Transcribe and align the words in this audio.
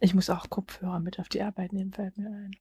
Ich 0.00 0.14
muss 0.14 0.30
auch 0.30 0.48
Kopfhörer 0.50 1.00
mit 1.00 1.18
auf 1.18 1.28
die 1.28 1.42
Arbeit 1.42 1.72
nehmen, 1.72 1.92
fällt 1.92 2.16
mir 2.18 2.28
ein. 2.28 2.52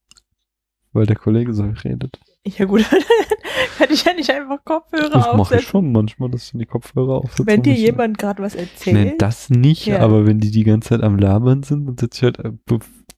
Weil 0.94 1.06
der 1.06 1.16
Kollege 1.18 1.54
so 1.54 1.64
redet. 1.84 2.20
Ja 2.46 2.66
gut, 2.66 2.84
kann 3.78 3.88
ich 3.92 4.04
ja 4.06 4.14
nicht 4.14 4.30
einfach 4.32 4.64
Kopfhörer 4.64 5.10
Das 5.10 5.14
mache 5.26 5.30
ich 5.36 5.40
aufsetzen. 5.40 5.66
schon 5.68 5.92
manchmal, 5.92 6.30
dass 6.32 6.46
ich 6.54 6.58
die 6.60 6.66
Kopfhörer 6.66 7.18
aufsetze. 7.18 7.46
Wenn 7.46 7.62
dir 7.62 7.74
jemand 7.74 8.18
gerade 8.18 8.42
was 8.42 8.56
erzählt. 8.56 8.96
Nee, 8.96 9.16
das 9.18 9.50
nicht, 9.50 9.86
Ja. 9.86 10.00
aber 10.00 10.26
wenn 10.26 10.40
die 10.40 10.50
die 10.52 10.64
ganze 10.64 10.90
Zeit 10.90 11.02
am 11.04 11.18
Labern 11.20 11.62
sind, 11.64 11.86
dann 11.86 11.98
setze 11.98 12.18
ich 12.18 12.24
halt 12.24 12.40
äh, 12.40 12.52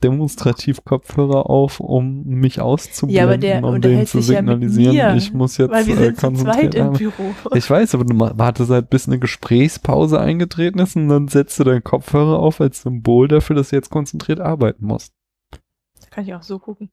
demonstrativ 0.04 0.84
Kopfhörer 0.86 1.50
auf, 1.50 1.80
um 1.80 2.24
mich 2.24 2.62
auszublenden, 2.62 3.16
ja, 3.16 3.24
aber 3.24 3.38
der 3.38 3.64
um 3.64 3.82
denen 3.82 4.06
zu 4.06 4.22
sich 4.22 4.34
ja 4.34 4.40
signalisieren, 4.40 4.96
mir, 4.96 5.16
ich 5.16 5.34
muss 5.34 5.58
jetzt 5.58 5.72
weil 5.72 5.88
wir 5.88 5.96
äh, 5.96 6.06
sind 6.06 6.16
zu 6.16 6.28
konzentriert 6.28 6.74
zweit 6.74 6.76
im. 6.76 6.94
Büro. 6.94 7.36
Ich 7.54 7.70
weiß, 7.70 7.96
aber 7.96 8.06
du 8.06 8.18
wartest 8.18 8.70
halt, 8.70 8.90
bis 8.90 9.08
eine 9.08 9.20
Gesprächspause 9.20 10.20
eingetreten 10.20 10.80
ist 10.80 10.96
und 10.96 11.10
dann 11.10 11.28
setzt 11.28 11.60
du 11.60 11.64
deinen 11.64 11.84
Kopfhörer 11.84 12.40
auf 12.40 12.62
als 12.62 12.82
Symbol 12.82 13.28
dafür, 13.28 13.56
dass 13.56 13.70
du 13.70 13.76
jetzt 13.76 13.90
konzentriert 13.90 14.40
arbeiten 14.40 14.86
musst. 14.86 15.14
Kann 16.10 16.24
ich 16.24 16.34
auch 16.34 16.44
so 16.44 16.60
gucken. 16.60 16.90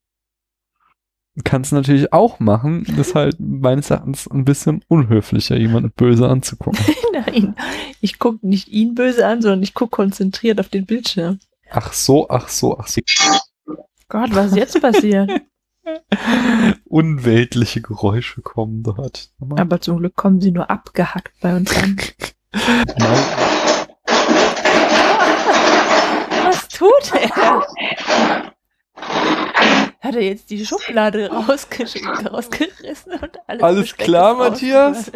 Kannst 1.45 1.71
du 1.71 1.77
natürlich 1.77 2.15
auch 2.15 2.41
machen, 2.41 2.87
ist 2.99 3.15
halt 3.15 3.37
meines 3.39 3.91
Erachtens 3.91 4.27
ein 4.27 4.47
bisschen 4.47 4.83
unhöflicher, 4.89 5.57
jemanden 5.57 5.93
böse 5.95 6.29
anzugucken. 6.29 6.83
Nein, 7.13 7.55
ich 8.01 8.19
gucke 8.19 8.47
nicht 8.47 8.69
ihn 8.69 8.95
böse 8.95 9.27
an, 9.27 9.43
sondern 9.43 9.63
ich 9.63 9.75
gucke 9.75 9.91
konzentriert 9.91 10.59
auf 10.61 10.69
den 10.69 10.87
Bildschirm. 10.87 11.39
Ach 11.71 11.93
so, 11.93 12.29
ach 12.29 12.49
so, 12.49 12.79
ach 12.79 12.87
so. 12.89 13.01
Gott, 14.09 14.35
was 14.35 14.47
ist 14.53 14.57
jetzt 14.57 14.81
passiert? 14.81 15.31
Unweltliche 16.85 17.81
Geräusche 17.81 18.43
kommen 18.43 18.83
dort. 18.83 19.31
Aber 19.57 19.81
zum 19.81 19.99
Glück 19.99 20.17
kommen 20.17 20.41
sie 20.41 20.51
nur 20.51 20.71
abgehackt 20.71 21.33
bei 21.41 21.57
uns 21.57 21.77
an. 21.77 21.97
Nein, 22.99 23.25
Was 26.45 26.69
tut 26.69 27.13
er? 27.13 27.67
Hat 30.01 30.15
er 30.15 30.23
jetzt 30.23 30.51
die 30.51 30.65
Schublade 30.65 31.31
rausgerissen 31.31 32.09
und 32.09 33.39
alles 33.47 33.63
Alles 33.63 33.81
Besteck 33.83 34.05
klar, 34.07 34.35
Matthias? 34.37 35.11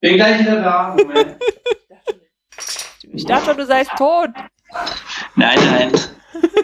Bin 0.00 0.16
gleich 0.16 0.40
wieder 0.40 0.62
da. 0.62 0.94
Moment. 0.98 1.36
Ich 3.12 3.24
dachte 3.26 3.46
schon, 3.46 3.56
du 3.56 3.66
seist 3.66 3.90
tot. 3.96 4.30
Nein, 5.36 5.58
nein. 5.58 5.92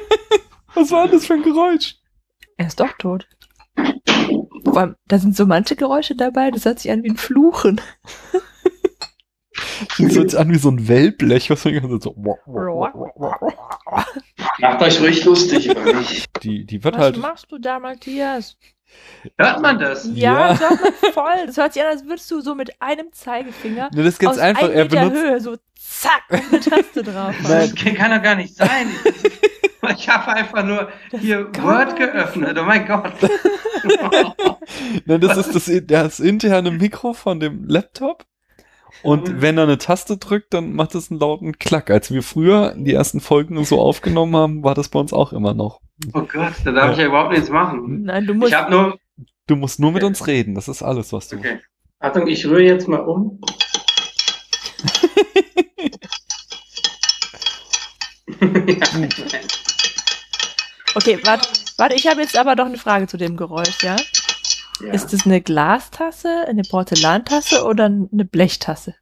was 0.75 0.91
war 0.91 1.09
das 1.09 1.27
für 1.27 1.35
ein 1.35 1.43
Geräusch? 1.43 1.97
Er 2.57 2.67
ist 2.67 2.81
doch 2.81 2.93
tot. 2.99 3.27
Vor 4.65 4.77
allem, 4.77 4.97
da 5.07 5.19
sind 5.19 5.37
so 5.37 5.47
manche 5.47 5.77
Geräusche 5.77 6.15
dabei, 6.15 6.51
das 6.51 6.65
hört 6.65 6.79
sich 6.81 6.91
an 6.91 7.03
wie 7.03 7.11
ein 7.11 7.17
Fluchen. 7.17 7.81
Das 9.99 10.15
hört 10.15 10.31
sich 10.31 10.39
an 10.39 10.51
wie 10.51 10.59
so 10.59 10.71
ein 10.71 10.89
Wellblech, 10.89 11.51
was 11.51 11.65
man 11.65 12.01
so. 12.01 12.15
Macht 14.61 14.83
euch 14.83 15.01
ruhig 15.01 15.25
lustig 15.25 15.67
über 15.67 15.95
mich. 15.95 16.27
Die, 16.43 16.65
die 16.65 16.85
wird 16.85 16.95
Was 16.97 17.03
halt. 17.03 17.17
machst 17.19 17.51
du 17.51 17.59
da, 17.59 17.79
Matthias? 17.79 18.57
Hört 19.39 19.61
man 19.61 19.79
das? 19.79 20.09
Ja, 20.13 20.13
Ja. 20.15 20.49
das 20.49 20.61
hört 20.61 20.81
man 20.81 21.13
voll. 21.13 21.47
Das 21.47 21.57
hört 21.57 21.73
sich 21.75 21.83
an, 21.83 21.89
als 21.89 22.05
würdest 22.07 22.31
du 22.31 22.41
so 22.41 22.55
mit 22.55 22.81
einem 22.81 23.13
Zeigefinger 23.13 23.91
Ne, 23.95 24.03
das 24.05 24.19
ganz 24.19 24.37
aus 24.37 24.39
einfach. 24.43 24.65
einem 24.65 24.73
Er 24.75 24.85
Meter 24.85 25.01
benutzt. 25.09 25.23
Höhe 25.23 25.41
so 25.41 25.57
zack 25.79 26.23
und 26.31 26.43
eine 26.53 26.61
Taste 26.61 27.03
drauf. 27.03 27.35
Nein. 27.43 27.73
Das 27.75 27.95
kann 27.97 28.11
doch 28.11 28.23
gar 28.23 28.35
nicht 28.37 28.55
sein. 28.57 28.69
Ich 29.97 30.09
habe 30.11 30.29
einfach 30.35 30.63
nur 30.63 30.89
hier 31.19 31.51
kann 31.51 31.65
Word 31.65 31.97
geöffnet. 31.97 32.57
Oh 32.61 32.65
mein 32.65 32.87
Gott. 32.87 33.15
Nein, 35.07 35.21
das 35.21 35.37
ist 35.39 35.55
das, 35.55 35.71
das 35.87 36.21
interne 36.21 36.71
Mikro 36.71 37.13
von 37.15 37.41
dem 37.41 37.67
Laptop. 37.67 38.27
Und 39.03 39.41
wenn 39.41 39.57
er 39.57 39.65
eine 39.65 39.79
Taste 39.79 40.17
drückt, 40.19 40.53
dann 40.53 40.75
macht 40.75 40.95
es 40.95 41.11
einen 41.11 41.21
lauten 41.21 41.59
Klack. 41.59 41.91
Als 41.91 42.11
wir 42.13 42.23
früher 42.23 42.75
die 42.77 42.93
ersten 42.93 43.21
Folgen 43.21 43.63
so 43.65 43.81
aufgenommen 43.81 44.37
haben, 44.37 44.63
war 44.65 44.75
das 44.75 44.89
bei 44.89 44.99
uns 44.99 45.13
auch 45.13 45.33
immer 45.33 45.55
noch. 45.55 45.81
Oh 46.13 46.23
Gott, 46.23 46.53
da 46.65 46.73
darf 46.73 46.93
ich 46.93 46.99
ja 46.99 47.07
überhaupt 47.07 47.33
nichts 47.33 47.49
machen. 47.51 48.03
Nein, 48.05 48.27
du 48.27 48.35
musst. 48.35 48.53
Ich 48.53 48.59
habe 48.59 48.71
nur. 48.71 48.99
Du 49.47 49.57
musst 49.57 49.81
nur 49.81 49.91
mit 49.93 50.03
Okay. 50.03 50.09
uns 50.09 50.27
reden. 50.27 50.55
Das 50.55 50.69
ist 50.69 50.83
alles, 50.83 51.13
was 51.13 51.29
du. 51.29 51.37
Okay. 51.37 51.59
Achtung, 51.99 52.27
ich 52.29 52.47
rühre 52.47 52.63
jetzt 52.63 52.89
mal 52.89 53.01
um. 53.01 53.41
Okay, 60.95 61.19
warte, 61.25 61.49
warte, 61.77 61.95
ich 61.95 62.07
habe 62.07 62.21
jetzt 62.21 62.37
aber 62.37 62.57
doch 62.57 62.67
eine 62.67 62.79
Frage 62.79 63.07
zu 63.07 63.17
dem 63.17 63.37
Geräusch, 63.37 63.83
ja? 63.83 63.97
Ja. 64.81 64.93
Ist 64.93 65.13
es 65.13 65.27
eine 65.27 65.41
Glastasse, 65.41 66.45
eine 66.49 66.63
Porzellantasse 66.63 67.65
oder 67.65 67.87
eine 67.87 68.25
Blechtasse? 68.25 68.95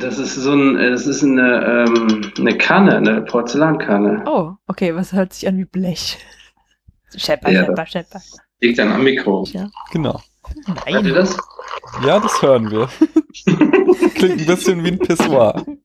Das 0.00 0.18
ist 0.18 0.36
so 0.36 0.52
ein, 0.52 0.74
das 0.76 1.06
ist 1.06 1.22
eine, 1.22 1.86
ähm, 1.88 2.32
eine 2.38 2.56
Kanne, 2.56 2.96
eine 2.96 3.22
Porzellankanne. 3.22 4.24
Oh, 4.26 4.52
okay, 4.66 4.94
was 4.94 5.12
hört 5.12 5.32
sich 5.32 5.48
an 5.48 5.58
wie 5.58 5.64
Blech? 5.64 6.18
Schepper, 7.16 7.50
Ja, 7.50 7.64
schepper, 7.64 7.86
schepper. 7.86 8.22
Liegt 8.60 8.78
dann 8.78 8.92
am 8.92 9.02
Mikro. 9.04 9.44
Ja. 9.52 9.68
Genau. 9.90 10.20
Hört 10.66 10.86
ihr 10.86 11.02
Nein. 11.02 11.14
das? 11.14 11.36
Ja, 12.04 12.18
das 12.20 12.40
hören 12.42 12.70
wir. 12.70 12.88
Klingt 14.14 14.40
ein 14.40 14.46
bisschen 14.46 14.84
wie 14.84 14.88
ein 14.92 14.98
Pissoir. 14.98 15.64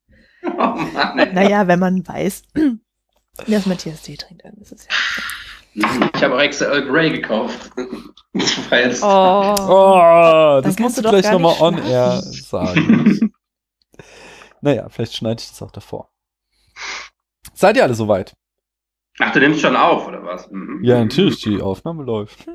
Oh 0.44 0.76
Mann. 0.94 1.36
Naja, 1.36 1.68
wenn 1.68 1.78
man 1.78 2.08
weiß, 2.08 2.42
dass 3.48 3.68
Matthias 3.68 4.02
Tee 4.02 4.18
trinkt, 4.18 4.44
dann 4.44 4.56
ist 4.56 4.72
es 4.72 4.86
ja. 4.86 4.90
Ich 5.74 6.24
habe 6.24 6.36
auch 6.36 6.40
extra 6.40 6.66
Earl 6.66 6.88
Grey 6.88 7.12
gekauft. 7.12 7.72
Oh. 8.34 9.56
Oh, 9.60 10.62
das 10.64 10.80
musst 10.80 10.98
du 10.98 11.02
gleich 11.02 11.30
nochmal 11.30 11.56
on 11.60 11.78
air 11.84 12.22
sagen. 12.22 13.34
naja, 14.62 14.88
vielleicht 14.88 15.16
schneide 15.16 15.42
ich 15.42 15.50
das 15.50 15.62
auch 15.62 15.72
davor. 15.72 16.10
Seid 17.54 17.76
ihr 17.76 17.84
alle 17.84 17.94
soweit? 17.94 18.34
Ach, 19.20 19.34
du 19.34 19.42
nimmst 19.42 19.60
schon 19.60 19.76
auf, 19.76 20.08
oder 20.08 20.24
was? 20.24 20.50
Mhm. 20.50 20.80
Ja, 20.82 21.00
natürlich, 21.00 21.42
die 21.42 21.62
Aufnahme 21.62 22.04
läuft. 22.04 22.46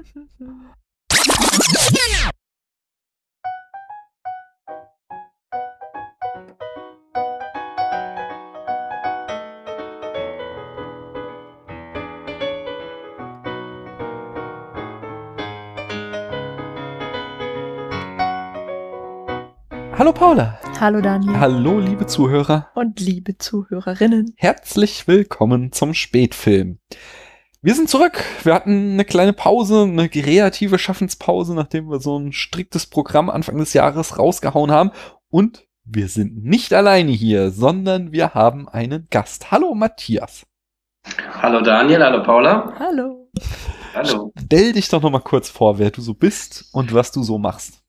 Hallo 19.98 20.12
Paula. 20.12 20.58
Hallo 20.78 21.00
Daniel. 21.00 21.40
Hallo 21.40 21.78
liebe 21.78 22.04
Zuhörer. 22.04 22.68
Und 22.74 23.00
liebe 23.00 23.38
Zuhörerinnen. 23.38 24.34
Herzlich 24.36 25.08
willkommen 25.08 25.72
zum 25.72 25.94
Spätfilm. 25.94 26.80
Wir 27.62 27.74
sind 27.74 27.88
zurück. 27.88 28.22
Wir 28.42 28.52
hatten 28.52 28.92
eine 28.92 29.06
kleine 29.06 29.32
Pause, 29.32 29.84
eine 29.84 30.10
kreative 30.10 30.78
Schaffenspause, 30.78 31.54
nachdem 31.54 31.88
wir 31.88 32.00
so 32.00 32.18
ein 32.18 32.32
striktes 32.32 32.84
Programm 32.84 33.30
Anfang 33.30 33.56
des 33.56 33.72
Jahres 33.72 34.18
rausgehauen 34.18 34.70
haben. 34.70 34.90
Und 35.30 35.66
wir 35.86 36.08
sind 36.08 36.44
nicht 36.44 36.74
alleine 36.74 37.12
hier, 37.12 37.50
sondern 37.50 38.12
wir 38.12 38.34
haben 38.34 38.68
einen 38.68 39.08
Gast. 39.10 39.50
Hallo 39.50 39.74
Matthias. 39.74 40.44
Hallo 41.40 41.62
Daniel, 41.62 42.04
hallo 42.04 42.22
Paula. 42.22 42.74
Hallo. 42.78 43.30
Hallo. 43.94 44.30
Stell 44.44 44.74
dich 44.74 44.90
doch 44.90 45.00
noch 45.00 45.10
mal 45.10 45.20
kurz 45.20 45.48
vor, 45.48 45.78
wer 45.78 45.90
du 45.90 46.02
so 46.02 46.12
bist 46.12 46.66
und 46.72 46.92
was 46.92 47.12
du 47.12 47.22
so 47.22 47.38
machst. 47.38 47.85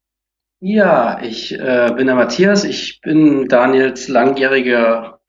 Ja, 0.59 1.21
ich 1.21 1.53
äh, 1.53 1.93
bin 1.95 2.07
der 2.07 2.15
Matthias. 2.15 2.63
Ich 2.63 2.99
bin 3.01 3.47
Daniels 3.47 4.07
langjähriger 4.07 5.19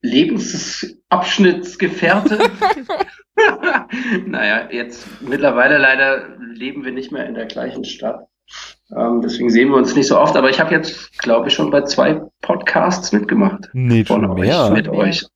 Lebensabschnittsgefährte. 0.00 2.38
naja, 4.26 4.68
jetzt 4.70 5.06
mittlerweile 5.20 5.78
leider 5.78 6.36
leben 6.38 6.84
wir 6.84 6.92
nicht 6.92 7.12
mehr 7.12 7.26
in 7.26 7.34
der 7.34 7.46
gleichen 7.46 7.84
Stadt. 7.84 8.26
Ähm, 8.96 9.20
deswegen 9.22 9.50
sehen 9.50 9.70
wir 9.70 9.76
uns 9.76 9.96
nicht 9.96 10.06
so 10.06 10.18
oft, 10.18 10.36
aber 10.36 10.50
ich 10.50 10.60
habe 10.60 10.72
jetzt, 10.72 11.18
glaube 11.18 11.48
ich, 11.48 11.54
schon 11.54 11.70
bei 11.70 11.82
zwei 11.82 12.20
Podcasts 12.40 13.12
mitgemacht. 13.12 13.68
Nee, 13.72 14.04
Von 14.04 14.22
schon 14.22 14.30
euch, 14.30 14.40
mehr. 14.40 14.70
mit 14.70 14.88
euch. 14.88 15.26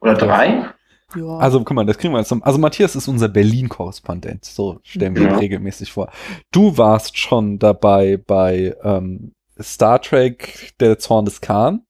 Oder 0.00 0.14
drei? 0.14 0.68
Ja. 1.16 1.38
Also, 1.38 1.58
guck 1.62 1.74
mal, 1.74 1.84
das 1.86 1.98
kriegen 1.98 2.12
wir 2.14 2.18
jetzt. 2.18 2.30
noch- 2.30 2.42
Also, 2.42 2.58
Matthias 2.58 2.96
ist 2.96 3.08
unser 3.08 3.28
Berlin-Korrespondent. 3.28 4.44
So 4.44 4.80
stellen 4.82 5.14
wir 5.14 5.22
ihn 5.22 5.28
Ja. 5.28 5.36
regelmäßig 5.38 5.92
vor. 5.92 6.10
Du 6.50 6.76
warst 6.78 7.18
schon 7.18 7.58
dabei 7.58 8.16
bei 8.16 8.74
ähm, 8.82 9.32
Star 9.60 10.00
Trek, 10.00 10.74
der 10.80 10.98
Zorn 10.98 11.24
des 11.24 11.40
Khan, 11.40 11.82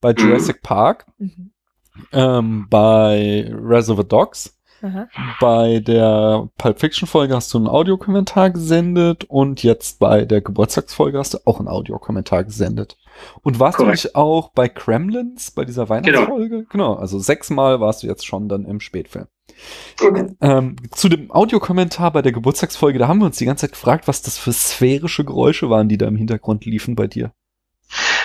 bei 0.00 0.12
Jurassic 0.12 0.62
Park, 0.62 1.06
mhm. 1.18 1.50
ähm, 2.12 2.66
bei 2.70 3.50
Reservoir 3.54 4.04
Dogs, 4.04 4.58
Aha. 4.82 5.08
bei 5.40 5.78
der 5.80 6.48
Pulp 6.58 6.80
Fiction 6.80 7.06
Folge 7.06 7.36
hast 7.36 7.52
du 7.54 7.58
einen 7.58 7.68
Audiokommentar 7.68 8.50
gesendet 8.50 9.24
und 9.24 9.62
jetzt 9.62 9.98
bei 10.00 10.24
der 10.24 10.40
Geburtstagsfolge 10.40 11.18
hast 11.18 11.34
du 11.34 11.38
auch 11.44 11.58
einen 11.60 11.68
Audiokommentar 11.68 12.42
gesendet. 12.44 12.96
Und 13.42 13.60
warst 13.60 13.78
du 13.78 13.84
Korrekt. 13.84 14.04
nicht 14.04 14.16
auch 14.16 14.50
bei 14.50 14.68
Kremlins, 14.68 15.50
bei 15.50 15.64
dieser 15.64 15.88
Weihnachtsfolge? 15.88 16.66
Genau, 16.70 16.94
also 16.94 17.18
sechsmal 17.18 17.80
warst 17.80 18.02
du 18.02 18.06
jetzt 18.06 18.26
schon 18.26 18.48
dann 18.48 18.64
im 18.64 18.80
Spätfilm. 18.80 19.26
Okay. 20.02 20.26
Ähm, 20.40 20.76
zu 20.90 21.08
dem 21.08 21.30
Audiokommentar 21.30 22.12
bei 22.12 22.22
der 22.22 22.32
Geburtstagsfolge, 22.32 22.98
da 22.98 23.08
haben 23.08 23.18
wir 23.18 23.26
uns 23.26 23.38
die 23.38 23.44
ganze 23.44 23.62
Zeit 23.62 23.72
gefragt, 23.72 24.08
was 24.08 24.22
das 24.22 24.38
für 24.38 24.52
sphärische 24.52 25.24
Geräusche 25.24 25.70
waren, 25.70 25.88
die 25.88 25.98
da 25.98 26.06
im 26.06 26.16
Hintergrund 26.16 26.64
liefen 26.64 26.96
bei 26.96 27.06
dir. 27.06 27.32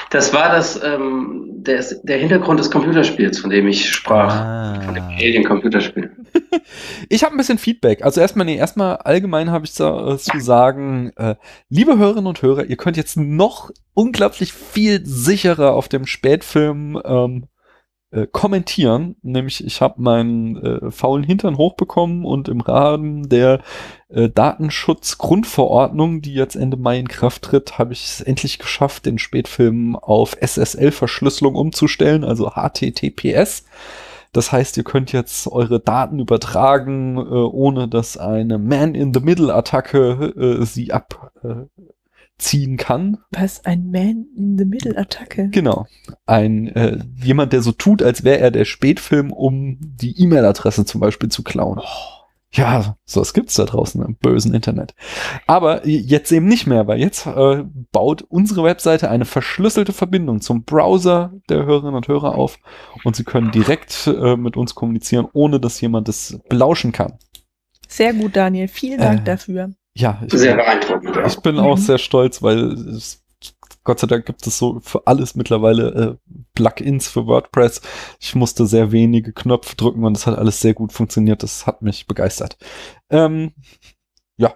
Das 0.09 0.33
war 0.33 0.50
das, 0.50 0.81
ähm, 0.81 1.48
der, 1.57 1.83
der 2.04 2.18
Hintergrund 2.18 2.59
des 2.59 2.71
Computerspiels, 2.71 3.39
von 3.39 3.50
dem 3.50 3.68
ich 3.68 3.89
sprach. 3.89 4.33
Ah. 4.33 4.81
Von 4.81 4.94
dem 4.94 5.04
Alien-Computerspiel. 5.04 6.12
Ich 7.09 7.24
habe 7.24 7.33
ein 7.33 7.38
bisschen 7.38 7.57
Feedback. 7.57 8.04
Also 8.04 8.21
erstmal, 8.21 8.45
nee, 8.45 8.57
erstmal 8.57 8.98
allgemein 8.98 9.51
habe 9.51 9.65
ich 9.65 9.74
zu, 9.74 9.83
äh, 9.83 10.18
zu 10.18 10.39
sagen, 10.39 11.12
äh, 11.15 11.36
liebe 11.69 11.98
Hörerinnen 11.98 12.27
und 12.27 12.42
Hörer, 12.42 12.65
ihr 12.65 12.77
könnt 12.77 12.98
jetzt 12.98 13.18
noch 13.18 13.71
unglaublich 13.94 14.54
viel 14.54 15.06
sicherer 15.06 15.74
auf 15.74 15.88
dem 15.88 16.06
Spätfilm 16.06 17.01
ähm, 17.03 17.45
äh, 18.12 18.27
kommentieren. 18.27 19.15
Nämlich, 19.21 19.65
ich 19.65 19.81
habe 19.81 20.01
meinen 20.01 20.57
äh, 20.57 20.92
faulen 20.92 21.24
Hintern 21.24 21.57
hochbekommen 21.57 22.25
und 22.25 22.48
im 22.48 22.62
Rahmen 22.62 23.30
der 23.30 23.62
äh, 24.09 24.30
Datenschutzgrundverordnung, 24.30 26.21
die 26.21 26.33
jetzt 26.33 26.56
Ende 26.56 26.77
Mai 26.77 27.00
in 27.00 27.07
Kraft 27.07 27.44
tritt, 27.44 27.77
habe 27.77 27.94
ich 27.94 28.06
es 28.06 28.21
endlich 28.21 28.59
geschafft, 28.59 29.06
den 29.06 29.19
Spätfilm 29.19 29.95
auf 29.95 30.38
SSL-Verschlüsselung 30.39 31.56
umzustellen, 31.56 32.24
also 32.24 32.51
HTTPS. 32.51 33.65
Das 34.31 34.51
heißt, 34.51 34.77
ihr 34.77 34.83
könnt 34.83 35.13
jetzt 35.13 35.48
eure 35.48 35.80
Daten 35.80 36.19
übertragen, 36.19 37.18
äh, 37.18 37.19
ohne 37.19 37.88
dass 37.88 38.18
eine 38.18 38.57
Man-in-the-Middle-Attacke 38.57 40.60
äh, 40.62 40.65
sie 40.65 40.92
abziehen 42.38 42.78
kann. 42.78 43.18
Was? 43.31 43.66
Ein 43.66 43.89
Man-in-the-Middle-Attacke? 43.92 45.50
Genau. 45.50 45.88
Ein 46.25 46.68
äh, 46.75 47.00
jemand, 47.16 47.51
der 47.54 47.62
so 47.62 47.72
tut, 47.72 48.04
als 48.04 48.24
wäre 48.24 48.39
er 48.39 48.51
der 48.51 48.66
Spätfilm, 48.66 49.31
um 49.31 49.78
die 49.81 50.22
E-Mail-Adresse 50.22 50.86
zum 50.86 51.01
Beispiel 51.01 51.30
zu 51.30 51.44
klauen. 51.44 51.81
Ja, 52.51 52.95
so 53.06 53.19
was 53.22 53.34
gibt's 53.34 53.56
da 53.56 53.66
draußen 53.66 54.01
im 54.04 54.16
bösen 54.16 54.54
Internet. 54.54 54.95
Aber 55.48 55.86
jetzt 55.86 56.31
eben 56.31 56.48
nicht 56.48 56.66
mehr, 56.66 56.88
weil 56.88 57.00
jetzt 57.00 57.25
äh, 57.25 57.63
baut 57.92 58.22
unsere 58.22 58.63
Webseite 58.63 59.10
eine 59.10 59.25
verschlüsselte 59.25 59.92
Verbindung 59.92 60.39
zum 60.39 60.63
Browser 60.63 61.34
der 61.50 61.66
Hörerinnen 61.66 61.95
und 61.95 62.07
Hörer 62.07 62.36
auf 62.36 62.57
und 63.04 63.16
sie 63.18 63.25
können 63.25 63.51
direkt 63.51 64.07
äh, 64.07 64.38
mit 64.38 64.56
uns 64.56 64.75
kommunizieren, 64.75 65.28
ohne 65.34 65.60
dass 65.60 65.81
jemand 65.81 66.07
es 66.07 66.39
belauschen 66.48 66.94
kann. 66.94 67.18
Sehr 67.89 68.13
gut, 68.13 68.36
Daniel. 68.36 68.68
Vielen 68.69 69.00
Dank 69.00 69.22
Äh, 69.22 69.24
dafür. 69.24 69.72
Ja, 69.99 70.21
ich, 70.25 70.31
Sehr 70.33 70.55
beeindruckend. 70.55 71.15
Ja. 71.15 71.25
ich 71.25 71.38
bin 71.39 71.57
auch 71.59 71.75
Mhm. 71.77 71.81
sehr 71.81 71.97
stolz, 71.97 72.44
weil 72.44 72.71
es, 72.73 73.23
Gott 73.83 73.99
sei 73.99 74.07
Dank 74.07 74.25
gibt 74.25 74.45
es 74.45 74.57
so 74.57 74.79
für 74.81 75.07
alles 75.07 75.35
mittlerweile 75.35 76.19
äh, 76.27 76.35
Plugins 76.53 77.07
für 77.07 77.25
WordPress. 77.25 77.81
Ich 78.19 78.35
musste 78.35 78.67
sehr 78.67 78.91
wenige 78.91 79.33
Knöpfe 79.33 79.75
drücken 79.75 80.03
und 80.03 80.15
es 80.15 80.27
hat 80.27 80.38
alles 80.38 80.59
sehr 80.61 80.73
gut 80.75 80.91
funktioniert. 80.94 81.41
Das 81.41 81.65
hat 81.65 81.81
mich 81.81 82.05
begeistert. 82.05 82.57
Ähm, 83.09 83.53
ja, 84.38 84.55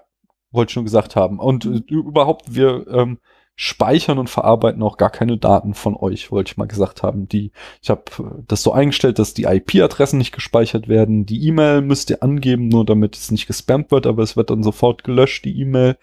wollte 0.51 0.69
ich 0.69 0.73
schon 0.73 0.83
gesagt 0.85 1.15
haben. 1.15 1.39
Und 1.39 1.65
äh, 1.65 1.81
überhaupt, 1.87 2.53
wir 2.53 2.85
ähm, 2.89 3.19
speichern 3.61 4.17
und 4.17 4.27
verarbeiten 4.27 4.81
auch 4.81 4.97
gar 4.97 5.11
keine 5.11 5.37
Daten 5.37 5.75
von 5.75 5.95
euch, 5.95 6.31
wollte 6.31 6.51
ich 6.51 6.57
mal 6.57 6.65
gesagt 6.65 7.03
haben. 7.03 7.27
Die, 7.27 7.51
ich 7.79 7.91
habe 7.91 8.01
das 8.47 8.63
so 8.63 8.73
eingestellt, 8.73 9.19
dass 9.19 9.35
die 9.35 9.43
IP-Adressen 9.43 10.17
nicht 10.17 10.31
gespeichert 10.31 10.87
werden. 10.87 11.27
Die 11.27 11.45
E-Mail 11.45 11.81
müsst 11.81 12.09
ihr 12.09 12.23
angeben, 12.23 12.69
nur 12.69 12.85
damit 12.85 13.15
es 13.15 13.29
nicht 13.29 13.45
gespammt 13.45 13.91
wird, 13.91 14.07
aber 14.07 14.23
es 14.23 14.35
wird 14.35 14.49
dann 14.49 14.63
sofort 14.63 15.03
gelöscht, 15.03 15.45
die 15.45 15.61
E-Mail. 15.61 15.97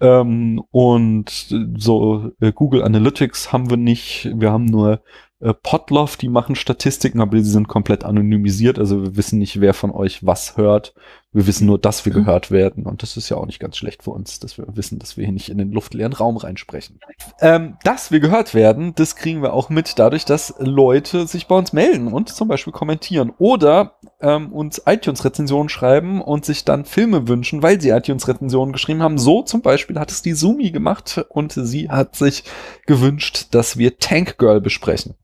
Ähm, 0.00 0.60
und 0.72 1.30
so 1.76 2.32
äh, 2.40 2.50
Google 2.50 2.82
Analytics 2.82 3.52
haben 3.52 3.70
wir 3.70 3.76
nicht. 3.76 4.28
Wir 4.34 4.50
haben 4.50 4.64
nur 4.64 5.00
äh, 5.38 5.54
Podlove, 5.54 6.18
die 6.18 6.28
machen 6.28 6.56
Statistiken, 6.56 7.20
aber 7.20 7.36
die 7.36 7.44
sind 7.44 7.68
komplett 7.68 8.02
anonymisiert. 8.02 8.76
Also 8.80 9.02
wir 9.02 9.16
wissen 9.16 9.38
nicht, 9.38 9.60
wer 9.60 9.72
von 9.72 9.92
euch 9.92 10.26
was 10.26 10.56
hört. 10.56 10.94
Wir 11.32 11.46
wissen 11.46 11.66
nur, 11.66 11.78
dass 11.78 12.06
wir 12.06 12.12
Mhm. 12.14 12.24
gehört 12.24 12.50
werden. 12.50 12.86
Und 12.86 13.02
das 13.02 13.16
ist 13.18 13.28
ja 13.28 13.36
auch 13.36 13.44
nicht 13.44 13.60
ganz 13.60 13.76
schlecht 13.76 14.02
für 14.02 14.12
uns, 14.12 14.40
dass 14.40 14.56
wir 14.56 14.64
wissen, 14.76 14.98
dass 14.98 15.16
wir 15.18 15.24
hier 15.24 15.32
nicht 15.32 15.50
in 15.50 15.58
den 15.58 15.72
luftleeren 15.72 16.14
Raum 16.14 16.38
reinsprechen. 16.38 17.00
Ähm, 17.40 17.76
dass 17.84 18.10
wir 18.10 18.20
gehört 18.20 18.54
werden, 18.54 18.94
das 18.94 19.14
kriegen 19.14 19.42
wir 19.42 19.52
auch 19.52 19.68
mit 19.68 19.98
dadurch, 19.98 20.24
dass 20.24 20.54
Leute 20.58 21.26
sich 21.26 21.46
bei 21.46 21.54
uns 21.56 21.72
melden 21.74 22.12
und 22.12 22.30
zum 22.30 22.48
Beispiel 22.48 22.72
kommentieren 22.72 23.30
oder 23.38 23.98
ähm, 24.20 24.52
uns 24.52 24.82
iTunes-Rezensionen 24.86 25.68
schreiben 25.68 26.22
und 26.22 26.46
sich 26.46 26.64
dann 26.64 26.86
Filme 26.86 27.28
wünschen, 27.28 27.62
weil 27.62 27.78
sie 27.80 27.90
iTunes-Rezensionen 27.90 28.72
geschrieben 28.72 29.02
haben. 29.02 29.18
So 29.18 29.42
zum 29.42 29.60
Beispiel 29.60 29.98
hat 29.98 30.10
es 30.10 30.22
die 30.22 30.32
Sumi 30.32 30.70
gemacht 30.70 31.24
und 31.28 31.52
sie 31.52 31.90
hat 31.90 32.16
sich 32.16 32.44
gewünscht, 32.86 33.48
dass 33.50 33.76
wir 33.76 33.98
Tank 33.98 34.38
Girl 34.38 34.60
besprechen. 34.62 35.14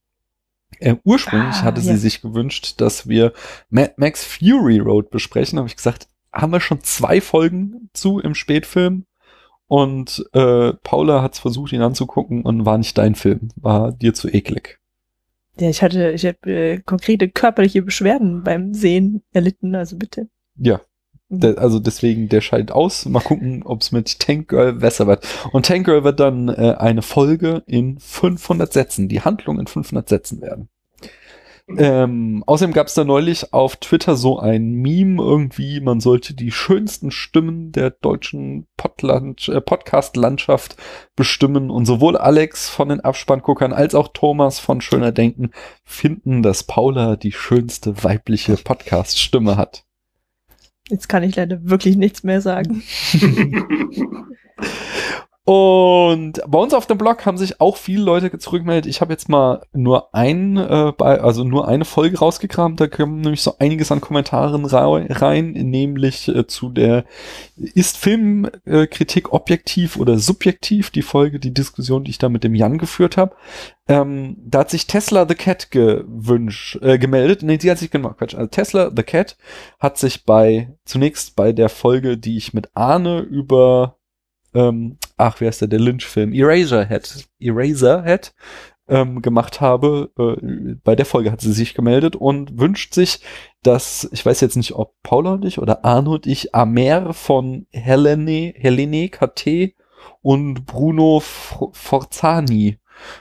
Äh, 0.81 0.97
ursprünglich 1.05 1.57
Ah, 1.57 1.63
hatte 1.63 1.81
sie 1.81 1.91
ja. 1.91 1.97
sich 1.97 2.23
gewünscht, 2.23 2.81
dass 2.81 3.09
wir 3.09 3.33
Mad 3.71 3.95
Max 3.97 4.25
Fury 4.25 4.79
Road 4.79 5.11
besprechen. 5.11 5.59
Habe 5.59 5.69
ich 5.69 5.77
gesagt, 5.77 6.09
haben 6.33 6.53
wir 6.53 6.61
schon 6.61 6.83
zwei 6.83 7.21
Folgen 7.21 7.91
zu 7.93 8.19
im 8.19 8.35
Spätfilm. 8.35 9.07
Und 9.67 10.25
äh, 10.33 10.73
Paula 10.83 11.23
hat 11.23 11.35
es 11.35 11.41
versucht, 11.41 11.73
ihn 11.73 11.81
anzugucken 11.83 12.43
und 12.43 12.67
war 12.67 12.77
nicht 12.79 12.99
dein 12.99 13.15
Film. 13.15 13.49
War 13.57 13.93
dir 13.93 14.13
zu 14.15 14.29
eklig. 14.29 14.79
Ja, 15.59 15.71
ich 15.71 15.83
hatte, 15.83 16.11
ich 16.11 16.27
habe 16.27 16.51
äh, 16.51 16.81
konkrete 16.81 17.29
körperliche 17.29 17.83
Beschwerden 17.83 18.43
beim 18.43 18.75
Sehen 18.75 19.23
erlitten, 19.33 19.75
also 19.75 19.97
bitte. 19.97 20.29
Ja, 20.57 20.81
der, 21.41 21.59
also 21.59 21.79
deswegen, 21.79 22.29
der 22.29 22.41
scheidet 22.41 22.73
aus. 22.73 23.07
Mal 23.07 23.21
gucken, 23.21 23.63
ob 23.65 23.83
es 23.83 23.93
mit 23.93 24.19
Tank 24.19 24.49
Girl 24.49 24.75
besser 24.75 25.07
wird. 25.07 25.27
Und 25.53 25.67
Tank 25.67 25.87
Girl 25.87 26.05
wird 26.05 26.21
dann 26.21 26.49
äh, 26.49 26.77
eine 26.79 27.03
Folge 27.03 27.63
in 27.67 27.99
500 27.99 28.73
Sätzen, 28.73 29.09
die 29.09 29.23
Handlung 29.23 29.59
in 29.59 29.67
500 29.67 30.09
Sätzen 30.09 30.41
werden. 30.41 30.69
Ähm, 31.67 32.45
außerdem 32.47 32.75
gab 32.75 32.89
es 32.89 32.95
da 32.95 33.05
neulich 33.05 33.55
auf 33.55 33.77
Twitter 33.77 34.17
so 34.17 34.39
ein 34.39 34.73
Meme 34.73 35.23
irgendwie, 35.23 35.81
man 35.81 35.99
sollte 36.01 36.35
die 36.35 36.51
schönsten 36.51 37.11
Stimmen 37.11 37.73
der 37.73 37.89
deutschen 37.89 38.67
äh, 38.83 39.61
Podcast-Landschaft 39.61 40.77
bestimmen. 41.17 41.71
Und 41.71 41.87
sowohl 41.87 42.19
Alex 42.19 42.69
von 42.69 42.91
den 42.91 43.01
Abspannguckern 43.01 43.73
als 43.73 43.95
auch 43.95 44.09
Thomas 44.09 44.59
von 44.59 44.83
Schöner 44.83 45.13
Denken 45.13 45.53
finden, 45.85 46.43
dass 46.43 46.65
Paula 46.65 47.17
die 47.17 47.33
schönste 47.33 48.05
weibliche 48.05 48.57
Podcast-Stimme 48.57 49.57
hat. 49.57 49.87
Jetzt 50.89 51.09
kann 51.09 51.23
ich 51.23 51.37
leider 51.37 51.65
wirklich 51.65 51.97
nichts 51.97 52.23
mehr 52.23 52.41
sagen. 52.41 52.83
Und 55.47 56.41
bei 56.47 56.59
uns 56.59 56.73
auf 56.73 56.87
dem 56.87 56.97
Blog 56.97 57.27
haben 57.27 57.37
sich 57.37 57.61
auch 57.61 57.77
viele 57.77 58.03
Leute 58.03 58.39
zurückgemeldet. 58.39 58.87
Ich 58.87 59.03
habe 59.03 59.13
jetzt 59.13 59.29
mal 59.29 59.61
nur 59.75 60.15
ein, 60.15 60.57
äh, 60.57 60.93
bei, 60.97 61.21
also 61.21 61.45
nur 61.45 61.69
eine 61.69 61.85
Folge 61.85 62.19
rausgekramt. 62.19 62.81
Da 62.81 62.87
kommen 62.87 63.21
nämlich 63.21 63.43
so 63.43 63.59
einiges 63.59 63.93
an 63.93 64.01
Kommentaren 64.01 64.65
rein, 64.65 65.51
nämlich 65.53 66.29
äh, 66.29 66.47
zu 66.47 66.71
der 66.71 67.05
ist 67.57 67.99
Filmkritik 67.99 69.35
objektiv 69.35 69.99
oder 69.99 70.19
subjektiv? 70.19 70.91
Die 70.91 71.03
Folge, 71.03 71.39
die 71.39 71.53
Diskussion, 71.53 72.05
die 72.05 72.13
ich 72.13 72.19
da 72.19 72.31
mit 72.31 72.43
dem 72.43 72.55
Jan 72.55 72.79
geführt 72.79 73.19
habe. 73.19 73.37
Ähm, 73.87 74.39
da 74.47 74.61
hat 74.61 74.71
sich 74.71 74.87
Tesla 74.87 75.29
the 75.29 75.35
Cat 75.35 75.71
gewünscht, 75.71 76.79
äh, 76.81 76.99
gemeldet. 76.99 77.43
Nee, 77.43 77.59
sie 77.61 77.71
hat 77.71 77.77
sich 77.77 77.91
genau, 77.91 78.15
Quatsch. 78.15 78.35
Also 78.35 78.47
Tesla 78.47 78.91
the 78.97 79.03
Cat 79.03 79.37
hat 79.79 79.99
sich 79.99 80.25
bei, 80.25 80.75
zunächst 80.87 81.37
bei 81.37 81.53
der 81.53 81.69
Folge, 81.69 82.17
die 82.17 82.39
ich 82.39 82.55
mit 82.55 82.71
Arne 82.73 83.21
über 83.21 83.99
ähm, 84.55 84.97
ach, 85.17 85.41
wer 85.41 85.49
ist 85.49 85.61
der, 85.61 85.69
der 85.69 85.81
Lynch-Film, 85.81 86.33
Eraserhead, 86.33 87.27
Eraserhead 87.39 88.35
ähm, 88.89 89.23
gemacht 89.23 89.61
habe. 89.61 90.11
Äh, 90.19 90.75
bei 90.83 90.95
der 90.95 91.07
Folge 91.07 91.33
hat 91.33 91.41
sie 91.41 91.53
sich 91.53 91.75
gemeldet 91.75 92.17
und 92.17 92.59
wünscht 92.59 92.95
sich, 92.95 93.21
dass, 93.63 94.09
ich 94.13 94.25
weiß 94.25 94.41
jetzt 94.41 94.57
nicht, 94.57 94.73
ob 94.73 94.95
Paula 95.03 95.35
und 95.35 95.45
ich 95.45 95.59
oder 95.59 95.85
Arno 95.85 96.15
und 96.15 96.27
ich 96.27 96.55
Amer 96.55 97.15
von 97.15 97.67
Helene, 97.71 98.53
Helene 98.57 99.09
KT 99.09 99.75
und 100.21 100.67
Bruno 100.67 101.21
Forzani 101.21 102.79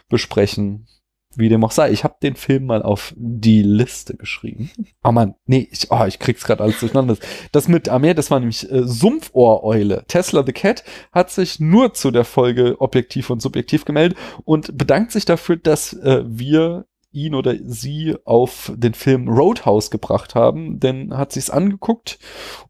besprechen. 0.10 0.88
Wie 1.36 1.50
dem 1.50 1.64
auch 1.64 1.72
sei. 1.72 1.92
Ich 1.92 2.04
habe 2.04 2.16
den 2.22 2.36
Film 2.36 2.66
mal 2.66 2.82
auf 2.82 3.14
die 3.18 3.64
Liste 3.64 4.16
geschrieben. 4.16 4.70
Oh 5.04 5.12
man, 5.12 5.36
nee, 5.46 5.68
ich, 5.72 5.92
oh, 5.92 6.06
ich 6.06 6.20
krieg's 6.20 6.44
gerade 6.44 6.64
alles 6.64 6.80
durcheinander. 6.80 7.18
Das 7.52 7.68
mit 7.68 7.90
Amer, 7.90 8.14
das 8.14 8.32
war 8.32 8.40
nämlich 8.40 8.70
äh, 8.72 8.84
Sumpfohreule. 8.84 10.06
Tesla 10.08 10.44
the 10.46 10.54
Cat 10.54 10.84
hat 11.12 11.32
sich 11.32 11.60
nur 11.60 11.94
zu 11.94 12.12
der 12.12 12.26
Folge 12.26 12.80
objektiv 12.80 13.30
und 13.30 13.42
subjektiv 13.42 13.86
gemeldet 13.86 14.18
und 14.46 14.78
bedankt 14.78 15.12
sich 15.12 15.26
dafür, 15.26 15.58
dass 15.58 15.94
äh, 15.94 16.24
wir 16.26 16.86
ihn 17.12 17.36
oder 17.36 17.56
sie 17.64 18.16
auf 18.26 18.72
den 18.76 18.94
Film 18.94 19.30
Roadhouse 19.30 19.92
gebracht 19.92 20.36
haben, 20.36 20.80
denn 20.80 21.16
hat 21.16 21.32
sich's 21.32 21.50
angeguckt 21.50 22.18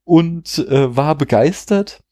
und 0.03 0.59
äh, 0.69 0.95
war 0.95 1.15
begeistert 1.15 2.03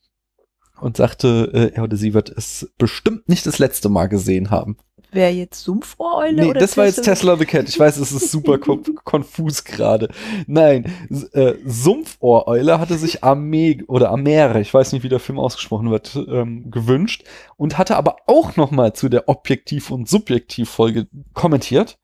und 0.82 0.98
sagte, 0.98 1.52
äh, 1.54 1.76
er 1.76 1.84
oder 1.84 1.98
sie 1.98 2.14
wird 2.14 2.30
es 2.30 2.74
bestimmt 2.78 3.30
nicht 3.30 3.46
das 3.46 3.60
letzte 3.60 3.90
Mal 3.90 4.08
gesehen 4.08 4.50
haben. 4.50 4.78
Wer 5.12 5.34
jetzt 5.34 5.64
Sumpfohreule 5.64 6.44
Nee, 6.44 6.50
oder 6.50 6.60
das 6.60 6.78
war 6.78 6.86
jetzt 6.86 7.04
Tesla 7.04 7.36
the 7.36 7.46
Cat. 7.46 7.68
Ich 7.68 7.78
weiß, 7.78 7.98
es 7.98 8.12
ist 8.12 8.32
super 8.32 8.58
kon 8.60 8.84
konfus 9.04 9.64
gerade. 9.64 10.10
Nein, 10.48 10.92
äh, 11.34 11.56
Sumpfohreule 11.66 12.80
hatte 12.80 12.98
sich 12.98 13.24
Armee 13.24 13.84
oder 13.88 14.10
Amere, 14.12 14.62
ich 14.62 14.74
weiß 14.74 14.94
nicht, 14.94 15.04
wie 15.04 15.10
der 15.10 15.20
Film 15.20 15.38
ausgesprochen 15.38 15.92
wird, 15.92 16.16
ähm, 16.16 16.72
gewünscht 16.72 17.26
und 17.58 17.78
hatte 17.78 17.98
aber 17.98 18.18
auch 18.28 18.56
noch 18.56 18.72
mal 18.72 18.94
zu 18.94 19.10
der 19.10 19.28
Objektiv- 19.28 19.92
und 19.92 20.08
Subjektiv-Folge 20.08 21.08
kommentiert 21.34 22.00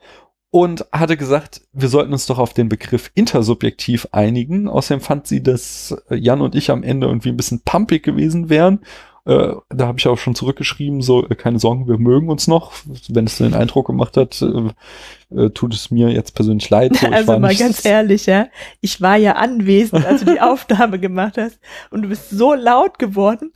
und 0.50 0.86
hatte 0.92 1.18
gesagt, 1.18 1.62
wir 1.74 1.90
sollten 1.90 2.14
uns 2.14 2.26
doch 2.26 2.40
auf 2.40 2.54
den 2.54 2.70
Begriff 2.70 3.12
intersubjektiv 3.16 4.08
einigen. 4.12 4.68
Außerdem 4.68 5.02
fand 5.02 5.28
sie, 5.28 5.44
dass 5.44 5.96
äh, 6.10 6.16
Jan 6.16 6.42
und 6.42 6.56
ich 6.56 6.72
am 6.72 6.84
Ende 6.84 7.08
irgendwie 7.08 7.30
ein 7.30 7.38
bisschen 7.38 7.62
pumpig 7.64 8.04
gewesen 8.04 8.50
wären 8.50 8.80
Äh, 9.28 9.56
da 9.68 9.88
habe 9.88 10.00
ich 10.00 10.08
auch 10.08 10.18
schon 10.18 10.36
zurückgeschrieben, 10.36 11.02
so, 11.02 11.28
äh, 11.28 11.36
keine 11.36 11.60
Sorgen, 11.60 11.86
wir 11.86 11.98
mögen 11.98 12.30
uns 12.30 12.48
noch. 12.48 12.72
Wenn 13.10 13.26
es 13.26 13.40
den 13.40 13.54
Eindruck 13.54 13.88
gemacht 13.88 14.16
hat, 14.16 14.42
äh, 14.42 15.36
äh, 15.36 15.50
tut 15.50 15.74
es 15.74 15.92
mir 15.92 16.10
jetzt 16.10 16.34
persönlich 16.34 16.70
leid. 16.70 16.96
So, 16.96 17.08
ich 17.08 17.14
also 17.14 17.28
war 17.28 17.40
mal 17.40 17.54
ganz 17.54 17.84
ehrlich, 17.84 18.26
ja. 18.26 18.48
Ich 18.80 19.02
war 19.02 19.18
ja 19.18 19.34
anwesend, 19.34 20.06
als 20.06 20.24
du 20.24 20.32
die 20.32 20.40
Aufnahme 20.42 20.98
gemacht 20.98 21.38
hast. 21.38 21.60
Und 21.92 22.04
du 22.04 22.08
bist 22.08 22.30
so 22.30 22.54
laut 22.54 23.00
geworden, 23.00 23.52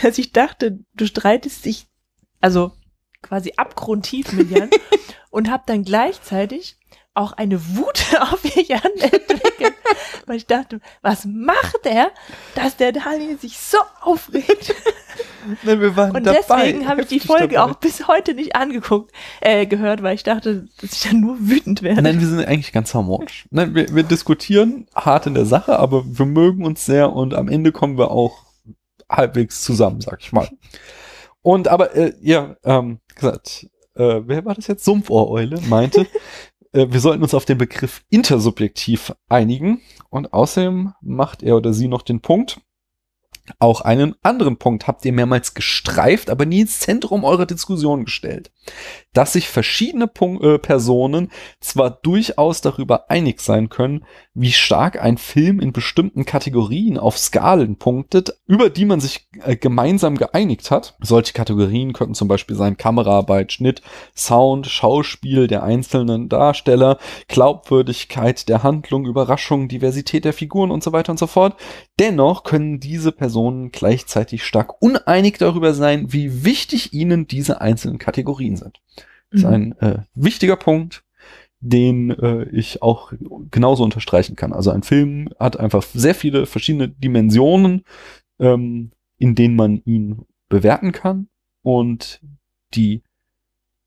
dass 0.00 0.16
ich 0.16 0.32
dachte, 0.32 0.78
du 0.94 1.06
streitest 1.06 1.64
dich, 1.64 1.86
also 2.40 2.70
quasi 3.20 3.52
abgrundtief 3.56 4.32
mit 4.32 4.52
Jan 4.52 4.70
und 5.30 5.50
hab 5.50 5.66
dann 5.66 5.82
gleichzeitig 5.82 6.76
auch 7.16 7.32
eine 7.32 7.60
Wut 7.76 8.04
auf 8.20 8.44
Jan 8.44 8.80
entwickelt, 8.98 9.74
weil 10.26 10.36
ich 10.36 10.46
dachte, 10.46 10.80
was 11.02 11.24
macht 11.24 11.84
er, 11.84 12.10
dass 12.54 12.76
der 12.76 12.92
Daniel 12.92 13.38
sich 13.38 13.58
so 13.58 13.78
aufregt? 14.02 14.74
Nein, 15.62 15.80
wir 15.80 15.96
waren 15.96 16.14
Und 16.14 16.24
dabei, 16.24 16.40
deswegen 16.48 16.88
habe 16.88 17.02
ich 17.02 17.08
die 17.08 17.20
Folge 17.20 17.54
dabei. 17.54 17.72
auch 17.72 17.76
bis 17.76 18.06
heute 18.08 18.34
nicht 18.34 18.54
angeguckt, 18.56 19.12
äh, 19.40 19.66
gehört, 19.66 20.02
weil 20.02 20.14
ich 20.14 20.24
dachte, 20.24 20.66
dass 20.80 20.92
ich 20.92 21.10
dann 21.10 21.20
nur 21.20 21.36
wütend 21.40 21.82
werde. 21.82 22.02
Nein, 22.02 22.20
wir 22.20 22.26
sind 22.26 22.44
eigentlich 22.44 22.72
ganz 22.72 22.94
harmonisch. 22.94 23.46
Nein, 23.50 23.74
wir, 23.74 23.94
wir 23.94 24.02
diskutieren 24.02 24.86
hart 24.94 25.26
in 25.26 25.34
der 25.34 25.46
Sache, 25.46 25.78
aber 25.78 26.04
wir 26.06 26.26
mögen 26.26 26.64
uns 26.64 26.84
sehr 26.84 27.12
und 27.12 27.34
am 27.34 27.48
Ende 27.48 27.72
kommen 27.72 27.96
wir 27.96 28.10
auch 28.10 28.44
halbwegs 29.08 29.62
zusammen, 29.62 30.00
sag 30.00 30.20
ich 30.20 30.32
mal. 30.32 30.48
Und 31.42 31.68
aber, 31.68 31.94
äh, 31.94 32.12
ja, 32.20 32.56
ähm, 32.64 32.98
gesagt, 33.14 33.68
äh, 33.94 34.20
wer 34.26 34.44
war 34.44 34.54
das 34.54 34.66
jetzt? 34.66 34.84
Sumpfohreule 34.84 35.60
meinte, 35.68 36.06
wir 36.76 37.00
sollten 37.00 37.22
uns 37.22 37.34
auf 37.34 37.44
den 37.44 37.58
Begriff 37.58 38.02
intersubjektiv 38.10 39.14
einigen. 39.28 39.80
Und 40.10 40.32
außerdem 40.32 40.92
macht 41.00 41.42
er 41.42 41.56
oder 41.56 41.72
sie 41.72 41.88
noch 41.88 42.02
den 42.02 42.20
Punkt, 42.20 42.60
auch 43.58 43.80
einen 43.80 44.14
anderen 44.22 44.56
Punkt 44.56 44.86
habt 44.86 45.04
ihr 45.04 45.12
mehrmals 45.12 45.54
gestreift, 45.54 46.30
aber 46.30 46.46
nie 46.46 46.60
ins 46.60 46.80
Zentrum 46.80 47.24
eurer 47.24 47.46
Diskussion 47.46 48.04
gestellt. 48.04 48.50
Dass 49.12 49.32
sich 49.32 49.48
verschiedene 49.48 50.06
Punk 50.06 50.42
äh, 50.42 50.58
Personen 50.58 51.30
zwar 51.60 51.90
durchaus 51.90 52.60
darüber 52.60 53.10
einig 53.10 53.40
sein 53.40 53.68
können, 53.68 54.04
wie 54.34 54.52
stark 54.52 55.00
ein 55.00 55.18
Film 55.18 55.60
in 55.60 55.72
bestimmten 55.72 56.24
Kategorien 56.24 56.98
auf 56.98 57.16
Skalen 57.16 57.76
punktet, 57.76 58.38
über 58.46 58.68
die 58.68 58.84
man 58.84 59.00
sich 59.00 59.28
äh, 59.44 59.56
gemeinsam 59.56 60.16
geeinigt 60.16 60.70
hat. 60.70 60.96
Solche 61.00 61.32
Kategorien 61.32 61.92
könnten 61.92 62.14
zum 62.14 62.28
Beispiel 62.28 62.56
sein 62.56 62.76
Kameraarbeit, 62.76 63.52
Schnitt, 63.52 63.82
Sound, 64.14 64.66
Schauspiel 64.66 65.46
der 65.46 65.62
einzelnen 65.62 66.28
Darsteller, 66.28 66.98
Glaubwürdigkeit 67.28 68.48
der 68.48 68.62
Handlung, 68.62 69.06
Überraschung, 69.06 69.68
Diversität 69.68 70.24
der 70.24 70.32
Figuren 70.32 70.70
und 70.70 70.82
so 70.82 70.92
weiter 70.92 71.12
und 71.12 71.18
so 71.18 71.26
fort. 71.26 71.56
Dennoch 71.98 72.42
können 72.42 72.80
diese 72.80 73.12
Personen 73.12 73.35
gleichzeitig 73.72 74.44
stark 74.44 74.80
uneinig 74.82 75.38
darüber 75.38 75.74
sein, 75.74 76.12
wie 76.12 76.44
wichtig 76.44 76.92
ihnen 76.92 77.26
diese 77.26 77.60
einzelnen 77.60 77.98
Kategorien 77.98 78.56
sind. 78.56 78.80
Das 79.30 79.40
ist 79.40 79.46
Mhm. 79.46 79.52
ein 79.52 79.78
äh, 79.78 79.98
wichtiger 80.14 80.56
Punkt, 80.56 81.04
den 81.60 82.10
äh, 82.10 82.44
ich 82.50 82.82
auch 82.82 83.12
genauso 83.50 83.84
unterstreichen 83.84 84.36
kann. 84.36 84.52
Also 84.52 84.70
ein 84.70 84.82
Film 84.82 85.30
hat 85.38 85.58
einfach 85.58 85.82
sehr 85.82 86.14
viele 86.14 86.46
verschiedene 86.46 86.88
Dimensionen, 86.88 87.82
ähm, 88.38 88.90
in 89.18 89.34
denen 89.34 89.56
man 89.56 89.82
ihn 89.84 90.26
bewerten 90.48 90.92
kann 90.92 91.28
und 91.62 92.20
die 92.74 93.02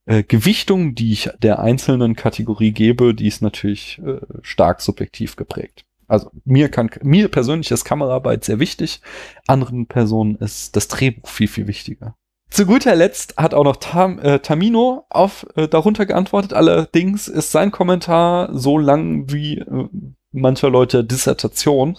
äh, 0.06 0.24
Gewichtung, 0.24 0.96
die 0.96 1.13
ich 1.13 1.29
der 1.41 1.60
einzelnen 1.60 2.15
Kategorie 2.15 2.72
gebe, 2.72 3.13
die 3.13 3.27
ist 3.27 3.41
natürlich 3.41 4.01
äh, 4.06 4.20
stark 4.41 4.82
subjektiv 4.82 5.36
geprägt. 5.36 5.86
Also 6.10 6.32
mir 6.44 6.70
kann 6.70 6.89
mir 7.04 7.30
persönlich 7.30 7.72
ist 7.72 7.86
Kameraarbeit 7.86 8.44
sehr 8.44 8.60
wichtig, 8.60 9.01
anderen 9.48 9.86
Personen 9.88 10.36
ist 10.36 10.75
das 10.75 10.88
Drehbuch 10.88 11.30
viel 11.30 11.48
viel 11.48 11.68
wichtiger. 11.68 12.16
Zu 12.50 12.66
guter 12.66 12.96
Letzt 12.96 13.38
hat 13.38 13.54
auch 13.54 13.63
noch 13.63 13.75
Tam, 13.75 14.18
äh, 14.20 14.39
Tamino 14.39 15.06
auf 15.10 15.46
äh, 15.56 15.68
darunter 15.68 16.08
geantwortet. 16.08 16.54
Allerdings 16.54 17.28
ist 17.28 17.51
sein 17.51 17.72
Kommentar 17.72 18.50
so 18.58 18.80
lang 18.80 19.32
wie 19.32 19.60
äh, 19.60 19.88
mancher 20.32 20.70
Leute 20.70 21.04
Dissertation, 21.04 21.98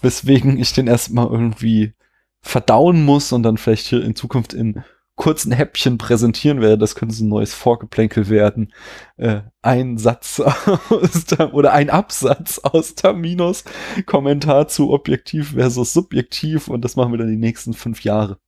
weswegen 0.00 0.58
ich 0.58 0.72
den 0.72 0.86
erstmal 0.86 1.26
irgendwie 1.26 1.94
verdauen 2.42 3.04
muss 3.04 3.32
und 3.32 3.42
dann 3.42 3.56
vielleicht 3.56 3.86
hier 3.86 4.04
in 4.04 4.14
Zukunft 4.14 4.54
in 4.54 4.84
kurzen 5.22 5.52
Häppchen 5.52 5.98
präsentieren 5.98 6.60
werde. 6.60 6.78
Das 6.78 6.96
könnte 6.96 7.14
so 7.14 7.24
ein 7.24 7.28
neues 7.28 7.54
Vorgeplänkel 7.54 8.28
werden. 8.28 8.72
Äh, 9.18 9.42
ein 9.62 9.96
Satz 9.96 10.40
aus 10.90 11.26
der, 11.26 11.54
oder 11.54 11.72
ein 11.72 11.90
Absatz 11.90 12.58
aus 12.58 12.96
Taminos 12.96 13.62
Kommentar 14.04 14.66
zu 14.66 14.90
objektiv 14.90 15.52
versus 15.52 15.92
subjektiv 15.92 16.66
und 16.66 16.84
das 16.84 16.96
machen 16.96 17.12
wir 17.12 17.18
dann 17.18 17.28
die 17.28 17.36
nächsten 17.36 17.72
fünf 17.72 18.02
Jahre. 18.02 18.38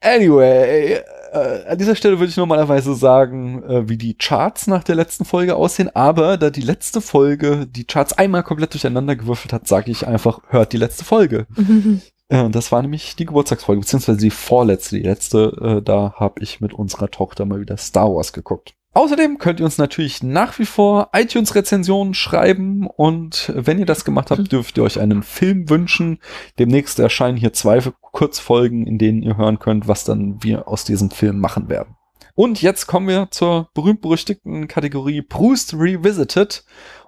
Anyway, 0.00 0.94
äh, 1.32 1.66
an 1.68 1.78
dieser 1.78 1.94
Stelle 1.94 2.18
würde 2.18 2.30
ich 2.30 2.36
normalerweise 2.36 2.94
sagen, 2.94 3.62
äh, 3.62 3.88
wie 3.88 3.98
die 3.98 4.16
Charts 4.16 4.66
nach 4.66 4.82
der 4.82 4.96
letzten 4.96 5.24
Folge 5.24 5.54
aussehen, 5.54 5.94
aber 5.94 6.36
da 6.36 6.50
die 6.50 6.62
letzte 6.62 7.00
Folge 7.00 7.66
die 7.68 7.84
Charts 7.84 8.18
einmal 8.18 8.42
komplett 8.42 8.72
durcheinander 8.72 9.14
gewürfelt 9.14 9.52
hat, 9.52 9.68
sage 9.68 9.92
ich 9.92 10.06
einfach, 10.06 10.40
hört 10.48 10.72
die 10.72 10.78
letzte 10.78 11.04
Folge. 11.04 11.46
Äh, 12.28 12.50
das 12.50 12.72
war 12.72 12.82
nämlich 12.82 13.16
die 13.16 13.26
Geburtstagsfolge, 13.26 13.80
beziehungsweise 13.80 14.18
die 14.18 14.30
vorletzte, 14.30 14.96
die 14.96 15.02
letzte, 15.02 15.78
äh, 15.78 15.82
da 15.82 16.14
habe 16.16 16.42
ich 16.42 16.60
mit 16.60 16.72
unserer 16.72 17.10
Tochter 17.10 17.44
mal 17.44 17.60
wieder 17.60 17.76
Star 17.76 18.14
Wars 18.14 18.32
geguckt. 18.32 18.74
Außerdem 18.94 19.38
könnt 19.38 19.58
ihr 19.58 19.66
uns 19.66 19.76
natürlich 19.76 20.22
nach 20.22 20.60
wie 20.60 20.66
vor 20.66 21.10
iTunes-Rezensionen 21.12 22.14
schreiben 22.14 22.86
und 22.86 23.52
wenn 23.52 23.80
ihr 23.80 23.86
das 23.86 24.04
gemacht 24.04 24.30
habt, 24.30 24.50
dürft 24.52 24.76
ihr 24.76 24.84
euch 24.84 25.00
einen 25.00 25.24
Film 25.24 25.68
wünschen. 25.68 26.20
Demnächst 26.60 27.00
erscheinen 27.00 27.36
hier 27.36 27.52
zwei 27.52 27.80
Kurzfolgen, 28.12 28.86
in 28.86 28.98
denen 28.98 29.22
ihr 29.22 29.36
hören 29.36 29.58
könnt, 29.58 29.88
was 29.88 30.04
dann 30.04 30.42
wir 30.44 30.68
aus 30.68 30.84
diesem 30.84 31.10
Film 31.10 31.40
machen 31.40 31.68
werden. 31.68 31.96
Und 32.36 32.62
jetzt 32.62 32.86
kommen 32.86 33.08
wir 33.08 33.28
zur 33.30 33.68
berühmt-berüchtigten 33.74 34.68
Kategorie 34.68 35.22
Proust 35.22 35.74
Revisited. 35.74 36.64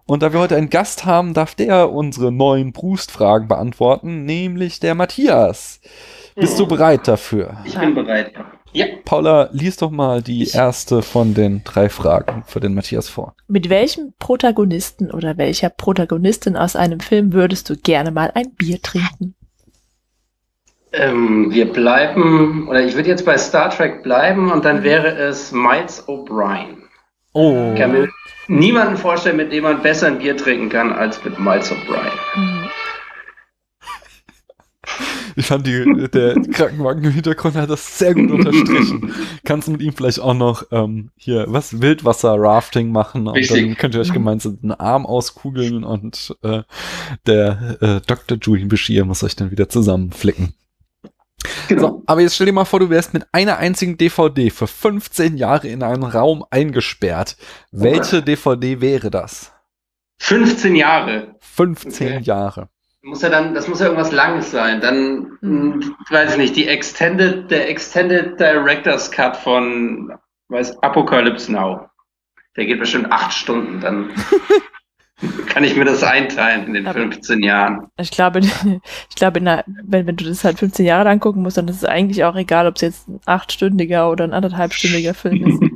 Und 0.07 0.23
da 0.23 0.33
wir 0.33 0.39
heute 0.41 0.57
einen 0.57 0.71
Gast 0.71 1.05
haben, 1.05 1.35
darf 1.35 1.55
der 1.57 1.91
unsere 1.91 2.31
neuen 2.31 2.73
Proust-Fragen 2.73 3.49
beantworten, 3.49 4.25
nämlich 4.25 4.79
der 4.79 4.95
Matthias. 4.95 5.81
Bist 6.37 6.59
du 6.61 6.67
bereit 6.67 7.09
dafür? 7.09 7.57
Ich 7.65 7.77
bin 7.77 7.95
bereit. 7.95 8.33
Ja. 8.73 8.87
Paula, 9.05 9.49
lies 9.53 9.79
doch 9.79 9.91
mal 9.91 10.23
die 10.23 10.43
Ich- 10.45 10.55
erste 10.55 11.03
von 11.03 11.35
den 11.35 11.65
drei 11.65 11.89
Fragen 11.89 12.45
für 12.47 12.61
den 12.61 12.75
Matthias 12.75 13.09
vor. 13.09 13.35
Mit 13.49 13.69
welchem 13.71 14.13
Protagonisten 14.19 15.11
oder 15.11 15.39
welcher 15.39 15.71
Protagonistin 15.71 16.57
aus 16.57 16.77
einem 16.77 17.01
Film 17.01 17.33
würdest 17.33 17.69
du 17.71 17.77
gerne 17.77 18.11
mal 18.11 18.31
ein 18.35 18.53
Bier 18.55 18.81
trinken? 18.83 19.35
Ähm, 20.93 21.51
wir 21.51 21.73
bleiben, 21.73 22.69
oder 22.69 22.85
ich 22.85 22.95
würde 22.95 23.09
jetzt 23.09 23.25
bei 23.25 23.37
Star 23.39 23.71
Trek 23.71 24.03
bleiben 24.03 24.53
und 24.53 24.65
dann 24.65 24.83
wäre 24.83 25.09
es 25.17 25.53
Miles 25.53 26.07
O'Brien. 26.07 26.77
Oh. 27.33 27.73
Mir 27.73 28.09
niemanden 28.49 28.97
vorstellen, 28.97 29.37
mit 29.37 29.53
dem 29.53 29.65
man 29.65 29.83
besser 29.83 30.09
ein 30.09 30.19
Bier 30.19 30.37
trinken 30.37 30.69
kann 30.69 30.93
als 30.93 31.23
mit 31.25 31.39
Miles 31.39 31.71
O'Brien. 31.71 32.13
Mhm. 32.37 32.69
Ich 35.39 35.47
fand 35.47 35.67
die, 35.67 36.09
der 36.09 36.35
Krankenwagen 36.51 37.05
im 37.05 37.11
Hintergrund 37.11 37.57
hat 37.57 37.69
das 37.69 37.99
sehr 37.99 38.15
gut 38.15 38.31
unterstrichen. 38.31 39.13
Kannst 39.45 39.69
du 39.69 39.73
mit 39.73 39.83
ihm 39.83 39.93
vielleicht 39.93 40.19
auch 40.19 40.33
noch 40.33 40.65
ähm, 40.73 41.11
hier 41.15 41.45
was 41.49 41.83
Wildwasser-Rafting 41.83 42.91
machen 42.91 43.27
und 43.27 43.35
Richtig. 43.35 43.67
dann 43.67 43.77
könnt 43.77 43.95
ihr 43.95 44.01
euch 44.01 44.15
gemeinsam 44.15 44.59
den 44.63 44.73
Arm 44.73 45.05
auskugeln 45.05 45.85
und 45.85 46.35
äh, 46.43 46.63
der 47.27 47.77
äh, 47.83 48.01
Dr. 48.07 48.39
Julian 48.41 48.69
Bashir 48.69 49.05
muss 49.05 49.23
euch 49.23 49.37
dann 49.37 49.51
wieder 49.51 49.69
zusammenflicken. 49.69 50.55
So, 51.77 52.03
aber 52.07 52.21
jetzt 52.21 52.35
stell 52.37 52.47
dir 52.47 52.53
mal 52.53 52.65
vor, 52.65 52.81
du 52.81 52.91
wärst 52.91 53.13
mit 53.15 53.25
einer 53.33 53.59
einzigen 53.59 53.97
DVD 53.99 54.51
für 54.51 54.67
15 54.67 55.37
Jahre 55.37 55.69
in 55.69 55.83
einen 55.83 56.03
Raum 56.05 56.45
eingesperrt. 56.51 57.37
Welche 57.73 58.23
DVD 58.23 58.81
wäre 58.81 59.11
das? 59.11 59.53
15 60.19 60.75
Jahre. 60.77 61.35
15 61.41 62.07
Okay. 62.07 62.21
Jahre. 62.23 62.69
Muss 63.03 63.23
ja 63.23 63.29
dann, 63.29 63.55
das 63.55 63.69
muss 63.69 63.79
ja 63.81 63.87
irgendwas 63.87 64.11
Langes 64.13 64.51
sein. 64.51 64.81
Dann, 64.81 65.39
Mhm. 65.41 65.79
mh, 65.79 65.87
weiß 66.11 66.33
ich 66.33 66.39
nicht, 66.39 66.57
die 66.57 66.67
Extended, 66.67 67.51
der 67.51 67.69
Extended 67.71 68.39
Director's 68.41 69.11
Cut 69.11 69.37
von, 69.37 70.13
weiß, 70.49 70.83
Apocalypse 70.83 71.53
Now. 71.53 71.89
Der 72.57 72.65
geht 72.67 72.81
bestimmt 72.81 73.13
acht 73.13 73.33
Stunden. 73.33 73.81
Dann 73.81 74.11
kann 75.49 75.65
ich 75.65 75.77
mir 75.77 75.85
das 75.85 76.03
einteilen 76.03 76.67
in 76.67 76.75
den 76.75 76.87
Aber- 76.87 76.99
15 77.01 77.43
Jahren. 77.43 77.89
Ich 77.99 78.11
glaube, 78.11 78.41
ich 79.09 79.17
glaube, 79.17 79.39
in 79.39 79.49
einer, 79.49 79.65
wenn, 79.85 80.07
wenn 80.07 80.17
du 80.17 80.25
das 80.25 80.45
halt 80.45 80.59
15 80.59 80.85
Jahre 80.85 81.05
lang 81.05 81.21
gucken 81.21 81.43
musst, 81.43 81.57
dann 81.57 81.69
ist 81.69 81.77
es 81.77 81.85
eigentlich 81.85 82.25
auch 82.25 82.37
egal, 82.37 82.67
ob 82.67 82.77
es 82.77 82.83
jetzt 82.83 83.09
ein 83.09 83.21
achtstündiger 83.25 84.11
oder 84.11 84.25
ein 84.25 84.35
anderthalbstündiger 84.35 85.15
Film 85.15 85.47
ist. 85.47 85.71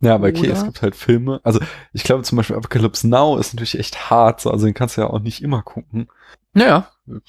Ja, 0.00 0.16
aber 0.16 0.28
okay, 0.28 0.48
Oder? 0.48 0.52
es 0.54 0.64
gibt 0.64 0.82
halt 0.82 0.96
Filme. 0.96 1.40
Also 1.44 1.60
ich 1.92 2.02
glaube 2.02 2.24
zum 2.24 2.34
Beispiel 2.36 2.56
Apocalypse 2.56 3.08
Now 3.08 3.38
ist 3.38 3.54
natürlich 3.54 3.78
echt 3.78 4.10
hart, 4.10 4.40
so, 4.40 4.50
also 4.50 4.66
den 4.66 4.74
kannst 4.74 4.96
du 4.96 5.02
ja 5.02 5.06
auch 5.08 5.20
nicht 5.20 5.42
immer 5.42 5.62
gucken. 5.62 6.08
Naja, 6.54 6.88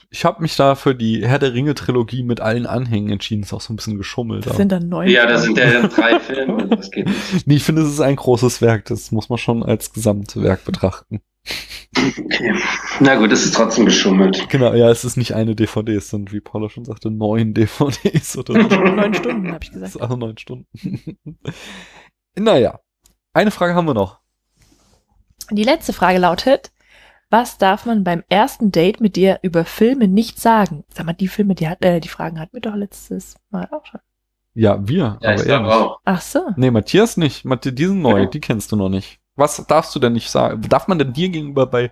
ich 0.10 0.26
habe 0.26 0.42
mich 0.42 0.56
da 0.56 0.76
für 0.76 0.94
die 0.94 1.26
Herr 1.26 1.40
der 1.40 1.54
Ringe 1.54 1.74
Trilogie 1.76 2.24
mit 2.24 2.42
allen 2.42 2.66
Anhängen 2.66 3.10
entschieden. 3.12 3.44
Ist 3.44 3.54
auch 3.54 3.62
so 3.62 3.74
ein 3.74 3.78
bisschen 3.78 3.98
geschummelt. 3.98 4.46
Das 4.46 4.58
sind 4.58 4.72
dann 4.72 4.90
neun. 4.90 5.10
Ja, 5.10 5.26
das 5.26 5.46
Folgen. 5.46 5.56
sind 5.56 5.66
ja 5.74 5.82
dann 5.82 5.90
drei 5.90 6.20
Filme. 6.20 6.68
Das 6.68 6.92
geht 6.92 7.08
nicht. 7.08 7.18
nee, 7.48 7.56
ich 7.56 7.64
finde, 7.64 7.82
es 7.82 7.90
ist 7.90 8.02
ein 8.02 8.16
großes 8.16 8.62
Werk. 8.62 8.86
Das 8.86 9.12
muss 9.12 9.30
man 9.30 9.38
schon 9.38 9.64
als 9.64 9.94
Gesamtwerk 9.94 10.66
betrachten. 10.66 11.22
Okay. 11.98 12.56
Na 13.00 13.16
gut, 13.16 13.32
es 13.32 13.46
ist 13.46 13.56
trotzdem 13.56 13.86
geschummelt. 13.86 14.50
Genau, 14.50 14.74
ja, 14.74 14.90
es 14.90 15.04
ist 15.04 15.18
nicht 15.18 15.34
eine 15.36 15.56
DVD, 15.56 15.96
es 15.96 16.10
sind, 16.10 16.32
wie 16.32 16.40
Paula 16.42 16.70
schon 16.70 16.86
sagte, 16.86 17.12
neun 17.12 17.54
DVDs 17.54 18.38
oder 18.38 18.54
so. 18.54 18.68
Neun 18.80 19.14
Stunden, 19.14 19.52
habe 19.52 19.64
ich 19.64 19.72
Das 19.72 19.74
gesagt. 19.82 19.96
ist 19.96 20.02
also 20.02 20.16
neun 20.16 20.38
Stunden. 20.38 20.68
naja, 22.38 22.80
eine 23.34 23.52
Frage 23.52 23.76
haben 23.76 23.88
wir 23.88 23.94
noch. 23.94 24.20
Die 25.52 25.64
letzte 25.64 25.94
Frage 25.94 26.20
lautet, 26.20 26.72
was 27.34 27.58
darf 27.58 27.88
man 27.88 28.04
beim 28.04 28.24
ersten 28.30 28.72
Date 28.72 29.02
mit 29.02 29.16
dir 29.16 29.40
über 29.42 29.66
Filme 29.66 30.08
nicht 30.08 30.40
sagen? 30.40 30.84
Sag 30.94 31.08
mal, 31.08 31.14
die 31.14 31.28
Filme, 31.28 31.56
die, 31.56 31.68
hat, 31.68 31.84
äh, 31.84 32.00
die 32.00 32.08
Fragen 32.08 32.40
hatten 32.40 32.54
wir 32.54 32.62
doch 32.62 32.76
letztes 32.76 33.36
Mal 33.50 33.68
auch 33.72 33.84
schon. 33.88 34.00
Ja, 34.54 34.88
wir, 34.88 35.18
Ja, 35.20 35.32
aber 35.34 35.46
er 35.48 35.60
nicht. 35.62 35.72
auch. 35.72 36.00
Ach 36.06 36.22
so. 36.22 36.42
Nee, 36.58 36.70
Matthias 36.70 37.18
nicht. 37.18 37.44
Matthias, 37.44 37.74
die 37.74 37.86
sind 37.88 38.04
neu, 38.04 38.20
Ja. 38.22 38.26
die 38.28 38.40
kennst 38.40 38.72
du 38.72 38.76
noch 38.76 38.90
nicht. 38.90 39.18
Was 39.36 39.66
darfst 39.66 39.96
du 39.96 40.00
denn 40.00 40.14
nicht 40.14 40.30
sagen? 40.30 40.62
Darf 40.70 40.88
man 40.88 41.00
denn 41.00 41.12
dir 41.12 41.28
gegenüber 41.30 41.66
bei 41.66 41.92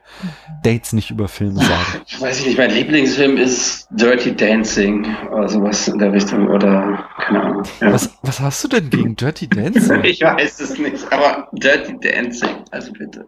Dates 0.64 0.94
nicht 0.94 1.10
über 1.10 1.28
Filme 1.28 1.56
sagen? 1.66 2.04
Weiß 2.20 2.40
ich 2.42 2.46
nicht, 2.46 2.58
mein 2.60 2.70
Lieblingsfilm 2.70 3.38
ist 3.38 3.88
Dirty 3.90 4.36
Dancing 4.36 5.08
oder 5.32 5.50
sowas 5.50 5.88
in 5.88 5.98
der 5.98 6.14
Richtung 6.14 6.48
oder 6.50 7.04
keine 7.18 7.42
Ahnung. 7.44 7.64
Ja. 7.80 7.92
Was, 7.94 8.16
was 8.22 8.40
hast 8.40 8.64
du 8.64 8.68
denn 8.68 8.92
gegen 8.92 9.16
Dirty 9.16 9.48
Dancing? 9.48 10.04
Ich 10.04 10.22
weiß 10.22 10.60
es 10.60 10.78
nicht, 10.78 11.12
aber 11.12 11.48
Dirty 11.54 11.98
Dancing, 12.00 12.58
also 12.70 12.94
bitte. 12.94 13.26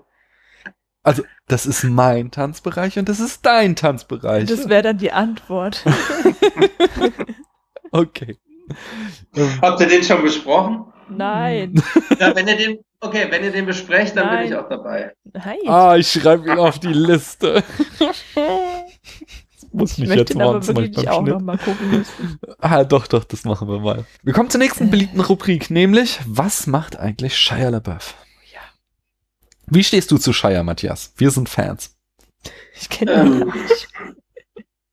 Also, 1.04 1.24
das 1.48 1.66
ist 1.66 1.84
mein 1.84 2.32
Tanzbereich 2.32 2.98
und 2.98 3.10
das 3.10 3.20
ist 3.20 3.46
dein 3.46 3.76
Tanzbereich. 3.76 4.48
Das 4.48 4.70
wäre 4.70 4.82
dann 4.82 4.98
die 4.98 5.12
Antwort. 5.12 5.84
okay. 7.92 8.38
Habt 9.62 9.82
ihr 9.82 9.88
den 9.88 10.04
schon 10.04 10.22
besprochen? 10.24 10.86
Nein. 11.10 11.82
Ja, 12.20 12.34
wenn 12.36 12.48
ihr 12.48 12.56
den, 12.56 12.78
okay, 13.02 13.28
wenn 13.30 13.44
ihr 13.44 13.52
den 13.52 13.66
besprecht, 13.66 14.16
dann 14.16 14.30
bin 14.30 14.36
Nein. 14.36 14.48
ich 14.48 14.56
auch 14.56 14.70
dabei. 14.70 15.14
Nein. 15.34 15.58
ah, 15.68 15.96
ich 15.98 16.10
schreibe 16.10 16.50
ihn 16.50 16.60
auf 16.60 16.80
die 16.80 16.94
Liste. 16.94 17.64
Das 19.74 19.74
muss 19.74 19.92
ich 19.94 19.98
nicht 20.00 20.10
möchte 20.10 20.34
jetzt 20.34 20.42
aber 20.42 20.68
wirklich 20.68 21.10
auch 21.10 21.24
beim 21.24 21.26
noch 21.26 21.36
Schnitt. 21.38 21.46
mal 21.46 21.58
gucken 21.58 21.90
müssen. 21.90 22.40
Ah, 22.60 22.84
doch, 22.84 23.08
doch, 23.08 23.24
das 23.24 23.44
machen 23.44 23.68
wir 23.68 23.80
mal. 23.80 24.06
Wir 24.22 24.32
kommen 24.32 24.50
zur 24.52 24.60
nächsten 24.60 24.92
beliebten 24.92 25.20
Rubrik, 25.20 25.72
nämlich, 25.72 26.20
was 26.28 26.68
macht 26.68 27.00
eigentlich 27.00 27.36
Shia 27.36 27.70
LaBeouf? 27.70 28.14
Wie 29.68 29.84
stehst 29.84 30.12
du 30.12 30.18
zu 30.18 30.34
Shia, 30.34 30.64
Matthias? 30.64 31.14
Wir 31.18 31.32
sind 31.32 31.50
Fans. 31.50 31.96
Ich 32.80 32.90
kenne 32.90 33.14
ihn 33.14 33.42
Ähm. 33.42 33.54
nicht. 33.54 33.88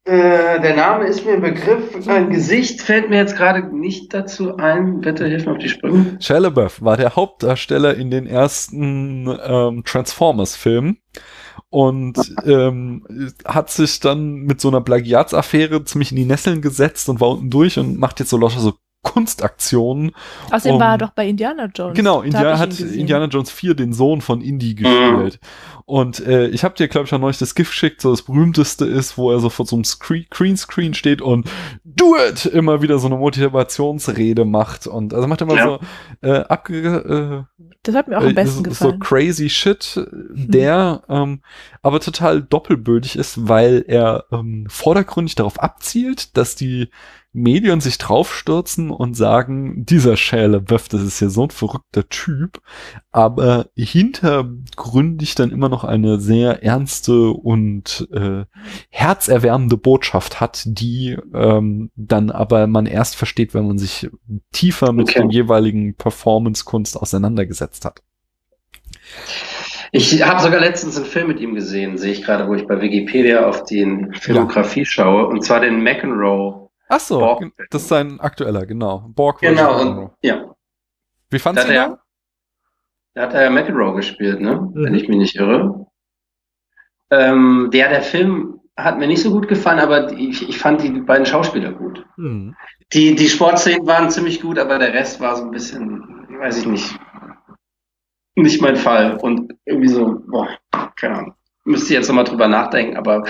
Äh, 0.05 0.61
der 0.61 0.75
Name 0.77 1.07
ist 1.07 1.25
mir 1.25 1.35
ein 1.35 1.43
Begriff. 1.43 2.09
Ein 2.09 2.31
Gesicht 2.31 2.81
fällt 2.81 3.11
mir 3.11 3.19
jetzt 3.19 3.37
gerade 3.37 3.63
nicht 3.77 4.13
dazu 4.15 4.57
ein. 4.57 5.01
Bitte 5.01 5.27
hilf 5.27 5.45
mir 5.47 5.53
auf 5.53 5.59
die 5.59 5.69
Sprünge. 5.69 6.17
Shia 6.21 6.39
LaBeouf 6.39 6.83
war 6.83 6.97
der 6.97 7.15
Hauptdarsteller 7.17 7.95
in 7.97 8.11
den 8.11 8.27
ersten 8.27 9.29
ähm, 9.45 9.85
Transformers-Filmen 9.85 10.99
und 11.69 12.17
ähm, 12.45 13.33
hat 13.45 13.71
sich 13.71 14.01
dann 14.01 14.33
mit 14.33 14.61
so 14.61 14.69
einer 14.69 14.81
Plagiatsaffäre 14.81 15.85
ziemlich 15.85 16.11
in 16.11 16.17
die 16.17 16.25
Nesseln 16.25 16.63
gesetzt 16.63 17.09
und 17.09 17.21
war 17.21 17.29
unten 17.29 17.51
durch 17.51 17.79
und 17.79 17.99
macht 17.99 18.19
jetzt 18.21 18.31
so 18.31 18.39
lauter 18.39 18.59
so 18.61 18.75
Kunstaktionen. 19.03 20.13
Außerdem 20.51 20.75
um- 20.75 20.81
war 20.81 20.93
er 20.93 20.99
doch 20.99 21.11
bei 21.11 21.27
Indiana 21.27 21.71
Jones. 21.75 21.97
Genau, 21.97 22.21
Indiana 22.23 22.59
hat. 22.59 22.79
Indiana 22.81 23.27
Jones 23.27 23.51
4 23.51 23.75
den 23.75 23.93
Sohn 23.93 24.21
von 24.21 24.41
Indy 24.43 24.75
gespielt. 24.75 25.41
Und 25.87 26.21
äh, 26.25 26.47
ich 26.49 26.63
habe 26.63 26.75
dir, 26.77 26.87
glaube 26.87 27.07
ich, 27.07 27.15
auch 27.15 27.19
neulich 27.19 27.39
das 27.39 27.55
GIF 27.55 27.71
geschickt, 27.71 28.01
so 28.01 28.11
das 28.11 28.23
berühmteste 28.23 28.85
ist, 28.85 29.19
wo 29.19 29.33
er 29.33 29.41
so 29.41 29.49
vor 29.51 29.67
so 29.67 29.75
einem 29.75 29.85
Screen 29.85 30.27
Greenscreen 30.31 30.95
steht 30.95 31.21
und 31.23 31.49
Do 31.85 32.15
it! 32.17 32.47
immer 32.47 32.81
wieder 32.83 32.99
so 32.99 33.07
eine 33.09 33.17
Motivationsrede 33.17 34.45
macht. 34.45 34.87
Und 34.87 35.15
also 35.15 35.27
macht 35.27 35.41
immer 35.41 35.57
Ja. 35.57 35.65
so 35.65 35.79
äh, 36.29 36.41
abge 36.45 37.47
äh, 37.59 37.65
Das 37.83 37.95
hat 37.95 38.07
mir 38.07 38.19
auch 38.19 38.23
am 38.23 38.29
äh, 38.29 38.35
besten 38.35 38.59
so, 38.59 38.63
gefallen. 38.63 38.95
Mhm. 38.97 38.99
so 39.01 39.05
crazy 39.09 39.49
shit, 39.51 40.01
der 40.33 41.03
ähm, 41.09 41.41
aber 41.83 42.01
total 42.01 42.43
doppelbödig 42.43 43.17
ist, 43.17 43.49
weil 43.49 43.85
er 43.89 44.27
ähm, 44.31 44.67
vordergründig 44.69 45.35
darauf 45.35 45.59
abzielt, 45.59 46.37
dass 46.37 46.55
die 46.55 46.91
Medien 47.33 47.81
sich 47.81 47.99
draufstürzen 47.99 48.91
und 48.91 49.15
sagen, 49.15 49.85
dieser 49.87 50.17
Shia 50.17 50.47
LaBeouf, 50.47 50.89
das 50.89 51.03
ist 51.03 51.21
ja 51.21 51.29
so 51.29 51.45
ein 51.45 51.51
verrückter 51.51 52.09
Typ, 52.09 52.61
aber 53.13 53.67
hintergründig 53.77 55.37
dann 55.37 55.51
immer 55.51 55.69
noch 55.69 55.85
eine 55.85 56.19
sehr 56.19 56.65
ernste 56.65 57.31
und 57.31 58.09
äh, 58.13 58.45
herzerwärmende 58.91 59.77
Botschaft 59.77 60.41
hat, 60.41 60.63
die 60.67 61.17
ähm, 61.33 61.91
dann 61.95 62.31
aber 62.31 62.67
man 62.67 62.87
erst 62.87 63.15
versteht, 63.15 63.55
wenn 63.55 63.69
man 63.69 63.79
sich 63.79 64.11
tiefer 64.53 64.93
mit 64.93 65.11
Okay. 65.11 65.21
dem 65.21 65.31
jeweiligen 65.31 65.95
Performance-Kunst 65.95 66.97
auseinandergesetzt 66.97 67.85
hat. 67.85 68.03
Ich 69.93 70.25
habe 70.25 70.41
sogar 70.41 70.61
letztens 70.61 70.97
einen 70.97 71.07
Film 71.07 71.29
mit 71.29 71.41
ihm 71.41 71.55
gesehen, 71.55 71.99
sehe 71.99 72.13
ich 72.13 72.23
gerade, 72.23 72.47
wo 72.49 72.55
ich 72.55 72.67
bei 72.67 72.81
Wikipedia 72.81 73.47
auf 73.47 73.65
die 73.65 74.07
Filmografie 74.13 74.85
schaue, 74.85 75.27
und 75.27 75.45
zwar 75.45 75.61
den 75.61 75.83
McEnroe. 75.83 76.60
Ach 76.91 77.01
so, 77.01 77.19
Borg. 77.21 77.45
das 77.71 77.83
ist 77.83 77.89
sein 77.89 78.19
aktueller, 78.21 78.67
genau. 78.67 79.05
Borg 79.15 79.41
Genau, 79.41 79.81
und 79.81 80.11
ja, 80.23 80.55
Wie 81.31 81.39
hat 81.39 81.57
du 81.57 81.61
ihn? 81.63 81.71
er, 81.71 82.01
da 83.15 83.23
hat 83.23 83.35
er 83.35 83.45
ja 83.45 83.51
McEnroe 83.51 83.95
gespielt, 83.95 84.41
ne? 84.41 84.69
Wenn 84.75 84.93
Mhm. 84.93 84.99
ich 84.99 85.09
mich 85.09 85.19
nicht 85.19 85.37
irre. 85.37 85.87
Ähm, 87.11 87.71
der, 87.73 87.89
der 87.89 88.03
Film 88.03 88.61
hat 88.77 88.99
mir 88.99 89.07
nicht 89.07 89.23
so 89.23 89.31
gut 89.31 89.49
gefallen, 89.49 89.79
aber 89.79 90.13
ich, 90.13 90.49
ich 90.49 90.59
fand 90.59 90.83
die 90.83 90.91
beiden 90.91 91.27
Schauspieler 91.27 91.73
gut. 91.73 92.05
Hm. 92.17 92.55
Die, 92.93 93.15
die 93.15 93.29
Sportszenen 93.29 93.87
waren 93.87 94.11
ziemlich 94.11 94.41
gut, 94.41 94.59
aber 94.59 94.79
der 94.79 94.93
Rest 94.95 95.21
war 95.21 95.37
so 95.37 95.45
ein 95.45 95.51
bisschen, 95.51 96.27
weiß 96.41 96.59
ich 96.59 96.67
nicht, 96.67 96.99
nicht 98.37 98.61
mein 98.63 98.77
Fall. 98.77 99.17
Und 99.19 99.53
irgendwie 99.65 99.89
so, 99.89 100.23
boah, 100.27 100.49
keine 100.97 101.19
Ahnung. 101.19 101.35
Müsste 101.65 101.87
ich 101.87 101.99
jetzt 101.99 102.09
nochmal 102.09 102.25
drüber 102.25 102.49
nachdenken, 102.49 102.97
aber 102.97 103.25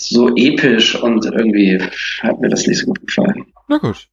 so 0.00 0.34
episch 0.36 0.94
und 1.00 1.24
irgendwie 1.26 1.80
hat 2.22 2.40
mir 2.40 2.48
das 2.48 2.66
nicht 2.66 2.78
so 2.78 2.86
gut 2.86 3.06
gefallen. 3.06 3.52
Na 3.68 3.78
gut. 3.78 4.08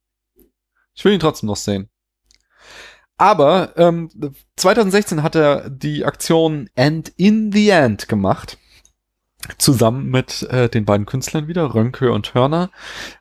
Ich 0.96 1.06
will 1.06 1.14
ihn 1.14 1.20
trotzdem 1.20 1.48
noch 1.48 1.56
sehen. 1.58 1.90
Aber 3.18 3.74
ähm, 3.78 4.10
2016 4.58 5.24
hat 5.24 5.36
er 5.36 5.70
die 5.70 6.06
Aktion 6.06 6.70
End 6.76 7.12
in 7.18 7.52
the 7.52 7.70
End 7.70 8.08
gemacht. 8.08 8.58
Zusammen 9.58 10.10
mit 10.10 10.44
äh, 10.52 10.68
den 10.70 10.86
beiden 10.86 11.06
Künstlern 11.06 11.48
wieder, 11.48 11.74
Rönke 11.74 12.12
und 12.12 12.34
Hörner, 12.34 12.70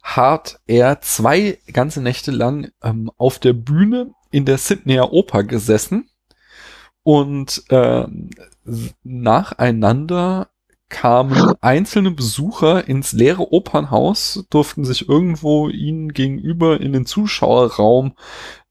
hat 0.02 0.58
er 0.66 1.00
zwei 1.00 1.58
ganze 1.72 2.02
Nächte 2.02 2.30
lang 2.30 2.72
ähm, 2.82 3.10
auf 3.16 3.38
der 3.38 3.52
Bühne 3.52 4.12
in 4.30 4.44
der 4.44 4.58
Sydneyer 4.58 5.12
Oper 5.12 5.44
gesessen 5.44 6.10
und 7.04 7.62
s- 8.66 8.94
nacheinander 9.04 10.48
kamen 10.88 11.54
einzelne 11.60 12.10
Besucher 12.10 12.88
ins 12.88 13.12
leere 13.12 13.52
Opernhaus, 13.52 14.46
durften 14.50 14.84
sich 14.84 15.08
irgendwo 15.08 15.68
ihnen 15.68 16.12
gegenüber 16.12 16.80
in 16.80 16.92
den 16.92 17.06
Zuschauerraum 17.06 18.14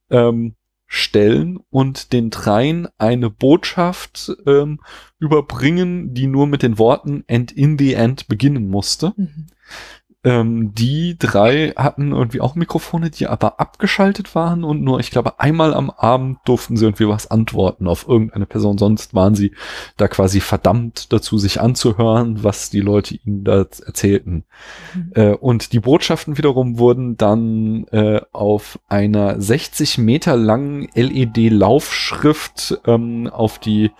ähm, 0.09 0.55
stellen 0.87 1.59
und 1.69 2.13
den 2.13 2.29
dreien 2.29 2.87
eine 2.97 3.29
Botschaft 3.29 4.31
ähm, 4.45 4.79
überbringen, 5.19 6.13
die 6.13 6.27
nur 6.27 6.47
mit 6.47 6.63
den 6.63 6.77
Worten 6.77 7.23
and 7.29 7.51
in 7.51 7.77
the 7.77 7.93
end 7.93 8.27
beginnen 8.27 8.69
musste. 8.69 9.13
Mhm. 9.17 9.47
Ähm, 10.25 10.73
die 10.73 11.17
drei 11.19 11.73
hatten 11.75 12.11
irgendwie 12.11 12.41
auch 12.41 12.55
Mikrofone, 12.55 13.11
die 13.11 13.27
aber 13.27 13.59
abgeschaltet 13.59 14.33
waren 14.33 14.63
und 14.63 14.81
nur, 14.81 14.99
ich 14.99 15.11
glaube, 15.11 15.39
einmal 15.39 15.75
am 15.75 15.91
Abend 15.91 16.39
durften 16.45 16.77
sie 16.77 16.85
irgendwie 16.85 17.07
was 17.07 17.29
antworten 17.29 17.87
auf 17.87 18.07
irgendeine 18.07 18.47
Person. 18.47 18.79
Sonst 18.79 19.13
waren 19.13 19.35
sie 19.35 19.51
da 19.97 20.07
quasi 20.07 20.39
verdammt 20.39 21.13
dazu, 21.13 21.37
sich 21.37 21.61
anzuhören, 21.61 22.43
was 22.43 22.71
die 22.71 22.81
Leute 22.81 23.19
ihnen 23.23 23.43
da 23.43 23.57
erzählten. 23.57 24.45
Mhm. 24.95 25.11
Äh, 25.13 25.33
und 25.35 25.73
die 25.73 25.79
Botschaften 25.79 26.39
wiederum 26.39 26.79
wurden 26.79 27.17
dann 27.17 27.85
äh, 27.91 28.21
auf 28.31 28.79
einer 28.87 29.39
60 29.39 29.99
Meter 29.99 30.35
langen 30.35 30.87
LED-Laufschrift 30.95 32.79
ähm, 32.87 33.29
auf 33.31 33.59
die 33.59 33.91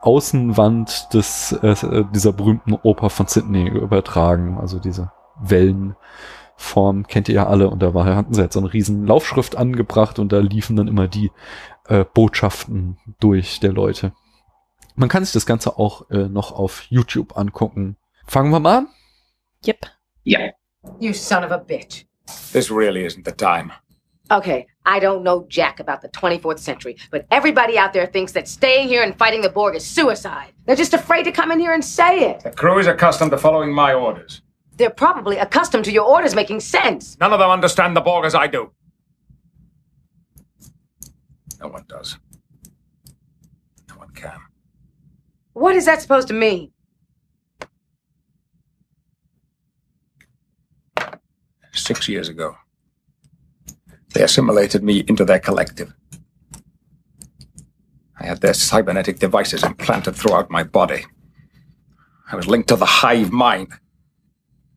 Außenwand 0.00 1.12
des, 1.12 1.52
äh, 1.52 2.04
dieser 2.14 2.32
berühmten 2.32 2.74
Oper 2.74 3.10
von 3.10 3.26
Sydney 3.26 3.68
übertragen. 3.68 4.58
Also 4.60 4.78
diese 4.78 5.10
Wellenform 5.40 7.06
kennt 7.06 7.28
ihr 7.28 7.36
ja 7.36 7.46
alle. 7.46 7.70
Und 7.70 7.82
da 7.82 7.94
war, 7.94 8.04
hatten 8.04 8.34
sie 8.34 8.42
jetzt 8.42 8.54
so 8.54 8.60
eine 8.60 8.72
riesen 8.72 9.06
Laufschrift 9.06 9.56
angebracht 9.56 10.18
und 10.18 10.32
da 10.32 10.38
liefen 10.38 10.76
dann 10.76 10.88
immer 10.88 11.08
die 11.08 11.30
äh, 11.88 12.04
Botschaften 12.04 12.98
durch 13.20 13.60
der 13.60 13.72
Leute. 13.72 14.12
Man 14.94 15.08
kann 15.08 15.24
sich 15.24 15.32
das 15.32 15.46
Ganze 15.46 15.78
auch 15.78 16.10
äh, 16.10 16.28
noch 16.28 16.52
auf 16.52 16.82
YouTube 16.88 17.36
angucken. 17.36 17.96
Fangen 18.26 18.50
wir 18.50 18.60
mal 18.60 18.78
an. 18.78 18.88
Yep. 19.66 19.86
Ja. 20.24 20.50
You 20.98 21.12
son 21.12 21.44
of 21.44 21.52
a 21.52 21.58
bitch. 21.58 22.06
This 22.52 22.70
really 22.70 23.04
isn't 23.04 23.24
the 23.24 23.32
time. 23.32 23.72
Okay, 24.30 24.66
I 24.86 24.98
don't 24.98 25.22
know 25.22 25.46
jack 25.48 25.78
about 25.78 26.00
the 26.00 26.08
24th 26.08 26.58
century, 26.58 26.96
but 27.10 27.26
everybody 27.30 27.76
out 27.76 27.92
there 27.92 28.06
thinks 28.06 28.32
that 28.32 28.48
staying 28.48 28.88
here 28.88 29.02
and 29.02 29.16
fighting 29.16 29.42
the 29.42 29.50
Borg 29.50 29.76
is 29.76 29.84
suicide. 29.84 30.52
They're 30.64 30.76
just 30.76 30.94
afraid 30.94 31.24
to 31.24 31.32
come 31.32 31.52
in 31.52 31.60
here 31.60 31.74
and 31.74 31.84
say 31.84 32.30
it. 32.30 32.40
The 32.42 32.50
crew 32.50 32.78
is 32.78 32.86
accustomed 32.86 33.30
to 33.32 33.38
following 33.38 33.72
my 33.72 33.92
orders. 33.92 34.40
They're 34.82 34.90
probably 34.90 35.38
accustomed 35.38 35.84
to 35.84 35.92
your 35.92 36.06
orders 36.06 36.34
making 36.34 36.58
sense. 36.58 37.16
None 37.20 37.32
of 37.32 37.38
them 37.38 37.48
understand 37.48 37.96
the 37.96 38.00
Borg 38.00 38.24
as 38.24 38.34
I 38.34 38.48
do. 38.48 38.72
No 41.60 41.68
one 41.68 41.84
does. 41.86 42.18
No 43.88 43.94
one 43.94 44.10
can. 44.10 44.40
What 45.52 45.76
is 45.76 45.84
that 45.84 46.02
supposed 46.02 46.26
to 46.28 46.34
mean? 46.34 46.72
Six 51.72 52.08
years 52.08 52.28
ago, 52.28 52.56
they 54.14 54.24
assimilated 54.24 54.82
me 54.82 55.04
into 55.06 55.24
their 55.24 55.38
collective. 55.38 55.94
I 58.18 58.26
had 58.26 58.40
their 58.40 58.54
cybernetic 58.54 59.20
devices 59.20 59.62
implanted 59.62 60.16
throughout 60.16 60.50
my 60.50 60.64
body. 60.64 61.06
I 62.32 62.34
was 62.34 62.48
linked 62.48 62.68
to 62.70 62.74
the 62.74 62.84
hive 62.84 63.30
mind. 63.30 63.68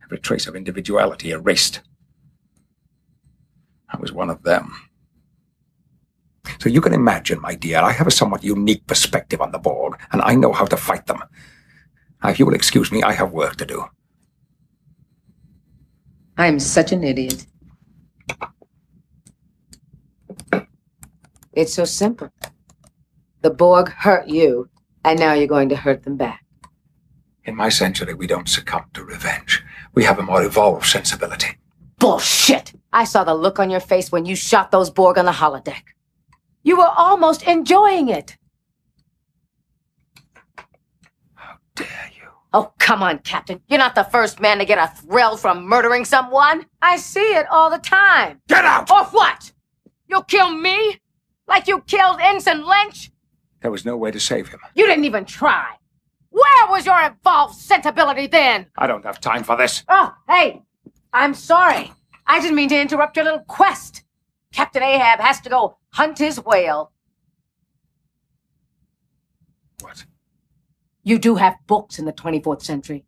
Every 0.06 0.20
trace 0.20 0.48
of 0.48 0.56
individuality 0.56 1.32
erased. 1.32 1.82
I 3.90 3.98
was 3.98 4.12
one 4.12 4.30
of 4.30 4.44
them. 4.44 4.74
So 6.60 6.70
you 6.70 6.82
can 6.82 6.94
imagine, 6.94 7.42
my 7.42 7.56
dear, 7.56 7.80
I 7.80 7.92
have 7.92 8.08
a 8.08 8.12
somewhat 8.12 8.44
unique 8.44 8.86
perspective 8.86 9.42
on 9.42 9.52
the 9.52 9.58
Borg, 9.58 10.00
and 10.12 10.22
I 10.22 10.36
know 10.36 10.54
how 10.54 10.66
to 10.66 10.78
fight 10.78 11.08
them. 11.08 11.24
Now, 12.24 12.30
if 12.30 12.40
you 12.40 12.46
will 12.46 12.54
excuse 12.54 12.92
me, 12.92 13.02
I 13.02 13.14
have 13.14 13.32
work 13.32 13.56
to 13.58 13.66
do. 13.66 13.86
I'm 16.38 16.60
such 16.60 16.92
an 16.92 17.04
idiot. 17.04 17.46
It's 21.54 21.74
so 21.74 21.86
simple. 21.86 22.30
The 23.42 23.50
Borg 23.50 23.90
hurt 23.90 24.28
you, 24.28 24.70
and 25.04 25.20
now 25.20 25.34
you're 25.34 25.48
going 25.48 25.70
to 25.70 25.76
hurt 25.76 26.04
them 26.04 26.18
back. 26.18 26.44
In 27.46 27.56
my 27.56 27.70
century, 27.70 28.14
we 28.14 28.28
don't 28.28 28.50
succumb 28.50 28.86
to 28.94 29.04
revenge. 29.04 29.64
We 29.96 30.04
have 30.04 30.20
a 30.20 30.24
more 30.24 30.44
evolved 30.44 30.86
sensibility. 30.86 31.48
Bullshit! 32.00 32.74
I 32.92 33.06
saw 33.06 33.24
the 33.24 33.34
look 33.34 33.60
on 33.60 33.70
your 33.70 33.80
face 33.80 34.12
when 34.12 34.26
you 34.26 34.36
shot 34.36 34.72
those 34.72 34.90
Borg 34.90 35.18
on 35.18 35.26
the 35.26 35.32
holodeck. 35.32 35.84
You 36.64 36.78
were 36.78 36.92
almost 36.98 37.44
enjoying 37.44 38.10
it. 38.10 38.38
How 41.34 41.56
dare 41.76 42.12
you? 42.16 42.28
Oh, 42.54 42.74
come 42.80 43.02
on, 43.02 43.20
Captain. 43.20 43.62
You're 43.68 43.80
not 43.80 43.96
the 43.96 44.04
first 44.04 44.40
man 44.40 44.60
to 44.60 44.66
get 44.66 44.78
a 44.78 44.94
thrill 45.02 45.38
from 45.38 45.66
murdering 45.66 46.06
someone. 46.06 46.66
I 46.82 46.98
see 46.98 47.20
it 47.20 47.48
all 47.50 47.70
the 47.70 47.78
time. 47.80 48.42
Get 48.48 48.66
out! 48.66 48.92
Or 48.92 49.06
what? 49.06 49.54
You'll 50.08 50.24
kill 50.24 50.52
me? 50.52 51.00
Like 51.48 51.68
you 51.68 51.82
killed 51.82 52.18
Ensign 52.22 52.66
Lynch? 52.66 53.12
There 53.62 53.72
was 53.72 53.86
no 53.86 53.96
way 53.96 54.12
to 54.12 54.20
save 54.20 54.50
him. 54.50 54.60
You 54.74 54.86
didn't 54.88 55.06
even 55.06 55.26
try. 55.26 55.76
Where 56.36 56.68
was 56.68 56.86
your 56.86 57.02
evolved 57.02 57.56
sensibility 57.56 58.28
then? 58.28 58.66
I 58.78 58.88
don't 58.88 59.06
have 59.06 59.22
time 59.22 59.46
for 59.46 59.56
this. 59.56 59.86
Oh, 59.88 60.14
hey, 60.28 60.64
I'm 61.14 61.34
sorry. 61.34 61.94
I 62.28 62.42
didn't 62.42 62.58
mean 62.58 62.68
to 62.70 62.82
interrupt 62.82 63.16
your 63.16 63.24
little 63.24 63.40
quest. 63.40 64.04
Captain 64.52 64.84
Ahab 64.84 65.22
has 65.22 65.40
to 65.42 65.50
go 65.50 65.78
hunt 65.94 66.18
his 66.18 66.44
whale. 66.44 66.92
What? 69.80 70.06
You 71.04 71.20
do 71.20 71.36
have 71.36 71.56
books 71.68 72.00
in 72.00 72.06
the 72.06 72.12
24th 72.12 72.64
century. 72.64 73.06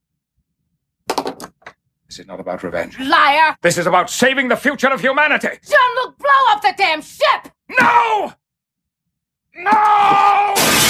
This 2.07 2.19
is 2.19 2.27
not 2.27 2.39
about 2.39 2.63
revenge. 2.63 2.97
Liar! 2.97 3.57
This 3.61 3.77
is 3.77 3.87
about 3.87 4.09
saving 4.09 4.47
the 4.47 4.55
future 4.55 4.87
of 4.87 5.01
humanity. 5.01 5.49
Jean-Luc, 5.49 6.17
blow 6.17 6.43
up 6.51 6.61
the 6.61 6.73
damn 6.77 7.01
ship! 7.01 7.51
No! 7.77 8.31
No! 9.53 10.86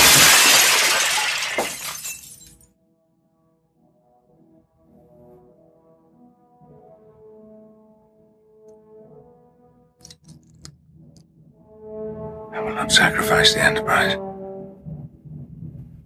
Not 12.87 12.93
sacrifice 12.93 13.53
the 13.53 13.61
Enterprise. 13.61 14.15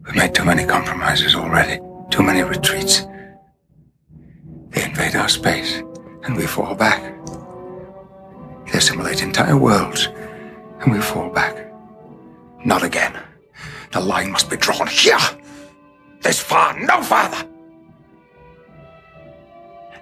We've 0.04 0.16
made 0.16 0.34
too 0.34 0.44
many 0.44 0.66
compromises 0.66 1.36
already, 1.36 1.80
too 2.10 2.24
many 2.24 2.42
retreats. 2.42 3.06
They 4.70 4.86
invade 4.86 5.16
our 5.16 5.30
space, 5.30 5.84
and 6.24 6.36
we 6.36 6.48
fall 6.48 6.74
back. 6.74 7.02
They 8.66 8.80
assimilate 8.80 9.22
entire 9.22 9.58
worlds, 9.58 10.10
and 10.80 10.92
we 10.92 11.00
fall 11.02 11.30
back. 11.30 11.72
Not 12.66 12.82
again. 12.82 13.16
The 13.92 14.00
line 14.00 14.32
must 14.32 14.50
be 14.50 14.58
drawn 14.58 14.88
here. 14.88 15.20
This 16.22 16.40
far, 16.40 16.80
no 16.80 17.04
farther. 17.04 17.48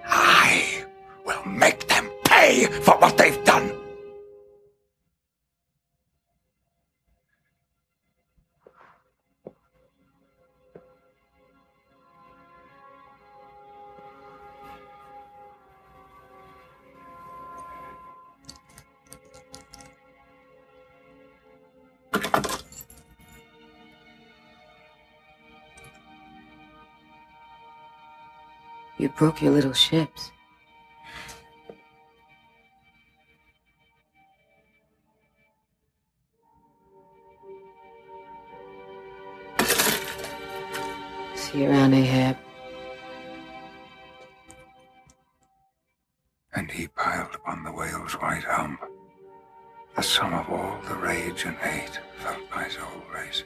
I 0.06 0.86
will 1.26 1.46
make 1.46 1.90
them 1.90 2.10
pay 2.24 2.68
for 2.68 2.98
what 3.00 3.18
they've 3.18 3.44
done. 3.44 3.79
You 29.00 29.08
broke 29.08 29.42
your 29.42 29.54
little 29.54 29.72
ships. 29.72 30.32
See 41.36 41.64
you 41.64 41.70
around, 41.70 41.94
Ahab. 41.94 42.38
And 46.54 46.70
he 46.70 46.90
piled 46.90 47.36
upon 47.36 47.64
the 47.64 47.72
whale's 47.72 48.14
white 48.14 48.44
hump 48.44 48.82
the 49.96 50.04
sum 50.04 50.34
of 50.34 50.50
all 50.50 50.78
the 50.90 50.96
rage 50.96 51.46
and 51.46 51.58
hate 51.58 52.00
felt 52.18 52.50
by 52.52 52.64
his 52.66 52.76
whole 52.76 53.02
race. 53.14 53.46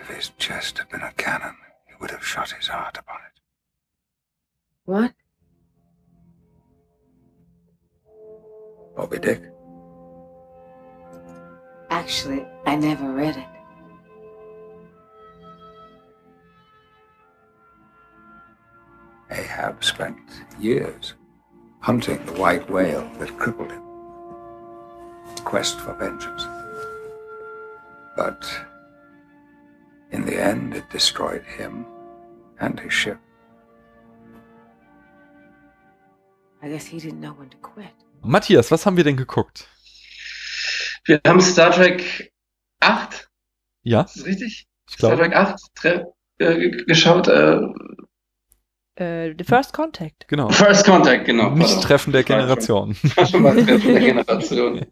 If 0.00 0.06
his 0.08 0.30
chest 0.38 0.78
had 0.78 0.88
been 0.88 1.02
a 1.02 1.12
cannon, 1.12 1.56
would 2.00 2.10
have 2.10 2.24
shot 2.24 2.50
his 2.50 2.68
heart 2.68 2.96
upon 2.98 3.16
it. 3.16 3.40
What? 4.84 5.12
Moby 8.96 9.18
Dick? 9.18 9.42
Actually, 11.90 12.46
I 12.66 12.76
never 12.76 13.12
read 13.12 13.36
it. 13.36 13.46
Ahab 19.30 19.84
spent 19.84 20.18
years 20.58 21.14
hunting 21.80 22.24
the 22.26 22.32
white 22.32 22.68
whale 22.70 23.08
that 23.18 23.36
crippled 23.38 23.70
him. 23.70 23.82
Quest 25.44 25.80
for 25.80 25.94
vengeance. 25.94 26.46
But 28.16 28.67
in 30.10 30.26
the 30.26 30.34
end, 30.36 30.74
it 30.74 30.84
destroyed 30.92 31.42
him 31.58 31.84
and 32.58 32.78
his 32.80 32.92
ship. 32.92 33.18
I 36.62 36.68
guess 36.68 36.86
he 36.86 36.98
didn't 36.98 37.20
know 37.20 37.34
when 37.38 37.50
to 37.50 37.56
quit. 37.58 37.86
Matthias, 38.22 38.70
was 38.70 38.84
haben 38.84 38.96
wir 38.96 39.04
denn 39.04 39.16
geguckt? 39.16 39.68
Wir 41.04 41.20
haben 41.26 41.40
Star 41.40 41.70
Trek 41.70 42.32
8, 42.80 43.28
Ja, 43.82 44.02
ist 44.02 44.16
das 44.16 44.24
richtig? 44.26 44.66
ich 44.88 44.94
Star 44.96 45.14
glaube. 45.16 45.30
Trek 45.30 45.36
8 45.36 45.60
tre- 45.76 46.04
äh, 46.38 46.58
ge- 46.58 46.84
geschaut. 46.84 47.28
Äh, 47.28 47.60
Äh, 49.00 49.34
The 49.38 49.44
First 49.44 49.72
Contact. 49.72 50.26
Genau. 50.26 50.48
First 50.50 50.84
Contact, 50.84 51.24
genau. 51.24 51.50
Nicht 51.50 51.66
pardon. 51.68 51.82
Treffen 51.84 52.12
der 52.12 52.24
Generation. 52.24 52.96
war 53.14 53.26
schon 53.30 53.42
mal 53.42 53.54
Treffen 53.54 53.92
der 53.94 54.00
Generation. 54.00 54.86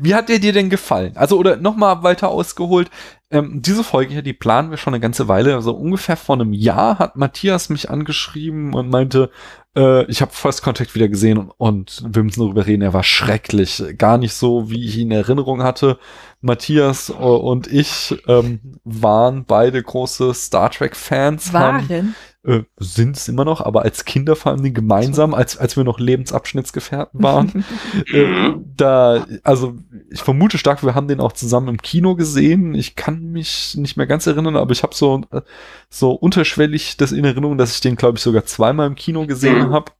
Wie 0.00 0.14
hat 0.14 0.30
der 0.30 0.38
dir 0.38 0.54
denn 0.54 0.70
gefallen? 0.70 1.14
Also, 1.18 1.36
oder 1.36 1.56
nochmal 1.56 2.02
weiter 2.02 2.30
ausgeholt, 2.30 2.90
ähm, 3.32 3.62
diese 3.62 3.82
Folge 3.82 4.12
hier, 4.12 4.22
die 4.22 4.32
planen 4.32 4.70
wir 4.70 4.76
schon 4.76 4.94
eine 4.94 5.00
ganze 5.00 5.26
Weile. 5.26 5.54
Also 5.54 5.72
ungefähr 5.74 6.16
vor 6.16 6.36
einem 6.36 6.52
Jahr 6.52 6.98
hat 6.98 7.16
Matthias 7.16 7.68
mich 7.70 7.90
angeschrieben 7.90 8.74
und 8.74 8.90
meinte, 8.90 9.30
äh, 9.76 10.04
ich 10.10 10.20
habe 10.20 10.32
First 10.32 10.62
Contact 10.62 10.94
wieder 10.94 11.08
gesehen 11.08 11.38
und, 11.38 11.50
und 11.58 12.14
wir 12.14 12.22
müssen 12.22 12.40
darüber 12.40 12.66
reden. 12.66 12.82
Er 12.82 12.92
war 12.92 13.02
schrecklich. 13.02 13.82
Gar 13.98 14.18
nicht 14.18 14.34
so, 14.34 14.70
wie 14.70 14.84
ich 14.86 14.98
ihn 14.98 15.10
in 15.10 15.16
Erinnerung 15.16 15.62
hatte. 15.62 15.98
Matthias 16.40 17.08
äh, 17.08 17.12
und 17.14 17.66
ich 17.72 18.14
ähm, 18.28 18.60
waren 18.84 19.44
beide 19.46 19.82
große 19.82 20.34
Star 20.34 20.70
Trek-Fans. 20.70 21.52
haben- 21.52 21.88
Waren. 21.88 22.14
Äh, 22.44 22.62
sind 22.76 23.16
es 23.16 23.28
immer 23.28 23.44
noch, 23.44 23.60
aber 23.60 23.82
als 23.82 24.04
Kinder 24.04 24.34
vor 24.34 24.52
allem 24.52 24.74
gemeinsam, 24.74 25.32
als, 25.34 25.56
als 25.56 25.76
wir 25.76 25.84
noch 25.84 26.00
Lebensabschnittsgefährten 26.00 27.22
waren. 27.22 27.64
äh, 28.12 28.54
da, 28.76 29.26
also 29.44 29.76
ich 30.10 30.20
vermute 30.22 30.58
stark, 30.58 30.82
wir 30.82 30.94
haben 30.94 31.08
den 31.08 31.20
auch 31.20 31.32
zusammen 31.32 31.68
im 31.68 31.82
Kino 31.82 32.16
gesehen. 32.16 32.74
Ich 32.74 32.96
kann 32.96 33.30
mich 33.30 33.76
nicht 33.76 33.96
mehr 33.96 34.06
ganz 34.06 34.26
erinnern, 34.26 34.56
aber 34.56 34.72
ich 34.72 34.82
habe 34.82 34.94
so, 34.94 35.22
äh, 35.30 35.42
so 35.88 36.12
unterschwellig 36.12 36.96
das 36.96 37.12
in 37.12 37.24
Erinnerung, 37.24 37.58
dass 37.58 37.74
ich 37.74 37.80
den, 37.80 37.96
glaube 37.96 38.18
ich, 38.18 38.22
sogar 38.22 38.44
zweimal 38.44 38.86
im 38.88 38.94
Kino 38.96 39.26
gesehen 39.26 39.68
Mhm. 39.68 39.72
habe. 39.72 39.92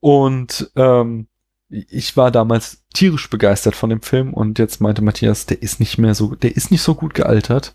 Und 0.00 0.70
ähm, 0.76 1.26
ich 1.68 2.16
war 2.16 2.30
damals 2.30 2.84
tierisch 2.92 3.30
begeistert 3.30 3.76
von 3.76 3.90
dem 3.90 4.02
Film 4.02 4.34
und 4.34 4.58
jetzt 4.58 4.80
meinte 4.80 5.02
Matthias, 5.02 5.46
der 5.46 5.62
ist 5.62 5.78
nicht 5.78 5.98
mehr 5.98 6.14
so, 6.14 6.34
der 6.34 6.56
ist 6.56 6.70
nicht 6.70 6.82
so 6.82 6.94
gut 6.94 7.14
gealtert. 7.14 7.74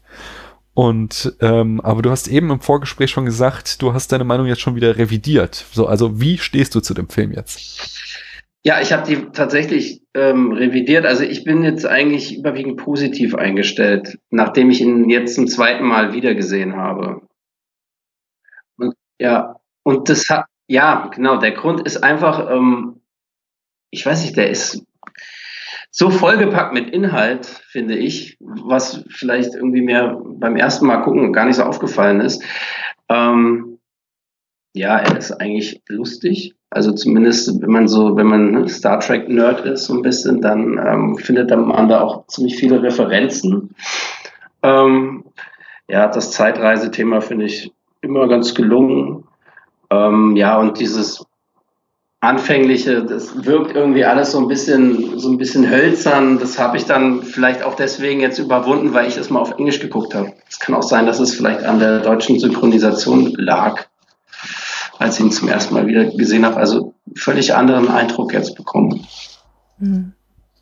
Und 0.75 1.33
ähm, 1.39 1.79
aber 1.81 2.01
du 2.01 2.11
hast 2.11 2.27
eben 2.27 2.51
im 2.51 2.59
Vorgespräch 2.59 3.09
schon 3.09 3.23
gesagt, 3.23 3.81
du 3.81 3.93
hast 3.93 4.11
deine 4.11 4.25
Meinung 4.25 4.45
jetzt 4.45 4.59
schon 4.59 4.75
wieder 4.75 4.97
revidiert. 4.97 5.65
So, 5.71 5.87
also 5.87 6.19
wie 6.19 6.37
stehst 6.37 6.75
du 6.75 6.81
zu 6.81 6.93
dem 6.93 7.07
Film 7.07 7.31
jetzt? 7.31 7.95
Ja, 8.65 8.81
ich 8.81 8.91
habe 8.91 9.07
die 9.07 9.31
tatsächlich 9.31 10.01
ähm, 10.13 10.51
revidiert. 10.51 11.05
Also 11.05 11.23
ich 11.23 11.45
bin 11.45 11.63
jetzt 11.63 11.85
eigentlich 11.85 12.37
überwiegend 12.37 12.75
positiv 12.75 13.35
eingestellt, 13.35 14.19
nachdem 14.31 14.69
ich 14.69 14.81
ihn 14.81 15.09
jetzt 15.09 15.35
zum 15.35 15.47
zweiten 15.47 15.85
Mal 15.85 16.13
wiedergesehen 16.13 16.75
habe. 16.75 17.21
Und 18.77 18.95
ja, 19.17 19.55
und 19.83 20.09
das 20.09 20.27
hat, 20.29 20.45
ja, 20.67 21.09
genau, 21.15 21.37
der 21.37 21.51
Grund 21.53 21.85
ist 21.85 22.03
einfach, 22.03 22.51
ähm, 22.51 23.01
ich 23.91 24.05
weiß 24.05 24.23
nicht, 24.23 24.35
der 24.35 24.49
ist 24.49 24.83
so 25.97 26.09
vollgepackt 26.09 26.73
mit 26.73 26.89
Inhalt, 26.89 27.45
finde 27.45 27.95
ich, 27.95 28.35
was 28.41 29.05
vielleicht 29.07 29.55
irgendwie 29.55 29.81
mir 29.81 30.21
beim 30.25 30.57
ersten 30.57 30.87
Mal 30.87 30.97
gucken 30.97 31.31
gar 31.31 31.45
nicht 31.45 31.55
so 31.55 31.63
aufgefallen 31.63 32.19
ist. 32.19 32.43
Ähm, 33.07 33.79
ja, 34.73 34.97
er 34.97 35.17
ist 35.17 35.31
eigentlich 35.31 35.81
lustig. 35.87 36.53
Also 36.69 36.91
zumindest, 36.91 37.61
wenn 37.61 37.71
man 37.71 37.87
so, 37.87 38.17
wenn 38.17 38.27
man 38.27 38.51
ne, 38.51 38.67
Star 38.67 38.99
Trek 38.99 39.29
Nerd 39.29 39.61
ist, 39.61 39.85
so 39.85 39.93
ein 39.93 40.01
bisschen, 40.01 40.41
dann 40.41 40.77
ähm, 40.85 41.17
findet 41.17 41.49
man 41.51 41.87
da 41.87 42.01
auch 42.01 42.27
ziemlich 42.27 42.57
viele 42.57 42.83
Referenzen. 42.83 43.73
Ähm, 44.63 45.23
ja, 45.87 46.09
das 46.09 46.31
Zeitreisethema 46.31 47.21
finde 47.21 47.45
ich 47.45 47.71
immer 48.01 48.27
ganz 48.27 48.53
gelungen. 48.53 49.23
Ähm, 49.89 50.35
ja, 50.35 50.59
und 50.59 50.77
dieses 50.77 51.24
anfängliche, 52.25 53.03
das 53.03 53.45
wirkt 53.45 53.75
irgendwie 53.75 54.05
alles 54.05 54.31
so 54.31 54.39
ein 54.39 54.47
bisschen, 54.47 55.19
so 55.19 55.29
ein 55.29 55.37
bisschen 55.37 55.69
hölzern. 55.69 56.39
Das 56.39 56.59
habe 56.59 56.77
ich 56.77 56.85
dann 56.85 57.23
vielleicht 57.23 57.63
auch 57.63 57.75
deswegen 57.75 58.19
jetzt 58.19 58.39
überwunden, 58.39 58.93
weil 58.93 59.07
ich 59.07 59.17
es 59.17 59.29
mal 59.29 59.39
auf 59.39 59.57
Englisch 59.57 59.79
geguckt 59.79 60.13
habe. 60.13 60.33
Es 60.49 60.59
kann 60.59 60.75
auch 60.75 60.83
sein, 60.83 61.05
dass 61.05 61.19
es 61.19 61.33
vielleicht 61.33 61.63
an 61.63 61.79
der 61.79 61.99
deutschen 61.99 62.39
Synchronisation 62.39 63.33
lag, 63.37 63.85
als 64.97 65.19
ich 65.19 65.25
ihn 65.25 65.31
zum 65.31 65.47
ersten 65.47 65.73
Mal 65.73 65.87
wieder 65.87 66.05
gesehen 66.05 66.45
habe. 66.45 66.57
Also 66.57 66.93
völlig 67.15 67.55
anderen 67.55 67.89
Eindruck 67.89 68.33
jetzt 68.33 68.55
bekommen. 68.55 69.05
Hm. 69.79 70.13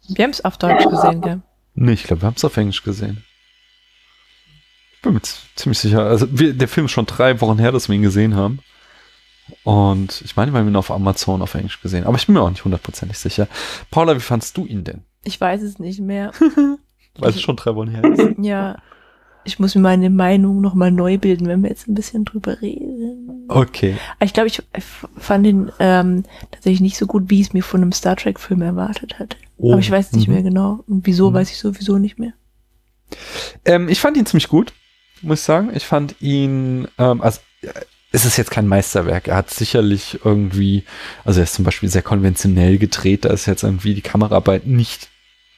Wir 0.09 0.23
haben 0.23 0.31
es 0.31 0.43
auf 0.43 0.57
Deutsch 0.57 0.85
gesehen, 0.85 1.21
gell? 1.21 1.41
Nee, 1.75 1.93
ich 1.93 2.03
glaube, 2.03 2.21
wir 2.21 2.27
haben 2.27 2.35
es 2.35 2.45
auf 2.45 2.57
Englisch 2.57 2.83
gesehen. 2.83 3.23
Ich 4.95 5.01
bin 5.01 5.13
mir 5.13 5.21
ziemlich 5.55 5.79
sicher. 5.79 6.03
Also 6.05 6.27
wir, 6.31 6.53
der 6.53 6.67
Film 6.67 6.85
ist 6.85 6.91
schon 6.91 7.05
drei 7.05 7.41
Wochen 7.41 7.57
her, 7.59 7.71
dass 7.71 7.89
wir 7.89 7.95
ihn 7.95 8.01
gesehen 8.01 8.35
haben. 8.35 8.59
Und 9.63 10.21
ich 10.23 10.35
meine, 10.35 10.51
wir 10.53 10.59
haben 10.59 10.67
ihn 10.67 10.75
auf 10.75 10.91
Amazon 10.91 11.41
auf 11.41 11.53
Englisch 11.55 11.81
gesehen. 11.81 12.05
Aber 12.05 12.17
ich 12.17 12.25
bin 12.25 12.33
mir 12.35 12.41
auch 12.41 12.49
nicht 12.49 12.63
hundertprozentig 12.65 13.17
sicher. 13.17 13.47
Paula, 13.91 14.15
wie 14.15 14.19
fandst 14.21 14.57
du 14.57 14.65
ihn 14.65 14.83
denn? 14.83 15.01
Ich 15.23 15.39
weiß 15.39 15.61
es 15.61 15.79
nicht 15.79 15.99
mehr. 15.99 16.31
Weil 17.19 17.29
es 17.29 17.41
schon 17.41 17.55
drei 17.55 17.75
Wochen 17.75 17.89
her 17.89 18.03
ist. 18.03 18.37
Ja, 18.39 18.77
ich 19.45 19.59
muss 19.59 19.75
mir 19.75 19.81
meine 19.81 20.09
Meinung 20.09 20.61
nochmal 20.61 20.91
neu 20.91 21.17
bilden, 21.17 21.47
wenn 21.47 21.61
wir 21.61 21.69
jetzt 21.69 21.87
ein 21.87 21.93
bisschen 21.93 22.23
drüber 22.25 22.61
reden. 22.61 23.45
Okay. 23.49 23.97
Aber 24.17 24.25
Ich 24.25 24.33
glaube, 24.33 24.47
ich 24.47 24.61
fand 25.17 25.45
ihn 25.45 25.71
ähm, 25.79 26.23
tatsächlich 26.51 26.81
nicht 26.81 26.97
so 26.97 27.05
gut, 27.05 27.29
wie 27.29 27.41
ich 27.41 27.47
es 27.47 27.53
mir 27.53 27.61
von 27.63 27.81
einem 27.81 27.91
Star 27.91 28.15
Trek-Film 28.15 28.61
erwartet 28.61 29.19
hatte. 29.19 29.37
Oh, 29.57 29.71
Aber 29.73 29.79
ich 29.81 29.91
weiß 29.91 30.13
nicht 30.13 30.27
mhm. 30.27 30.33
mehr 30.35 30.43
genau. 30.43 30.83
Und 30.87 31.05
wieso, 31.05 31.29
Mhm. 31.29 31.33
weiß 31.35 31.51
ich 31.51 31.57
sowieso 31.57 31.97
nicht 31.97 32.17
mehr. 32.17 32.33
Ähm, 33.65 33.89
ich 33.89 33.99
fand 33.99 34.17
ihn 34.17 34.25
ziemlich 34.25 34.47
gut, 34.47 34.73
muss 35.21 35.39
ich 35.39 35.45
sagen. 35.45 35.71
Ich 35.75 35.85
fand 35.85 36.15
ihn, 36.21 36.87
ähm, 36.97 37.21
also 37.21 37.39
es 38.13 38.25
ist 38.25 38.37
jetzt 38.37 38.51
kein 38.51 38.67
Meisterwerk. 38.67 39.27
Er 39.27 39.35
hat 39.35 39.49
sicherlich 39.49 40.19
irgendwie, 40.23 40.83
also 41.25 41.39
er 41.39 41.45
ist 41.45 41.55
zum 41.55 41.65
Beispiel 41.65 41.89
sehr 41.89 42.03
konventionell 42.03 42.77
gedreht. 42.77 43.25
Da 43.25 43.29
ist 43.29 43.47
jetzt 43.47 43.63
irgendwie 43.63 43.95
die 43.95 44.01
Kameraarbeit 44.01 44.67
nicht 44.67 45.09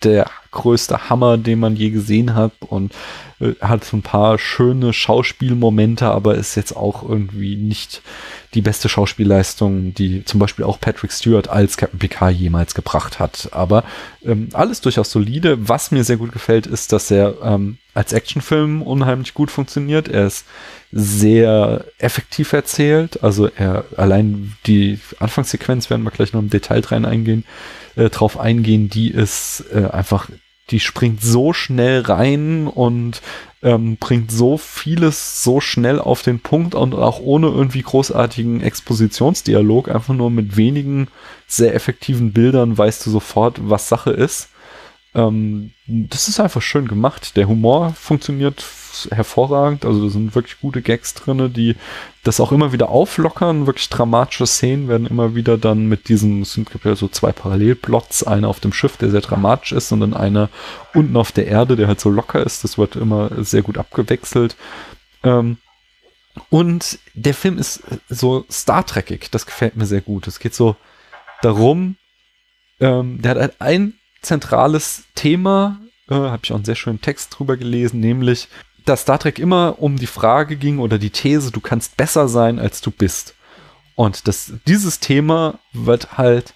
der 0.04 0.30
größte 0.52 1.10
Hammer, 1.10 1.38
den 1.38 1.60
man 1.60 1.76
je 1.76 1.89
gesehen 1.89 2.34
hat 2.34 2.54
und 2.62 2.94
äh, 3.41 3.56
hat 3.60 3.84
so 3.84 3.98
ein 3.98 4.04
paar 4.04 4.39
schöne 4.39 4.94
Schauspielmomente, 4.94 6.06
aber 6.06 6.36
ist 6.36 6.56
jetzt 6.56 6.78
auch 6.78 7.04
irgendwie 7.08 7.58
nicht 7.58 8.02
die 8.54 8.62
beste 8.62 8.88
Schauspielleistung, 8.88 9.94
die 9.94 10.24
zum 10.24 10.39
Beispiel 10.39 10.63
auch 10.63 10.80
Patrick 10.80 11.12
Stewart 11.12 11.50
als 11.50 11.76
Captain 11.76 12.00
Picard 12.00 12.36
jemals 12.36 12.74
gebracht 12.74 13.20
hat. 13.20 13.50
Aber 13.52 13.84
ähm, 14.24 14.48
alles 14.54 14.80
durchaus 14.80 15.12
solide. 15.12 15.68
Was 15.68 15.91
mir 15.91 16.06
sehr 16.06 16.18
gut 16.18 16.32
gefällt, 16.32 16.68
ist, 16.68 16.94
dass 16.94 17.12
er 17.12 17.36
ähm, 17.44 17.80
als 17.96 18.14
Actionfilm 18.14 18.82
unheimlich 18.84 19.34
gut 19.34 19.50
funktioniert. 19.50 20.08
Er 20.08 20.28
ist 20.28 20.46
sehr 20.92 21.86
effektiv 21.98 22.54
erzählt. 22.54 23.24
Also 23.24 23.48
er 23.48 23.86
allein 23.98 24.54
die 24.68 25.00
Anfangssequenz 25.20 25.90
werden 25.90 26.04
wir 26.04 26.12
gleich 26.12 26.34
noch 26.34 26.42
im 26.42 26.50
Detail 26.50 26.82
rein 26.82 27.06
eingehen, 27.06 27.46
äh, 27.96 28.10
drauf 28.10 28.40
eingehen, 28.40 28.90
die 28.90 29.10
ist 29.10 29.64
äh, 29.74 29.86
einfach, 29.86 30.30
die 30.70 30.82
springt 30.82 31.22
so 31.24 31.54
schnell 31.54 32.02
rein 32.02 32.68
und 32.68 33.22
ähm, 33.64 33.96
bringt 33.98 34.30
so 34.30 34.58
vieles 34.58 35.44
so 35.44 35.62
schnell 35.62 36.00
auf 36.00 36.22
den 36.22 36.40
Punkt 36.40 36.76
und 36.76 36.94
auch 36.94 37.20
ohne 37.20 37.48
irgendwie 37.48 37.82
großartigen 37.82 38.62
Expositionsdialog, 38.62 39.90
einfach 39.90 40.14
nur 40.14 40.30
mit 40.30 40.58
wenigen 40.58 41.08
sehr 41.48 41.74
effektiven 41.74 42.34
Bildern 42.34 42.78
weißt 42.78 43.06
du 43.06 43.12
sofort, 43.12 43.58
was 43.62 43.88
Sache 43.88 44.12
ist. 44.12 44.50
Ähm, 45.15 45.71
das 45.88 46.28
ist 46.28 46.39
einfach 46.39 46.62
schön 46.62 46.88
gemacht. 46.88 47.38
Der 47.38 47.47
Humor 47.47 47.93
funktioniert 47.93 48.65
hervorragend. 49.12 49.86
Also 49.86 50.06
da 50.06 50.10
sind 50.10 50.36
wirklich 50.36 50.60
gute 50.60 50.82
Gags 50.82 51.13
drinne, 51.13 51.49
die 51.49 51.75
das 52.23 52.39
auch 52.39 52.51
immer 52.51 52.73
wieder 52.73 52.89
auflockern. 52.89 53.65
Wirklich 53.65 53.89
dramatische 53.89 54.45
Szenen 54.45 54.88
werden 54.89 55.08
immer 55.08 55.34
wieder 55.34 55.58
dann 55.58 55.88
mit 55.88 56.10
diesem, 56.10 56.41
es 56.41 56.56
gibt 56.56 56.84
ja 56.84 56.95
so 56.95 57.08
zwei 57.08 57.32
Parallelplots, 57.32 58.23
einer 58.23 58.49
auf 58.49 58.60
dem 58.60 58.73
Schiff, 58.73 58.97
der 58.97 59.10
sehr 59.10 59.21
dramatisch 59.21 59.71
ist, 59.71 59.91
und 59.91 60.01
dann 60.01 60.13
einer 60.13 60.49
unten 60.93 61.15
auf 61.15 61.32
der 61.32 61.47
Erde, 61.47 61.75
der 61.75 61.88
halt 61.88 61.99
so 62.01 62.10
locker 62.10 62.45
ist. 62.45 62.63
Das 62.63 62.78
wird 62.78 62.95
immer 62.95 63.32
sehr 63.43 63.62
gut 63.62 63.78
abgewechselt. 63.78 64.58
Ähm, 65.23 65.58
und 66.49 66.99
der 67.13 67.34
Film 67.34 67.58
ist 67.58 67.84
so 68.10 68.45
Star 68.51 68.86
Trekig. 68.86 69.32
Das 69.32 69.45
gefällt 69.45 69.78
mir 69.78 69.86
sehr 69.86 70.01
gut. 70.01 70.28
Es 70.28 70.39
geht 70.39 70.54
so 70.54 70.75
darum, 71.41 71.95
ähm, 72.82 73.21
der 73.21 73.32
hat 73.32 73.38
halt 73.38 73.62
ein 73.62 73.93
zentrales 74.26 75.04
Thema, 75.16 75.80
äh, 76.10 76.16
habe 76.16 76.42
ich 76.44 76.52
auch 76.52 76.58
einen 76.58 76.66
sehr 76.66 76.76
schönen 76.76 77.02
Text 77.02 77.38
drüber 77.38 77.58
gelesen, 77.58 78.00
nämlich, 78.00 78.48
dass 78.86 79.02
Star 79.02 79.20
Trek 79.20 79.40
immer 79.40 79.78
um 79.80 79.98
die 79.98 80.08
Frage 80.08 80.58
ging 80.58 80.80
oder 80.80 81.00
die 81.00 81.10
These, 81.10 81.52
du 81.52 81.62
kannst 81.62 81.98
besser 81.98 82.28
sein, 82.28 82.60
als 82.60 82.82
du 82.82 82.92
bist. 82.92 83.36
Und 83.96 84.28
das, 84.28 84.54
dieses 84.68 85.00
Thema 85.00 85.60
wird 85.74 86.18
halt 86.18 86.54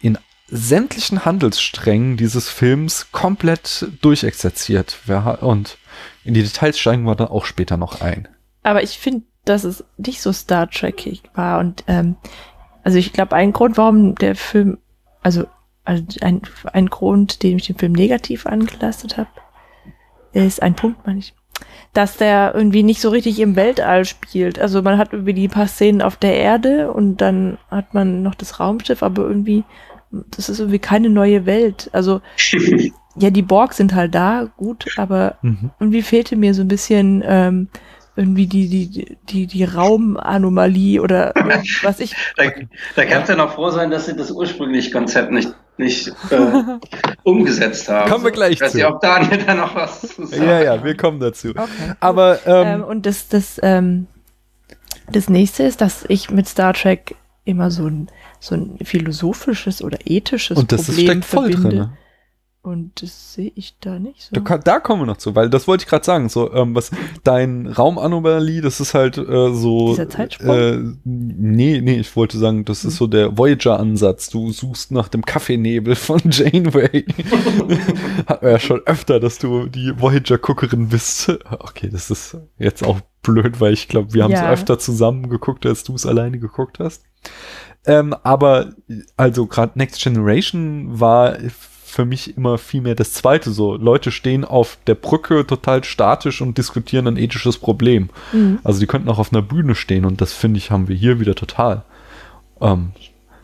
in 0.00 0.18
sämtlichen 0.48 1.24
Handelssträngen 1.24 2.16
dieses 2.16 2.48
Films 2.48 3.12
komplett 3.12 3.86
durchexerziert. 4.02 4.98
Und 5.40 5.78
in 6.24 6.34
die 6.34 6.42
Details 6.42 6.78
steigen 6.78 7.04
wir 7.04 7.14
dann 7.14 7.28
auch 7.28 7.44
später 7.44 7.76
noch 7.76 8.00
ein. 8.00 8.28
Aber 8.62 8.82
ich 8.82 8.98
finde, 8.98 9.24
dass 9.44 9.64
es 9.64 9.84
nicht 9.96 10.20
so 10.20 10.32
Star 10.32 10.68
Trekig 10.68 11.22
war. 11.34 11.60
Und 11.60 11.84
ähm, 11.86 12.16
also 12.82 12.98
ich 12.98 13.12
glaube, 13.12 13.36
ein 13.36 13.52
Grund, 13.52 13.78
warum 13.78 14.14
der 14.16 14.36
Film, 14.36 14.78
also, 15.22 15.46
also 15.90 16.04
ein, 16.20 16.42
ein 16.72 16.86
Grund, 16.86 17.42
den 17.42 17.56
ich 17.56 17.66
den 17.66 17.76
Film 17.76 17.92
negativ 17.92 18.46
angelastet 18.46 19.16
habe, 19.16 19.28
ist 20.32 20.62
ein 20.62 20.74
Punkt, 20.74 21.04
meine 21.06 21.18
ich, 21.18 21.34
dass 21.92 22.16
der 22.16 22.52
irgendwie 22.54 22.84
nicht 22.84 23.00
so 23.00 23.10
richtig 23.10 23.40
im 23.40 23.56
Weltall 23.56 24.04
spielt. 24.04 24.60
Also 24.60 24.82
man 24.82 24.96
hat 24.98 25.12
irgendwie 25.12 25.34
die 25.34 25.48
paar 25.48 25.66
Szenen 25.66 26.00
auf 26.02 26.16
der 26.16 26.34
Erde 26.36 26.92
und 26.92 27.16
dann 27.16 27.58
hat 27.70 27.92
man 27.94 28.22
noch 28.22 28.36
das 28.36 28.60
Raumschiff, 28.60 29.02
aber 29.02 29.22
irgendwie, 29.22 29.64
das 30.12 30.48
ist 30.48 30.60
irgendwie 30.60 30.78
keine 30.78 31.10
neue 31.10 31.46
Welt. 31.46 31.90
Also 31.92 32.20
ja, 33.16 33.30
die 33.30 33.42
Borg 33.42 33.74
sind 33.74 33.94
halt 33.94 34.14
da, 34.14 34.48
gut, 34.56 34.86
aber 34.96 35.38
Mhm. 35.42 35.70
irgendwie 35.80 36.02
fehlte 36.02 36.36
mir 36.36 36.54
so 36.54 36.62
ein 36.62 36.68
bisschen 36.68 37.24
ähm, 37.26 37.68
irgendwie 38.16 38.46
die, 38.46 38.68
die, 38.68 39.16
die, 39.28 39.46
die 39.46 39.64
Raumanomalie 39.64 41.00
oder 41.00 41.32
was 41.82 42.00
ich. 42.00 42.14
Da, 42.36 42.44
da 42.96 43.04
kannst 43.04 43.28
du 43.28 43.32
ja 43.32 43.38
noch 43.38 43.54
froh 43.54 43.70
sein, 43.70 43.90
dass 43.90 44.06
sie 44.06 44.16
das 44.16 44.30
ursprüngliche 44.30 44.90
Konzept 44.90 45.32
nicht, 45.32 45.52
nicht 45.78 46.08
äh, 46.30 46.62
umgesetzt 47.22 47.88
haben. 47.88 48.10
Kommen 48.10 48.24
wir 48.24 48.30
gleich 48.32 48.54
Ich 48.54 48.60
weiß 48.60 48.72
zu. 48.72 48.78
nicht, 48.78 48.86
ob 48.86 49.00
Daniel 49.00 49.38
da 49.44 49.54
noch 49.54 49.74
was 49.74 50.00
zu 50.00 50.26
sagen 50.26 50.42
Ja, 50.46 50.62
ja, 50.62 50.84
wir 50.84 50.96
kommen 50.96 51.20
dazu. 51.20 51.50
Okay. 51.50 51.68
Aber 52.00 52.38
Ähm, 52.46 52.66
ähm, 52.80 52.84
und 52.84 53.06
das, 53.06 53.28
das, 53.28 53.58
ähm, 53.62 54.06
das 55.10 55.28
nächste 55.28 55.62
ist, 55.64 55.80
dass 55.80 56.04
ich 56.08 56.30
mit 56.30 56.48
Star 56.48 56.74
Trek 56.74 57.14
immer 57.44 57.70
so 57.70 57.86
ein, 57.86 58.08
so 58.38 58.54
ein 58.54 58.78
philosophisches 58.84 59.82
oder 59.82 59.98
ethisches 60.04 60.58
und 60.58 60.70
das 60.72 60.82
ist, 60.82 60.86
Problem 60.88 61.06
steckt 61.06 61.24
voll 61.24 61.50
verbinde. 61.52 61.76
drin. 61.76 61.90
Und 62.62 63.00
das 63.02 63.32
sehe 63.32 63.50
ich 63.54 63.78
da 63.80 63.98
nicht 63.98 64.20
so. 64.22 64.38
Da, 64.38 64.58
da 64.58 64.80
kommen 64.80 65.00
wir 65.00 65.06
noch 65.06 65.16
zu, 65.16 65.34
weil 65.34 65.48
das 65.48 65.66
wollte 65.66 65.84
ich 65.84 65.88
gerade 65.88 66.04
sagen. 66.04 66.28
So, 66.28 66.52
ähm, 66.52 66.74
was 66.74 66.90
dein 67.24 67.66
Raumanomalie, 67.66 68.60
das 68.60 68.80
ist 68.80 68.92
halt 68.92 69.16
äh, 69.16 69.54
so. 69.54 69.88
Dieser 69.90 70.10
Zeitsprung? 70.10 70.50
Äh, 70.50 70.78
nee, 71.04 71.80
nee, 71.80 71.98
ich 72.00 72.14
wollte 72.16 72.36
sagen, 72.36 72.66
das 72.66 72.84
ist 72.84 72.96
so 72.96 73.06
der 73.06 73.38
Voyager-Ansatz. 73.38 74.28
Du 74.28 74.52
suchst 74.52 74.92
nach 74.92 75.08
dem 75.08 75.24
Kaffeenebel 75.24 75.94
von 75.94 76.20
Janeway. 76.30 77.06
Hatten 78.26 78.44
wir 78.44 78.52
ja 78.52 78.58
schon 78.58 78.80
öfter, 78.84 79.20
dass 79.20 79.38
du 79.38 79.66
die 79.66 79.98
Voyager-Guckerin 79.98 80.88
bist. 80.88 81.32
Okay, 81.70 81.88
das 81.90 82.10
ist 82.10 82.36
jetzt 82.58 82.84
auch 82.84 83.00
blöd, 83.22 83.60
weil 83.60 83.72
ich 83.72 83.88
glaube, 83.88 84.12
wir 84.12 84.24
haben 84.24 84.32
es 84.32 84.40
Ja. 84.40 84.50
öfter 84.50 84.78
zusammen 84.78 85.28
geguckt, 85.28 85.64
als 85.66 85.84
du 85.84 85.94
es 85.94 86.06
alleine 86.06 86.38
geguckt 86.38 86.78
hast. 86.78 87.02
Ähm, 87.86 88.14
aber 88.22 88.74
also 89.16 89.46
gerade 89.46 89.78
Next 89.78 90.02
Generation 90.02 91.00
war 91.00 91.38
für 91.90 92.04
mich 92.04 92.36
immer 92.36 92.58
viel 92.58 92.80
mehr 92.80 92.94
das 92.94 93.12
zweite 93.12 93.50
so. 93.50 93.76
Leute 93.76 94.10
stehen 94.10 94.44
auf 94.44 94.78
der 94.86 94.94
Brücke 94.94 95.46
total 95.46 95.84
statisch 95.84 96.40
und 96.40 96.56
diskutieren 96.56 97.06
ein 97.06 97.16
ethisches 97.16 97.58
Problem. 97.58 98.10
Mhm. 98.32 98.60
Also 98.64 98.80
die 98.80 98.86
könnten 98.86 99.08
auch 99.08 99.18
auf 99.18 99.32
einer 99.32 99.42
Bühne 99.42 99.74
stehen 99.74 100.04
und 100.04 100.20
das 100.20 100.32
finde 100.32 100.58
ich, 100.58 100.70
haben 100.70 100.88
wir 100.88 100.96
hier 100.96 101.20
wieder 101.20 101.34
total. 101.34 101.82
Ähm, 102.60 102.92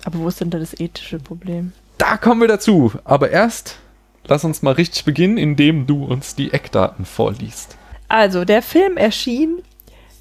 Aber 0.05 0.19
wo 0.21 0.29
ist 0.29 0.41
denn 0.41 0.51
da 0.51 0.59
das 0.59 0.79
ethische 0.79 1.19
Problem? 1.19 1.73
da 1.99 2.17
kommen 2.17 2.41
wir 2.41 2.49
dazu. 2.49 2.93
Aber 3.05 3.31
erst 3.31 3.79
lass 4.27 4.45
uns 4.45 4.63
mal 4.63 4.73
richtig 4.73 5.05
beginnen, 5.05 5.39
indem 5.39 5.87
du 5.87 6.05
uns 6.05 6.35
die 6.35 6.53
Eckdaten 6.53 7.05
vorliest. 7.05 7.77
Also, 8.09 8.45
der 8.45 8.63
Film 8.63 8.97
erschien 8.97 9.63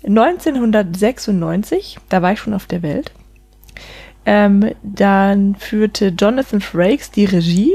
1996, 0.04 1.98
da 2.10 2.22
war 2.22 2.34
ich 2.34 2.40
schon 2.40 2.54
auf 2.54 2.66
der 2.66 2.82
Welt. 2.82 3.12
Ähm, 4.26 4.72
dann 4.82 5.56
führte 5.56 6.08
Jonathan 6.08 6.62
Frakes 6.62 7.12
die 7.12 7.26
Regie, 7.26 7.72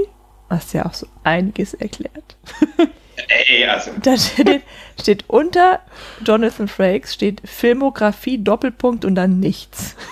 was 0.51 0.73
ja 0.73 0.85
auch 0.85 0.95
so 0.95 1.07
einiges 1.25 1.75
erklärt. 1.75 2.37
Ey, 3.49 3.65
also. 3.67 3.93
Da 4.03 4.17
steht, 4.17 4.63
steht 5.01 5.25
unter 5.29 5.81
Jonathan 6.25 6.69
Frakes 6.69 7.15
steht 7.15 7.43
Filmografie, 7.45 8.43
Doppelpunkt 8.43 9.05
und 9.05 9.15
dann 9.15 9.41
nichts. 9.41 9.97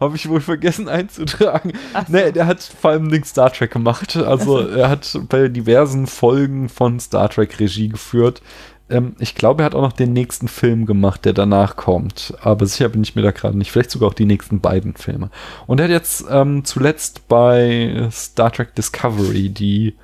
Habe 0.00 0.16
ich 0.16 0.28
wohl 0.28 0.40
vergessen 0.40 0.88
einzutragen. 0.88 1.72
Ach 1.94 2.06
so. 2.06 2.12
Nee, 2.12 2.32
der 2.32 2.46
hat 2.46 2.62
vor 2.62 2.90
allem 2.90 3.10
den 3.10 3.24
Star 3.24 3.52
Trek 3.52 3.70
gemacht. 3.70 4.16
Also 4.16 4.62
so. 4.62 4.68
er 4.68 4.90
hat 4.90 5.18
bei 5.28 5.48
diversen 5.48 6.06
Folgen 6.06 6.68
von 6.68 7.00
Star 7.00 7.28
Trek 7.30 7.58
Regie 7.58 7.88
geführt. 7.88 8.42
Ähm, 8.90 9.16
ich 9.18 9.34
glaube, 9.34 9.62
er 9.62 9.66
hat 9.66 9.74
auch 9.74 9.82
noch 9.82 9.92
den 9.92 10.12
nächsten 10.12 10.48
Film 10.48 10.86
gemacht, 10.86 11.24
der 11.24 11.32
danach 11.32 11.76
kommt. 11.76 12.34
Aber 12.42 12.66
sicher 12.66 12.88
bin 12.88 13.02
ich 13.02 13.16
mir 13.16 13.22
da 13.22 13.30
gerade 13.30 13.56
nicht. 13.56 13.70
Vielleicht 13.70 13.90
sogar 13.90 14.08
auch 14.08 14.14
die 14.14 14.26
nächsten 14.26 14.60
beiden 14.60 14.94
Filme. 14.94 15.30
Und 15.66 15.80
er 15.80 15.84
hat 15.84 15.90
jetzt 15.90 16.26
ähm, 16.30 16.64
zuletzt 16.64 17.28
bei 17.28 18.08
Star 18.10 18.52
Trek 18.52 18.74
Discovery 18.74 19.48
die 19.48 19.94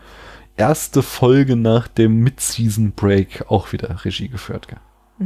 erste 0.56 1.02
Folge 1.02 1.56
nach 1.56 1.88
dem 1.88 2.20
Mid-Season 2.20 2.92
Break 2.92 3.44
auch 3.48 3.72
wieder 3.72 4.04
Regie 4.04 4.28
geführt. 4.28 4.68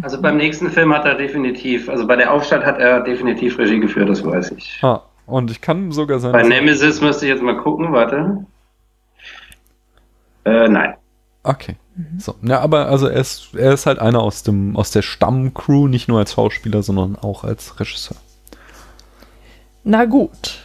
Also 0.03 0.21
beim 0.21 0.37
nächsten 0.37 0.71
Film 0.71 0.93
hat 0.93 1.05
er 1.05 1.15
definitiv, 1.15 1.89
also 1.89 2.07
bei 2.07 2.17
der 2.17 2.33
Aufstand 2.33 2.65
hat 2.65 2.79
er 2.79 3.01
definitiv 3.01 3.59
Regie 3.59 3.79
geführt, 3.79 4.09
das 4.09 4.25
weiß 4.25 4.53
ich. 4.53 4.79
Ah, 4.83 5.03
und 5.27 5.51
ich 5.51 5.61
kann 5.61 5.93
sogar 5.93 6.19
sein. 6.19 6.33
Bei 6.33 6.43
Nemesis 6.43 7.01
müsste 7.01 7.27
ich 7.27 7.31
jetzt 7.31 7.43
mal 7.43 7.57
gucken, 7.57 7.93
warte. 7.93 8.45
Äh, 10.45 10.69
nein. 10.69 10.95
Okay. 11.45 11.77
So, 12.19 12.35
ja, 12.43 12.61
aber 12.61 12.87
also 12.89 13.07
er 13.07 13.21
ist, 13.21 13.55
er 13.55 13.73
ist 13.73 13.87
halt 13.87 14.01
einer 14.01 14.21
aus 14.21 14.43
dem, 14.43 14.77
aus 14.77 14.91
der 14.91 15.03
Stammcrew, 15.03 15.87
nicht 15.87 16.09
nur 16.09 16.19
als 16.19 16.33
Schauspieler, 16.33 16.83
sondern 16.83 17.15
auch 17.17 17.45
als 17.45 17.79
Regisseur. 17.79 18.17
Na 19.85 20.05
gut. 20.05 20.59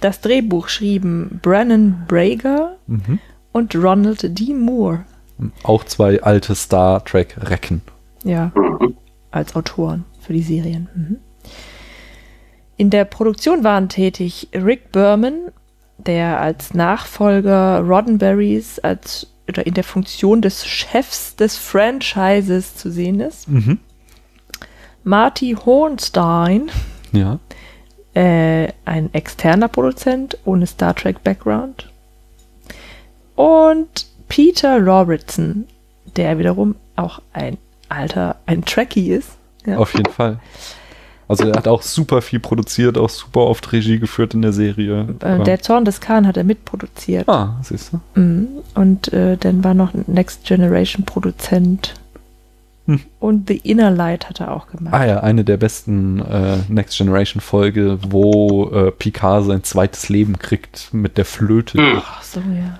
Das 0.00 0.20
Drehbuch 0.20 0.68
schrieben 0.68 1.40
Brennan 1.42 2.04
Brager 2.06 2.76
Mhm. 2.86 3.18
und 3.52 3.74
Ronald 3.74 4.38
D. 4.38 4.52
Moore. 4.52 5.04
Auch 5.62 5.84
zwei 5.84 6.22
alte 6.22 6.54
Star 6.54 7.02
Trek 7.04 7.36
Recken. 7.40 7.80
Ja, 8.24 8.52
Mhm. 8.54 8.96
als 9.30 9.56
Autoren 9.56 10.04
für 10.20 10.34
die 10.34 10.42
Serien. 10.42 10.88
Mhm. 10.94 11.16
In 12.76 12.90
der 12.90 13.06
Produktion 13.06 13.64
waren 13.64 13.88
tätig 13.88 14.48
Rick 14.54 14.92
Berman, 14.92 15.50
der 15.96 16.40
als 16.40 16.74
Nachfolger 16.74 17.80
Roddenberrys 17.80 18.78
als 18.80 19.28
oder 19.48 19.66
in 19.66 19.74
der 19.74 19.84
Funktion 19.84 20.42
des 20.42 20.66
Chefs 20.66 21.36
des 21.36 21.56
Franchises 21.56 22.74
zu 22.76 22.90
sehen 22.90 23.20
ist. 23.20 23.48
Mhm. 23.48 23.78
Marty 25.04 25.56
Hornstein, 25.64 26.70
Ja. 27.12 27.38
äh, 28.14 28.68
ein 28.84 29.12
externer 29.14 29.68
Produzent 29.68 30.38
ohne 30.44 30.66
Star 30.66 30.94
Trek 30.94 31.22
Background. 31.22 31.90
Und 33.34 34.06
Peter 34.28 34.80
Robertson, 34.80 35.66
der 36.16 36.38
wiederum 36.38 36.74
auch 36.96 37.20
ein 37.32 37.58
alter, 37.88 38.36
ein 38.46 38.64
Trekkie 38.64 39.10
ist. 39.12 39.30
Ja. 39.64 39.78
Auf 39.78 39.94
jeden 39.94 40.10
Fall. 40.12 40.40
Also 41.28 41.44
er 41.44 41.56
hat 41.56 41.66
auch 41.66 41.82
super 41.82 42.22
viel 42.22 42.38
produziert, 42.38 42.96
auch 42.96 43.08
super 43.08 43.40
oft 43.40 43.72
Regie 43.72 43.98
geführt 43.98 44.34
in 44.34 44.42
der 44.42 44.52
Serie. 44.52 45.08
Äh, 45.20 45.42
der 45.42 45.60
Zorn 45.60 45.84
des 45.84 46.00
Khan 46.00 46.26
hat 46.26 46.36
er 46.36 46.44
mitproduziert. 46.44 47.28
ah, 47.28 47.56
siehst 47.62 47.92
du? 47.92 48.20
Mhm. 48.20 48.48
Und 48.74 49.12
äh, 49.12 49.36
dann 49.36 49.64
war 49.64 49.74
noch 49.74 49.92
ein 49.92 50.04
Next 50.06 50.44
Generation 50.44 51.04
Produzent. 51.04 51.94
Hm. 52.86 53.00
Und 53.18 53.48
The 53.48 53.56
Inner 53.56 53.90
Light 53.90 54.28
hat 54.28 54.40
er 54.40 54.52
auch 54.52 54.68
gemacht. 54.68 54.94
Ah 54.94 55.04
ja, 55.04 55.20
eine 55.20 55.42
der 55.42 55.56
besten 55.56 56.20
äh, 56.20 56.58
Next 56.68 56.96
Generation 56.96 57.40
Folge, 57.40 57.98
wo 58.08 58.70
äh, 58.70 58.92
Picard 58.92 59.44
sein 59.44 59.64
zweites 59.64 60.08
Leben 60.08 60.38
kriegt 60.38 60.94
mit 60.94 61.18
der 61.18 61.24
Flöte. 61.24 61.78
Hm. 61.78 62.02
Ach 62.04 62.22
so, 62.22 62.38
ja. 62.38 62.78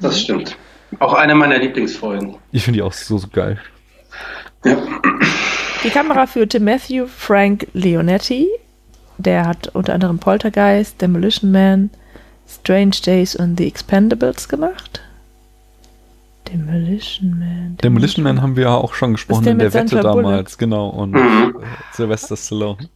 Das 0.00 0.18
stimmt. 0.18 0.56
Auch 0.98 1.12
eine 1.12 1.34
meiner 1.34 1.58
Lieblingsfolgen. 1.58 2.36
Ich 2.50 2.64
finde 2.64 2.78
die 2.78 2.82
auch 2.82 2.92
so, 2.92 3.18
so 3.18 3.28
geil. 3.28 3.58
Ja. 4.64 4.76
Die 5.84 5.90
Kamera 5.90 6.26
führte 6.26 6.60
Matthew 6.60 7.06
Frank 7.06 7.66
Leonetti. 7.72 8.48
Der 9.18 9.46
hat 9.46 9.68
unter 9.68 9.94
anderem 9.94 10.18
Poltergeist, 10.18 11.00
Demolition 11.00 11.52
Man, 11.52 11.90
Strange 12.48 12.96
Days 13.04 13.36
und 13.36 13.58
The 13.58 13.66
Expendables 13.66 14.48
gemacht. 14.48 15.00
Demolition 16.48 17.38
Man. 17.38 17.76
Demolition 17.82 18.22
Man 18.24 18.42
haben 18.42 18.56
wir 18.56 18.64
ja 18.64 18.74
auch 18.74 18.94
schon 18.94 19.12
gesprochen 19.12 19.44
der 19.44 19.52
in 19.52 19.58
der 19.58 19.66
mit 19.68 19.74
Wette 19.74 19.88
Sandra 19.88 20.12
Bullock? 20.12 20.30
damals, 20.30 20.58
genau. 20.58 20.88
Und 20.88 21.12
Mhm. 21.12 21.56
äh, 21.60 21.64
Sylvester 21.94 22.36
Stallone. 22.36 22.88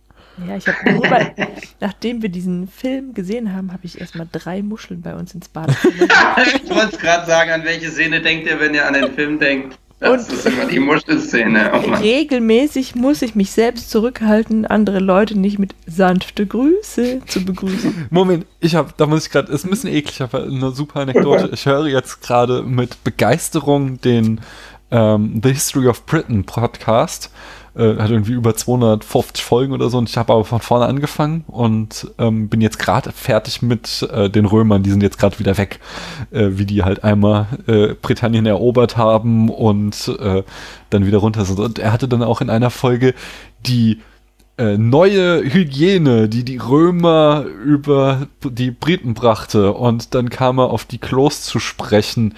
Ja, 0.46 0.56
ich 0.56 0.66
habe 0.68 0.92
nur 0.92 1.02
bei, 1.08 1.34
nachdem 1.80 2.20
wir 2.20 2.28
diesen 2.28 2.68
Film 2.68 3.14
gesehen 3.14 3.54
haben, 3.54 3.72
habe 3.72 3.86
ich 3.86 3.98
erstmal 4.00 4.28
drei 4.30 4.62
Muscheln 4.62 5.00
bei 5.00 5.14
uns 5.14 5.34
ins 5.34 5.48
Badezimmer. 5.48 5.94
ich 6.64 6.68
wollte 6.70 6.94
es 6.94 6.98
gerade 6.98 7.26
sagen, 7.26 7.50
an 7.52 7.64
welche 7.64 7.90
Szene 7.90 8.20
denkt 8.20 8.46
ihr, 8.46 8.60
wenn 8.60 8.74
ihr 8.74 8.86
an 8.86 8.92
den 8.94 9.12
Film 9.12 9.38
denkt? 9.38 9.78
Das 9.98 10.28
Und- 10.28 10.32
ist 10.36 10.46
immer 10.46 10.66
die 10.66 10.78
Muschelszene. 10.78 11.72
Oh. 11.72 11.94
Regelmäßig 11.94 12.94
muss 12.94 13.22
ich 13.22 13.34
mich 13.34 13.50
selbst 13.50 13.90
zurückhalten, 13.90 14.66
andere 14.66 14.98
Leute 14.98 15.38
nicht 15.38 15.58
mit 15.58 15.74
sanfte 15.86 16.46
Grüße 16.46 17.22
zu 17.26 17.44
begrüßen. 17.44 18.06
Moment, 18.10 18.44
ich 18.60 18.74
habe, 18.74 18.92
da 18.96 19.06
muss 19.06 19.26
ich 19.26 19.32
gerade, 19.32 19.50
ist 19.52 19.64
ein 19.64 19.70
bisschen 19.70 19.90
eklig, 19.92 20.20
aber 20.20 20.42
eine 20.42 20.70
super 20.72 21.00
Anekdote. 21.00 21.50
Ich 21.52 21.64
höre 21.64 21.86
jetzt 21.86 22.20
gerade 22.20 22.62
mit 22.62 23.02
Begeisterung 23.04 24.00
den 24.02 24.40
ähm, 24.90 25.40
The 25.42 25.52
History 25.52 25.88
of 25.88 26.04
Britain 26.04 26.44
Podcast. 26.44 27.30
Äh, 27.76 27.96
hat 27.98 28.10
irgendwie 28.10 28.32
über 28.32 28.56
250 28.56 29.44
Folgen 29.44 29.74
oder 29.74 29.90
so 29.90 29.98
und 29.98 30.08
ich 30.08 30.16
habe 30.16 30.32
aber 30.32 30.46
von 30.46 30.60
vorne 30.60 30.86
angefangen 30.86 31.44
und 31.46 32.10
ähm, 32.16 32.48
bin 32.48 32.62
jetzt 32.62 32.78
gerade 32.78 33.12
fertig 33.12 33.60
mit 33.60 34.00
äh, 34.10 34.30
den 34.30 34.46
Römern, 34.46 34.82
die 34.82 34.88
sind 34.88 35.02
jetzt 35.02 35.18
gerade 35.18 35.38
wieder 35.38 35.58
weg, 35.58 35.80
äh, 36.30 36.48
wie 36.52 36.64
die 36.64 36.84
halt 36.84 37.04
einmal 37.04 37.46
äh, 37.66 37.94
Britannien 38.00 38.46
erobert 38.46 38.96
haben 38.96 39.50
und 39.50 40.08
äh, 40.18 40.42
dann 40.88 41.06
wieder 41.06 41.18
runter 41.18 41.44
sind. 41.44 41.60
Und 41.60 41.78
er 41.78 41.92
hatte 41.92 42.08
dann 42.08 42.22
auch 42.22 42.40
in 42.40 42.48
einer 42.48 42.70
Folge 42.70 43.12
die 43.66 44.00
äh, 44.56 44.78
neue 44.78 45.42
Hygiene, 45.42 46.30
die 46.30 46.44
die 46.44 46.56
Römer 46.56 47.44
über 47.44 48.26
die 48.42 48.70
Briten 48.70 49.12
brachte. 49.12 49.74
Und 49.74 50.14
dann 50.14 50.30
kam 50.30 50.58
er 50.58 50.70
auf 50.70 50.86
die 50.86 50.98
Klos 50.98 51.42
zu 51.42 51.58
sprechen. 51.58 52.34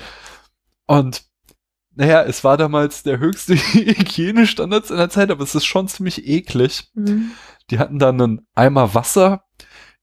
Und 0.87 1.28
naja, 1.99 2.23
es 2.23 2.45
war 2.45 2.57
damals 2.57 3.03
der 3.03 3.19
höchste 3.19 3.57
Hygienestandards 3.75 4.89
seiner 4.89 5.11
Zeit, 5.11 5.33
aber 5.33 5.43
es 5.43 5.57
ist 5.57 5.65
schon 5.65 5.89
ziemlich 5.89 6.29
eklig. 6.29 6.85
Mhm. 6.95 7.33
Die 7.71 7.81
hatten 7.81 7.99
dann 7.99 8.23
einen 8.23 8.47
Eimer 8.55 8.95
Wasser, 8.95 9.43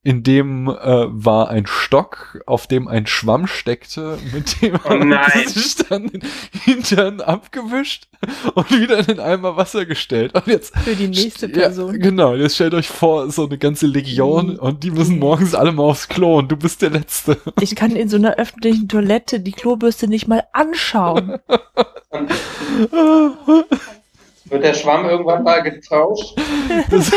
in 0.06 0.22
dem 0.22 0.68
äh, 0.68 0.74
war 1.08 1.48
ein 1.50 1.66
Stock, 1.66 2.40
auf 2.46 2.68
dem 2.68 2.86
ein 2.86 3.06
Schwamm 3.08 3.48
steckte, 3.48 4.18
mit 4.32 4.62
dem 4.62 4.78
Oh 4.88 4.94
nein. 5.04 5.18
haben 5.18 5.48
sie 5.48 5.58
sich 5.60 5.74
dann 5.88 6.06
den 6.06 6.22
Hintern 6.64 7.20
abgewischt 7.20 8.06
und 8.54 8.70
wieder 8.70 9.00
in 9.00 9.06
den 9.06 9.20
Eimer 9.20 9.56
Wasser 9.56 9.84
gestellt. 9.84 10.32
Und 10.34 10.46
jetzt 10.46 10.76
Für 10.78 10.94
die 10.94 11.08
nächste 11.08 11.48
Person. 11.48 11.92
ja, 11.94 11.98
genau, 11.98 12.34
jetzt 12.36 12.54
stellt 12.54 12.74
euch 12.74 12.88
vor, 12.88 13.30
so 13.32 13.46
eine 13.46 13.58
ganze 13.58 13.86
Legion 13.88 14.52
Mhm. 14.52 14.56
und 14.60 14.84
die 14.84 14.92
müssen 14.92 15.18
morgens 15.18 15.54
alle 15.56 15.72
mal 15.72 15.82
aufs 15.82 16.08
Klo 16.08 16.38
und 16.38 16.52
du 16.52 16.56
bist 16.56 16.82
der 16.82 16.90
Letzte. 16.90 17.38
Ich 17.60 17.74
kann 17.74 17.96
in 17.96 18.08
so 18.08 18.16
einer 18.16 18.36
öffentlichen 18.36 18.88
Toilette 18.88 19.40
die 19.40 19.52
Klobürste 19.52 20.06
nicht 20.06 20.28
mal 20.28 20.44
anschauen. 20.52 21.38
Wird 24.48 24.62
der 24.62 24.74
Schwamm 24.74 25.06
irgendwann 25.06 25.42
mal 25.42 25.62
getauscht? 25.62 26.38
Das, 26.90 27.10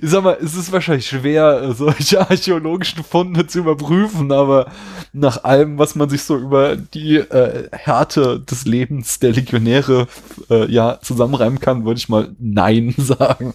ich 0.00 0.10
sag 0.10 0.22
mal, 0.22 0.38
es 0.40 0.54
ist 0.54 0.70
wahrscheinlich 0.70 1.08
schwer, 1.08 1.62
äh, 1.62 1.72
solche 1.72 2.20
archäologischen 2.20 3.02
Funde 3.02 3.46
zu 3.46 3.60
überprüfen, 3.60 4.30
aber 4.30 4.70
nach 5.12 5.42
allem, 5.44 5.78
was 5.78 5.96
man 5.96 6.08
sich 6.08 6.22
so 6.22 6.36
über 6.36 6.76
die 6.76 7.16
äh, 7.16 7.68
Härte 7.72 8.40
des 8.40 8.64
Lebens 8.64 9.18
der 9.18 9.32
Legionäre 9.32 10.06
äh, 10.48 10.70
ja 10.70 11.00
zusammenreimen 11.00 11.58
kann, 11.58 11.84
würde 11.84 11.98
ich 11.98 12.08
mal 12.08 12.34
Nein 12.38 12.94
sagen. 12.96 13.54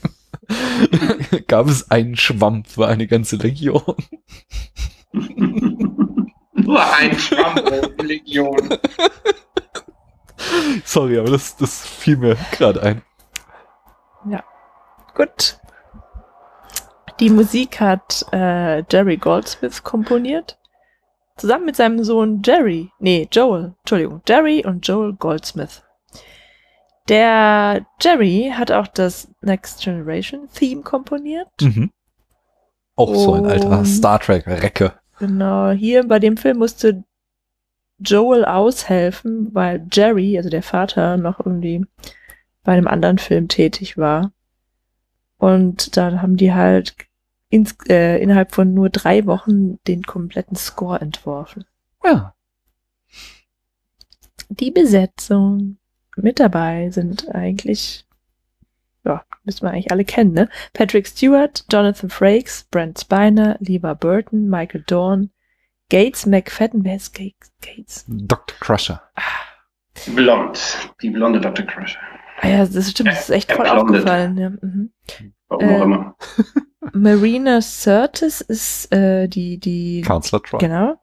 Gab 1.47 1.67
es 1.67 1.91
einen 1.91 2.17
Schwamm 2.17 2.65
für 2.65 2.87
eine 2.87 3.07
ganze 3.07 3.37
Legion? 3.37 3.95
Nur 6.55 6.93
ein 6.93 7.17
Schwamm 7.17 7.55
pro 7.55 8.03
Legion. 8.03 8.69
Sorry, 10.85 11.17
aber 11.19 11.31
das, 11.31 11.55
das 11.57 11.85
fiel 11.85 12.17
mir 12.17 12.35
gerade 12.51 12.81
ein. 12.81 13.01
Gut. 15.13 15.59
Die 17.19 17.29
Musik 17.29 17.79
hat 17.79 18.25
äh, 18.31 18.83
Jerry 18.89 19.17
Goldsmith 19.17 19.83
komponiert. 19.83 20.57
Zusammen 21.37 21.65
mit 21.65 21.75
seinem 21.75 22.03
Sohn 22.03 22.41
Jerry, 22.43 22.91
nee, 22.99 23.27
Joel, 23.31 23.73
Entschuldigung, 23.79 24.21
Jerry 24.27 24.65
und 24.65 24.87
Joel 24.87 25.13
Goldsmith. 25.13 25.83
Der 27.09 27.85
Jerry 27.99 28.51
hat 28.55 28.71
auch 28.71 28.87
das 28.87 29.27
Next 29.41 29.81
Generation 29.83 30.47
Theme 30.53 30.81
komponiert. 30.81 31.47
Mhm. 31.61 31.91
Auch 32.95 33.15
so 33.15 33.33
ein 33.33 33.45
alter 33.45 33.85
Star 33.85 34.19
Trek-Recke. 34.19 34.93
Genau, 35.19 35.71
hier 35.71 36.07
bei 36.07 36.19
dem 36.19 36.37
Film 36.37 36.57
musste 36.57 37.03
Joel 38.03 38.45
aushelfen, 38.45 39.53
weil 39.53 39.85
Jerry, 39.91 40.37
also 40.37 40.49
der 40.49 40.63
Vater, 40.63 41.17
noch 41.17 41.39
irgendwie 41.39 41.85
bei 42.63 42.73
einem 42.73 42.87
anderen 42.87 43.17
Film 43.17 43.47
tätig 43.47 43.97
war. 43.97 44.31
Und 45.37 45.97
dann 45.97 46.21
haben 46.21 46.37
die 46.37 46.53
halt 46.53 46.95
ins, 47.49 47.75
äh, 47.89 48.21
innerhalb 48.21 48.53
von 48.53 48.73
nur 48.73 48.89
drei 48.89 49.25
Wochen 49.25 49.83
den 49.85 50.03
kompletten 50.03 50.55
Score 50.55 50.99
entworfen. 51.01 51.65
Ja. 52.03 52.33
Die 54.49 54.71
Besetzung 54.71 55.77
mit 56.15 56.39
dabei 56.39 56.89
sind 56.91 57.33
eigentlich, 57.33 58.05
ja, 59.03 59.23
müssen 59.43 59.63
wir 59.63 59.71
eigentlich 59.71 59.91
alle 59.91 60.05
kennen, 60.05 60.33
ne? 60.33 60.49
Patrick 60.73 61.07
Stewart, 61.07 61.65
Jonathan 61.71 62.09
Frakes, 62.09 62.67
Brent 62.69 62.99
Spiner, 62.99 63.57
Lever 63.59 63.95
Burton, 63.95 64.49
Michael 64.49 64.83
Dorn, 64.85 65.31
Gates 65.91 66.25
McFadden, 66.25 66.85
wer 66.85 66.95
ist 66.95 67.13
Gates? 67.13 67.51
Gates? 67.61 68.05
Dr. 68.07 68.55
Crusher. 68.61 69.01
Blond. 70.15 70.89
Die 71.01 71.09
blonde 71.09 71.41
Dr. 71.41 71.65
Crusher. 71.65 71.99
Ah 72.39 72.47
ja, 72.47 72.65
das 72.65 72.89
stimmt, 72.89 73.09
das 73.09 73.23
ist 73.23 73.29
echt 73.29 73.49
Er 73.49 73.57
voll 73.57 73.65
blondet. 73.65 73.83
aufgefallen. 73.97 74.37
Ja. 74.37 74.49
Mhm. 74.51 74.93
Warum 75.49 75.65
auch 75.67 75.71
Ähm, 75.73 75.81
immer. 75.81 76.15
Marina 76.93 77.59
Sirtis 77.61 78.39
ist 78.39 78.91
äh, 78.93 79.27
die, 79.27 79.59
die, 79.59 80.01
Counselor 80.01 80.41
Troy. 80.41 80.59
genau. 80.59 80.95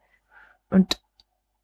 Und 0.71 1.01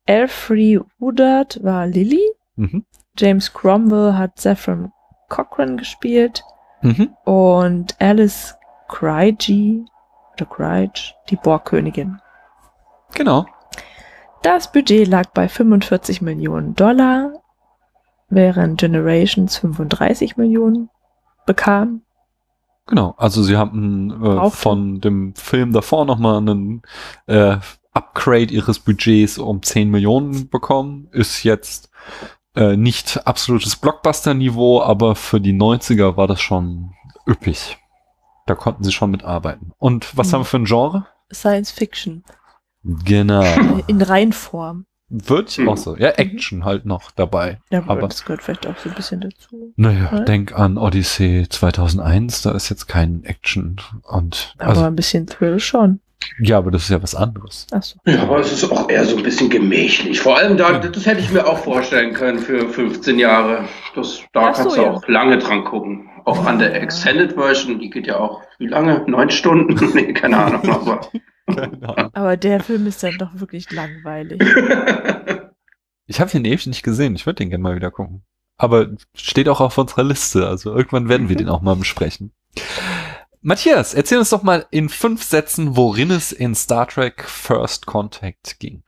Elfrey 0.05 0.79
Woodard 0.99 1.65
war 1.65 1.87
Lily. 1.87 2.23
Mhm. 2.57 2.85
James 3.17 3.53
Cromwell 3.55 4.15
hat 4.15 4.39
Saffron 4.39 4.93
Cochran 5.31 5.79
gespielt. 5.79 6.45
Mhm. 6.83 7.17
Und 7.25 7.99
Alice 8.01 8.55
Craigie, 8.89 9.87
oder 10.35 10.45
Craig, 10.47 11.15
die 11.31 11.37
Borgkönigin. 11.37 12.21
Genau. 13.15 13.47
Das 14.43 14.71
Budget 14.71 15.09
lag 15.09 15.31
bei 15.33 15.49
45 15.49 16.21
Millionen 16.21 16.75
Dollar, 16.75 17.33
während 18.29 18.79
Generations 18.79 19.57
35 19.57 20.37
Millionen 20.37 20.91
bekam. 21.47 22.03
Genau. 22.87 23.15
Also 23.17 23.43
sie 23.43 23.57
haben 23.57 24.23
äh, 24.23 24.51
von 24.51 25.01
dem 25.01 25.35
Film 25.35 25.73
davor 25.73 26.05
nochmal 26.05 26.37
einen 26.39 26.83
äh, 27.27 27.57
Upgrade 27.95 28.53
ihres 28.53 28.81
Budgets 28.81 29.39
um 29.39 29.63
10 29.63 29.91
Millionen 29.91 30.51
bekommen. 30.51 31.09
Ist 31.13 31.43
jetzt 31.45 31.89
äh, 32.55 32.77
nicht 32.77 33.27
absolutes 33.27 33.77
Blockbuster-Niveau, 33.77 34.83
aber 34.83 35.15
für 35.15 35.41
die 35.41 35.55
90er 35.55 36.17
war 36.17 36.27
das 36.27 36.41
schon 36.43 36.93
üppig. 37.27 37.79
Da 38.47 38.55
konnten 38.55 38.85
sie 38.85 38.93
schon 38.93 39.11
mitarbeiten. 39.11 39.73
Und 39.79 40.15
was 40.19 40.29
Mhm. 40.29 40.33
haben 40.33 40.41
wir 40.41 40.45
für 40.47 40.57
ein 40.59 40.65
Genre? 40.67 41.07
Science 41.33 41.71
Fiction. 41.71 42.23
Genau. 42.85 43.43
In 43.87 44.01
Reinform. 44.03 44.87
Wird 45.11 45.51
ich 45.51 45.59
Hm. 45.59 45.69
auch 45.69 45.77
so. 45.77 45.97
Ja, 45.97 46.11
Action 46.11 46.65
halt 46.65 46.87
noch 46.87 47.11
dabei. 47.11 47.61
Ja, 47.71 47.81
aber 47.81 47.91
Aber- 47.93 48.09
das 48.09 48.25
gehört 48.25 48.43
vielleicht 48.43 48.67
auch 48.67 48.77
so 48.79 48.89
ein 48.89 48.95
bisschen 48.95 49.21
dazu. 49.21 49.73
Naja, 49.77 50.09
Ja. 50.13 50.21
denk 50.21 50.59
an 50.59 50.77
Odyssey 50.79 51.47
2001, 51.49 52.43
da 52.43 52.53
ist 52.53 52.69
jetzt 52.71 52.87
kein 52.87 53.23
Action 53.25 53.77
und 54.03 54.55
Aber 54.59 54.71
also 54.71 54.83
ein 54.85 54.97
bisschen 54.97 55.27
Thrill 55.27 55.61
schon. 55.61 56.01
Ja, 56.39 56.59
aber 56.59 56.71
das 56.71 56.83
ist 56.83 56.91
ja 56.91 57.03
was 57.03 57.15
anderes. 57.15 57.67
Achso. 57.71 57.99
Ja, 58.07 58.23
aber 58.23 58.41
es 58.41 58.53
ist 58.53 58.71
auch 58.71 58.89
eher 58.89 59.05
so 59.05 59.17
ein 59.17 59.23
bisschen 59.23 59.51
gemächlich. 59.51 60.21
Vor 60.21 60.37
allem 60.37 60.57
da, 60.57 60.79
das 60.79 61.07
hätte 61.07 61.21
ich 61.21 61.31
mir 61.31 61.47
auch 61.47 61.59
vorstellen 61.59 62.15
können 62.15 62.39
für 62.39 62.69
15 62.69 63.19
Jahre. 63.19 63.65
Das, 63.95 64.21
da 64.33 64.49
Ach 64.49 64.55
so, 64.55 64.63
kannst 64.63 64.77
du 64.77 64.83
ja. 64.83 64.91
auch 64.91 65.09
lange 65.09 65.39
dran 65.39 65.65
gucken. 65.65 66.09
Auch 66.25 66.47
an 66.47 66.59
der 66.59 66.75
Extended 66.81 67.35
Version, 67.35 67.79
die 67.79 67.91
geht 67.91 68.07
ja 68.07 68.19
auch, 68.19 68.43
wie 68.59 68.67
lange? 68.67 69.05
Neun 69.07 69.31
Stunden? 69.31 69.75
nee, 69.95 70.13
keine 70.13 70.39
Ahnung. 70.39 70.69
Aber. 70.71 72.11
Aber 72.15 72.37
der 72.37 72.61
Film 72.61 72.87
ist 72.87 73.03
dann 73.03 73.19
doch 73.19 73.35
wirklich 73.35 73.71
langweilig. 73.71 74.41
Ich 76.07 76.21
habe 76.21 76.31
den 76.31 76.45
ewig 76.45 76.67
nicht 76.67 76.83
gesehen. 76.83 77.15
Ich 77.17 77.25
würde 77.27 77.37
den 77.37 77.51
gerne 77.51 77.63
mal 77.63 77.77
wieder 77.77 77.91
gucken. 77.91 78.25
Aber 78.57 78.89
steht 79.15 79.49
auch 79.49 79.61
auf 79.61 79.79
unserer 79.79 80.05
Liste. 80.05 80.47
Also 80.47 80.75
irgendwann 80.75 81.09
werden 81.09 81.29
wir 81.29 81.37
den 81.37 81.49
auch 81.49 81.63
mal 81.63 81.77
besprechen. 81.77 82.33
Matthias, 83.47 83.93
erzähl 83.93 84.19
uns 84.19 84.31
doch 84.31 84.43
mal 84.43 84.67
in 84.71 84.89
fünf 84.89 85.23
Sätzen, 85.23 85.77
worin 85.77 86.11
es 86.11 86.33
in 86.33 86.55
Star 86.55 86.89
Trek 86.89 87.23
First 87.29 87.85
Contact 87.85 88.59
ging. 88.59 88.83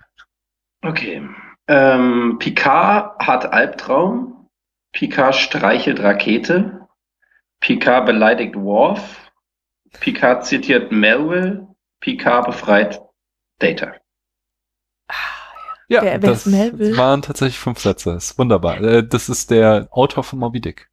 Okay. 0.83 1.29
Ähm, 1.69 2.37
Picard 2.39 3.19
hat 3.19 3.53
Albtraum. 3.53 4.49
Picard 4.93 5.35
streichelt 5.37 6.01
Rakete. 6.01 6.89
Picard 7.61 8.07
beleidigt 8.07 8.55
Worf. 8.57 9.31
Picard 10.01 10.47
zitiert 10.47 10.91
Melville. 10.91 11.69
Picard 12.01 12.47
befreit 12.47 13.03
Data. 13.59 13.95
Ja, 15.89 16.03
Wer- 16.03 16.19
das 16.19 16.47
Melville? 16.47 16.97
waren 16.97 17.21
tatsächlich 17.23 17.59
fünf 17.59 17.79
Sätze. 17.79 18.13
Ist 18.13 18.39
wunderbar. 18.39 18.81
Äh, 18.81 19.07
Das 19.07 19.29
ist 19.29 19.51
der 19.51 19.89
Autor 19.91 20.25
von 20.25 20.39
Moby 20.39 20.61
Dick. 20.63 20.89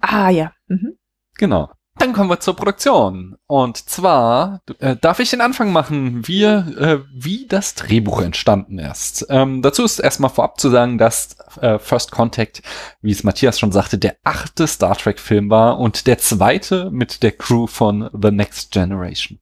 Ah 0.00 0.30
ja. 0.30 0.52
Mhm. 0.68 0.96
Genau. 1.34 1.70
Dann 1.98 2.12
kommen 2.12 2.30
wir 2.30 2.38
zur 2.38 2.54
Produktion. 2.54 3.36
Und 3.48 3.76
zwar 3.76 4.62
äh, 4.78 4.94
darf 4.96 5.18
ich 5.18 5.30
den 5.30 5.40
Anfang 5.40 5.72
machen, 5.72 6.26
wie, 6.28 6.44
äh, 6.44 7.00
wie 7.12 7.46
das 7.48 7.74
Drehbuch 7.74 8.20
entstanden 8.20 8.78
ist. 8.78 9.26
Ähm, 9.30 9.62
dazu 9.62 9.84
ist 9.84 9.98
erstmal 9.98 10.30
vorab 10.30 10.60
zu 10.60 10.70
sagen, 10.70 10.96
dass 10.96 11.36
äh, 11.60 11.78
First 11.80 12.12
Contact, 12.12 12.62
wie 13.02 13.10
es 13.10 13.24
Matthias 13.24 13.58
schon 13.58 13.72
sagte, 13.72 13.98
der 13.98 14.16
achte 14.22 14.68
Star 14.68 14.96
Trek-Film 14.96 15.50
war 15.50 15.80
und 15.80 16.06
der 16.06 16.18
zweite 16.18 16.90
mit 16.90 17.22
der 17.24 17.32
Crew 17.32 17.66
von 17.66 18.08
The 18.12 18.30
Next 18.30 18.70
Generation. 18.70 19.40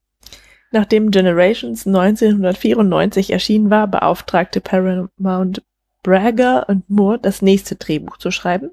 Nachdem 0.73 1.11
Generations 1.11 1.87
1994 1.87 3.33
erschienen 3.33 3.71
war, 3.71 3.87
beauftragte 3.87 4.61
Paramount 4.61 5.63
Braga 6.03 6.61
und 6.61 6.89
Moore, 6.89 7.19
das 7.19 7.43
nächste 7.43 7.77
Drehbuch 7.77 8.17
zu 8.17 8.31
schreiben. 8.31 8.71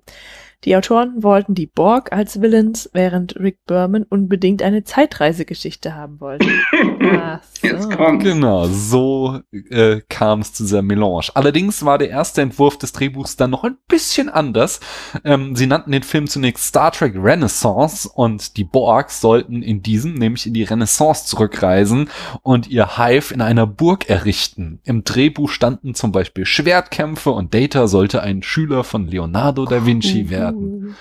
Die 0.66 0.78
Autoren 0.78 1.22
wollten 1.22 1.56
die 1.56 1.68
Borg 1.68 2.14
als 2.14 2.42
Villains, 2.42 2.90
während 2.94 3.36
Rick 3.36 3.66
Berman 3.66 4.04
unbedingt 4.04 4.62
eine 4.62 4.86
Zeitreisegeschichte 4.86 5.94
haben 5.94 6.22
wollte. 6.22 6.48
Ach 7.12 7.42
so. 7.44 7.68
Jetzt 7.68 7.92
kommt. 7.92 8.24
Genau, 8.24 8.68
so 8.68 9.42
äh, 9.52 10.00
kam 10.08 10.40
es 10.40 10.54
zu 10.54 10.64
dieser 10.64 10.82
Melange. 10.82 11.28
Allerdings 11.34 11.84
war 11.84 11.98
der 11.98 12.10
erste 12.10 12.42
Entwurf 12.42 12.78
des 12.78 12.94
Drehbuchs 12.94 13.36
dann 13.36 13.50
noch 13.50 13.66
ein 13.66 13.76
bisschen 13.90 14.30
anders. 14.30 14.80
Ähm, 15.26 15.56
sie 15.56 15.68
nannten 15.68 15.92
den 15.92 16.04
Film 16.04 16.28
zunächst 16.28 16.66
Star 16.66 16.92
Trek 16.92 17.14
Renaissance 17.18 18.08
und 18.08 18.56
die 18.56 18.64
Borgs 18.64 19.20
sollten 19.20 19.64
in 19.64 19.82
diesem, 19.82 20.14
nämlich 20.14 20.48
in 20.48 20.54
die 20.54 20.64
Renaissance 20.64 21.26
zurückreisen 21.26 22.10
und 22.42 22.70
ihr 22.70 22.98
Hive 22.98 23.34
in 23.34 23.42
einer 23.42 23.68
Burg 23.68 24.10
errichten. 24.10 24.80
Im 24.86 25.04
Drehbuch 25.04 25.50
standen 25.50 25.94
zum 25.94 26.14
Beispiel 26.14 26.46
Schwertkämpfe 26.46 27.32
und 27.32 27.54
Data 27.54 27.88
sollte 27.88 28.22
ein 28.22 28.44
Schüler 28.44 28.86
von 28.86 29.08
Leonardo 29.08 29.66
da 29.66 29.86
Vinci 29.86 30.30
werden. 30.30 30.53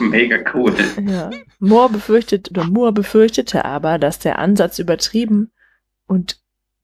Mega 0.00 0.38
cool. 0.54 0.74
Ja. 1.06 1.30
Moore 1.58 1.90
befürchtet, 1.90 2.50
oder 2.50 2.64
Moore 2.64 2.92
befürchtete 2.92 3.64
aber, 3.64 3.98
dass 3.98 4.18
der 4.18 4.38
Ansatz 4.38 4.78
übertrieben 4.78 5.50
und 6.06 6.40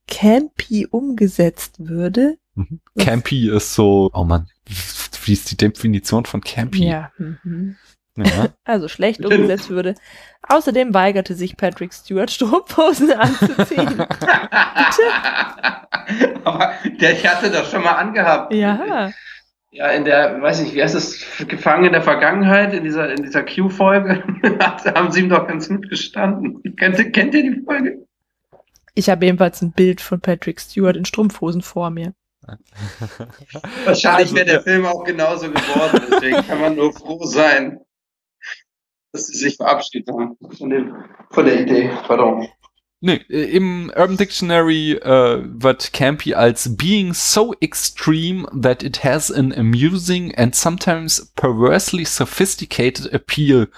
campy 0.09 0.87
umgesetzt 0.91 1.77
würde. 1.79 2.39
Mhm. 2.55 2.81
Campy 2.99 3.51
ist 3.51 3.75
so, 3.75 4.11
oh 4.13 4.25
man, 4.25 4.49
wie 5.25 5.33
ist 5.33 5.51
die 5.51 5.57
Definition 5.57 6.25
von 6.25 6.41
Campy? 6.41 6.87
Ja. 6.87 7.11
Mhm. 7.19 7.77
Ja. 8.17 8.49
Also 8.65 8.89
schlecht 8.89 9.25
umgesetzt 9.25 9.71
würde. 9.71 9.95
Außerdem 10.49 10.93
weigerte 10.95 11.35
sich 11.35 11.57
Patrick 11.57 11.95
Stewart, 11.95 12.31
Strumpfhosen 12.31 13.13
anzuziehen. 13.13 14.01
Aber 16.45 16.73
der, 17.01 17.15
der 17.15 17.37
hatte 17.37 17.51
das 17.51 17.71
schon 17.71 17.83
mal 17.83 17.93
angehabt. 17.93 18.53
ja. 18.53 19.11
Ja, 19.75 19.89
in 19.91 20.05
der, 20.05 20.41
weiß 20.43 20.61
nicht, 20.61 20.75
wie 20.75 20.83
heißt 20.83 20.95
das, 20.95 21.19
Gefangen 21.49 21.87
in 21.87 21.93
der 21.93 22.03
Vergangenheit, 22.03 22.75
in 22.75 22.85
dieser, 22.85 23.11
in 23.11 23.23
dieser 23.23 23.43
Q-Folge, 23.43 24.23
haben 24.95 25.11
sie 25.11 25.21
ihm 25.21 25.31
doch 25.31 25.49
ganz 25.49 25.67
gut 25.69 25.89
gestanden. 25.89 26.63
Kennt, 26.77 26.99
ihr- 26.99 27.11
kennt 27.11 27.35
ihr 27.35 27.43
die 27.43 27.63
Folge? 27.63 28.07
Ich 28.95 29.09
habe 29.09 29.25
jedenfalls 29.25 29.63
ein 29.63 29.73
Bild 29.73 30.03
von 30.03 30.21
Patrick 30.21 30.61
Stewart 30.61 30.97
in 30.97 31.07
Strumpfhosen 31.07 31.63
vor 31.63 31.89
mir. 31.89 32.13
Wahrscheinlich 33.85 34.27
Also, 34.29 34.35
wäre 34.37 34.47
der. 34.47 34.63
Film 34.63 34.85
auch 34.85 35.05
genauso 35.05 35.49
geworden, 35.51 36.03
deswegen 36.11 36.47
kann 36.47 36.61
man 36.61 36.77
nur 36.77 36.93
froh 36.93 37.25
sein, 37.25 37.81
dass 39.13 39.29
sie 39.29 39.39
sich 39.39 39.57
verabschiedet 39.57 40.09
haben 40.13 40.37
von, 40.59 40.69
dem, 40.71 40.95
von 41.31 41.47
der 41.47 41.61
Idee. 41.61 41.91
Pardon. 42.07 42.47
Nee, 43.05 43.21
äh, 43.29 43.57
im 43.57 43.91
Urban 43.97 44.17
Dictionary 44.17 44.93
äh, 44.93 45.43
wird 45.45 45.93
Campy 45.93 46.35
als 46.35 46.77
being 46.77 47.13
so 47.13 47.53
extreme 47.61 48.47
that 48.59 48.85
it 48.85 49.03
has 49.03 49.31
an 49.31 49.53
amusing 49.53 50.33
and 50.37 50.55
sometimes 50.55 51.33
perversely 51.35 52.05
sophisticated 52.05 53.13
appeal. 53.13 53.69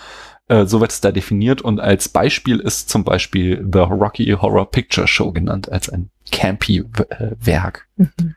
Äh, 0.49 0.66
so 0.66 0.79
wird 0.81 0.93
es 0.93 1.01
da 1.01 1.11
definiert 1.11 1.62
und 1.62 1.81
als 1.81 2.11
Beispiel 2.11 2.61
ist 2.61 2.91
zum 2.91 3.03
Beispiel 3.03 3.66
The 3.72 3.79
Rocky 3.79 4.27
Horror 4.39 4.70
Picture 4.70 5.09
Show 5.09 5.33
genannt 5.33 5.72
als 5.72 5.89
ein 5.89 6.11
campy 6.31 6.85
äh, 7.09 7.31
Werk. 7.41 7.89
Mhm. 7.97 8.37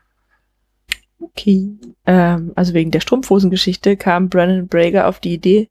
Okay. 1.20 1.76
Ähm, 2.06 2.52
also 2.54 2.72
wegen 2.72 2.92
der 2.92 3.00
Strumpfhosengeschichte 3.00 3.98
kam 3.98 4.30
Brandon 4.30 4.68
Brager 4.68 5.06
auf 5.06 5.20
die 5.20 5.34
Idee, 5.34 5.68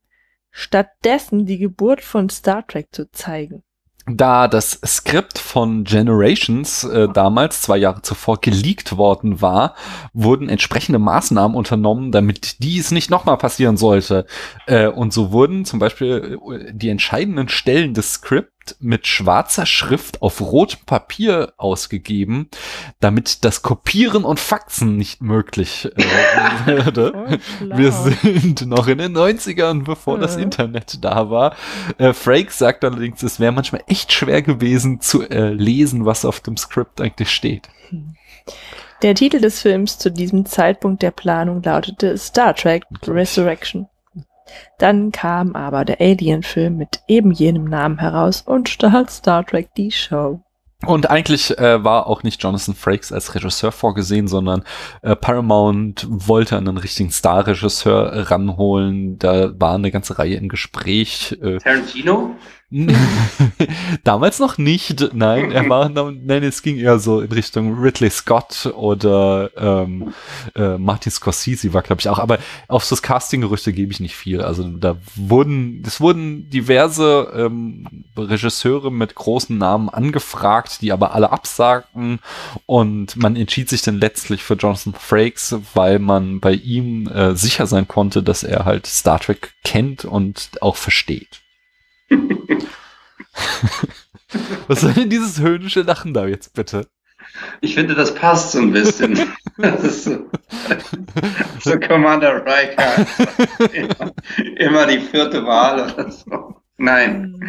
stattdessen 0.52 1.44
die 1.44 1.58
Geburt 1.58 2.02
von 2.02 2.30
Star 2.30 2.64
Trek 2.64 2.86
zu 2.92 3.10
zeigen. 3.10 3.64
Da 4.10 4.48
das 4.48 4.80
Skript 4.86 5.38
von 5.38 5.84
Generations 5.84 6.84
äh, 6.84 7.08
damals, 7.12 7.60
zwei 7.60 7.76
Jahre 7.76 8.00
zuvor, 8.00 8.40
geleakt 8.40 8.96
worden 8.96 9.42
war, 9.42 9.74
wurden 10.14 10.48
entsprechende 10.48 10.98
Maßnahmen 10.98 11.56
unternommen, 11.56 12.10
damit 12.10 12.62
dies 12.62 12.90
nicht 12.90 13.10
nochmal 13.10 13.36
passieren 13.36 13.76
sollte. 13.76 14.26
Äh, 14.66 14.86
und 14.86 15.12
so 15.12 15.30
wurden 15.30 15.64
zum 15.64 15.78
Beispiel 15.78 16.38
äh, 16.50 16.72
die 16.72 16.88
entscheidenden 16.88 17.48
Stellen 17.48 17.92
des 17.92 18.14
Skripts 18.14 18.57
mit 18.80 19.06
schwarzer 19.06 19.66
Schrift 19.66 20.22
auf 20.22 20.40
rotem 20.40 20.80
Papier 20.86 21.52
ausgegeben, 21.56 22.48
damit 23.00 23.44
das 23.44 23.62
Kopieren 23.62 24.24
und 24.24 24.40
Faxen 24.40 24.96
nicht 24.96 25.20
möglich 25.22 25.88
äh, 25.96 26.66
würde. 26.66 27.12
Oh, 27.14 27.76
Wir 27.76 27.92
sind 27.92 28.66
noch 28.66 28.86
in 28.88 28.98
den 28.98 29.16
90ern, 29.16 29.84
bevor 29.84 30.18
das 30.18 30.36
Ja. 30.36 30.42
Internet 30.42 31.04
da 31.04 31.30
war. 31.30 31.54
Äh, 31.98 32.12
Frake 32.12 32.50
sagt 32.52 32.84
allerdings, 32.84 33.22
es 33.22 33.40
wäre 33.40 33.52
manchmal 33.52 33.82
echt 33.86 34.12
schwer 34.12 34.42
gewesen 34.42 35.00
zu 35.00 35.22
äh, 35.28 35.50
lesen, 35.52 36.04
was 36.04 36.24
auf 36.24 36.40
dem 36.40 36.56
Skript 36.56 37.00
eigentlich 37.00 37.30
steht. 37.30 37.68
Der 39.02 39.14
Titel 39.14 39.40
des 39.40 39.62
Films 39.62 39.98
zu 39.98 40.10
diesem 40.10 40.44
Zeitpunkt 40.44 41.02
der 41.02 41.12
Planung 41.12 41.62
lautete 41.62 42.16
Star 42.18 42.54
Trek 42.54 42.84
Resurrection. 43.06 43.88
Dann 44.78 45.12
kam 45.12 45.54
aber 45.54 45.84
der 45.84 46.00
Alien-Film 46.00 46.76
mit 46.76 47.00
eben 47.08 47.32
jenem 47.32 47.64
Namen 47.64 47.98
heraus 47.98 48.42
und 48.42 48.68
stahl 48.68 49.08
Star 49.08 49.44
Trek 49.44 49.74
die 49.76 49.90
Show. 49.90 50.40
Und 50.86 51.10
eigentlich 51.10 51.58
äh, 51.58 51.82
war 51.82 52.06
auch 52.06 52.22
nicht 52.22 52.40
Jonathan 52.40 52.74
Frakes 52.74 53.10
als 53.10 53.34
Regisseur 53.34 53.72
vorgesehen, 53.72 54.28
sondern 54.28 54.62
äh, 55.02 55.16
Paramount 55.16 56.06
wollte 56.08 56.56
einen 56.56 56.76
richtigen 56.76 57.10
Star-Regisseur 57.10 58.30
ranholen. 58.30 59.18
Da 59.18 59.58
war 59.58 59.74
eine 59.74 59.90
ganze 59.90 60.20
Reihe 60.20 60.36
im 60.36 60.48
Gespräch. 60.48 61.36
Äh, 61.42 61.58
Tarantino? 61.58 62.36
Damals 64.04 64.40
noch 64.40 64.58
nicht, 64.58 65.14
nein, 65.14 65.52
er 65.52 65.70
war, 65.70 65.88
nein, 65.88 66.42
es 66.42 66.60
ging 66.60 66.76
eher 66.76 66.98
so 66.98 67.22
in 67.22 67.32
Richtung 67.32 67.78
Ridley 67.78 68.10
Scott 68.10 68.66
oder 68.76 69.50
ähm, 69.56 70.12
äh, 70.54 70.76
Martin 70.76 71.10
Scorsese 71.10 71.72
war, 71.72 71.80
glaube 71.80 72.00
ich, 72.00 72.10
auch, 72.10 72.18
aber 72.18 72.38
auf 72.68 72.86
das 72.86 73.00
Casting-Gerüchte 73.00 73.72
gebe 73.72 73.90
ich 73.92 74.00
nicht 74.00 74.16
viel. 74.16 74.42
Also 74.42 74.68
da 74.68 74.98
wurden, 75.16 75.82
es 75.86 75.98
wurden 76.02 76.50
diverse 76.50 77.32
ähm, 77.34 78.04
Regisseure 78.18 78.92
mit 78.92 79.14
großen 79.14 79.56
Namen 79.56 79.88
angefragt, 79.88 80.82
die 80.82 80.92
aber 80.92 81.14
alle 81.14 81.32
absagten 81.32 82.18
und 82.66 83.16
man 83.16 83.34
entschied 83.36 83.70
sich 83.70 83.80
dann 83.80 83.98
letztlich 83.98 84.42
für 84.42 84.54
Jonathan 84.54 84.92
Frakes, 84.92 85.56
weil 85.72 86.00
man 86.00 86.40
bei 86.40 86.52
ihm 86.52 87.06
äh, 87.06 87.34
sicher 87.34 87.66
sein 87.66 87.88
konnte, 87.88 88.22
dass 88.22 88.42
er 88.42 88.66
halt 88.66 88.86
Star 88.86 89.20
Trek 89.20 89.54
kennt 89.64 90.04
und 90.04 90.50
auch 90.60 90.76
versteht. 90.76 91.40
Was 94.66 94.80
soll 94.82 94.92
denn 94.92 95.10
dieses 95.10 95.40
höhnische 95.40 95.82
Lachen 95.82 96.14
da 96.14 96.26
jetzt 96.26 96.54
bitte? 96.54 96.86
Ich 97.60 97.74
finde, 97.74 97.94
das 97.94 98.14
passt 98.14 98.52
so 98.52 98.58
ein 98.58 98.72
bisschen. 98.72 99.18
Das 99.60 99.82
ist 99.82 100.04
so, 100.04 100.30
so 101.64 101.80
Commander 101.80 102.46
Riker. 102.46 103.04
Immer, 103.72 104.12
immer 104.56 104.86
die 104.86 105.00
vierte 105.00 105.44
Wahl 105.44 105.92
oder 105.92 106.12
so. 106.12 106.54
Nein. 106.76 107.40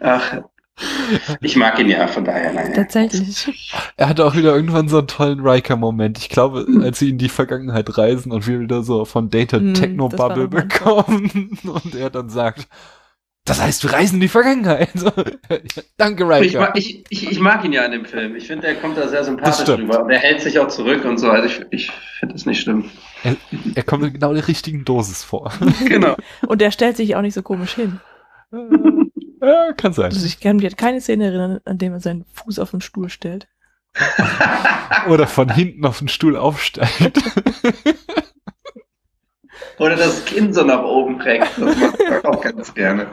Ach, 0.00 0.42
ich 1.40 1.56
mag 1.56 1.78
ihn 1.78 1.88
ja, 1.88 2.06
von 2.06 2.24
daher, 2.24 2.52
nein. 2.52 2.74
Tatsächlich. 2.74 3.72
Er 3.96 4.10
hatte 4.10 4.26
auch 4.26 4.36
wieder 4.36 4.54
irgendwann 4.54 4.88
so 4.88 4.98
einen 4.98 5.06
tollen 5.06 5.40
Riker-Moment. 5.40 6.18
Ich 6.18 6.28
glaube, 6.28 6.66
als 6.82 6.98
sie 6.98 7.08
in 7.08 7.18
die 7.18 7.30
Vergangenheit 7.30 7.96
reisen 7.96 8.30
und 8.30 8.46
wir 8.46 8.60
wieder 8.60 8.82
so 8.82 9.06
von 9.06 9.30
Data 9.30 9.56
Hm, 9.56 9.72
Techno-Bubble 9.72 10.48
das 10.50 10.82
war 10.82 11.04
bekommen 11.04 11.58
und 11.64 11.94
er 11.94 12.10
dann 12.10 12.28
sagt, 12.28 12.68
das 13.46 13.62
heißt, 13.62 13.82
wir 13.84 13.92
reisen 13.92 14.16
in 14.16 14.20
die 14.20 14.28
Vergangenheit. 14.28 14.90
Danke, 15.96 16.28
Riker. 16.28 16.72
ich, 16.74 17.04
ich, 17.08 17.30
ich 17.30 17.40
mag 17.40 17.64
ihn 17.64 17.72
ja 17.72 17.84
in 17.84 17.92
dem 17.92 18.04
Film. 18.04 18.36
Ich 18.36 18.46
finde, 18.48 18.66
er 18.66 18.74
kommt 18.74 18.98
da 18.98 19.08
sehr 19.08 19.18
Das 19.20 19.26
sympathisch 19.26 19.62
stimmt. 19.62 19.78
rüber. 19.84 20.02
Und 20.04 20.10
er 20.10 20.18
hält 20.18 20.42
sich 20.42 20.58
auch 20.58 20.68
zurück 20.68 21.04
und 21.04 21.18
so. 21.18 21.30
Also 21.30 21.46
ich, 21.46 21.64
ich 21.70 21.90
finde 22.18 22.34
das 22.34 22.44
nicht 22.44 22.60
schlimm. 22.60 22.90
Er, 23.22 23.36
er 23.74 23.82
kommt 23.84 24.04
in 24.04 24.12
genau 24.12 24.34
der 24.34 24.46
richtigen 24.48 24.84
Dosis 24.84 25.22
vor. 25.24 25.52
Genau. 25.86 26.16
Und 26.46 26.60
der 26.60 26.70
stellt 26.70 26.96
sich 26.96 27.16
auch 27.16 27.22
nicht 27.22 27.34
so 27.34 27.42
komisch 27.42 27.74
hin. 27.74 28.00
ja, 29.40 29.72
kann 29.76 29.92
sein. 29.92 30.06
Also 30.06 30.26
ich 30.26 30.40
kann 30.40 30.56
mich 30.56 30.66
an 30.66 30.76
keine 30.76 31.00
Szene 31.00 31.26
erinnern, 31.26 31.60
an 31.64 31.78
dem 31.78 31.92
er 31.92 32.00
seinen 32.00 32.24
Fuß 32.34 32.58
auf 32.58 32.72
den 32.72 32.80
Stuhl 32.80 33.08
stellt. 33.08 33.46
Oder 35.08 35.26
von 35.26 35.48
hinten 35.52 35.86
auf 35.86 36.00
den 36.00 36.08
Stuhl 36.08 36.36
aufsteigt. 36.36 37.18
Oder 39.78 39.96
das 39.96 40.24
Kinn 40.24 40.52
so 40.52 40.62
nach 40.62 40.82
oben 40.82 41.20
reckt. 41.20 41.50
Das 41.58 41.76
macht 41.76 42.00
er 42.00 42.24
auch 42.28 42.40
ganz 42.40 42.72
gerne. 42.74 43.06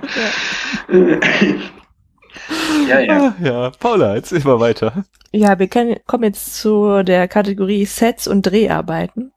Ja, 2.87 2.99
ja. 2.99 3.27
Ah, 3.27 3.33
ja, 3.43 3.71
Paula, 3.79 4.15
jetzt 4.15 4.31
immer 4.31 4.59
weiter. 4.59 5.03
Ja, 5.31 5.59
wir 5.59 5.67
können, 5.67 5.97
kommen 6.05 6.23
jetzt 6.23 6.55
zu 6.55 7.03
der 7.03 7.27
Kategorie 7.27 7.85
Sets 7.85 8.27
und 8.27 8.43
Dreharbeiten. 8.43 9.31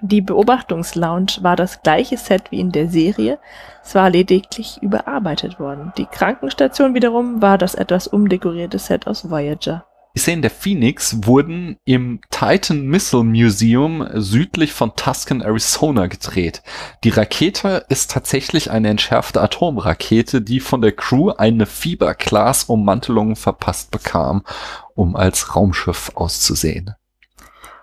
Die 0.00 0.20
Beobachtungslounge 0.20 1.38
war 1.40 1.56
das 1.56 1.82
gleiche 1.82 2.16
Set 2.16 2.52
wie 2.52 2.60
in 2.60 2.70
der 2.70 2.88
Serie, 2.88 3.38
es 3.82 3.94
war 3.96 4.10
lediglich 4.10 4.80
überarbeitet 4.80 5.58
worden. 5.58 5.92
Die 5.96 6.06
Krankenstation 6.06 6.94
wiederum 6.94 7.42
war 7.42 7.58
das 7.58 7.74
etwas 7.74 8.06
umdekorierte 8.06 8.78
Set 8.78 9.08
aus 9.08 9.28
Voyager. 9.28 9.87
Die 10.18 10.22
Szenen 10.22 10.42
der 10.42 10.50
Phoenix 10.50 11.16
wurden 11.26 11.76
im 11.84 12.18
Titan 12.32 12.88
Missile 12.88 13.22
Museum 13.22 14.04
südlich 14.14 14.72
von 14.72 14.96
Tuscan, 14.96 15.42
Arizona 15.42 16.08
gedreht. 16.08 16.64
Die 17.04 17.10
Rakete 17.10 17.86
ist 17.88 18.10
tatsächlich 18.10 18.68
eine 18.72 18.88
entschärfte 18.88 19.40
Atomrakete, 19.40 20.42
die 20.42 20.58
von 20.58 20.82
der 20.82 20.90
Crew 20.90 21.30
eine 21.30 21.66
Fiberglas-Ummantelung 21.66 23.36
verpasst 23.36 23.92
bekam, 23.92 24.42
um 24.96 25.14
als 25.14 25.54
Raumschiff 25.54 26.10
auszusehen. 26.16 26.96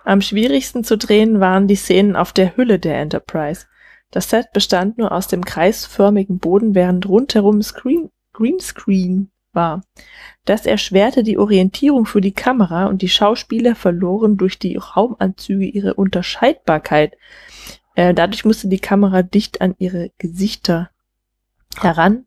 Am 0.04 0.20
schwierigsten 0.20 0.84
zu 0.84 0.98
drehen 0.98 1.40
waren 1.40 1.68
die 1.68 1.74
Szenen 1.74 2.16
auf 2.16 2.34
der 2.34 2.54
Hülle 2.58 2.78
der 2.78 2.98
Enterprise. 3.00 3.64
Das 4.10 4.28
Set 4.28 4.52
bestand 4.52 4.98
nur 4.98 5.10
aus 5.10 5.26
dem 5.26 5.42
kreisförmigen 5.42 6.38
Boden, 6.38 6.74
während 6.74 7.08
rundherum 7.08 7.62
Screen, 7.62 8.10
Greenscreen 8.34 9.30
war. 9.56 9.82
Das 10.44 10.64
erschwerte 10.64 11.24
die 11.24 11.38
Orientierung 11.38 12.06
für 12.06 12.20
die 12.20 12.32
Kamera 12.32 12.86
und 12.86 13.02
die 13.02 13.08
Schauspieler 13.08 13.74
verloren 13.74 14.36
durch 14.36 14.58
die 14.60 14.76
Raumanzüge 14.76 15.64
ihre 15.64 15.94
Unterscheidbarkeit. 15.94 17.16
Äh, 17.96 18.14
dadurch 18.14 18.44
musste 18.44 18.68
die 18.68 18.78
Kamera 18.78 19.22
dicht 19.22 19.60
an 19.60 19.74
ihre 19.78 20.10
Gesichter 20.18 20.90
heran 21.80 22.26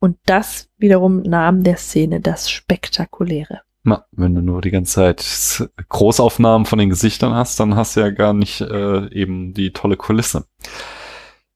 und 0.00 0.18
das 0.26 0.68
wiederum 0.76 1.22
nahm 1.22 1.62
der 1.62 1.76
Szene 1.76 2.20
das 2.20 2.50
Spektakuläre. 2.50 3.62
Na, 3.82 4.04
wenn 4.10 4.34
du 4.34 4.42
nur 4.42 4.62
die 4.62 4.72
ganze 4.72 4.94
Zeit 4.94 5.70
Großaufnahmen 5.88 6.66
von 6.66 6.78
den 6.78 6.90
Gesichtern 6.90 7.32
hast, 7.32 7.58
dann 7.60 7.76
hast 7.76 7.96
du 7.96 8.00
ja 8.00 8.10
gar 8.10 8.34
nicht 8.34 8.60
äh, 8.60 9.08
eben 9.12 9.54
die 9.54 9.72
tolle 9.72 9.96
Kulisse. 9.96 10.46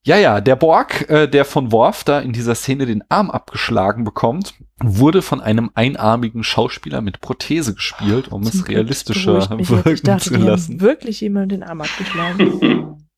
Ja, 0.06 0.16
ja, 0.16 0.40
der 0.40 0.56
Borg, 0.56 1.10
äh, 1.10 1.28
der 1.28 1.44
von 1.44 1.72
Worf 1.72 2.04
da 2.04 2.20
in 2.20 2.32
dieser 2.32 2.54
Szene 2.54 2.86
den 2.86 3.04
Arm 3.10 3.30
abgeschlagen 3.30 4.02
bekommt, 4.04 4.54
wurde 4.82 5.20
von 5.20 5.42
einem 5.42 5.70
einarmigen 5.74 6.42
Schauspieler 6.42 7.02
mit 7.02 7.20
Prothese 7.20 7.74
gespielt, 7.74 8.28
um 8.28 8.42
Zum 8.42 8.60
es 8.60 8.68
realistischer 8.68 9.40
jetzt. 9.40 9.60
Ich 9.60 9.68
wirken 9.68 10.06
dachte, 10.06 10.24
zu 10.24 10.34
die 10.34 10.42
lassen. 10.42 10.72
haben 10.72 10.80
wirklich 10.80 11.20
jemand 11.20 11.52
den 11.52 11.62
Arm 11.62 11.82
abgeschlagen. 11.82 12.96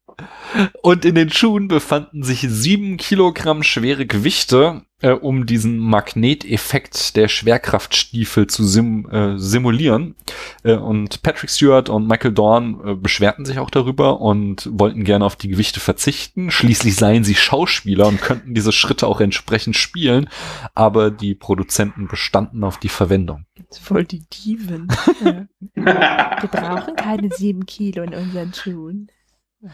Und 0.82 1.04
in 1.04 1.14
den 1.14 1.30
Schuhen 1.30 1.68
befanden 1.68 2.22
sich 2.22 2.40
sieben 2.48 2.96
Kilogramm 2.96 3.62
schwere 3.62 4.06
Gewichte, 4.06 4.82
äh, 5.02 5.10
um 5.10 5.46
diesen 5.46 5.78
Magneteffekt 5.78 7.16
der 7.16 7.28
Schwerkraftstiefel 7.28 8.46
zu 8.46 8.64
sim 8.64 9.08
äh, 9.10 9.38
simulieren. 9.38 10.14
Äh, 10.62 10.74
und 10.74 11.22
Patrick 11.22 11.50
Stewart 11.50 11.88
und 11.88 12.06
Michael 12.06 12.32
Dorn 12.32 12.80
äh, 12.84 12.94
beschwerten 12.94 13.44
sich 13.44 13.58
auch 13.58 13.70
darüber 13.70 14.20
und 14.20 14.68
wollten 14.72 15.04
gerne 15.04 15.24
auf 15.24 15.36
die 15.36 15.48
Gewichte 15.48 15.80
verzichten. 15.80 16.50
Schließlich 16.50 16.96
seien 16.96 17.24
sie 17.24 17.34
Schauspieler 17.34 18.06
und 18.06 18.20
könnten 18.20 18.54
diese 18.54 18.72
Schritte 18.72 19.06
auch 19.06 19.20
entsprechend 19.20 19.76
spielen, 19.76 20.28
aber 20.74 21.10
die 21.10 21.34
Produzenten 21.34 22.08
bestanden 22.08 22.64
auf 22.64 22.78
die 22.78 22.88
Verwendung. 22.88 23.44
Voll 23.70 24.04
die 24.04 24.24
Dieven. 24.28 24.88
Wir 25.74 26.48
brauchen 26.50 26.96
keine 26.96 27.30
sieben 27.30 27.66
Kilo 27.66 28.02
in 28.02 28.14
unseren 28.14 28.52
Schuhen. 28.54 29.10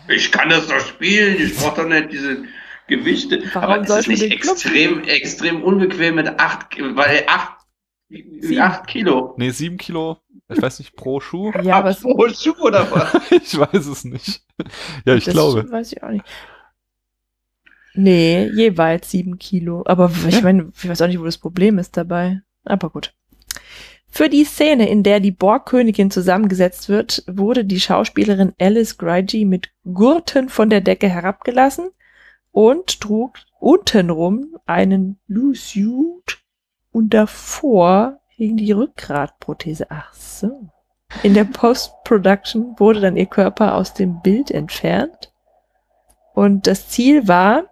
Ich 0.08 0.30
kann 0.30 0.50
das 0.50 0.66
doch 0.68 0.80
spielen, 0.80 1.36
ich 1.40 1.56
brauche 1.56 1.82
doch 1.82 1.88
nicht 1.88 2.12
diese 2.12 2.44
Gewichte. 2.88 3.42
Warum 3.54 3.70
Aber 3.70 3.82
ist 3.82 3.90
es 3.90 4.06
nicht 4.06 4.40
Club 4.40 4.54
extrem, 4.56 5.04
extrem 5.04 5.62
unbequem 5.62 6.16
mit 6.16 6.28
acht, 6.38 6.76
weil 6.78 7.24
acht, 7.26 7.58
Sieben. 8.08 8.58
acht 8.60 8.86
Kilo. 8.86 9.34
Nee, 9.36 9.50
sieben 9.50 9.76
Kilo, 9.76 10.18
ich 10.48 10.60
weiß 10.60 10.78
nicht, 10.78 10.96
pro 10.96 11.20
Schuh? 11.20 11.52
Ja, 11.62 11.76
aber 11.76 11.92
Pro 11.94 12.28
Schuh 12.28 12.54
oder 12.60 12.90
was? 12.90 13.14
Ich 13.30 13.58
weiß 13.58 13.86
es 13.86 14.04
nicht. 14.04 14.42
Ja, 15.04 15.14
ich 15.14 15.24
das 15.24 15.34
glaube. 15.34 15.70
weiß 15.70 15.92
ich 15.92 16.02
auch 16.02 16.10
nicht. 16.10 16.24
Nee, 17.94 18.48
jeweils 18.54 19.10
sieben 19.10 19.38
Kilo. 19.38 19.82
Aber 19.86 20.10
ich 20.28 20.42
meine, 20.42 20.70
ich 20.76 20.88
weiß 20.88 21.02
auch 21.02 21.06
nicht, 21.08 21.18
wo 21.20 21.24
das 21.24 21.38
Problem 21.38 21.78
ist 21.78 21.96
dabei. 21.96 22.40
Aber 22.64 22.90
gut. 22.90 23.14
Für 24.10 24.28
die 24.28 24.44
Szene, 24.44 24.88
in 24.88 25.02
der 25.02 25.20
die 25.20 25.30
Borgkönigin 25.30 26.10
zusammengesetzt 26.10 26.88
wird, 26.88 27.22
wurde 27.26 27.64
die 27.64 27.80
Schauspielerin 27.80 28.54
Alice 28.58 28.96
Grigi 28.98 29.44
mit 29.44 29.70
Gurten 29.84 30.48
von 30.48 30.70
der 30.70 30.80
Decke 30.80 31.08
herabgelassen 31.08 31.90
und 32.50 33.00
trug 33.00 33.38
untenrum 33.60 34.56
einen 34.66 35.18
Blue 35.26 35.54
Suit 35.54 36.38
und 36.90 37.14
davor 37.14 38.20
hing 38.28 38.56
die 38.56 38.72
Rückgratprothese. 38.72 39.86
Ach 39.90 40.12
so. 40.14 40.68
In 41.22 41.34
der 41.34 41.44
Post-Production 41.44 42.74
wurde 42.78 43.00
dann 43.00 43.16
ihr 43.16 43.26
Körper 43.26 43.74
aus 43.74 43.94
dem 43.94 44.20
Bild 44.20 44.50
entfernt 44.50 45.32
und 46.34 46.66
das 46.66 46.88
Ziel 46.88 47.26
war, 47.26 47.64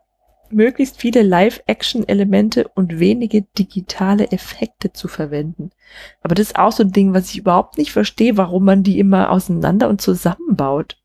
möglichst 0.52 0.98
viele 1.00 1.22
Live-Action-Elemente 1.22 2.68
und 2.68 2.98
wenige 2.98 3.42
digitale 3.58 4.30
Effekte 4.32 4.92
zu 4.92 5.08
verwenden. 5.08 5.70
Aber 6.22 6.34
das 6.34 6.48
ist 6.48 6.58
auch 6.58 6.72
so 6.72 6.82
ein 6.82 6.92
Ding, 6.92 7.14
was 7.14 7.30
ich 7.30 7.38
überhaupt 7.38 7.78
nicht 7.78 7.92
verstehe, 7.92 8.36
warum 8.36 8.64
man 8.64 8.82
die 8.82 8.98
immer 8.98 9.30
auseinander 9.30 9.88
und 9.88 10.00
zusammenbaut. 10.00 10.96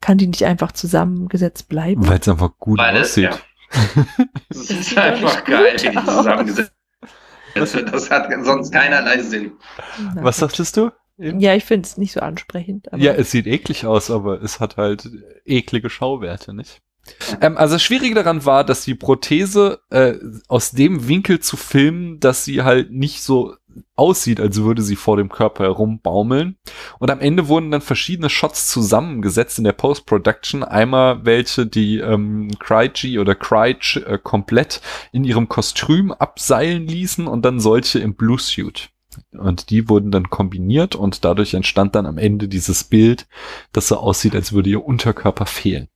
Kann 0.00 0.18
die 0.18 0.26
nicht 0.26 0.44
einfach 0.44 0.72
zusammengesetzt 0.72 1.68
bleiben? 1.68 2.06
Weil 2.08 2.18
es 2.20 2.28
einfach 2.28 2.56
gut 2.58 2.78
Weil 2.78 2.96
es, 2.96 3.10
aussieht. 3.10 3.24
ja. 3.24 3.38
Das 4.48 4.70
ist 4.70 4.96
einfach 4.98 5.44
geil, 5.44 5.76
wie 5.80 5.90
die 5.90 6.04
zusammengesetzt 6.04 6.72
sind. 7.74 7.92
Das 7.92 8.10
hat 8.10 8.28
sonst 8.44 8.72
keinerlei 8.72 9.22
Sinn. 9.22 9.52
Na 10.14 10.22
Was 10.24 10.36
gut. 10.36 10.48
sagtest 10.48 10.76
du? 10.76 10.90
eben? 11.18 11.40
Ja, 11.40 11.54
ich 11.54 11.64
finde 11.64 11.86
es 11.86 11.96
nicht 11.96 12.12
so 12.12 12.20
ansprechend. 12.20 12.92
Aber 12.92 13.00
Ja, 13.02 13.12
es 13.12 13.30
sieht 13.30 13.46
eklig 13.46 13.86
aus, 13.86 14.10
aber 14.10 14.42
es 14.42 14.58
hat 14.60 14.76
halt 14.76 15.08
eklige 15.44 15.90
Schauwerte, 15.90 16.54
nicht? 16.54 16.80
Ähm, 17.40 17.56
also 17.56 17.74
das 17.74 17.82
Schwierige 17.82 18.14
daran 18.14 18.44
war, 18.44 18.64
dass 18.64 18.84
die 18.84 18.94
Prothese 18.94 19.80
äh, 19.90 20.14
aus 20.48 20.72
dem 20.72 21.08
Winkel 21.08 21.40
zu 21.40 21.56
filmen, 21.56 22.20
dass 22.20 22.44
sie 22.44 22.62
halt 22.62 22.90
nicht 22.90 23.22
so 23.22 23.54
aussieht, 23.94 24.40
als 24.40 24.56
würde 24.62 24.82
sie 24.82 24.96
vor 24.96 25.16
dem 25.16 25.28
Körper 25.28 25.64
herumbaumeln. 25.64 26.56
Und 26.98 27.10
am 27.10 27.20
Ende 27.20 27.48
wurden 27.48 27.70
dann 27.70 27.80
verschiedene 27.80 28.30
Shots 28.30 28.68
zusammengesetzt 28.68 29.58
in 29.58 29.64
der 29.64 29.72
Post-Production. 29.72 30.64
Einmal 30.64 31.24
welche, 31.24 31.66
die 31.66 31.98
ähm, 31.98 32.50
Crygy 32.58 33.18
oder 33.18 33.34
Cryge 33.34 34.02
äh, 34.06 34.18
komplett 34.18 34.80
in 35.12 35.24
ihrem 35.24 35.48
Kostüm 35.48 36.12
abseilen 36.12 36.86
ließen 36.86 37.26
und 37.26 37.44
dann 37.44 37.60
solche 37.60 37.98
im 37.98 38.14
Blue 38.14 38.38
Suit. 38.38 38.90
Und 39.32 39.70
die 39.70 39.88
wurden 39.88 40.10
dann 40.10 40.30
kombiniert 40.30 40.94
und 40.94 41.24
dadurch 41.24 41.54
entstand 41.54 41.94
dann 41.94 42.06
am 42.06 42.16
Ende 42.16 42.48
dieses 42.48 42.84
Bild, 42.84 43.26
das 43.72 43.88
so 43.88 43.96
aussieht, 43.96 44.34
als 44.34 44.52
würde 44.52 44.70
ihr 44.70 44.84
Unterkörper 44.84 45.46
fehlen. 45.46 45.88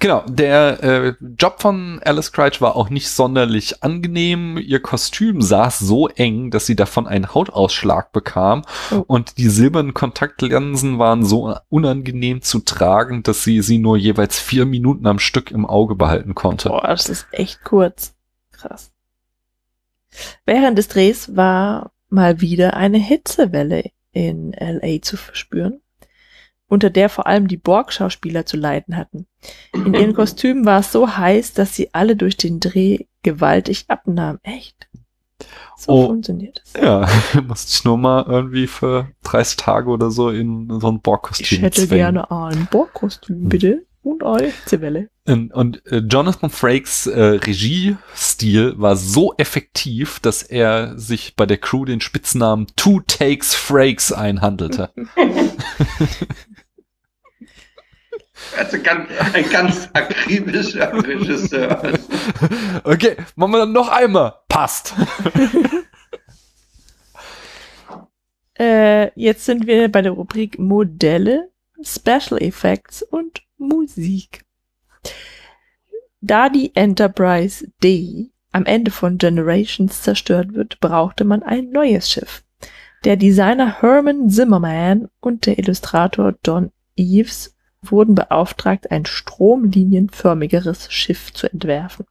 Genau, 0.00 0.24
der 0.26 0.82
äh, 0.82 1.14
Job 1.38 1.60
von 1.60 2.00
Alice 2.02 2.32
Crouch 2.32 2.60
war 2.62 2.74
auch 2.74 2.88
nicht 2.88 3.10
sonderlich 3.10 3.82
angenehm. 3.82 4.56
Ihr 4.56 4.80
Kostüm 4.80 5.42
saß 5.42 5.78
so 5.78 6.08
eng, 6.08 6.50
dass 6.50 6.64
sie 6.64 6.74
davon 6.74 7.06
einen 7.06 7.34
Hautausschlag 7.34 8.10
bekam 8.10 8.62
Oh. 8.90 9.04
und 9.06 9.36
die 9.36 9.48
silbernen 9.48 9.92
Kontaktlinsen 9.92 10.98
waren 10.98 11.24
so 11.24 11.54
unangenehm 11.68 12.40
zu 12.40 12.60
tragen, 12.60 13.22
dass 13.22 13.44
sie 13.44 13.60
sie 13.60 13.76
nur 13.78 13.98
jeweils 13.98 14.38
vier 14.38 14.64
Minuten 14.64 15.06
am 15.06 15.18
Stück 15.18 15.50
im 15.50 15.66
Auge 15.66 15.94
behalten 15.94 16.34
konnte. 16.34 16.70
Boah, 16.70 16.86
das 16.88 17.08
ist 17.10 17.26
echt 17.32 17.62
kurz. 17.62 18.14
Krass. 18.52 18.92
Während 20.46 20.78
des 20.78 20.88
Drehs 20.88 21.36
war 21.36 21.92
mal 22.08 22.40
wieder 22.40 22.74
eine 22.74 22.98
Hitzewelle 22.98 23.90
in 24.12 24.52
LA 24.58 25.02
zu 25.02 25.16
verspüren, 25.16 25.80
unter 26.70 26.88
der 26.88 27.08
vor 27.10 27.26
allem 27.26 27.48
die 27.48 27.56
Borg-Schauspieler 27.58 28.46
zu 28.46 28.56
leiden 28.56 28.96
hatten. 28.96 29.26
In 29.74 29.92
ihren 29.92 30.14
Kostümen 30.14 30.64
war 30.64 30.80
es 30.80 30.90
so 30.92 31.16
heiß, 31.16 31.52
dass 31.52 31.74
sie 31.74 31.92
alle 31.92 32.16
durch 32.16 32.36
den 32.38 32.60
Dreh 32.60 33.00
gewaltig 33.22 33.84
abnahmen. 33.88 34.38
Echt? 34.42 34.88
So 35.76 35.92
Oh. 35.92 36.06
funktioniert 36.06 36.62
es. 36.64 36.74
Ja, 36.80 37.08
musste 37.46 37.70
ich 37.74 37.84
nur 37.84 37.98
mal 37.98 38.24
irgendwie 38.28 38.66
für 38.66 39.08
30 39.24 39.56
Tage 39.56 39.90
oder 39.90 40.10
so 40.10 40.30
in 40.30 40.68
so 40.80 40.88
ein 40.90 41.00
Borgkostüm 41.00 41.46
Ich 41.58 41.62
hätte 41.62 41.86
zwängen. 41.86 42.14
gerne 42.14 42.30
ein 42.30 42.68
Borg-Kostüm, 42.70 43.48
bitte. 43.48 43.84
Und 44.02 44.22
eine 44.24 44.46
Hitzewelle. 44.46 45.10
Und, 45.26 45.52
und 45.52 45.86
äh, 45.86 45.98
Jonathan 45.98 46.48
Frakes 46.48 47.06
äh, 47.06 47.20
Regiestil 47.20 48.74
war 48.78 48.96
so 48.96 49.34
effektiv, 49.36 50.20
dass 50.20 50.42
er 50.42 50.98
sich 50.98 51.36
bei 51.36 51.44
der 51.44 51.58
Crew 51.58 51.84
den 51.84 52.00
Spitznamen 52.00 52.66
Two 52.76 53.00
Takes 53.06 53.54
Frakes 53.54 54.12
einhandelte. 54.12 54.90
Also 58.56 58.78
ganz, 58.82 59.08
ein 59.34 59.48
ganz 59.50 59.88
akribischer 59.92 60.92
Regisseur. 60.92 61.92
okay, 62.84 63.16
machen 63.36 63.52
wir 63.52 63.58
dann 63.58 63.72
noch 63.72 63.88
einmal. 63.88 64.34
Passt. 64.48 64.94
Äh, 68.58 69.18
jetzt 69.18 69.46
sind 69.46 69.66
wir 69.66 69.90
bei 69.90 70.02
der 70.02 70.12
Rubrik 70.12 70.58
Modelle, 70.58 71.48
Special 71.82 72.42
Effects 72.42 73.02
und 73.02 73.40
Musik. 73.60 74.44
Da 76.20 76.48
die 76.48 76.74
Enterprise 76.74 77.70
D 77.82 78.30
am 78.52 78.64
Ende 78.64 78.90
von 78.90 79.18
Generations 79.18 80.02
zerstört 80.02 80.54
wird, 80.54 80.80
brauchte 80.80 81.24
man 81.24 81.42
ein 81.42 81.70
neues 81.70 82.10
Schiff. 82.10 82.42
Der 83.04 83.16
Designer 83.16 83.80
Herman 83.80 84.28
Zimmerman 84.28 85.08
und 85.20 85.46
der 85.46 85.58
Illustrator 85.58 86.34
Don 86.42 86.72
Eves 86.96 87.54
wurden 87.82 88.14
beauftragt, 88.14 88.90
ein 88.90 89.06
stromlinienförmigeres 89.06 90.92
Schiff 90.92 91.32
zu 91.32 91.50
entwerfen. 91.50 92.06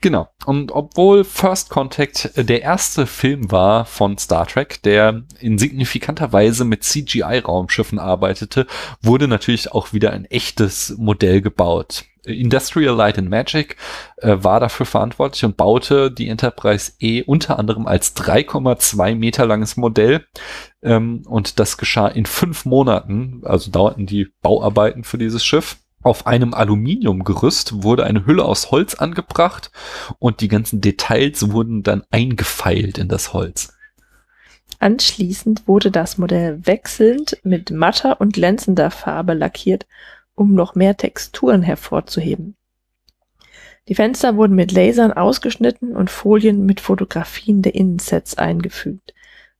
Genau. 0.00 0.28
Und 0.46 0.70
obwohl 0.70 1.24
First 1.24 1.70
Contact 1.70 2.30
äh, 2.36 2.44
der 2.44 2.62
erste 2.62 3.06
Film 3.06 3.50
war 3.50 3.84
von 3.84 4.16
Star 4.16 4.46
Trek, 4.46 4.80
der 4.82 5.24
in 5.40 5.58
signifikanter 5.58 6.32
Weise 6.32 6.64
mit 6.64 6.84
CGI-Raumschiffen 6.84 7.98
arbeitete, 7.98 8.66
wurde 9.02 9.26
natürlich 9.26 9.72
auch 9.72 9.92
wieder 9.92 10.12
ein 10.12 10.24
echtes 10.26 10.94
Modell 10.98 11.40
gebaut. 11.40 12.04
Industrial 12.24 12.94
Light 12.94 13.18
and 13.18 13.30
Magic 13.30 13.76
äh, 14.18 14.36
war 14.38 14.60
dafür 14.60 14.86
verantwortlich 14.86 15.44
und 15.44 15.56
baute 15.56 16.12
die 16.12 16.28
Enterprise 16.28 16.92
E 17.00 17.22
unter 17.22 17.58
anderem 17.58 17.86
als 17.86 18.14
3,2 18.16 19.16
Meter 19.16 19.46
langes 19.46 19.76
Modell. 19.76 20.26
Ähm, 20.82 21.22
und 21.26 21.58
das 21.58 21.76
geschah 21.76 22.06
in 22.06 22.26
fünf 22.26 22.64
Monaten, 22.64 23.40
also 23.44 23.70
dauerten 23.70 24.06
die 24.06 24.28
Bauarbeiten 24.42 25.02
für 25.02 25.18
dieses 25.18 25.44
Schiff. 25.44 25.78
Auf 26.02 26.26
einem 26.26 26.54
Aluminiumgerüst 26.54 27.82
wurde 27.82 28.04
eine 28.04 28.24
Hülle 28.24 28.44
aus 28.44 28.70
Holz 28.70 28.94
angebracht 28.94 29.72
und 30.18 30.40
die 30.40 30.48
ganzen 30.48 30.80
Details 30.80 31.50
wurden 31.50 31.82
dann 31.82 32.04
eingefeilt 32.10 32.98
in 32.98 33.08
das 33.08 33.32
Holz. 33.32 33.74
Anschließend 34.78 35.66
wurde 35.66 35.90
das 35.90 36.18
Modell 36.18 36.64
wechselnd 36.64 37.38
mit 37.42 37.72
matter 37.72 38.20
und 38.20 38.34
glänzender 38.34 38.92
Farbe 38.92 39.34
lackiert, 39.34 39.86
um 40.36 40.54
noch 40.54 40.76
mehr 40.76 40.96
Texturen 40.96 41.62
hervorzuheben. 41.62 42.54
Die 43.88 43.96
Fenster 43.96 44.36
wurden 44.36 44.54
mit 44.54 44.70
Lasern 44.70 45.12
ausgeschnitten 45.12 45.96
und 45.96 46.10
Folien 46.10 46.64
mit 46.64 46.80
Fotografien 46.80 47.62
der 47.62 47.74
Innensets 47.74 48.36
eingefügt. 48.36 49.14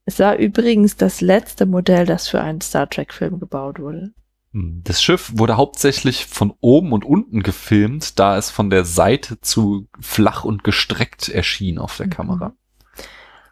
Es 0.04 0.18
war 0.20 0.36
übrigens 0.36 0.96
das 0.96 1.20
letzte 1.20 1.66
Modell, 1.66 2.06
das 2.06 2.28
für 2.28 2.40
einen 2.40 2.60
Star 2.60 2.88
Trek-Film 2.88 3.40
gebaut 3.40 3.80
wurde. 3.80 4.12
Das 4.52 5.02
Schiff 5.02 5.32
wurde 5.34 5.56
hauptsächlich 5.56 6.26
von 6.26 6.54
oben 6.60 6.92
und 6.92 7.04
unten 7.04 7.42
gefilmt, 7.42 8.18
da 8.18 8.38
es 8.38 8.50
von 8.50 8.70
der 8.70 8.84
Seite 8.84 9.40
zu 9.40 9.88
flach 10.00 10.44
und 10.44 10.64
gestreckt 10.64 11.28
erschien 11.28 11.78
auf 11.78 11.96
der 11.96 12.06
Mhm. 12.06 12.10
Kamera. 12.10 12.52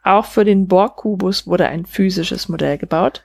Auch 0.02 0.24
für 0.24 0.44
den 0.44 0.68
Borg-Kubus 0.68 1.46
wurde 1.46 1.66
ein 1.66 1.84
physisches 1.84 2.48
Modell 2.48 2.78
gebaut. 2.78 3.24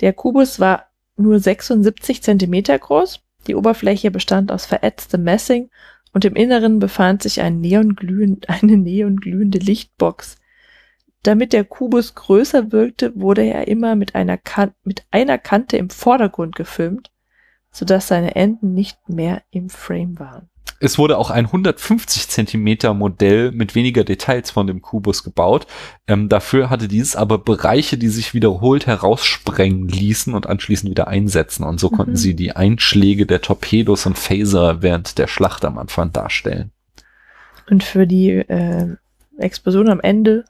Der 0.00 0.12
Kubus 0.12 0.58
war 0.58 0.86
nur 1.16 1.38
76 1.38 2.22
Zentimeter 2.22 2.78
groß. 2.78 3.20
Die 3.46 3.54
Oberfläche 3.54 4.10
bestand 4.10 4.50
aus 4.50 4.66
verätztem 4.66 5.22
Messing 5.22 5.70
und 6.12 6.24
im 6.24 6.34
Inneren 6.34 6.78
befand 6.78 7.22
sich 7.22 7.40
ein 7.40 7.60
neonglühend, 7.60 8.48
eine 8.48 8.76
neonglühende 8.78 9.58
Lichtbox. 9.58 10.36
Damit 11.22 11.52
der 11.52 11.64
Kubus 11.64 12.14
größer 12.14 12.72
wirkte, 12.72 13.12
wurde 13.14 13.42
er 13.42 13.68
immer 13.68 13.94
mit 13.94 14.14
einer, 14.14 14.36
kan 14.36 14.72
mit 14.82 15.04
einer 15.10 15.38
Kante 15.38 15.76
im 15.76 15.88
Vordergrund 15.88 16.56
gefilmt, 16.56 17.12
sodass 17.70 18.08
seine 18.08 18.34
Enden 18.34 18.74
nicht 18.74 19.08
mehr 19.08 19.42
im 19.50 19.70
Frame 19.70 20.18
waren. 20.18 20.48
Es 20.80 20.98
wurde 20.98 21.16
auch 21.16 21.30
ein 21.30 21.46
150 21.46 22.28
Zentimeter 22.28 22.92
Modell 22.92 23.52
mit 23.52 23.76
weniger 23.76 24.02
Details 24.02 24.50
von 24.50 24.66
dem 24.66 24.82
Kubus 24.82 25.22
gebaut. 25.22 25.68
Ähm, 26.08 26.28
dafür 26.28 26.70
hatte 26.70 26.88
dieses 26.88 27.14
aber 27.14 27.38
Bereiche, 27.38 27.98
die 27.98 28.08
sich 28.08 28.34
wiederholt 28.34 28.88
heraussprengen 28.88 29.86
ließen 29.86 30.34
und 30.34 30.48
anschließend 30.48 30.90
wieder 30.90 31.06
einsetzen. 31.06 31.62
Und 31.62 31.78
so 31.78 31.88
Mhm. 31.88 31.96
konnten 31.96 32.16
sie 32.16 32.34
die 32.34 32.56
Einschläge 32.56 33.26
der 33.26 33.42
Torpedos 33.42 34.06
und 34.06 34.18
Phaser 34.18 34.82
während 34.82 35.18
der 35.18 35.28
Schlacht 35.28 35.64
am 35.64 35.78
Anfang 35.78 36.10
darstellen. 36.10 36.72
Und 37.70 37.84
für 37.84 38.08
die 38.08 38.30
äh, 38.30 38.96
Explosion 39.38 39.88
am 39.88 40.00
Ende 40.00 40.44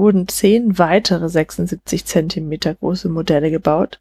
wurden 0.00 0.26
zehn 0.26 0.78
weitere 0.78 1.28
76 1.28 2.06
Zentimeter 2.06 2.74
große 2.74 3.08
Modelle 3.08 3.50
gebaut, 3.50 4.00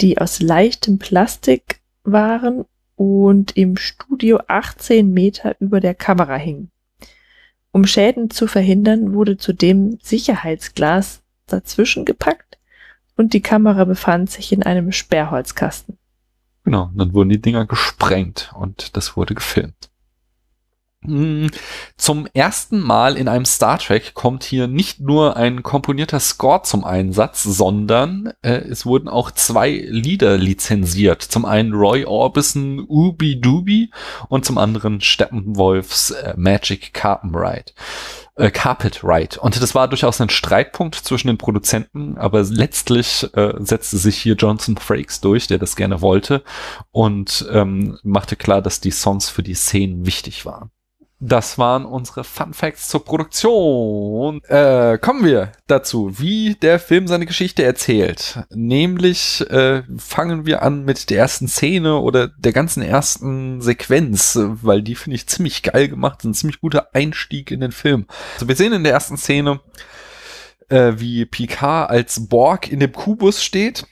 die 0.00 0.18
aus 0.18 0.42
leichtem 0.42 0.98
Plastik 0.98 1.80
waren 2.02 2.64
und 2.96 3.56
im 3.56 3.76
Studio 3.76 4.40
18 4.48 5.10
Meter 5.10 5.56
über 5.60 5.80
der 5.80 5.94
Kamera 5.94 6.36
hingen. 6.36 6.70
Um 7.70 7.86
Schäden 7.86 8.30
zu 8.30 8.48
verhindern, 8.48 9.14
wurde 9.14 9.36
zudem 9.36 9.98
Sicherheitsglas 10.02 11.22
dazwischen 11.46 12.04
gepackt 12.04 12.58
und 13.16 13.32
die 13.32 13.40
Kamera 13.40 13.84
befand 13.84 14.30
sich 14.30 14.52
in 14.52 14.64
einem 14.64 14.90
Sperrholzkasten. 14.90 15.98
Genau, 16.64 16.90
dann 16.94 17.14
wurden 17.14 17.30
die 17.30 17.40
Dinger 17.40 17.66
gesprengt 17.66 18.52
und 18.58 18.96
das 18.96 19.16
wurde 19.16 19.34
gefilmt. 19.34 19.90
Mm, 21.08 21.46
Zum 21.96 22.28
ersten 22.34 22.80
Mal 22.80 23.16
in 23.16 23.28
einem 23.28 23.46
Star 23.46 23.78
Trek 23.78 24.12
kommt 24.14 24.44
hier 24.44 24.66
nicht 24.66 25.00
nur 25.00 25.36
ein 25.36 25.62
komponierter 25.62 26.20
Score 26.20 26.62
zum 26.62 26.84
Einsatz, 26.84 27.42
sondern 27.42 28.32
äh, 28.42 28.58
es 28.58 28.84
wurden 28.84 29.08
auch 29.08 29.30
zwei 29.30 29.70
Lieder 29.70 30.36
lizenziert. 30.36 31.22
Zum 31.22 31.46
einen 31.46 31.72
Roy 31.72 32.04
Orbison 32.04 32.84
Ubi 32.86 33.40
Dubi 33.40 33.90
und 34.28 34.44
zum 34.44 34.58
anderen 34.58 35.00
Steppenwolfs 35.00 36.10
äh, 36.10 36.34
Magic 36.36 36.92
Carpet 36.92 37.30
Ride. 37.34 37.72
Äh, 38.34 38.50
Carpet 38.50 39.02
Ride. 39.02 39.40
Und 39.40 39.60
das 39.60 39.74
war 39.74 39.88
durchaus 39.88 40.20
ein 40.20 40.30
Streitpunkt 40.30 40.94
zwischen 40.94 41.26
den 41.26 41.38
Produzenten, 41.38 42.18
aber 42.18 42.42
letztlich 42.44 43.28
äh, 43.34 43.54
setzte 43.58 43.96
sich 43.96 44.18
hier 44.18 44.34
Johnson 44.34 44.76
Frakes 44.76 45.20
durch, 45.20 45.48
der 45.48 45.58
das 45.58 45.74
gerne 45.74 46.02
wollte 46.02 46.44
und 46.92 47.48
ähm, 47.50 47.98
machte 48.04 48.36
klar, 48.36 48.62
dass 48.62 48.80
die 48.80 48.92
Songs 48.92 49.28
für 49.28 49.42
die 49.42 49.54
Szenen 49.54 50.06
wichtig 50.06 50.46
waren. 50.46 50.70
Das 51.20 51.58
waren 51.58 51.84
unsere 51.84 52.22
Fun 52.22 52.54
Facts 52.54 52.88
zur 52.88 53.04
Produktion. 53.04 54.40
Äh, 54.44 54.98
kommen 54.98 55.24
wir 55.24 55.50
dazu, 55.66 56.16
wie 56.20 56.54
der 56.54 56.78
Film 56.78 57.08
seine 57.08 57.26
Geschichte 57.26 57.64
erzählt. 57.64 58.44
Nämlich 58.50 59.40
äh, 59.50 59.82
fangen 59.96 60.46
wir 60.46 60.62
an 60.62 60.84
mit 60.84 61.10
der 61.10 61.18
ersten 61.18 61.48
Szene 61.48 61.96
oder 61.98 62.28
der 62.28 62.52
ganzen 62.52 62.84
ersten 62.84 63.60
Sequenz, 63.60 64.38
weil 64.40 64.82
die 64.82 64.94
finde 64.94 65.16
ich 65.16 65.26
ziemlich 65.26 65.64
geil 65.64 65.88
gemacht, 65.88 66.22
ein 66.22 66.34
ziemlich 66.34 66.60
guter 66.60 66.94
Einstieg 66.94 67.50
in 67.50 67.60
den 67.60 67.72
Film. 67.72 68.06
Also 68.34 68.46
wir 68.46 68.54
sehen 68.54 68.72
in 68.72 68.84
der 68.84 68.92
ersten 68.92 69.16
Szene, 69.16 69.58
äh, 70.68 70.92
wie 70.98 71.26
Picard 71.26 71.90
als 71.90 72.28
Borg 72.28 72.70
in 72.70 72.78
dem 72.78 72.92
Kubus 72.92 73.42
steht 73.42 73.86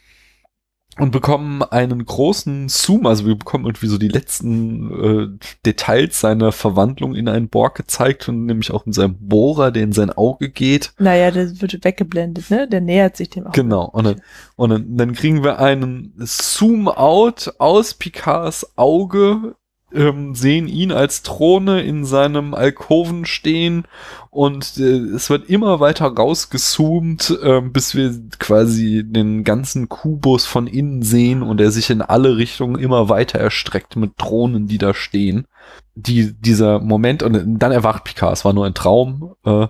und 0.98 1.10
bekommen 1.10 1.62
einen 1.62 2.04
großen 2.04 2.68
Zoom, 2.68 3.06
also 3.06 3.26
wir 3.26 3.36
bekommen 3.36 3.66
irgendwie 3.66 3.86
so 3.86 3.98
die 3.98 4.08
letzten 4.08 5.38
äh, 5.38 5.46
Details 5.64 6.20
seiner 6.20 6.52
Verwandlung 6.52 7.14
in 7.14 7.28
einen 7.28 7.48
Borg 7.48 7.76
gezeigt 7.76 8.28
und 8.28 8.46
nämlich 8.46 8.70
auch 8.70 8.86
in 8.86 8.92
seinem 8.92 9.16
Bohrer, 9.18 9.70
der 9.70 9.82
in 9.82 9.92
sein 9.92 10.10
Auge 10.10 10.48
geht. 10.48 10.92
Naja, 10.98 11.30
der 11.30 11.60
wird 11.60 11.84
weggeblendet, 11.84 12.50
ne? 12.50 12.66
Der 12.68 12.80
nähert 12.80 13.16
sich 13.16 13.30
dem 13.30 13.46
auch. 13.46 13.52
Genau. 13.52 13.84
Und 13.84 14.04
dann, 14.04 14.22
und 14.56 14.70
dann, 14.70 14.96
dann 14.96 15.12
kriegen 15.12 15.44
wir 15.44 15.58
einen 15.58 16.14
Zoom-out 16.18 17.54
aus 17.58 17.94
Picards 17.94 18.76
Auge, 18.76 19.54
ähm, 19.96 20.34
sehen 20.34 20.68
ihn 20.68 20.92
als 20.92 21.22
Throne 21.22 21.82
in 21.82 22.04
seinem 22.04 22.54
Alkoven 22.54 23.24
stehen 23.24 23.84
und 24.30 24.76
äh, 24.76 24.98
es 25.14 25.30
wird 25.30 25.48
immer 25.48 25.80
weiter 25.80 26.06
rausgezoomt, 26.06 27.38
äh, 27.42 27.60
bis 27.62 27.94
wir 27.94 28.14
quasi 28.38 29.02
den 29.04 29.44
ganzen 29.44 29.88
Kubus 29.88 30.44
von 30.44 30.66
innen 30.66 31.02
sehen 31.02 31.42
und 31.42 31.60
er 31.60 31.70
sich 31.70 31.90
in 31.90 32.02
alle 32.02 32.36
Richtungen 32.36 32.78
immer 32.78 33.08
weiter 33.08 33.38
erstreckt 33.38 33.96
mit 33.96 34.18
Thronen, 34.18 34.66
die 34.66 34.78
da 34.78 34.94
stehen. 34.94 35.46
Die, 35.94 36.34
dieser 36.34 36.80
Moment, 36.80 37.22
und 37.22 37.58
dann 37.58 37.72
erwacht 37.72 38.04
Picard, 38.04 38.34
es 38.34 38.44
war 38.44 38.52
nur 38.52 38.66
ein 38.66 38.74
Traum, 38.74 39.34
äh, 39.44 39.66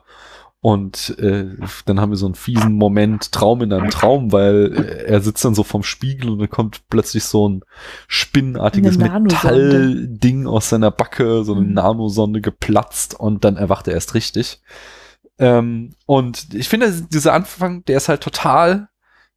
und 0.66 1.16
äh, 1.20 1.46
dann 1.84 2.00
haben 2.00 2.10
wir 2.10 2.16
so 2.16 2.26
einen 2.26 2.34
fiesen 2.34 2.72
Moment 2.72 3.30
Traum 3.30 3.62
in 3.62 3.72
einem 3.72 3.88
Traum, 3.88 4.32
weil 4.32 4.74
äh, 4.74 5.04
er 5.04 5.20
sitzt 5.20 5.44
dann 5.44 5.54
so 5.54 5.62
vorm 5.62 5.84
Spiegel 5.84 6.28
und 6.28 6.40
dann 6.40 6.50
kommt 6.50 6.88
plötzlich 6.88 7.22
so 7.22 7.48
ein 7.48 7.62
spinnenartiges. 8.08 8.98
Metallding 8.98 10.48
aus 10.48 10.68
seiner 10.68 10.90
Backe, 10.90 11.44
so 11.44 11.52
eine 11.52 11.60
Mhm. 11.60 11.74
Nanosonde 11.74 12.40
geplatzt 12.40 13.14
und 13.14 13.44
dann 13.44 13.56
erwacht 13.56 13.86
er 13.86 13.94
erst 13.94 14.14
richtig. 14.14 14.60
Ähm, 15.38 15.94
und 16.04 16.52
ich 16.52 16.68
finde, 16.68 16.90
dieser 17.12 17.34
Anfang, 17.34 17.84
der 17.84 17.98
ist 17.98 18.08
halt 18.08 18.24
total 18.24 18.88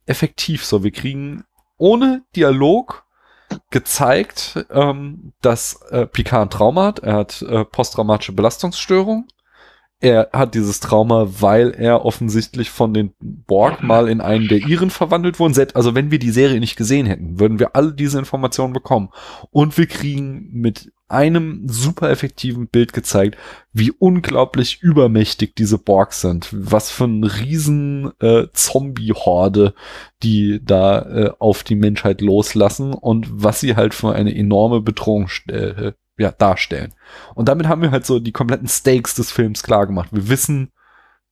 effektiv. 0.08 0.66
So, 0.66 0.84
wir 0.84 0.92
kriegen 0.92 1.44
ohne 1.78 2.24
Dialog 2.36 3.06
gezeigt, 3.70 4.66
ähm, 4.72 5.34
dass 5.44 5.80
äh, 5.92 6.08
Picard 6.08 6.48
ein 6.48 6.50
Trauma 6.50 6.88
hat. 6.88 7.00
Er 7.00 7.14
hat 7.14 7.44
äh, 7.44 7.66
posttraumatische 7.66 8.34
Belastungsstörung. 8.34 9.28
Er 10.02 10.30
hat 10.32 10.56
dieses 10.56 10.80
Trauma, 10.80 11.28
weil 11.40 11.72
er 11.72 12.06
offensichtlich 12.06 12.70
von 12.70 12.94
den 12.94 13.14
Borg 13.20 13.84
mal 13.84 14.08
in 14.08 14.22
einen 14.22 14.48
der 14.48 14.60
Iren 14.60 14.92
verwandelt 14.92 15.40
wurden. 15.40 15.54
Selbst, 15.54 15.76
also 15.76 15.94
wenn 15.94 16.10
wir 16.10 16.20
die 16.20 16.32
Serie 16.32 16.62
nicht 16.62 16.78
gesehen 16.78 17.06
hätten, 17.06 17.40
würden 17.40 17.60
wir 17.60 17.76
alle 17.76 17.94
diese 17.94 18.18
Informationen 18.18 18.74
bekommen. 18.74 19.10
Und 19.52 19.78
wir 19.78 19.88
kriegen 19.88 20.50
mit 20.54 20.94
einem 21.10 21.64
super 21.68 22.10
effektiven 22.12 22.68
Bild 22.68 22.94
gezeigt, 22.94 23.36
wie 23.74 23.92
unglaublich 23.92 24.82
übermächtig 24.82 25.56
diese 25.56 25.80
Borg 25.80 26.14
sind. 26.14 26.48
Was 26.52 26.92
für 26.92 27.06
ein 27.06 27.24
riesen 27.24 28.12
äh, 28.20 28.48
Zombie-Horde 28.54 29.74
die 30.24 30.60
da 30.64 31.02
äh, 31.02 31.32
auf 31.40 31.64
die 31.64 31.76
Menschheit 31.76 32.22
loslassen 32.22 32.94
und 32.94 33.28
was 33.32 33.62
sie 33.62 33.76
halt 33.76 33.94
für 33.94 34.14
eine 34.14 34.36
enorme 34.36 34.82
Bedrohung 34.82 35.30
äh, 35.48 35.94
ja, 36.20 36.32
darstellen. 36.32 36.94
Und 37.34 37.50
damit 37.50 37.68
haben 37.68 37.82
wir 37.82 37.92
halt 37.92 38.06
so 38.06 38.20
die 38.20 38.32
kompletten 38.32 38.68
Stakes 38.68 39.16
des 39.16 39.32
Films 39.32 39.64
klar 39.64 39.88
gemacht. 39.88 40.10
Wir 40.12 40.30
wissen, 40.30 40.72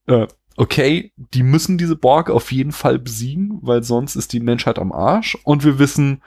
äh, 0.08 0.28
okay, 0.56 1.14
die 1.18 1.44
müssen 1.44 1.78
diese 1.78 1.96
Borg 1.96 2.30
auf 2.30 2.52
jeden 2.52 2.72
Fall 2.72 2.98
besiegen, 2.98 3.60
weil 3.62 3.84
sonst 3.84 4.16
ist 4.16 4.34
die 4.34 4.40
Menschheit 4.40 4.80
am 4.80 4.92
Arsch. 4.92 5.38
Und 5.44 5.64
wir 5.64 5.78
wissen, 5.78 6.24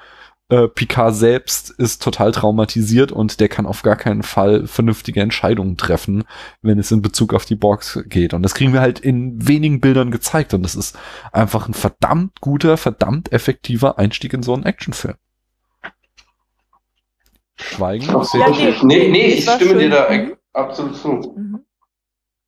äh, 0.50 0.68
Picard 0.68 1.14
selbst 1.14 1.70
ist 1.70 2.02
total 2.02 2.32
traumatisiert 2.32 3.12
und 3.12 3.40
der 3.40 3.48
kann 3.48 3.66
auf 3.66 3.82
gar 3.82 3.96
keinen 3.96 4.22
Fall 4.22 4.66
vernünftige 4.66 5.20
Entscheidungen 5.20 5.76
treffen, 5.76 6.24
wenn 6.61 6.78
es 6.78 6.90
in 6.90 7.02
Bezug 7.02 7.34
auf 7.34 7.44
die 7.44 7.54
Borgs 7.54 8.00
geht. 8.06 8.34
Und 8.34 8.42
das 8.42 8.54
kriegen 8.54 8.72
wir 8.72 8.80
halt 8.80 9.00
in 9.00 9.46
wenigen 9.46 9.80
Bildern 9.80 10.11
gezeigt. 10.11 10.52
Und 10.52 10.62
das 10.62 10.74
ist 10.74 10.98
einfach 11.32 11.68
ein 11.68 11.74
verdammt 11.74 12.40
guter, 12.40 12.76
verdammt 12.76 13.32
effektiver 13.32 13.98
Einstieg 13.98 14.32
in 14.32 14.42
so 14.42 14.52
einen 14.52 14.64
Actionfilm. 14.64 15.14
Schweigen. 17.61 18.04
Ja, 18.06 18.22
nee, 18.82 19.08
nee, 19.08 19.26
ich 19.26 19.44
das 19.44 19.54
war 19.54 19.61
stimme 19.66 19.74
dir 19.80 19.90
schön. 19.90 19.90
da 19.90 20.11
Mhm. 20.11 20.36
absolut 20.52 20.96
zu. 20.96 21.08
Mhm. 21.08 21.64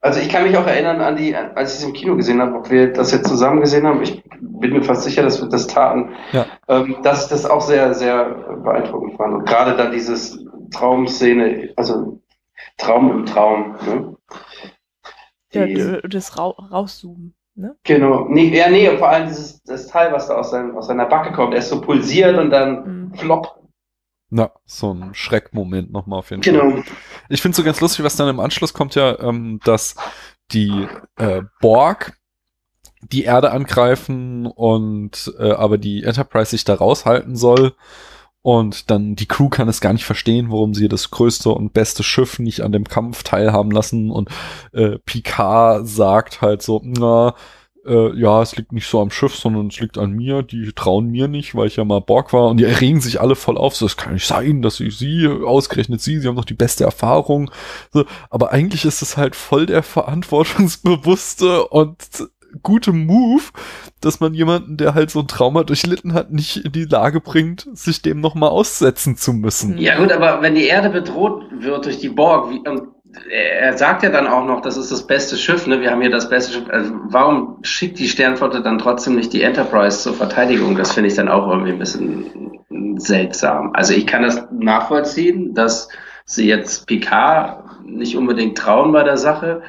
Also 0.00 0.18
ich 0.20 0.28
kann 0.28 0.42
mich 0.44 0.56
auch 0.56 0.66
erinnern 0.66 1.00
an 1.00 1.14
die, 1.16 1.34
als 1.36 1.74
ich 1.74 1.78
es 1.80 1.84
im 1.84 1.92
Kino 1.92 2.16
gesehen 2.16 2.40
habe, 2.42 2.56
ob 2.56 2.68
wir 2.70 2.92
das 2.92 3.12
jetzt 3.12 3.28
zusammen 3.28 3.60
gesehen 3.60 3.86
haben. 3.86 4.02
Ich 4.02 4.20
bin 4.40 4.72
mir 4.72 4.82
fast 4.82 5.04
sicher, 5.04 5.22
dass 5.22 5.40
wir 5.40 5.48
das 5.48 5.68
taten. 5.68 6.10
Ja. 6.32 6.46
Ähm, 6.66 6.96
dass 7.04 7.24
ich 7.24 7.28
das 7.30 7.46
auch 7.46 7.60
sehr, 7.60 7.94
sehr 7.94 8.24
beeindruckend 8.64 9.16
fand. 9.16 9.34
Und 9.34 9.44
gerade 9.46 9.76
dann 9.76 9.92
dieses 9.92 10.44
Traumszene, 10.72 11.72
also 11.76 12.20
Traum 12.78 13.10
im 13.12 13.26
Traum. 13.26 13.76
Ne? 13.86 14.16
Ja, 15.52 15.66
Die- 15.66 15.74
d- 15.74 16.00
das 16.08 16.36
Ra 16.36 16.48
rauszoomen, 16.48 17.34
ne? 17.54 17.76
Genau. 17.84 18.26
Nee, 18.28 18.48
ja, 18.56 18.68
nee, 18.70 18.88
und 18.88 18.98
vor 18.98 19.08
allem 19.10 19.28
dieses 19.28 19.62
das 19.62 19.86
Teil, 19.86 20.10
was 20.12 20.26
da 20.28 20.34
aus, 20.36 20.50
seinem, 20.50 20.76
aus 20.76 20.86
seiner 20.88 21.06
Backe 21.06 21.32
kommt, 21.32 21.52
er 21.52 21.60
ist 21.60 21.68
so 21.68 21.80
pulsiert 21.80 22.36
und 22.38 22.50
dann 22.50 23.10
Mhm. 23.10 23.14
flop. 23.14 23.61
Na, 24.34 24.50
so 24.64 24.94
ein 24.94 25.14
Schreckmoment 25.14 25.92
nochmal 25.92 26.20
auf 26.20 26.30
jeden 26.30 26.42
Fall. 26.42 26.54
Genau. 26.54 26.82
Ich 27.28 27.42
finde 27.42 27.54
so 27.54 27.62
ganz 27.62 27.82
lustig, 27.82 28.02
was 28.02 28.16
dann 28.16 28.30
im 28.30 28.40
Anschluss 28.40 28.72
kommt 28.72 28.94
ja, 28.94 29.18
ähm, 29.20 29.60
dass 29.62 29.94
die 30.52 30.86
äh, 31.16 31.42
Borg 31.60 32.18
die 33.02 33.24
Erde 33.24 33.50
angreifen 33.50 34.46
und 34.46 35.34
äh, 35.38 35.50
aber 35.50 35.76
die 35.76 36.04
Enterprise 36.04 36.52
sich 36.52 36.64
da 36.64 36.74
raushalten 36.74 37.36
soll. 37.36 37.74
Und 38.40 38.90
dann 38.90 39.16
die 39.16 39.28
Crew 39.28 39.50
kann 39.50 39.68
es 39.68 39.82
gar 39.82 39.92
nicht 39.92 40.06
verstehen, 40.06 40.50
warum 40.50 40.72
sie 40.72 40.88
das 40.88 41.10
größte 41.10 41.50
und 41.50 41.74
beste 41.74 42.02
Schiff 42.02 42.38
nicht 42.38 42.62
an 42.62 42.72
dem 42.72 42.84
Kampf 42.84 43.24
teilhaben 43.24 43.70
lassen. 43.70 44.10
Und 44.10 44.30
äh, 44.72 44.98
Picard 45.04 45.86
sagt 45.86 46.40
halt 46.40 46.62
so, 46.62 46.80
na, 46.82 47.34
äh, 47.86 48.16
ja, 48.16 48.42
es 48.42 48.56
liegt 48.56 48.72
nicht 48.72 48.86
so 48.86 49.00
am 49.00 49.10
Schiff, 49.10 49.34
sondern 49.34 49.68
es 49.68 49.80
liegt 49.80 49.98
an 49.98 50.12
mir. 50.12 50.42
Die 50.42 50.72
trauen 50.72 51.08
mir 51.08 51.28
nicht, 51.28 51.54
weil 51.54 51.66
ich 51.66 51.76
ja 51.76 51.84
mal 51.84 52.00
Borg 52.00 52.32
war. 52.32 52.48
Und 52.48 52.58
die 52.58 52.64
erregen 52.64 53.00
sich 53.00 53.20
alle 53.20 53.34
voll 53.34 53.58
auf. 53.58 53.74
So, 53.74 53.86
es 53.86 53.96
kann 53.96 54.14
nicht 54.14 54.26
sein, 54.26 54.62
dass 54.62 54.80
ich 54.80 54.96
sie, 54.96 55.26
ausgerechnet 55.26 56.00
sie, 56.00 56.18
sie 56.18 56.28
haben 56.28 56.36
doch 56.36 56.44
die 56.44 56.54
beste 56.54 56.84
Erfahrung. 56.84 57.50
So, 57.92 58.04
aber 58.30 58.52
eigentlich 58.52 58.84
ist 58.84 59.02
es 59.02 59.16
halt 59.16 59.34
voll 59.34 59.66
der 59.66 59.82
verantwortungsbewusste 59.82 61.66
und 61.68 61.96
gute 62.62 62.92
Move, 62.92 63.44
dass 64.00 64.20
man 64.20 64.34
jemanden, 64.34 64.76
der 64.76 64.94
halt 64.94 65.10
so 65.10 65.20
ein 65.20 65.28
Trauma 65.28 65.64
durchlitten 65.64 66.12
hat, 66.12 66.32
nicht 66.32 66.58
in 66.58 66.72
die 66.72 66.84
Lage 66.84 67.20
bringt, 67.20 67.66
sich 67.72 68.02
dem 68.02 68.20
nochmal 68.20 68.50
aussetzen 68.50 69.16
zu 69.16 69.32
müssen. 69.32 69.78
Ja 69.78 69.96
gut, 69.98 70.12
aber 70.12 70.42
wenn 70.42 70.54
die 70.54 70.66
Erde 70.66 70.90
bedroht 70.90 71.44
wird 71.58 71.86
durch 71.86 71.98
die 71.98 72.10
Borg, 72.10 72.50
wie, 72.50 72.62
er 73.30 73.76
sagt 73.76 74.02
ja 74.02 74.10
dann 74.10 74.26
auch 74.26 74.44
noch, 74.44 74.60
das 74.60 74.76
ist 74.76 74.90
das 74.90 75.06
beste 75.06 75.36
Schiff, 75.36 75.66
ne? 75.66 75.80
wir 75.80 75.90
haben 75.90 76.00
hier 76.00 76.10
das 76.10 76.28
beste 76.28 76.52
Schiff, 76.52 76.70
also 76.70 76.92
warum 77.04 77.58
schickt 77.62 77.98
die 77.98 78.08
Sternflotte 78.08 78.62
dann 78.62 78.78
trotzdem 78.78 79.16
nicht 79.16 79.32
die 79.32 79.42
Enterprise 79.42 80.00
zur 80.00 80.14
Verteidigung? 80.14 80.76
Das 80.76 80.92
finde 80.92 81.08
ich 81.08 81.14
dann 81.14 81.28
auch 81.28 81.48
irgendwie 81.48 81.72
ein 81.72 81.78
bisschen 81.78 82.60
seltsam. 82.98 83.72
Also 83.74 83.94
ich 83.94 84.06
kann 84.06 84.22
das 84.22 84.46
nachvollziehen, 84.50 85.54
dass 85.54 85.88
sie 86.24 86.48
jetzt 86.48 86.86
Picard 86.86 87.84
nicht 87.84 88.16
unbedingt 88.16 88.56
trauen 88.56 88.92
bei 88.92 89.02
der 89.02 89.16
Sache, 89.16 89.62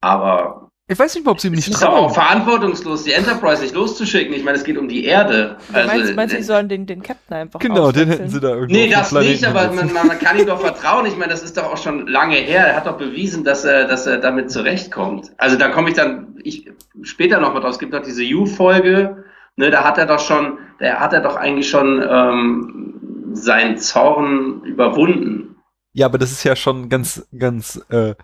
aber 0.00 0.65
Ich 0.88 0.96
weiß 0.98 1.16
nicht, 1.16 1.26
ob 1.26 1.40
sie 1.40 1.48
ihm 1.48 1.54
es 1.54 1.66
nicht 1.66 1.70
ist 1.70 1.82
doch 1.82 1.88
auch 1.88 2.12
trauen. 2.12 2.14
verantwortungslos, 2.14 3.02
die 3.02 3.12
Enterprise 3.12 3.60
nicht 3.60 3.74
loszuschicken. 3.74 4.32
Ich 4.34 4.44
meine, 4.44 4.56
es 4.56 4.62
geht 4.62 4.78
um 4.78 4.86
die 4.88 5.04
Erde. 5.04 5.56
meinst, 5.68 5.90
Also, 5.90 6.14
meinst 6.14 6.32
du, 6.32 6.36
äh, 6.36 6.40
die 6.40 6.44
sollen 6.44 6.68
den, 6.68 6.86
den 6.86 7.02
Captain 7.02 7.36
einfach 7.36 7.58
Genau, 7.58 7.90
den 7.90 8.08
hätten 8.08 8.28
sie 8.28 8.38
da 8.38 8.50
irgendwo 8.50 8.72
Nee, 8.72 8.88
das 8.88 9.08
Planeten 9.08 9.32
nicht, 9.32 9.44
aber 9.46 9.72
man, 9.72 9.92
man 9.92 10.18
kann 10.20 10.38
ihm 10.38 10.46
doch 10.46 10.60
vertrauen. 10.60 11.06
Ich 11.06 11.16
meine, 11.16 11.32
das 11.32 11.42
ist 11.42 11.56
doch 11.56 11.64
auch 11.72 11.76
schon 11.76 12.06
lange 12.06 12.36
her. 12.36 12.68
Er 12.68 12.76
hat 12.76 12.86
doch 12.86 12.98
bewiesen, 12.98 13.42
dass 13.42 13.64
er, 13.64 13.88
dass 13.88 14.06
er 14.06 14.18
damit 14.18 14.52
zurechtkommt. 14.52 15.32
Also 15.38 15.56
da 15.58 15.70
komme 15.70 15.88
ich 15.90 15.96
dann 15.96 16.36
ich, 16.44 16.70
später 17.02 17.40
noch 17.40 17.52
mal 17.52 17.60
drauf. 17.60 17.72
Es 17.72 17.78
gibt 17.80 17.92
doch 17.92 18.02
diese 18.02 18.22
You-Folge, 18.22 19.24
ne, 19.56 19.70
da 19.70 19.82
hat 19.82 19.98
er 19.98 20.06
doch 20.06 20.20
schon, 20.20 20.58
da 20.78 21.00
hat 21.00 21.12
er 21.12 21.20
doch 21.20 21.34
eigentlich 21.34 21.68
schon 21.68 22.00
ähm, 22.08 23.30
seinen 23.32 23.76
Zorn 23.78 24.62
überwunden. 24.62 25.56
Ja, 25.94 26.06
aber 26.06 26.18
das 26.18 26.30
ist 26.30 26.44
ja 26.44 26.54
schon 26.54 26.88
ganz, 26.88 27.26
ganz 27.36 27.84
äh, 27.90 28.14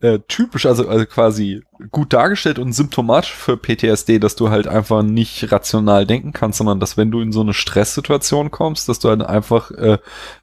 äh, 0.00 0.18
typisch, 0.28 0.66
also, 0.66 0.86
also 0.88 1.06
quasi 1.06 1.62
gut 1.90 2.12
dargestellt 2.12 2.58
und 2.58 2.72
symptomatisch 2.72 3.34
für 3.34 3.56
PTSD, 3.56 4.18
dass 4.18 4.36
du 4.36 4.50
halt 4.50 4.66
einfach 4.66 5.02
nicht 5.02 5.50
rational 5.52 6.06
denken 6.06 6.32
kannst, 6.32 6.58
sondern 6.58 6.80
dass 6.80 6.96
wenn 6.96 7.10
du 7.10 7.20
in 7.20 7.32
so 7.32 7.40
eine 7.40 7.54
Stresssituation 7.54 8.50
kommst, 8.50 8.88
dass 8.88 8.98
du 8.98 9.08
halt 9.08 9.22
einfach 9.22 9.70
äh, 9.72 9.98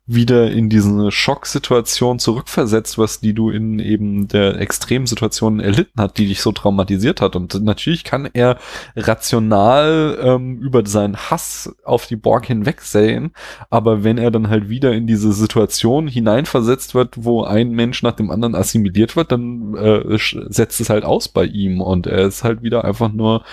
wieder 0.06 0.52
in 0.52 0.70
diese 0.70 1.12
Schocksituation 1.12 2.20
zurückversetzt 2.20 2.98
wirst, 2.98 3.24
die 3.24 3.34
du 3.34 3.50
in 3.50 3.80
eben 3.80 4.28
der 4.28 4.60
Extremsituation 4.60 5.60
erlitten 5.60 6.02
hat, 6.02 6.18
die 6.18 6.28
dich 6.28 6.42
so 6.42 6.52
traumatisiert 6.52 7.22
hat. 7.22 7.36
Und 7.36 7.62
natürlich 7.64 8.04
kann 8.04 8.30
er 8.34 8.58
rational 8.96 10.18
ähm, 10.22 10.58
über 10.58 10.86
seinen 10.86 11.16
Hass 11.16 11.74
auf 11.84 12.08
die 12.08 12.16
Borg 12.16 12.46
hinwegsehen, 12.46 13.32
aber 13.70 14.04
wenn 14.04 14.18
er 14.18 14.32
dann 14.32 14.50
halt 14.50 14.70
wieder 14.70 14.92
in 14.92 15.08
diese 15.08 15.32
Situation 15.32 16.08
hineinversetzt 16.08 16.94
wird, 16.94 17.16
wo 17.24 17.44
ein 17.44 17.72
Mensch 17.72 18.04
nach 18.04 18.16
dem 18.16 18.32
anderen 18.32 18.56
assimiliert 18.56 19.16
wird, 19.16 19.32
dann 19.32 19.76
äh, 19.76 20.18
setzt 20.18 20.82
es 20.82 20.90
halt 20.90 21.06
aus 21.06 21.30
bei 21.34 21.46
ihm 21.46 21.82
und 21.82 22.08
er 22.08 22.28
ist 22.28 22.44
halt 22.44 22.62
wieder 22.64 22.86
einfach 22.86 23.12
nur 23.12 23.44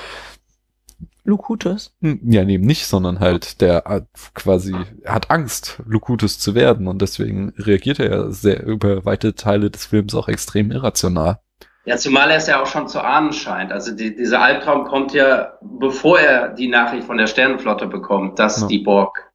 Lukutus. 1.24 1.94
hm, 2.00 2.20
ja, 2.30 2.44
nee, 2.44 2.58
nicht, 2.58 2.86
sondern 2.86 3.18
halt 3.20 3.60
der 3.60 3.84
hat 3.86 4.06
quasi 4.34 4.74
er 5.02 5.14
hat 5.14 5.30
Angst, 5.30 5.80
Lukutus 5.86 6.38
zu 6.38 6.54
werden 6.54 6.86
und 6.86 7.02
deswegen 7.02 7.50
reagiert 7.56 7.98
er 7.98 8.10
ja 8.10 8.30
sehr 8.30 8.64
über 8.64 9.04
weite 9.04 9.34
Teile 9.34 9.70
des 9.70 9.86
Films 9.86 10.14
auch 10.14 10.28
extrem 10.28 10.70
irrational. 10.70 11.40
Ja, 11.84 11.96
zumal 11.96 12.30
er 12.30 12.36
es 12.36 12.46
ja 12.46 12.62
auch 12.62 12.66
schon 12.66 12.86
zu 12.88 13.00
ahnen 13.02 13.32
scheint. 13.32 13.72
Also 13.72 13.94
die, 13.94 14.14
dieser 14.14 14.40
Albtraum 14.42 14.84
kommt 14.84 15.12
ja, 15.14 15.58
bevor 15.62 16.20
er 16.20 16.50
die 16.50 16.68
Nachricht 16.68 17.04
von 17.04 17.16
der 17.16 17.26
Sternenflotte 17.26 17.86
bekommt, 17.86 18.38
dass 18.38 18.60
Ja. 18.60 18.66
die 18.66 18.80
Borg 18.80 19.32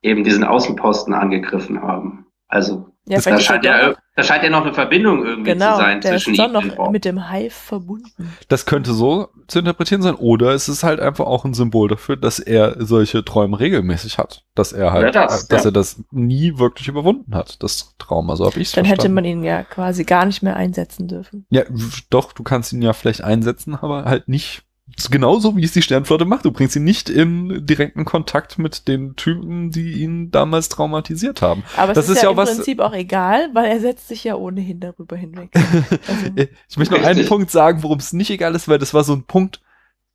eben 0.00 0.22
diesen 0.24 0.44
Außenposten 0.44 1.12
angegriffen 1.14 1.82
haben. 1.82 2.26
Also 2.48 2.91
Ja, 3.06 3.14
da, 3.14 3.18
ist 3.18 3.26
er 3.26 3.40
scheint 3.40 3.64
ja, 3.64 3.94
da 4.14 4.22
scheint 4.22 4.44
ja 4.44 4.50
noch 4.50 4.62
eine 4.62 4.72
Verbindung 4.74 5.24
irgendwie 5.26 5.52
Genau, 5.52 5.72
zu 5.72 5.76
sein 5.78 6.00
der 6.00 6.12
zwischen 6.12 6.34
ist 6.34 6.38
doch 6.38 6.44
ihm 6.50 6.54
und 6.54 6.62
den 6.62 6.68
noch 6.68 6.76
Borg. 6.76 6.92
mit 6.92 7.04
dem 7.04 7.30
Hive 7.30 7.50
verbunden. 7.50 8.36
Das 8.48 8.64
könnte 8.64 8.92
so 8.92 9.28
zu 9.48 9.58
interpretieren 9.58 10.02
sein, 10.02 10.14
oder 10.14 10.52
es 10.52 10.68
ist 10.68 10.84
halt 10.84 11.00
einfach 11.00 11.26
auch 11.26 11.44
ein 11.44 11.52
Symbol 11.52 11.88
dafür, 11.88 12.16
dass 12.16 12.38
er 12.38 12.76
solche 12.84 13.24
Träume 13.24 13.58
regelmäßig 13.58 14.18
hat. 14.18 14.44
Dass 14.54 14.72
er 14.72 14.92
halt, 14.92 15.14
Ja, 15.14 15.26
das, 15.26 15.44
äh, 15.44 15.48
dass 15.48 15.64
ja. 15.64 15.70
er 15.70 15.72
das 15.72 16.00
nie 16.12 16.58
wirklich 16.58 16.86
überwunden 16.86 17.34
hat, 17.34 17.60
das 17.62 17.96
Trauma. 17.98 18.36
So 18.36 18.46
habe 18.46 18.60
ich 18.60 18.68
es 18.68 18.72
Dann 18.72 18.84
hätte 18.84 18.96
verstanden. 19.02 19.14
man 19.14 19.24
ihn 19.24 19.42
ja 19.44 19.64
quasi 19.64 20.04
gar 20.04 20.24
nicht 20.24 20.42
mehr 20.44 20.54
einsetzen 20.54 21.08
dürfen. 21.08 21.46
Ja, 21.50 21.62
doch, 22.10 22.32
du 22.32 22.44
kannst 22.44 22.72
ihn 22.72 22.82
ja 22.82 22.92
vielleicht 22.92 23.24
einsetzen, 23.24 23.74
aber 23.74 24.04
halt 24.04 24.28
nicht 24.28 24.62
genauso, 25.10 25.56
wie 25.56 25.64
es 25.64 25.72
die 25.72 25.82
Sternflotte 25.82 26.24
macht. 26.24 26.44
Du 26.44 26.50
bringst 26.52 26.76
ihn 26.76 26.84
nicht 26.84 27.08
in 27.10 27.64
direkten 27.66 28.04
Kontakt 28.04 28.58
mit 28.58 28.88
den 28.88 29.16
Typen, 29.16 29.70
die 29.70 29.92
ihn 30.02 30.30
damals 30.30 30.68
traumatisiert 30.68 31.42
haben. 31.42 31.62
Aber 31.76 31.92
es 31.92 31.96
Das 31.96 32.08
ist, 32.08 32.16
ist 32.16 32.22
ja, 32.22 32.28
ja 32.28 32.30
im 32.32 32.36
was- 32.36 32.54
Prinzip 32.56 32.80
auch 32.80 32.92
egal, 32.94 33.50
weil 33.54 33.66
er 33.70 33.80
setzt 33.80 34.08
sich 34.08 34.24
ja 34.24 34.34
ohnehin 34.36 34.80
darüber 34.80 35.16
hinweg. 35.16 35.50
Also, 36.08 36.48
Ich 36.68 36.76
möchte 36.76 36.94
noch 36.94 37.04
einen. 37.04 37.26
Punkt 37.26 37.50
sagen, 37.50 37.82
worum 37.82 37.98
es 37.98 38.12
nicht 38.12 38.30
egal 38.30 38.54
ist, 38.54 38.68
weil 38.68 38.78
das 38.78 38.94
war 38.94 39.04
so 39.04 39.12
ein 39.14 39.24
Punkt, 39.24 39.60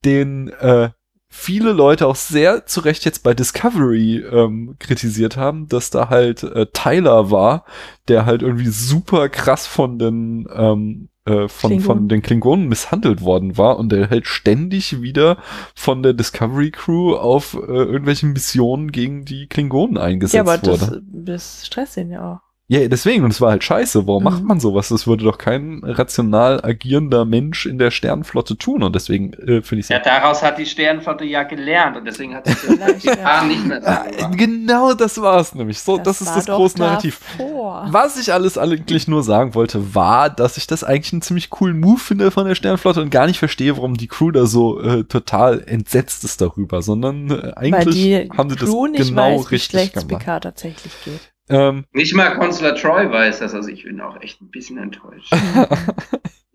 den 0.06 0.50
äh, 0.50 0.90
viele 1.30 1.72
Leute 1.74 2.08
auch 2.08 2.16
sehr 2.16 2.66
zu 2.66 2.80
Recht 2.82 3.04
jetzt 3.06 3.24
bei 3.24 3.34
Discovery 3.34 4.18
ähm, 4.32 4.76
kritisiert 4.80 5.36
haben, 5.38 5.68
dass 5.68 5.90
da 5.90 6.10
halt 6.10 6.44
äh, 6.44 6.68
Tyler 6.74 7.32
war, 7.32 7.66
der 8.08 8.26
halt 8.26 8.42
irgendwie 8.42 8.68
super 8.70 9.28
krass 9.30 9.68
von 9.68 10.00
den 10.00 10.48
ähm, 10.54 11.10
äh, 11.28 11.48
von, 11.48 11.80
von 11.82 12.08
den 12.08 12.22
Klingonen 12.22 12.68
misshandelt 12.68 13.22
worden 13.22 13.58
war 13.58 13.78
und 13.78 13.92
der 13.92 14.10
halt 14.10 14.28
ständig 14.28 15.02
wieder 15.02 15.38
von 15.76 16.02
der 16.02 16.14
Discovery 16.14 16.72
Crew 16.72 17.16
auf 17.16 17.54
äh, 17.54 17.58
irgendwelchen 17.58 18.34
Missionen 18.34 18.92
gegen 18.92 19.26
die 19.26 19.48
Klingonen 19.48 19.98
eingesetzt 19.98 20.36
ja, 20.36 20.42
aber 20.42 20.62
wurde. 20.66 20.78
das, 20.78 21.02
das 21.04 21.68
stresst 21.68 21.98
ihn 21.98 22.12
ja 22.12 22.34
auch. 22.34 22.47
Ja, 22.70 22.86
deswegen, 22.90 23.24
und 23.24 23.32
es 23.32 23.40
war 23.40 23.52
halt 23.52 23.64
scheiße. 23.64 24.08
Warum 24.08 24.24
Mhm. 24.24 24.30
macht 24.30 24.44
man 24.44 24.60
sowas? 24.60 24.90
Das 24.90 25.08
würde 25.08 25.24
doch 25.24 25.38
kein 25.38 25.80
rational 25.86 26.60
agierender 26.66 27.24
Mensch 27.24 27.66
in 27.66 27.78
der 27.78 27.92
Sternenflotte 27.92 28.58
tun. 28.58 28.84
Und 28.84 28.94
deswegen 28.94 29.32
äh, 29.36 29.62
finde 29.62 29.80
ich 29.80 29.88
Ja, 29.90 30.00
daraus 30.00 30.44
hat 30.44 30.58
die 30.58 30.66
Sternenflotte 30.66 31.24
ja 31.24 31.44
gelernt 31.44 31.96
und 31.96 32.04
deswegen 32.04 32.36
hat 32.36 32.46
sie 32.46 32.78
das 32.78 33.04
ja. 33.06 33.44
nicht 33.46 33.66
mehr 33.66 33.80
so 33.82 34.18
gemacht. 34.18 34.38
Genau 34.38 34.94
das 34.94 35.22
war 35.22 35.40
es 35.40 35.56
nämlich. 35.56 35.80
So, 35.80 35.98
das, 35.98 36.20
ist 36.20 36.28
war 36.28 36.36
das 36.36 36.46
große 36.48 36.78
Narrativ. 36.78 37.22
davor. 37.38 37.88
Was 37.90 38.18
ich 38.20 38.34
alles 38.34 38.58
eigentlich 38.58 39.08
nur 39.08 39.24
sagen 39.24 39.56
wollte, 39.56 39.96
war, 39.96 40.30
dass 40.30 40.58
ich 40.58 40.68
das 40.68 40.84
eigentlich 40.84 41.14
einen 41.14 41.22
ziemlich 41.22 41.50
coolen 41.50 41.80
Move 41.80 42.00
finde 42.00 42.32
von 42.32 42.46
der 42.48 42.56
Sternenflotte 42.56 43.02
und 43.02 43.12
gar 43.12 43.28
nicht 43.28 43.40
verstehe, 43.40 43.78
warum 43.78 43.96
die 43.96 44.08
Crew 44.08 44.32
da 44.32 44.46
so 44.46 44.82
äh, 44.82 45.06
total 45.06 45.64
entsetzt 45.66 46.26
ist 46.26 46.42
darüber, 46.42 46.82
sondern 46.82 47.32
äh, 47.32 47.44
Weil 47.44 47.54
eigentlich 47.56 47.96
die 47.96 48.30
haben 48.38 48.50
sie 48.50 48.58
das 48.58 48.70
Crew 48.70 48.88
nicht 48.88 49.08
genau 49.08 49.22
weiß, 49.40 49.46
wie 49.52 49.56
richtig 49.56 49.64
schlecht 49.72 49.96
es 49.96 50.06
gemacht. 50.06 50.24
PK 50.26 50.40
tatsächlich 50.42 50.92
geht. 51.06 51.32
Ähm, 51.50 51.86
Nicht 51.94 52.14
mal 52.14 52.38
Consular 52.38 52.76
Troy 52.76 53.10
weiß 53.10 53.40
das, 53.40 53.54
also 53.54 53.70
ich 53.70 53.84
bin 53.84 54.02
auch 54.02 54.22
echt 54.22 54.42
ein 54.42 54.50
bisschen 54.50 54.78
enttäuscht. 54.78 55.34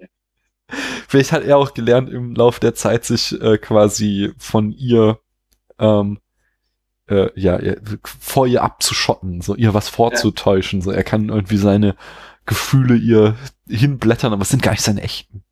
Vielleicht 1.08 1.32
hat 1.32 1.44
er 1.44 1.58
auch 1.58 1.74
gelernt, 1.74 2.10
im 2.10 2.34
Lauf 2.34 2.58
der 2.58 2.74
Zeit 2.74 3.04
sich 3.04 3.38
äh, 3.40 3.58
quasi 3.58 4.32
von 4.38 4.72
ihr, 4.72 5.18
ähm, 5.78 6.18
äh, 7.08 7.28
ja, 7.38 7.58
vor 8.04 8.46
ihr 8.46 8.62
abzuschotten, 8.62 9.40
so 9.40 9.54
ihr 9.54 9.74
was 9.74 9.88
vorzutäuschen. 9.88 10.82
So, 10.82 10.90
er 10.90 11.04
kann 11.04 11.28
irgendwie 11.28 11.58
seine 11.58 11.96
Gefühle 12.46 12.96
ihr 12.96 13.36
hinblättern, 13.68 14.32
aber 14.32 14.42
es 14.42 14.48
sind 14.48 14.62
gar 14.62 14.72
nicht 14.72 14.82
seine 14.82 15.02
echten. 15.02 15.44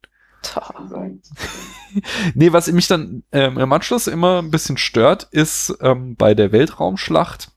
Nee, 2.34 2.52
was 2.52 2.70
mich 2.70 2.86
dann 2.86 3.24
ähm, 3.32 3.58
im 3.58 3.72
Anschluss 3.72 4.06
immer 4.06 4.38
ein 4.40 4.52
bisschen 4.52 4.76
stört, 4.76 5.26
ist 5.32 5.76
ähm, 5.80 6.14
bei 6.14 6.34
der 6.34 6.52
Weltraumschlacht, 6.52 7.50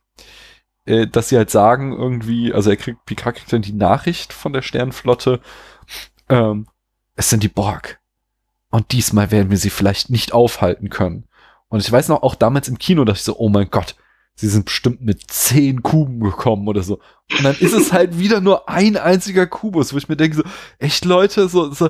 äh, 0.85 1.07
dass 1.07 1.29
sie 1.29 1.37
halt 1.37 1.49
sagen 1.49 1.93
irgendwie, 1.93 2.53
also 2.53 2.69
er 2.69 2.77
kriegt, 2.77 3.05
Picard 3.05 3.35
kriegt 3.35 3.53
dann 3.53 3.61
die 3.61 3.73
Nachricht 3.73 4.33
von 4.33 4.53
der 4.53 4.61
Sternflotte, 4.61 5.39
ähm, 6.29 6.67
es 7.15 7.29
sind 7.29 7.43
die 7.43 7.49
Borg. 7.49 7.99
Und 8.69 8.91
diesmal 8.91 9.31
werden 9.31 9.51
wir 9.51 9.57
sie 9.57 9.69
vielleicht 9.69 10.09
nicht 10.09 10.33
aufhalten 10.33 10.89
können. 10.89 11.25
Und 11.69 11.79
ich 11.79 11.91
weiß 11.91 12.09
noch, 12.09 12.23
auch 12.23 12.35
damals 12.35 12.67
im 12.67 12.79
Kino 12.79 13.05
dachte 13.05 13.17
ich 13.17 13.23
so, 13.23 13.37
oh 13.37 13.49
mein 13.49 13.69
Gott, 13.69 13.95
sie 14.35 14.49
sind 14.49 14.65
bestimmt 14.65 15.01
mit 15.01 15.29
zehn 15.29 15.83
Kuben 15.83 16.19
gekommen 16.19 16.67
oder 16.67 16.83
so. 16.83 16.99
Und 17.37 17.43
dann 17.43 17.55
ist 17.55 17.73
es 17.73 17.93
halt 17.93 18.17
wieder 18.17 18.41
nur 18.41 18.69
ein 18.69 18.97
einziger 18.97 19.47
Kubus, 19.47 19.93
wo 19.93 19.97
ich 19.97 20.09
mir 20.09 20.17
denke 20.17 20.37
so, 20.37 20.43
echt 20.79 21.05
Leute, 21.05 21.47
so, 21.49 21.71
so, 21.71 21.89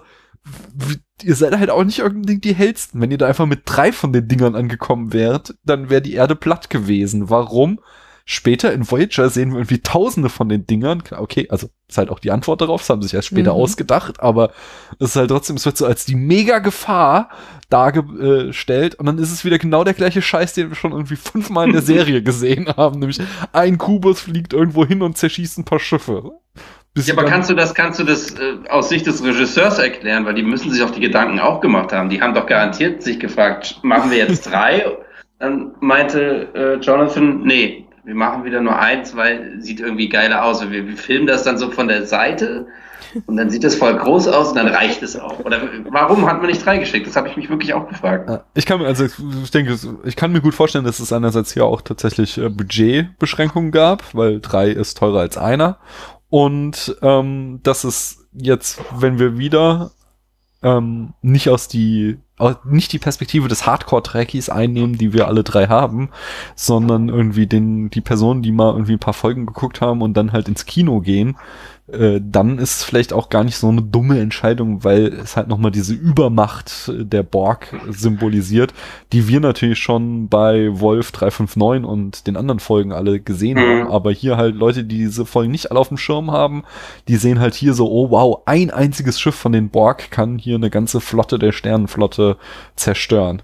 ihr 1.21 1.35
seid 1.35 1.57
halt 1.57 1.69
auch 1.69 1.83
nicht 1.83 2.01
unbedingt 2.01 2.43
die 2.43 2.55
hellsten. 2.55 3.01
Wenn 3.01 3.11
ihr 3.11 3.17
da 3.17 3.27
einfach 3.27 3.45
mit 3.45 3.61
drei 3.65 3.91
von 3.91 4.11
den 4.13 4.27
Dingern 4.27 4.55
angekommen 4.55 5.13
wärt, 5.13 5.55
dann 5.63 5.89
wäre 5.89 6.01
die 6.01 6.13
Erde 6.13 6.35
platt 6.35 6.69
gewesen. 6.69 7.29
Warum? 7.29 7.79
Später 8.25 8.71
in 8.71 8.89
Voyager 8.89 9.29
sehen 9.29 9.51
wir 9.51 9.57
irgendwie 9.57 9.81
tausende 9.81 10.29
von 10.29 10.47
den 10.47 10.65
Dingern. 10.65 11.03
Okay, 11.11 11.47
also 11.49 11.67
ist 11.89 11.97
halt 11.97 12.09
auch 12.09 12.19
die 12.19 12.31
Antwort 12.31 12.61
darauf, 12.61 12.81
das 12.81 12.89
haben 12.89 13.01
sich 13.01 13.13
erst 13.13 13.27
später 13.27 13.53
Mhm. 13.53 13.59
ausgedacht, 13.61 14.21
aber 14.21 14.51
es 14.99 15.09
ist 15.09 15.15
halt 15.17 15.29
trotzdem, 15.29 15.57
es 15.57 15.65
wird 15.65 15.75
so 15.77 15.85
als 15.85 16.05
die 16.05 16.15
Mega-Gefahr 16.15 17.29
dargestellt 17.69 18.95
und 18.95 19.05
dann 19.05 19.17
ist 19.17 19.31
es 19.31 19.43
wieder 19.45 19.57
genau 19.57 19.83
der 19.83 19.93
gleiche 19.93 20.21
Scheiß, 20.21 20.53
den 20.53 20.69
wir 20.69 20.75
schon 20.75 20.91
irgendwie 20.91 21.15
fünfmal 21.15 21.67
in 21.67 21.73
der 21.73 21.81
Serie 21.93 22.21
gesehen 22.23 22.67
haben, 22.77 22.99
nämlich 22.99 23.19
ein 23.51 23.77
Kubus 23.77 24.21
fliegt 24.21 24.53
irgendwo 24.53 24.85
hin 24.85 25.01
und 25.01 25.17
zerschießt 25.17 25.57
ein 25.59 25.65
paar 25.65 25.79
Schiffe. 25.79 26.31
Bis 26.93 27.07
Ja, 27.07 27.15
aber 27.15 27.25
kannst 27.25 27.49
du 27.49 27.55
das, 27.55 27.73
kannst 27.73 27.99
du 27.99 28.03
das 28.03 28.31
äh, 28.35 28.69
aus 28.69 28.89
Sicht 28.89 29.07
des 29.07 29.23
Regisseurs 29.23 29.79
erklären? 29.79 30.25
Weil 30.25 30.35
die 30.35 30.43
müssen 30.43 30.71
sich 30.71 30.83
auch 30.83 30.91
die 30.91 30.99
Gedanken 31.01 31.39
auch 31.39 31.59
gemacht 31.59 31.91
haben. 31.91 32.09
Die 32.09 32.21
haben 32.21 32.35
doch 32.35 32.45
garantiert 32.45 33.01
sich 33.01 33.19
gefragt, 33.19 33.79
machen 33.81 34.11
wir 34.11 34.19
jetzt 34.19 34.45
drei? 34.51 34.85
Dann 35.39 35.71
meinte 35.79 36.49
äh, 36.53 36.75
Jonathan, 36.85 37.41
nee, 37.41 37.85
wir 38.03 38.15
machen 38.15 38.43
wieder 38.43 38.61
nur 38.61 38.77
eins, 38.77 39.15
weil 39.15 39.61
sieht 39.61 39.79
irgendwie 39.79 40.09
geiler 40.09 40.45
aus. 40.45 40.61
Und 40.61 40.71
wir, 40.71 40.87
wir 40.87 40.97
filmen 40.97 41.27
das 41.27 41.43
dann 41.43 41.57
so 41.57 41.71
von 41.71 41.87
der 41.87 42.05
Seite 42.05 42.67
und 43.27 43.37
dann 43.37 43.49
sieht 43.49 43.63
das 43.63 43.75
voll 43.75 43.95
groß 43.95 44.27
aus 44.27 44.49
und 44.49 44.55
dann 44.55 44.67
reicht 44.67 45.03
es 45.03 45.17
auch. 45.17 45.39
Oder 45.39 45.61
warum 45.89 46.25
hat 46.27 46.37
man 46.39 46.47
nicht 46.47 46.65
drei 46.65 46.77
geschickt? 46.77 47.07
Das 47.07 47.15
habe 47.15 47.27
ich 47.27 47.37
mich 47.37 47.49
wirklich 47.49 47.73
auch 47.73 47.87
gefragt. 47.87 48.29
Ja, 48.29 48.43
Ich 48.55 48.65
kann 48.65 48.79
mir, 48.79 48.87
also 48.87 49.05
ich 49.05 49.51
denke, 49.51 49.77
ich 50.03 50.15
kann 50.15 50.31
mir 50.31 50.41
gut 50.41 50.53
vorstellen, 50.53 50.85
dass 50.85 50.99
es 50.99 51.13
einerseits 51.13 51.53
hier 51.53 51.65
auch 51.65 51.81
tatsächlich 51.81 52.37
äh, 52.37 52.49
Budgetbeschränkungen 52.49 53.71
gab, 53.71 54.13
weil 54.13 54.39
drei 54.39 54.69
ist 54.69 54.97
teurer 54.97 55.19
als 55.19 55.37
einer. 55.37 55.77
Und 56.29 56.97
ähm, 57.01 57.59
dass 57.63 57.83
es 57.83 58.27
jetzt, 58.33 58.81
wenn 58.95 59.19
wir 59.19 59.37
wieder 59.37 59.91
ähm, 60.63 61.13
nicht 61.21 61.49
aus 61.49 61.67
die 61.67 62.17
nicht 62.63 62.91
die 62.91 62.99
Perspektive 62.99 63.47
des 63.47 63.65
Hardcore-Trekkies 63.65 64.49
einnehmen, 64.49 64.97
die 64.97 65.13
wir 65.13 65.27
alle 65.27 65.43
drei 65.43 65.67
haben, 65.67 66.09
sondern 66.55 67.09
irgendwie 67.09 67.45
den 67.47 67.89
die 67.89 68.01
Personen, 68.01 68.41
die 68.41 68.51
mal 68.51 68.73
irgendwie 68.73 68.93
ein 68.93 68.99
paar 68.99 69.13
Folgen 69.13 69.45
geguckt 69.45 69.81
haben 69.81 70.01
und 70.01 70.15
dann 70.15 70.31
halt 70.31 70.47
ins 70.47 70.65
Kino 70.65 70.99
gehen, 70.99 71.37
äh, 71.93 72.21
dann 72.23 72.57
ist 72.59 72.77
es 72.77 72.83
vielleicht 72.83 73.13
auch 73.13 73.29
gar 73.29 73.43
nicht 73.43 73.57
so 73.57 73.69
eine 73.69 73.81
dumme 73.81 74.19
Entscheidung, 74.19 74.83
weil 74.83 75.07
es 75.13 75.37
halt 75.37 75.47
nochmal 75.47 75.71
diese 75.71 75.93
Übermacht 75.93 76.91
der 76.93 77.23
Borg 77.23 77.73
symbolisiert, 77.89 78.73
die 79.11 79.27
wir 79.27 79.39
natürlich 79.39 79.79
schon 79.79 80.27
bei 80.27 80.79
Wolf 80.79 81.11
359 81.11 81.87
und 81.87 82.27
den 82.27 82.35
anderen 82.37 82.59
Folgen 82.59 82.91
alle 82.91 83.19
gesehen 83.19 83.57
Mhm. 83.57 83.61
haben, 83.83 83.91
aber 83.91 84.11
hier 84.11 84.37
halt 84.37 84.55
Leute, 84.55 84.83
die 84.83 84.97
diese 84.97 85.25
Folgen 85.25 85.51
nicht 85.51 85.71
alle 85.71 85.79
auf 85.79 85.89
dem 85.89 85.97
Schirm 85.97 86.31
haben, 86.31 86.63
die 87.07 87.15
sehen 87.15 87.39
halt 87.39 87.53
hier 87.53 87.73
so, 87.73 87.89
oh 87.89 88.09
wow, 88.09 88.41
ein 88.45 88.71
einziges 88.71 89.19
Schiff 89.19 89.35
von 89.35 89.51
den 89.51 89.69
Borg 89.69 90.09
kann 90.11 90.37
hier 90.37 90.55
eine 90.55 90.69
ganze 90.69 91.01
Flotte 91.01 91.39
der 91.39 91.51
Sternenflotte 91.51 92.37
zerstören. 92.75 93.41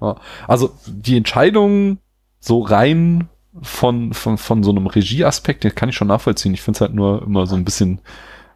Ja. 0.00 0.16
Also 0.48 0.70
die 0.86 1.16
Entscheidung 1.16 1.98
so 2.40 2.60
rein 2.60 3.28
von, 3.60 4.12
von, 4.14 4.38
von 4.38 4.62
so 4.62 4.70
einem 4.70 4.86
Regieaspekt, 4.86 5.64
den 5.64 5.74
kann 5.74 5.88
ich 5.88 5.96
schon 5.96 6.08
nachvollziehen. 6.08 6.54
Ich 6.54 6.62
finde 6.62 6.76
es 6.78 6.80
halt 6.80 6.94
nur 6.94 7.22
immer 7.22 7.46
so 7.46 7.54
ein 7.54 7.64
bisschen, 7.64 7.98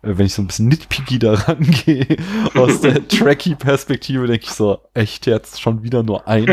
äh, 0.02 0.12
wenn 0.16 0.26
ich 0.26 0.34
so 0.34 0.42
ein 0.42 0.46
bisschen 0.46 0.68
nitpicky 0.68 1.18
daran 1.18 1.60
gehe, 1.60 2.16
aus 2.54 2.80
der 2.80 3.06
Tracky-Perspektive, 3.08 4.26
denke 4.26 4.44
ich 4.44 4.52
so, 4.52 4.78
echt 4.94 5.26
jetzt 5.26 5.60
schon 5.60 5.82
wieder 5.82 6.02
nur 6.02 6.26
ein. 6.26 6.46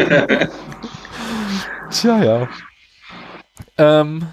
Tja, 1.90 2.24
ja. 2.24 2.48
Ähm, 3.78 4.26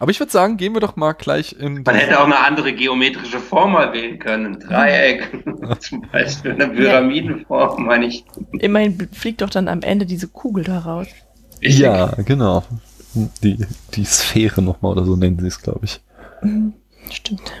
aber 0.00 0.12
ich 0.12 0.20
würde 0.20 0.30
sagen, 0.30 0.56
gehen 0.56 0.74
wir 0.74 0.80
doch 0.80 0.94
mal 0.94 1.12
gleich 1.12 1.56
in. 1.58 1.82
Man 1.82 1.96
hätte 1.96 2.20
auch 2.20 2.24
eine 2.24 2.38
andere 2.38 2.72
geometrische 2.72 3.40
Form 3.40 3.72
mal 3.72 3.92
wählen 3.92 4.18
können. 4.18 4.46
Ein 4.46 4.60
Dreieck, 4.68 5.28
zum 5.80 6.02
Beispiel 6.12 6.52
eine 6.52 6.68
Pyramidenform, 6.68 7.86
meine 7.86 8.06
ich. 8.06 8.24
Immerhin 8.60 9.08
fliegt 9.12 9.40
doch 9.40 9.50
dann 9.50 9.66
am 9.66 9.82
Ende 9.82 10.06
diese 10.06 10.28
Kugel 10.28 10.64
da 10.64 10.78
raus. 10.78 11.08
Richtig. 11.60 11.80
Ja, 11.80 12.14
genau. 12.24 12.62
Die, 13.42 13.66
die 13.94 14.04
Sphäre 14.04 14.62
nochmal 14.62 14.92
oder 14.92 15.04
so 15.04 15.16
nennen 15.16 15.38
sie 15.38 15.46
es, 15.46 15.60
glaube 15.60 15.84
ich. 15.84 16.00
Stimmt. 17.10 17.52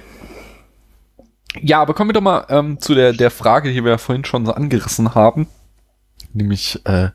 Ja, 1.60 1.80
aber 1.80 1.94
kommen 1.94 2.10
wir 2.10 2.14
doch 2.14 2.20
mal 2.20 2.46
ähm, 2.50 2.78
zu 2.80 2.94
der, 2.94 3.12
der 3.12 3.30
Frage, 3.30 3.72
die 3.72 3.82
wir 3.82 3.92
ja 3.92 3.98
vorhin 3.98 4.24
schon 4.24 4.46
so 4.46 4.52
angerissen 4.52 5.14
haben. 5.14 5.48
Nämlich, 6.32 6.80
äh, 6.84 7.08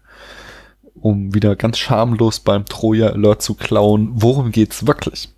um 0.96 1.34
wieder 1.34 1.56
ganz 1.56 1.78
schamlos 1.78 2.40
beim 2.40 2.66
Troja 2.66 3.10
Alert 3.10 3.42
zu 3.42 3.54
klauen, 3.54 4.10
worum 4.14 4.52
geht's 4.52 4.88
wirklich? 4.88 5.30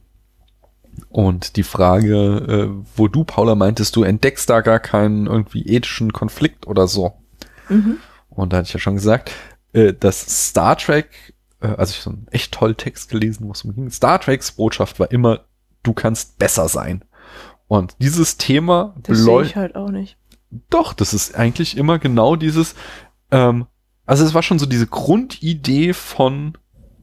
Und 1.10 1.58
die 1.58 1.64
Frage, 1.64 2.16
äh, 2.16 2.84
wo 2.96 3.08
du, 3.08 3.24
Paula, 3.24 3.56
meintest, 3.56 3.96
du 3.96 4.04
entdeckst 4.04 4.50
da 4.50 4.62
gar 4.62 4.80
keinen 4.80 5.28
irgendwie 5.28 5.66
ethischen 5.66 6.14
Konflikt 6.14 6.68
oder 6.68 6.88
so. 6.88 7.14
Mhm. 7.70 7.98
Und 8.30 8.54
da 8.54 8.58
hatte 8.58 8.68
ich 8.68 8.74
ja 8.74 8.80
schon 8.80 8.96
gesagt, 8.96 9.32
äh, 9.74 9.94
dass 9.94 10.48
Star 10.48 10.78
Trek, 10.78 11.34
äh, 11.62 11.68
also 11.68 11.92
ich 11.92 12.02
so 12.02 12.10
einen 12.12 12.28
echt 12.32 12.54
tollen 12.54 12.78
Text 12.78 13.10
gelesen, 13.10 13.48
wo 13.48 13.52
es 13.52 13.64
um 13.64 13.74
ging. 13.74 13.90
Star 13.90 14.20
Treks 14.20 14.52
Botschaft 14.54 15.00
war 15.00 15.12
immer, 15.12 15.42
du 15.84 15.94
kannst 15.94 16.38
besser 16.38 16.68
sein. 16.68 17.04
Und 17.68 17.96
dieses 18.00 18.38
Thema 18.38 18.96
Das 19.04 19.18
sehe 19.20 19.28
beleu- 19.34 19.46
ich 19.46 19.56
halt 19.56 19.76
auch 19.76 19.90
nicht. 19.90 20.18
doch, 20.70 20.94
das 20.94 21.14
ist 21.14 21.36
eigentlich 21.36 21.78
immer 21.78 21.98
genau 22.00 22.36
dieses, 22.36 22.76
ähm, 23.32 23.66
also 24.06 24.24
es 24.24 24.34
war 24.34 24.44
schon 24.44 24.60
so 24.60 24.66
diese 24.68 24.88
Grundidee 24.88 25.94
von 25.94 26.58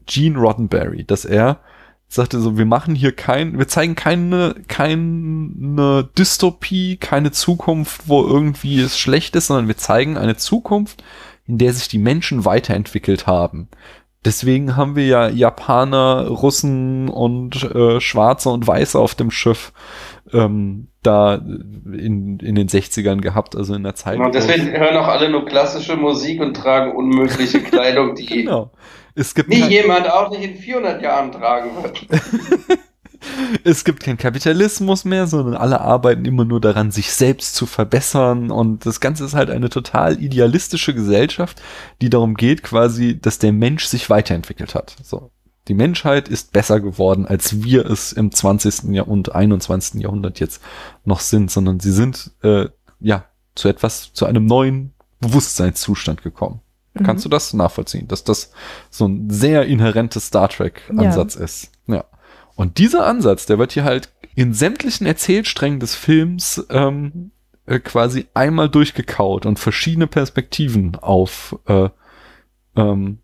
Gene 0.05 0.37
Roddenberry, 0.39 1.03
dass 1.03 1.25
er 1.25 1.59
sagte 2.07 2.39
so, 2.39 2.57
wir 2.59 2.65
machen 2.65 2.93
hier 2.93 3.11
kein, 3.11 3.57
wir 3.57 3.67
zeigen 3.67 3.95
keine, 3.95 4.55
keine 4.67 6.07
Dystopie, 6.17 6.97
keine 6.97 7.31
Zukunft, 7.31 8.07
wo 8.07 8.23
irgendwie 8.25 8.79
es 8.79 8.97
schlecht 8.99 9.35
ist, 9.35 9.47
sondern 9.47 9.67
wir 9.67 9.77
zeigen 9.77 10.17
eine 10.17 10.37
Zukunft, 10.37 11.03
in 11.45 11.57
der 11.57 11.73
sich 11.73 11.87
die 11.87 11.97
Menschen 11.97 12.45
weiterentwickelt 12.45 13.25
haben. 13.27 13.67
Deswegen 14.25 14.75
haben 14.77 14.95
wir 14.95 15.05
ja 15.05 15.27
Japaner, 15.27 16.27
Russen 16.27 17.09
und 17.09 17.63
äh, 17.63 17.99
Schwarze 17.99 18.49
und 18.49 18.65
Weiße 18.65 18.97
auf 18.97 19.15
dem 19.15 19.31
Schiff 19.31 19.73
ähm, 20.31 20.87
da 21.01 21.35
in, 21.35 22.39
in 22.39 22.55
den 22.55 22.67
60ern 22.69 23.19
gehabt, 23.19 23.55
also 23.55 23.75
in 23.75 23.83
der 23.83 23.95
Zeit. 23.95 24.19
Und 24.19 24.33
deswegen 24.33 24.71
hören 24.71 24.95
auch 24.95 25.07
alle 25.07 25.29
nur 25.29 25.45
klassische 25.45 25.97
Musik 25.97 26.41
und 26.41 26.55
tragen 26.55 26.95
unmögliche 26.95 27.59
Kleidung, 27.63 28.15
die 28.15 28.25
genau. 28.25 28.71
Es 29.15 29.35
gibt, 29.35 29.49
nie 29.49 29.67
jemand 29.67 30.09
auch 30.09 30.31
nicht 30.31 30.43
in 30.43 30.55
400 30.55 31.01
Jahren 31.01 31.31
tragen 31.31 31.69
wird. 31.81 32.07
es 33.63 33.83
gibt 33.83 34.03
keinen 34.03 34.17
Kapitalismus 34.17 35.05
mehr, 35.05 35.27
sondern 35.27 35.55
alle 35.55 35.81
arbeiten 35.81 36.25
immer 36.25 36.45
nur 36.45 36.61
daran, 36.61 36.91
sich 36.91 37.11
selbst 37.11 37.55
zu 37.55 37.65
verbessern. 37.65 38.51
Und 38.51 38.85
das 38.85 38.99
Ganze 38.99 39.25
ist 39.25 39.33
halt 39.33 39.49
eine 39.49 39.69
total 39.69 40.21
idealistische 40.21 40.93
Gesellschaft, 40.93 41.61
die 42.01 42.09
darum 42.09 42.35
geht, 42.35 42.63
quasi, 42.63 43.19
dass 43.19 43.39
der 43.39 43.53
Mensch 43.53 43.85
sich 43.85 44.09
weiterentwickelt 44.09 44.75
hat. 44.75 44.95
So. 45.03 45.31
Die 45.67 45.73
Menschheit 45.73 46.27
ist 46.27 46.51
besser 46.51 46.81
geworden, 46.81 47.25
als 47.25 47.63
wir 47.63 47.85
es 47.85 48.11
im 48.11 48.31
20. 48.31 48.91
Jahr 48.93 49.07
und 49.07 49.33
21. 49.33 50.01
Jahrhundert 50.01 50.39
jetzt 50.39 50.61
noch 51.05 51.21
sind, 51.21 51.51
sondern 51.51 51.79
sie 51.79 51.93
sind, 51.93 52.31
äh, 52.43 52.67
ja, 52.99 53.25
zu 53.55 53.69
etwas, 53.69 54.11
zu 54.13 54.25
einem 54.25 54.45
neuen 54.45 54.93
Bewusstseinszustand 55.21 56.21
gekommen. 56.21 56.59
Mhm. 56.93 57.03
Kannst 57.03 57.23
du 57.25 57.29
das 57.29 57.53
nachvollziehen, 57.53 58.07
dass 58.07 58.23
das 58.23 58.51
so 58.89 59.07
ein 59.07 59.29
sehr 59.29 59.65
inhärentes 59.65 60.27
Star 60.27 60.49
Trek-Ansatz 60.49 61.35
ist? 61.35 61.71
Ja. 61.87 62.03
Und 62.55 62.77
dieser 62.77 63.05
Ansatz, 63.05 63.45
der 63.45 63.57
wird 63.57 63.71
hier 63.71 63.83
halt 63.83 64.11
in 64.35 64.53
sämtlichen 64.53 65.05
Erzählsträngen 65.05 65.79
des 65.79 65.95
Films 65.95 66.65
ähm, 66.69 67.31
äh, 67.65 67.79
quasi 67.79 68.27
einmal 68.33 68.69
durchgekaut 68.69 69.45
und 69.45 69.59
verschiedene 69.59 70.07
Perspektiven 70.07 70.95
auf 70.95 71.57
äh, 71.67 71.89
ähm, 72.75 73.19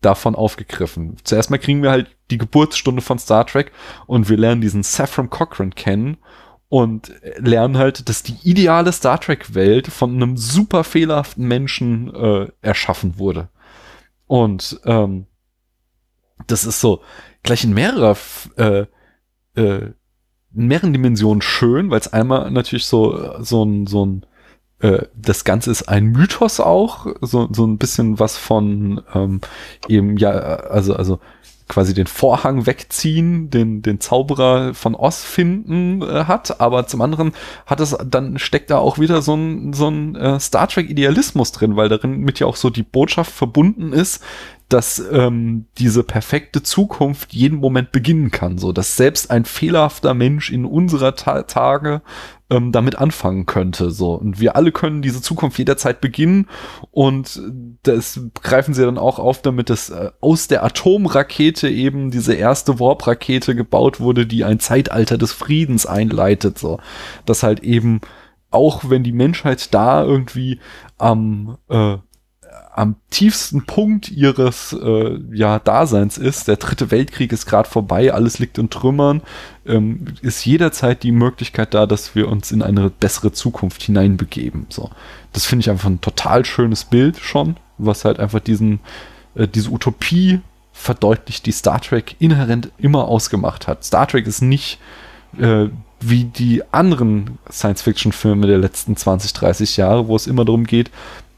davon 0.00 0.34
aufgegriffen. 0.34 1.16
Zuerst 1.24 1.50
mal 1.50 1.58
kriegen 1.58 1.82
wir 1.82 1.90
halt 1.90 2.14
die 2.30 2.38
Geburtsstunde 2.38 3.02
von 3.02 3.18
Star 3.18 3.46
Trek 3.46 3.72
und 4.06 4.28
wir 4.28 4.36
lernen 4.36 4.60
diesen 4.60 4.82
Saffron 4.82 5.30
Cochrane 5.30 5.70
kennen 5.70 6.18
und 6.68 7.12
lernen 7.36 7.76
halt, 7.76 8.08
dass 8.08 8.22
die 8.22 8.36
ideale 8.42 8.92
Star 8.92 9.20
Trek-Welt 9.20 9.88
von 9.88 10.14
einem 10.14 10.36
super 10.36 10.84
fehlerhaften 10.84 11.46
Menschen 11.46 12.14
äh, 12.14 12.48
erschaffen 12.62 13.18
wurde. 13.18 13.48
Und 14.26 14.80
ähm, 14.84 15.26
das 16.46 16.64
ist 16.64 16.80
so 16.80 17.02
gleich 17.42 17.64
in 17.64 17.74
mehrerer 17.74 18.16
äh, 18.56 18.86
äh, 19.54 19.92
in 20.54 20.66
mehreren 20.66 20.92
Dimensionen 20.92 21.42
schön, 21.42 21.90
weil 21.90 22.00
es 22.00 22.12
einmal 22.12 22.50
natürlich 22.50 22.86
so 22.86 23.42
so 23.42 23.64
ein 23.64 23.86
so 23.86 24.04
ein 24.04 24.26
äh, 24.82 25.06
das 25.14 25.44
Ganze 25.44 25.70
ist 25.70 25.84
ein 25.84 26.06
Mythos 26.06 26.60
auch, 26.60 27.06
so, 27.20 27.48
so 27.52 27.64
ein 27.64 27.78
bisschen 27.78 28.18
was 28.18 28.36
von 28.36 29.00
ähm, 29.14 29.40
eben, 29.88 30.16
ja, 30.16 30.30
also, 30.30 30.94
also 30.94 31.20
quasi 31.68 31.94
den 31.94 32.08
Vorhang 32.08 32.66
wegziehen, 32.66 33.48
den, 33.48 33.80
den 33.80 34.00
Zauberer 34.00 34.74
von 34.74 34.94
Oz 34.94 35.22
finden 35.22 36.02
äh, 36.02 36.24
hat, 36.24 36.60
aber 36.60 36.86
zum 36.88 37.00
anderen 37.00 37.32
hat 37.64 37.80
es, 37.80 37.96
dann 38.04 38.38
steckt 38.38 38.70
da 38.70 38.78
auch 38.78 38.98
wieder 38.98 39.22
so 39.22 39.34
ein, 39.34 39.72
so 39.72 39.88
ein 39.88 40.16
äh, 40.16 40.40
Star 40.40 40.66
Trek 40.68 40.90
Idealismus 40.90 41.52
drin, 41.52 41.76
weil 41.76 41.88
darin 41.88 42.18
mit 42.18 42.40
ja 42.40 42.48
auch 42.48 42.56
so 42.56 42.68
die 42.68 42.82
Botschaft 42.82 43.32
verbunden 43.32 43.92
ist, 43.92 44.22
dass 44.72 44.98
ähm, 45.12 45.66
diese 45.76 46.02
perfekte 46.02 46.62
Zukunft 46.62 47.34
jeden 47.34 47.58
Moment 47.58 47.92
beginnen 47.92 48.30
kann, 48.30 48.56
so 48.56 48.72
dass 48.72 48.96
selbst 48.96 49.30
ein 49.30 49.44
fehlerhafter 49.44 50.14
Mensch 50.14 50.50
in 50.50 50.64
unserer 50.64 51.14
Ta 51.14 51.42
Tage 51.42 52.00
ähm, 52.48 52.72
damit 52.72 52.96
anfangen 52.96 53.44
könnte, 53.44 53.90
so. 53.90 54.14
Und 54.14 54.40
wir 54.40 54.56
alle 54.56 54.72
können 54.72 55.02
diese 55.02 55.20
Zukunft 55.20 55.58
jederzeit 55.58 56.00
beginnen 56.00 56.48
und 56.90 57.42
das 57.82 58.20
greifen 58.42 58.72
sie 58.72 58.84
dann 58.84 58.98
auch 58.98 59.18
auf, 59.18 59.42
damit 59.42 59.68
es 59.68 59.90
äh, 59.90 60.10
aus 60.20 60.48
der 60.48 60.64
Atomrakete 60.64 61.68
eben 61.68 62.10
diese 62.10 62.34
erste 62.34 62.80
Warp-Rakete 62.80 63.54
gebaut 63.54 64.00
wurde, 64.00 64.26
die 64.26 64.44
ein 64.44 64.58
Zeitalter 64.58 65.18
des 65.18 65.32
Friedens 65.32 65.84
einleitet, 65.84 66.58
so. 66.58 66.78
Dass 67.26 67.42
halt 67.42 67.60
eben 67.60 68.00
auch 68.50 68.88
wenn 68.88 69.02
die 69.02 69.12
Menschheit 69.12 69.74
da 69.74 70.04
irgendwie 70.04 70.60
am 70.98 71.58
äh, 71.68 71.96
am 72.74 72.96
tiefsten 73.10 73.66
Punkt 73.66 74.10
ihres 74.10 74.72
äh, 74.72 75.18
ja, 75.32 75.58
Daseins 75.58 76.16
ist, 76.16 76.48
der 76.48 76.56
dritte 76.56 76.90
Weltkrieg 76.90 77.30
ist 77.32 77.44
gerade 77.44 77.68
vorbei, 77.68 78.14
alles 78.14 78.38
liegt 78.38 78.56
in 78.56 78.70
Trümmern, 78.70 79.20
ähm, 79.66 80.06
ist 80.22 80.44
jederzeit 80.46 81.02
die 81.02 81.12
Möglichkeit 81.12 81.74
da, 81.74 81.84
dass 81.84 82.14
wir 82.14 82.28
uns 82.28 82.50
in 82.50 82.62
eine 82.62 82.88
bessere 82.88 83.32
Zukunft 83.32 83.82
hineinbegeben. 83.82 84.66
So, 84.70 84.90
das 85.32 85.44
finde 85.44 85.60
ich 85.64 85.70
einfach 85.70 85.90
ein 85.90 86.00
total 86.00 86.46
schönes 86.46 86.84
Bild 86.84 87.18
schon, 87.18 87.56
was 87.76 88.06
halt 88.06 88.18
einfach 88.18 88.40
diesen 88.40 88.80
äh, 89.34 89.46
diese 89.46 89.70
Utopie 89.70 90.40
verdeutlicht, 90.72 91.44
die 91.44 91.52
Star 91.52 91.80
Trek 91.80 92.16
inhärent 92.18 92.70
immer 92.78 93.06
ausgemacht 93.06 93.68
hat. 93.68 93.84
Star 93.84 94.08
Trek 94.08 94.26
ist 94.26 94.40
nicht 94.40 94.78
äh, 95.38 95.66
wie 96.00 96.24
die 96.24 96.62
anderen 96.72 97.38
Science-Fiction-Filme 97.50 98.46
der 98.46 98.58
letzten 98.58 98.96
20, 98.96 99.32
30 99.34 99.76
Jahre, 99.76 100.08
wo 100.08 100.16
es 100.16 100.26
immer 100.26 100.44
darum 100.44 100.64
geht, 100.64 100.90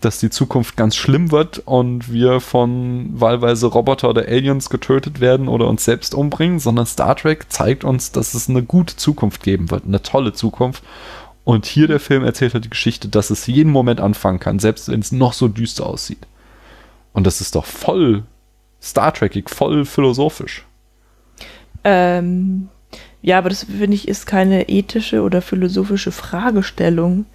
dass 0.04 0.18
die 0.18 0.30
Zukunft 0.30 0.76
ganz 0.76 0.96
schlimm 0.96 1.30
wird 1.30 1.62
und 1.64 2.12
wir 2.12 2.40
von 2.40 3.08
wahlweise 3.18 3.66
Roboter 3.66 4.10
oder 4.10 4.28
Aliens 4.28 4.70
getötet 4.70 5.20
werden 5.20 5.48
oder 5.48 5.68
uns 5.68 5.84
selbst 5.84 6.14
umbringen, 6.14 6.58
sondern 6.58 6.86
Star 6.86 7.16
Trek 7.16 7.46
zeigt 7.50 7.84
uns, 7.84 8.12
dass 8.12 8.34
es 8.34 8.48
eine 8.48 8.62
gute 8.62 8.96
Zukunft 8.96 9.42
geben 9.42 9.70
wird, 9.70 9.84
eine 9.86 10.02
tolle 10.02 10.32
Zukunft. 10.32 10.82
Und 11.44 11.66
hier 11.66 11.88
der 11.88 12.00
Film 12.00 12.24
erzählt 12.24 12.54
halt 12.54 12.64
die 12.64 12.70
Geschichte, 12.70 13.08
dass 13.08 13.30
es 13.30 13.46
jeden 13.46 13.70
Moment 13.70 14.00
anfangen 14.00 14.40
kann, 14.40 14.58
selbst 14.58 14.88
wenn 14.88 15.00
es 15.00 15.12
noch 15.12 15.32
so 15.32 15.48
düster 15.48 15.86
aussieht. 15.86 16.26
Und 17.12 17.26
das 17.26 17.40
ist 17.40 17.54
doch 17.54 17.64
voll 17.64 18.24
Star 18.82 19.12
Trekig, 19.12 19.50
voll 19.50 19.84
philosophisch. 19.84 20.66
Ähm, 21.84 22.68
ja, 23.22 23.38
aber 23.38 23.48
das 23.48 23.64
finde 23.64 23.94
ich 23.94 24.08
ist 24.08 24.26
keine 24.26 24.68
ethische 24.68 25.22
oder 25.22 25.40
philosophische 25.40 26.12
Fragestellung. 26.12 27.26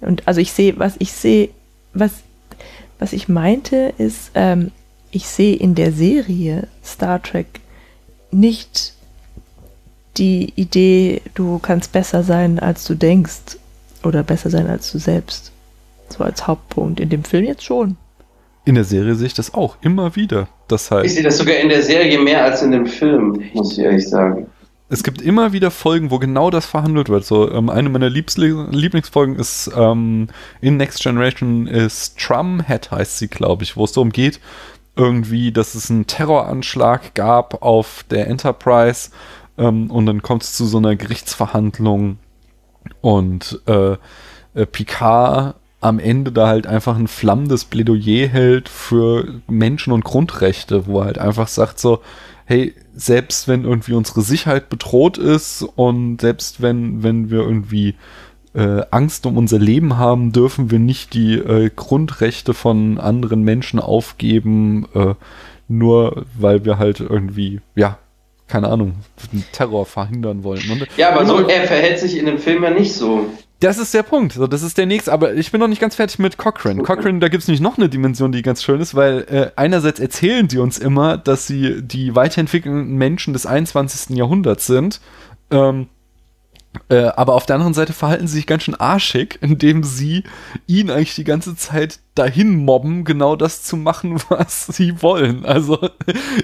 Und 0.00 0.28
also 0.28 0.40
ich 0.40 0.52
sehe, 0.52 0.78
was 0.78 0.96
ich 0.98 1.12
sehe, 1.12 1.50
was, 1.98 2.12
was 2.98 3.12
ich 3.12 3.28
meinte, 3.28 3.94
ist, 3.98 4.30
ähm, 4.34 4.70
ich 5.10 5.26
sehe 5.26 5.56
in 5.56 5.74
der 5.74 5.92
Serie 5.92 6.68
Star 6.84 7.22
Trek 7.22 7.60
nicht 8.30 8.94
die 10.18 10.52
Idee, 10.56 11.22
du 11.34 11.58
kannst 11.58 11.92
besser 11.92 12.22
sein, 12.22 12.58
als 12.58 12.84
du 12.84 12.94
denkst. 12.94 13.58
Oder 14.04 14.22
besser 14.22 14.50
sein 14.50 14.68
als 14.68 14.92
du 14.92 14.98
selbst. 14.98 15.52
So 16.08 16.24
als 16.24 16.46
Hauptpunkt. 16.46 17.00
In 17.00 17.08
dem 17.08 17.24
Film 17.24 17.44
jetzt 17.44 17.64
schon. 17.64 17.96
In 18.64 18.74
der 18.74 18.84
Serie 18.84 19.14
sehe 19.14 19.26
ich 19.26 19.34
das 19.34 19.54
auch 19.54 19.76
immer 19.80 20.14
wieder. 20.14 20.48
Das 20.68 20.90
halt, 20.90 21.06
Ich 21.06 21.14
sehe 21.14 21.22
das 21.22 21.38
sogar 21.38 21.56
in 21.56 21.68
der 21.68 21.82
Serie 21.82 22.18
mehr 22.18 22.44
als 22.44 22.62
in 22.62 22.70
dem 22.70 22.86
Film, 22.86 23.42
muss 23.54 23.72
ich 23.72 23.78
ehrlich 23.78 24.08
sagen. 24.08 24.46
Es 24.90 25.02
gibt 25.02 25.20
immer 25.20 25.52
wieder 25.52 25.70
Folgen, 25.70 26.10
wo 26.10 26.18
genau 26.18 26.50
das 26.50 26.66
verhandelt 26.66 27.08
wird. 27.08 27.24
So, 27.24 27.50
ähm, 27.50 27.68
eine 27.68 27.88
meiner 27.88 28.08
Liebsli 28.08 28.54
Lieblingsfolgen 28.70 29.36
ist 29.36 29.70
ähm, 29.76 30.28
in 30.60 30.76
Next 30.76 31.02
Generation 31.02 31.66
ist 31.66 32.18
Trumhead 32.18 32.90
heißt 32.90 33.18
sie, 33.18 33.28
glaube 33.28 33.64
ich, 33.64 33.76
wo 33.76 33.84
es 33.84 33.92
darum 33.92 34.10
geht, 34.10 34.40
irgendwie, 34.96 35.52
dass 35.52 35.74
es 35.74 35.90
einen 35.90 36.06
Terroranschlag 36.06 37.14
gab 37.14 37.62
auf 37.62 38.04
der 38.10 38.28
Enterprise 38.28 39.10
ähm, 39.58 39.90
und 39.90 40.06
dann 40.06 40.22
kommt 40.22 40.42
es 40.42 40.54
zu 40.54 40.64
so 40.64 40.78
einer 40.78 40.96
Gerichtsverhandlung 40.96 42.18
und 43.02 43.60
äh, 43.66 43.96
äh, 44.54 44.66
Picard 44.66 45.56
am 45.80 45.98
Ende 46.00 46.32
da 46.32 46.48
halt 46.48 46.66
einfach 46.66 46.96
ein 46.96 47.06
flammendes 47.06 47.64
Plädoyer 47.64 48.26
hält 48.26 48.68
für 48.68 49.40
Menschen- 49.46 49.92
und 49.92 50.04
Grundrechte, 50.04 50.86
wo 50.86 51.00
er 51.00 51.06
halt 51.06 51.18
einfach 51.18 51.46
sagt 51.46 51.78
so, 51.78 52.00
hey, 52.48 52.72
selbst 52.94 53.46
wenn 53.46 53.64
irgendwie 53.64 53.92
unsere 53.92 54.22
Sicherheit 54.22 54.70
bedroht 54.70 55.18
ist 55.18 55.62
und 55.76 56.22
selbst 56.22 56.62
wenn, 56.62 57.02
wenn 57.02 57.30
wir 57.30 57.40
irgendwie 57.40 57.94
äh, 58.54 58.84
Angst 58.90 59.26
um 59.26 59.36
unser 59.36 59.58
Leben 59.58 59.98
haben, 59.98 60.32
dürfen 60.32 60.70
wir 60.70 60.78
nicht 60.78 61.12
die 61.12 61.34
äh, 61.34 61.68
Grundrechte 61.68 62.54
von 62.54 62.98
anderen 62.98 63.42
Menschen 63.42 63.78
aufgeben, 63.78 64.88
äh, 64.94 65.12
nur 65.68 66.24
weil 66.38 66.64
wir 66.64 66.78
halt 66.78 67.00
irgendwie, 67.00 67.60
ja, 67.74 67.98
keine 68.46 68.68
Ahnung, 68.68 68.94
den 69.30 69.44
Terror 69.52 69.84
verhindern 69.84 70.42
wollen. 70.42 70.62
Und 70.70 70.86
Ja, 70.96 71.10
aber 71.10 71.26
so, 71.26 71.46
er 71.46 71.66
verhält 71.66 71.98
sich 71.98 72.16
in 72.16 72.24
dem 72.24 72.38
Film 72.38 72.62
ja 72.62 72.70
nicht 72.70 72.94
so. 72.94 73.26
Das 73.60 73.78
ist 73.78 73.92
der 73.92 74.02
Punkt. 74.02 74.34
So, 74.34 74.46
das 74.46 74.62
ist 74.62 74.78
der 74.78 74.86
nächste. 74.86 75.12
Aber 75.12 75.34
ich 75.34 75.50
bin 75.50 75.60
noch 75.60 75.68
nicht 75.68 75.80
ganz 75.80 75.96
fertig 75.96 76.18
mit 76.18 76.36
Cochrane. 76.36 76.82
Cochrane, 76.82 77.18
da 77.18 77.28
gibt 77.28 77.42
es 77.42 77.48
nämlich 77.48 77.60
noch 77.60 77.76
eine 77.76 77.88
Dimension, 77.88 78.32
die 78.32 78.42
ganz 78.42 78.62
schön 78.62 78.80
ist, 78.80 78.94
weil 78.94 79.26
äh, 79.28 79.50
einerseits 79.56 80.00
erzählen 80.00 80.46
die 80.46 80.58
uns 80.58 80.78
immer, 80.78 81.18
dass 81.18 81.46
sie 81.46 81.82
die 81.82 82.14
weiterentwickelnden 82.14 82.96
Menschen 82.96 83.32
des 83.32 83.46
21. 83.46 84.16
Jahrhunderts 84.16 84.66
sind. 84.66 85.00
Ähm, 85.50 85.88
äh, 86.88 87.06
aber 87.16 87.34
auf 87.34 87.46
der 87.46 87.56
anderen 87.56 87.74
Seite 87.74 87.92
verhalten 87.92 88.26
sie 88.26 88.36
sich 88.36 88.46
ganz 88.46 88.64
schön 88.64 88.74
arschig, 88.74 89.38
indem 89.40 89.82
sie 89.82 90.24
ihn 90.66 90.90
eigentlich 90.90 91.14
die 91.14 91.24
ganze 91.24 91.56
Zeit 91.56 92.00
dahin 92.14 92.56
mobben, 92.64 93.04
genau 93.04 93.36
das 93.36 93.62
zu 93.62 93.76
machen, 93.76 94.20
was 94.28 94.66
sie 94.66 95.02
wollen. 95.02 95.44
Also 95.44 95.78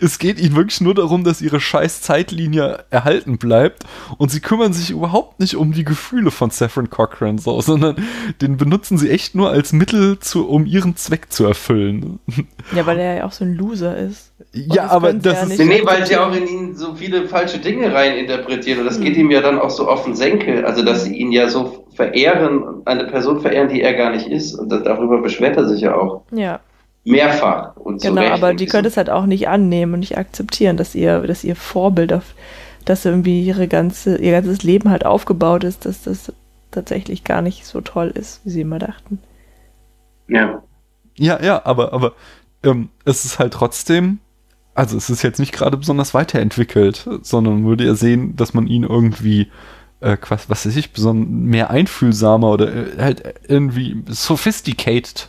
es 0.00 0.18
geht 0.18 0.38
ihnen 0.38 0.54
wirklich 0.56 0.80
nur 0.80 0.94
darum, 0.94 1.24
dass 1.24 1.42
ihre 1.42 1.60
scheiß 1.60 2.00
Zeitlinie 2.02 2.84
erhalten 2.90 3.38
bleibt 3.38 3.84
und 4.18 4.30
sie 4.30 4.40
kümmern 4.40 4.72
sich 4.72 4.90
überhaupt 4.90 5.40
nicht 5.40 5.56
um 5.56 5.72
die 5.72 5.84
Gefühle 5.84 6.30
von 6.30 6.50
Saffron 6.50 6.90
Cochran, 6.90 7.38
so, 7.38 7.60
sondern 7.62 7.96
den 8.40 8.56
benutzen 8.56 8.98
sie 8.98 9.10
echt 9.10 9.34
nur 9.34 9.50
als 9.50 9.72
Mittel, 9.72 10.18
zu, 10.18 10.48
um 10.48 10.66
ihren 10.66 10.96
Zweck 10.96 11.32
zu 11.32 11.44
erfüllen. 11.44 12.20
Ja, 12.74 12.86
weil 12.86 12.98
er 12.98 13.16
ja 13.16 13.24
auch 13.24 13.32
so 13.32 13.44
ein 13.44 13.54
Loser 13.54 13.96
ist. 13.96 14.32
Ja, 14.54 14.84
das 14.84 14.90
aber 14.90 15.12
das 15.12 15.34
ja 15.34 15.42
ist. 15.42 15.58
Nee, 15.58 15.64
nee, 15.64 15.80
weil 15.84 16.06
sie 16.06 16.16
auch 16.16 16.34
in 16.34 16.46
ihn 16.46 16.76
so 16.76 16.94
viele 16.94 17.28
falsche 17.28 17.58
Dinge 17.58 17.92
reininterpretieren. 17.92 18.80
Und 18.80 18.86
das 18.86 19.00
geht 19.00 19.16
ihm 19.16 19.30
ja 19.30 19.40
dann 19.40 19.58
auch 19.58 19.70
so 19.70 19.88
auf 19.88 20.04
den 20.04 20.14
Senkel. 20.14 20.64
Also, 20.64 20.84
dass 20.84 21.04
sie 21.04 21.16
ihn 21.16 21.32
ja 21.32 21.48
so 21.48 21.86
verehren, 21.94 22.82
eine 22.84 23.04
Person 23.04 23.40
verehren, 23.40 23.68
die 23.68 23.82
er 23.82 23.94
gar 23.94 24.10
nicht 24.10 24.26
ist. 24.26 24.54
Und 24.54 24.70
das, 24.70 24.82
darüber 24.84 25.20
beschwert 25.20 25.56
er 25.56 25.68
sich 25.68 25.80
ja 25.80 25.94
auch. 25.94 26.22
Ja, 26.30 26.60
Mehrfach. 27.04 27.76
Und 27.76 28.02
genau, 28.02 28.22
Recht. 28.22 28.32
aber 28.32 28.50
Und 28.50 28.60
die 28.60 28.64
ich 28.64 28.70
können 28.70 28.84
so, 28.84 28.88
es 28.88 28.96
halt 28.96 29.10
auch 29.10 29.26
nicht 29.26 29.48
annehmen 29.48 29.94
und 29.94 30.00
nicht 30.00 30.18
akzeptieren, 30.18 30.76
dass 30.76 30.94
ihr, 30.94 31.20
dass 31.20 31.44
ihr 31.44 31.56
Vorbild 31.56 32.12
auf, 32.12 32.34
dass 32.84 33.04
irgendwie 33.04 33.44
ihre 33.44 33.68
ganze, 33.68 34.16
ihr 34.16 34.32
ganzes 34.32 34.62
Leben 34.62 34.90
halt 34.90 35.04
aufgebaut 35.04 35.64
ist, 35.64 35.84
dass 35.84 36.02
das 36.02 36.32
tatsächlich 36.70 37.24
gar 37.24 37.42
nicht 37.42 37.66
so 37.66 37.80
toll 37.80 38.10
ist, 38.14 38.40
wie 38.44 38.50
sie 38.50 38.62
immer 38.62 38.78
dachten. 38.78 39.18
Ja. 40.28 40.62
Ja, 41.16 41.40
ja, 41.42 41.64
aber, 41.64 41.92
aber 41.92 42.12
ähm, 42.64 42.88
es 43.04 43.24
ist 43.24 43.38
halt 43.38 43.52
trotzdem, 43.52 44.18
also 44.74 44.96
es 44.96 45.10
ist 45.10 45.22
jetzt 45.22 45.38
nicht 45.38 45.52
gerade 45.52 45.76
besonders 45.76 46.14
weiterentwickelt, 46.14 47.08
sondern 47.22 47.64
würde 47.64 47.84
ja 47.84 47.94
sehen, 47.94 48.36
dass 48.36 48.54
man 48.54 48.66
ihn 48.66 48.82
irgendwie, 48.82 49.50
äh, 50.00 50.16
was, 50.28 50.50
was 50.50 50.66
weiß 50.66 50.76
ich, 50.76 50.90
mehr 51.14 51.70
einfühlsamer 51.70 52.50
oder 52.50 52.74
äh, 52.74 52.98
halt 52.98 53.22
irgendwie 53.46 54.02
sophisticated, 54.08 55.28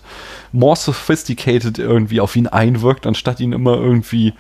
more 0.52 0.76
sophisticated 0.76 1.78
irgendwie 1.78 2.22
auf 2.22 2.36
ihn 2.36 2.48
einwirkt, 2.48 3.06
anstatt 3.06 3.40
ihn 3.40 3.54
immer 3.54 3.76
irgendwie 3.76 4.34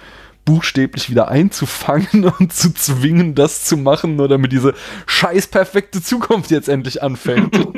buchstäblich 0.46 1.10
wieder 1.10 1.28
einzufangen 1.28 2.26
und 2.40 2.54
zu 2.54 2.74
zwingen, 2.74 3.36
das 3.36 3.66
zu 3.66 3.78
machen, 3.78 4.16
nur 4.16 4.28
damit 4.28 4.52
diese 4.52 4.74
scheiß 5.08 5.48
perfekte 5.48 6.02
Zukunft 6.02 6.52
jetzt 6.52 6.70
endlich 6.70 7.04
anfängt. 7.04 7.68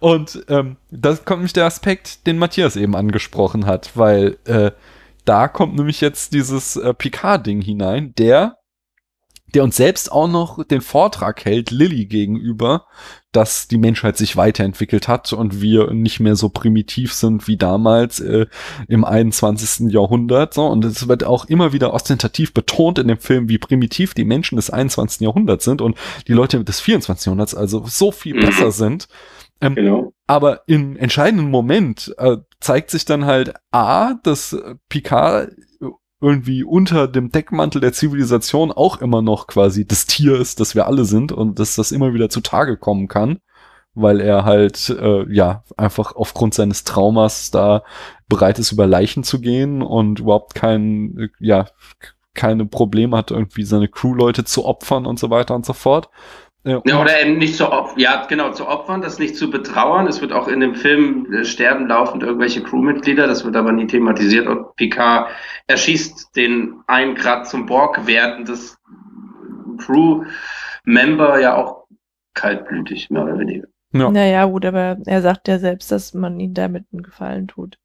Und 0.00 0.44
ähm, 0.48 0.76
das 0.90 1.24
kommt 1.24 1.38
nämlich 1.38 1.54
der 1.54 1.64
Aspekt, 1.64 2.26
den 2.26 2.36
Matthias 2.38 2.76
eben 2.76 2.94
angesprochen 2.94 3.64
hat, 3.64 3.92
weil 3.94 4.36
äh, 4.44 4.70
da 5.26 5.48
kommt 5.48 5.76
nämlich 5.76 6.00
jetzt 6.00 6.32
dieses 6.32 6.76
äh, 6.76 6.94
Picard-Ding 6.94 7.60
hinein, 7.60 8.14
der, 8.16 8.58
der 9.54 9.64
uns 9.64 9.76
selbst 9.76 10.10
auch 10.10 10.28
noch 10.28 10.64
den 10.64 10.80
Vortrag 10.80 11.44
hält, 11.44 11.70
Lilly 11.70 12.06
gegenüber, 12.06 12.86
dass 13.32 13.68
die 13.68 13.78
Menschheit 13.78 14.16
sich 14.16 14.36
weiterentwickelt 14.36 15.08
hat 15.08 15.32
und 15.32 15.60
wir 15.60 15.92
nicht 15.92 16.20
mehr 16.20 16.36
so 16.36 16.48
primitiv 16.48 17.12
sind 17.12 17.46
wie 17.48 17.56
damals 17.56 18.20
äh, 18.20 18.46
im 18.88 19.04
21. 19.04 19.92
Jahrhundert. 19.92 20.54
So. 20.54 20.66
Und 20.66 20.84
es 20.84 21.06
wird 21.06 21.24
auch 21.24 21.44
immer 21.44 21.72
wieder 21.72 21.92
ostentativ 21.92 22.54
betont 22.54 22.98
in 22.98 23.08
dem 23.08 23.18
Film, 23.18 23.48
wie 23.48 23.58
primitiv 23.58 24.14
die 24.14 24.24
Menschen 24.24 24.56
des 24.56 24.70
21. 24.70 25.20
Jahrhunderts 25.20 25.64
sind 25.64 25.82
und 25.82 25.96
die 26.28 26.32
Leute 26.32 26.64
des 26.64 26.80
24. 26.80 27.26
Jahrhunderts 27.26 27.54
also 27.54 27.84
so 27.86 28.10
viel 28.10 28.34
Mhm. 28.36 28.40
besser 28.40 28.72
sind. 28.72 29.08
Genau. 29.60 30.12
Aber 30.26 30.62
im 30.66 30.96
entscheidenden 30.96 31.50
Moment 31.50 32.14
äh, 32.18 32.38
zeigt 32.60 32.90
sich 32.90 33.04
dann 33.04 33.24
halt 33.24 33.54
A, 33.70 34.14
dass 34.22 34.56
Picard 34.88 35.50
irgendwie 36.20 36.64
unter 36.64 37.08
dem 37.08 37.30
Deckmantel 37.30 37.80
der 37.80 37.92
Zivilisation 37.92 38.72
auch 38.72 39.00
immer 39.00 39.22
noch 39.22 39.46
quasi 39.46 39.86
das 39.86 40.06
Tier 40.06 40.38
ist, 40.38 40.60
das 40.60 40.74
wir 40.74 40.86
alle 40.86 41.04
sind 41.04 41.32
und 41.32 41.58
dass 41.58 41.76
das 41.76 41.92
immer 41.92 42.14
wieder 42.14 42.30
zutage 42.30 42.76
kommen 42.76 43.06
kann, 43.08 43.38
weil 43.94 44.20
er 44.20 44.44
halt 44.44 44.88
äh, 44.90 45.32
ja 45.32 45.62
einfach 45.76 46.16
aufgrund 46.16 46.54
seines 46.54 46.84
Traumas 46.84 47.50
da 47.50 47.82
bereit 48.28 48.58
ist, 48.58 48.72
über 48.72 48.86
Leichen 48.86 49.24
zu 49.24 49.40
gehen 49.40 49.82
und 49.82 50.20
überhaupt 50.20 50.54
kein 50.54 51.18
äh, 51.18 51.28
ja 51.38 51.66
keine 52.32 52.66
Probleme 52.66 53.16
hat, 53.16 53.30
irgendwie 53.30 53.64
seine 53.64 53.88
Crewleute 53.88 54.44
zu 54.44 54.64
opfern 54.64 55.06
und 55.06 55.18
so 55.18 55.30
weiter 55.30 55.54
und 55.54 55.66
so 55.66 55.72
fort. 55.72 56.10
Äh, 56.66 56.70
Ja, 56.70 56.76
und- 56.78 56.94
oder 57.02 57.20
eben 57.22 57.38
nicht 57.38 57.56
zu 57.56 57.70
opfern, 57.70 57.98
ja, 57.98 58.26
genau, 58.26 58.50
zu 58.52 58.66
opfern, 58.66 59.00
das 59.00 59.18
nicht 59.18 59.36
zu 59.36 59.50
betrauern. 59.50 60.06
Es 60.08 60.20
wird 60.20 60.32
auch 60.32 60.48
in 60.48 60.60
dem 60.60 60.74
Film 60.74 61.32
äh, 61.32 61.44
sterben 61.44 61.86
laufend 61.86 62.22
irgendwelche 62.24 62.62
Crewmitglieder, 62.62 63.26
das 63.26 63.44
wird 63.44 63.56
aber 63.56 63.72
nie 63.72 63.86
thematisiert. 63.86 64.46
Und 64.48 64.74
Picard 64.76 65.30
erschießt 65.68 66.34
den 66.36 66.80
einen 66.88 67.14
Grad 67.14 67.48
zum 67.48 67.66
Borg 67.66 68.06
wertendes 68.06 68.76
Crew-Member 69.78 71.40
ja 71.40 71.54
auch 71.56 71.86
kaltblütig, 72.34 73.10
mehr 73.10 73.22
oder 73.24 73.38
weniger. 73.38 73.66
ja. 73.92 74.10
Naja, 74.10 74.44
gut, 74.46 74.64
aber 74.66 74.98
er 75.06 75.22
sagt 75.22 75.48
ja 75.48 75.58
selbst, 75.58 75.90
dass 75.92 76.12
man 76.14 76.38
ihm 76.40 76.52
damit 76.54 76.84
einen 76.92 77.02
Gefallen 77.02 77.48
tut. 77.48 77.78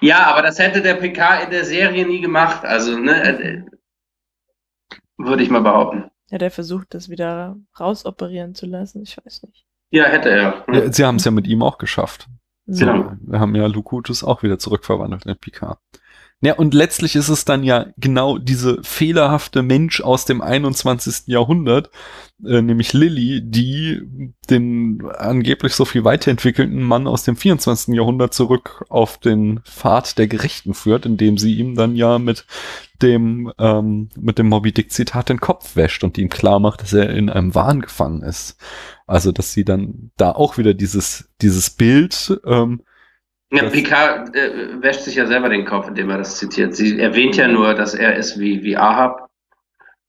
Ja, 0.00 0.24
aber 0.26 0.42
das 0.42 0.58
hätte 0.58 0.82
der 0.82 0.94
Picard 0.94 1.44
in 1.44 1.50
der 1.50 1.64
Serie 1.64 2.04
nie 2.06 2.20
gemacht. 2.20 2.64
Also, 2.64 2.98
ne, 2.98 3.22
äh, 3.22 3.62
würde 5.16 5.42
ich 5.42 5.50
mal 5.50 5.60
behaupten. 5.62 6.10
Ja, 6.30 6.38
der 6.38 6.50
versucht, 6.50 6.94
das 6.94 7.08
wieder 7.08 7.56
rausoperieren 7.78 8.54
zu 8.54 8.66
lassen. 8.66 9.02
Ich 9.02 9.16
weiß 9.16 9.42
nicht. 9.42 9.66
Ja, 9.90 10.04
hätte 10.04 10.30
er. 10.30 10.64
Ja, 10.72 10.92
sie 10.92 11.04
haben 11.04 11.16
es 11.16 11.24
ja 11.24 11.32
mit 11.32 11.46
ihm 11.46 11.62
auch 11.62 11.78
geschafft. 11.78 12.28
So, 12.66 12.86
Genau. 12.86 13.12
Wir 13.20 13.40
haben 13.40 13.54
ja 13.56 13.66
Lukutus 13.66 14.22
auch 14.22 14.42
wieder 14.42 14.58
zurückverwandelt 14.58 15.26
in 15.26 15.36
Picard. 15.36 15.78
Ja, 16.42 16.54
und 16.54 16.72
letztlich 16.72 17.16
ist 17.16 17.28
es 17.28 17.44
dann 17.44 17.62
ja 17.64 17.88
genau 17.98 18.38
diese 18.38 18.82
fehlerhafte 18.82 19.62
Mensch 19.62 20.00
aus 20.00 20.24
dem 20.24 20.40
21. 20.40 21.26
Jahrhundert, 21.26 21.90
äh, 22.42 22.62
nämlich 22.62 22.94
Lilly, 22.94 23.42
die 23.44 24.00
den 24.48 25.02
angeblich 25.18 25.74
so 25.74 25.84
viel 25.84 26.04
weiterentwickelten 26.04 26.82
Mann 26.82 27.06
aus 27.06 27.24
dem 27.24 27.36
24. 27.36 27.94
Jahrhundert 27.94 28.32
zurück 28.32 28.86
auf 28.88 29.18
den 29.18 29.60
Pfad 29.64 30.16
der 30.16 30.28
Gerechten 30.28 30.72
führt, 30.72 31.04
indem 31.04 31.36
sie 31.36 31.56
ihm 31.58 31.74
dann 31.74 31.94
ja 31.94 32.18
mit 32.18 32.46
dem, 33.02 33.52
ähm, 33.58 34.08
mit 34.18 34.38
dem 34.38 34.48
Moby 34.48 34.72
Dick 34.72 34.92
Zitat 34.92 35.28
den 35.28 35.40
Kopf 35.40 35.76
wäscht 35.76 36.04
und 36.04 36.16
ihm 36.16 36.30
klar 36.30 36.58
macht, 36.58 36.80
dass 36.80 36.94
er 36.94 37.10
in 37.10 37.28
einem 37.28 37.54
Wahn 37.54 37.82
gefangen 37.82 38.22
ist. 38.22 38.56
Also, 39.06 39.30
dass 39.30 39.52
sie 39.52 39.66
dann 39.66 40.10
da 40.16 40.32
auch 40.32 40.56
wieder 40.56 40.72
dieses, 40.72 41.28
dieses 41.42 41.68
Bild, 41.68 42.40
ähm, 42.46 42.80
Ja, 43.52 43.68
Picard 43.68 44.34
äh, 44.36 44.80
wäscht 44.80 45.00
sich 45.00 45.16
ja 45.16 45.26
selber 45.26 45.48
den 45.48 45.64
Kopf, 45.64 45.88
indem 45.88 46.10
er 46.10 46.18
das 46.18 46.36
zitiert. 46.36 46.76
Sie 46.76 47.00
erwähnt 47.00 47.36
ja 47.36 47.48
nur, 47.48 47.74
dass 47.74 47.94
er 47.94 48.16
ist 48.16 48.38
wie, 48.38 48.62
wie 48.62 48.76
Ahab 48.76 49.28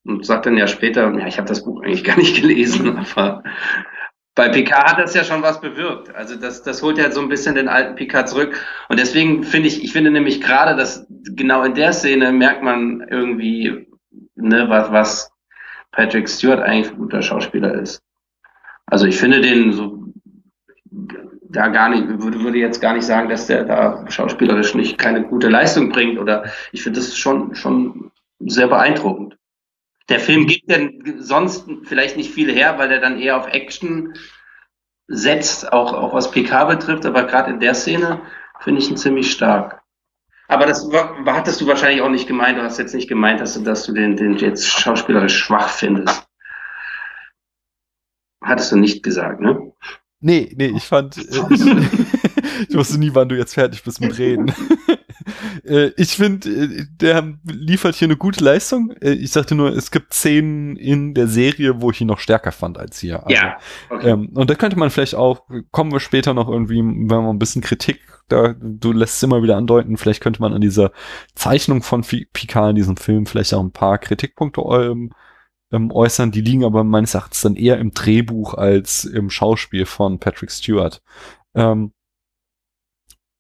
und 0.06 0.26
sagt 0.26 0.46
dann 0.46 0.58
ja 0.58 0.68
später, 0.68 1.12
ja, 1.18 1.28
ich 1.28 1.38
habe 1.38 1.48
das 1.48 1.64
Buch 1.64 1.82
eigentlich 1.82 2.04
gar 2.04 2.18
nicht 2.18 2.36
gelesen, 2.42 2.98
aber 2.98 3.44
bei 4.36 4.50
Picard 4.50 4.92
hat 4.92 5.00
das 5.00 5.14
ja 5.14 5.24
schon 5.24 5.42
was 5.42 5.60
bewirkt. 5.60 6.14
Also 6.16 6.36
das, 6.36 6.64
das 6.64 6.82
holt 6.82 6.98
ja 6.98 7.12
so 7.12 7.20
ein 7.20 7.30
bisschen 7.30 7.56
den 7.56 7.68
alten 7.68 7.96
Picard 7.96 8.30
zurück. 8.30 8.58
Und 8.88 9.00
deswegen 9.00 9.44
finde 9.44 9.68
ich, 9.68 9.84
ich 9.84 9.92
finde 9.92 10.12
nämlich 10.12 10.40
gerade, 10.40 10.76
dass 10.78 11.06
genau 11.36 11.64
in 11.64 11.74
der 11.74 11.94
Szene 11.94 12.32
merkt 12.32 12.64
man 12.64 13.02
irgendwie, 13.10 13.88
ne, 14.36 14.70
was, 14.70 14.92
was 14.92 15.32
Patrick 15.92 16.30
Stewart 16.30 16.62
eigentlich 16.62 16.92
ein 16.94 17.00
guter 17.00 17.22
Schauspieler 17.22 17.74
ist. 17.74 18.02
Also 18.86 19.06
ich 19.06 19.18
finde 19.18 19.42
den 19.42 19.74
so 19.74 20.02
da 21.52 21.68
gar 21.68 21.90
nicht, 21.90 22.08
würde, 22.08 22.42
würde 22.42 22.58
jetzt 22.58 22.82
gar 22.82 22.94
nicht 22.94 23.06
sagen, 23.06 23.30
dass 23.30 23.48
der 23.48 23.66
da 23.66 24.06
schauspielerisch 24.10 24.74
nicht 24.74 24.98
keine 24.98 25.24
gute 25.24 25.50
Leistung 25.50 25.90
bringt 25.90 26.20
oder 26.20 26.46
ich 26.72 26.84
finde 26.84 27.00
das 27.00 27.18
schon, 27.18 27.56
schon 27.56 28.12
sehr 28.40 28.68
beeindruckend. 28.68 29.38
Der 30.10 30.20
Film 30.20 30.48
gibt 30.48 30.70
denn 30.70 31.18
sonst 31.20 31.70
vielleicht 31.84 32.18
nicht 32.18 32.32
viel 32.32 32.52
her, 32.52 32.78
weil 32.78 32.92
er 32.92 33.00
dann 33.00 33.20
eher 33.20 33.38
auf 33.38 33.48
Action 33.48 34.14
setzt, 35.08 35.72
auch, 35.72 35.94
auch 35.94 36.14
was 36.14 36.32
PK 36.32 36.66
betrifft, 36.66 37.06
aber 37.06 37.24
gerade 37.24 37.52
in 37.52 37.60
der 37.60 37.74
Szene 37.74 38.22
finde 38.60 38.82
ich 38.82 38.90
ihn 38.90 38.98
ziemlich 38.98 39.32
stark. 39.32 39.82
Aber 40.48 40.66
das 40.66 40.90
hattest 41.26 41.62
du 41.62 41.68
wahrscheinlich 41.68 42.02
auch 42.02 42.10
nicht 42.10 42.28
gemeint, 42.28 42.58
du 42.58 42.64
hast 42.64 42.78
jetzt 42.78 42.94
nicht 42.94 43.08
gemeint, 43.08 43.40
dass 43.40 43.54
du, 43.54 43.62
dass 43.62 43.86
du 43.86 43.94
den, 43.94 44.18
den 44.18 44.38
jetzt 44.38 44.68
schauspielerisch 44.68 45.38
schwach 45.38 45.70
findest. 45.70 46.28
Hattest 48.44 48.72
du 48.72 48.76
nicht 48.76 49.04
gesagt, 49.04 49.40
ne? 49.40 49.72
Nee, 50.22 50.54
nee, 50.56 50.68
ich 50.68 50.84
fand, 50.84 51.18
äh, 51.18 51.22
ich, 51.50 51.62
ich 52.70 52.76
wusste 52.76 52.98
nie, 52.98 53.12
wann 53.14 53.30
du 53.30 53.36
jetzt 53.36 53.56
fertig 53.56 53.84
bist 53.84 54.00
mit 54.00 54.18
Reden. 54.18 54.54
äh, 55.66 55.92
ich 55.98 56.16
finde, 56.16 56.50
äh, 56.50 56.86
der 56.90 57.34
liefert 57.44 57.96
hier 57.96 58.08
eine 58.08 58.18
gute 58.18 58.44
Leistung. 58.44 58.92
Äh, 59.02 59.12
ich 59.14 59.32
sagte 59.32 59.56
nur, 59.56 59.76
es 59.76 59.92
gibt 59.92 60.14
Szenen 60.14 60.76
in 60.78 61.14
der 61.14 61.28
Serie, 61.28 61.82
wo 61.82 61.92
ich 61.92 62.00
ihn 62.02 62.08
noch 62.08 62.20
stärker 62.20 62.52
fand 62.52 62.78
als 62.78 63.00
hier. 63.00 63.26
Also, 63.26 63.36
ja. 63.36 63.58
Okay. 63.90 64.10
Ähm, 64.10 64.30
und 64.34 64.50
da 64.50 64.56
könnte 64.56 64.78
man 64.78 64.92
vielleicht 64.92 65.16
auch, 65.16 65.44
kommen 65.72 65.92
wir 65.92 66.00
später 66.00 66.34
noch 66.34 66.50
irgendwie, 66.50 66.80
wenn 66.80 67.08
wir 67.08 67.30
ein 67.30 67.40
bisschen 67.40 67.62
Kritik, 67.62 68.00
da, 68.28 68.56
du 68.60 68.94
lässt 68.94 69.18
es 69.18 69.24
immer 69.24 69.44
wieder 69.44 69.58
andeuten, 69.58 69.98
vielleicht 69.98 70.22
könnte 70.22 70.42
man 70.42 70.54
an 70.54 70.62
dieser 70.62 70.92
Zeichnung 71.36 71.82
von 71.82 72.04
Picard 72.04 72.70
in 72.70 72.76
diesem 72.76 72.96
Film 72.96 73.26
vielleicht 73.26 73.54
auch 73.54 73.62
ein 73.62 73.74
paar 73.74 73.98
Kritikpunkte 73.98 74.62
ähm, 74.62 75.12
ähm, 75.72 75.92
äußern. 75.92 76.32
Die 76.32 76.42
liegen 76.42 76.66
aber 76.66 76.84
meines 76.84 77.14
Erachtens 77.14 77.42
dann 77.42 77.56
eher 77.56 77.80
im 77.80 77.92
Drehbuch 77.92 78.54
als 78.54 79.06
im 79.06 79.30
Schauspiel 79.30 79.86
von 79.86 80.20
Patrick 80.20 80.52
Stewart. 80.52 81.02
Ähm, 81.56 81.94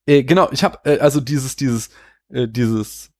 äh, 0.06 0.24
genau, 0.24 0.50
ich 0.52 0.64
habe 0.64 0.80
äh, 0.84 1.00
also 1.00 1.22
dieses, 1.22 1.56
dieses, 1.56 1.90
äh, 2.30 2.48
dieses, 2.48 3.12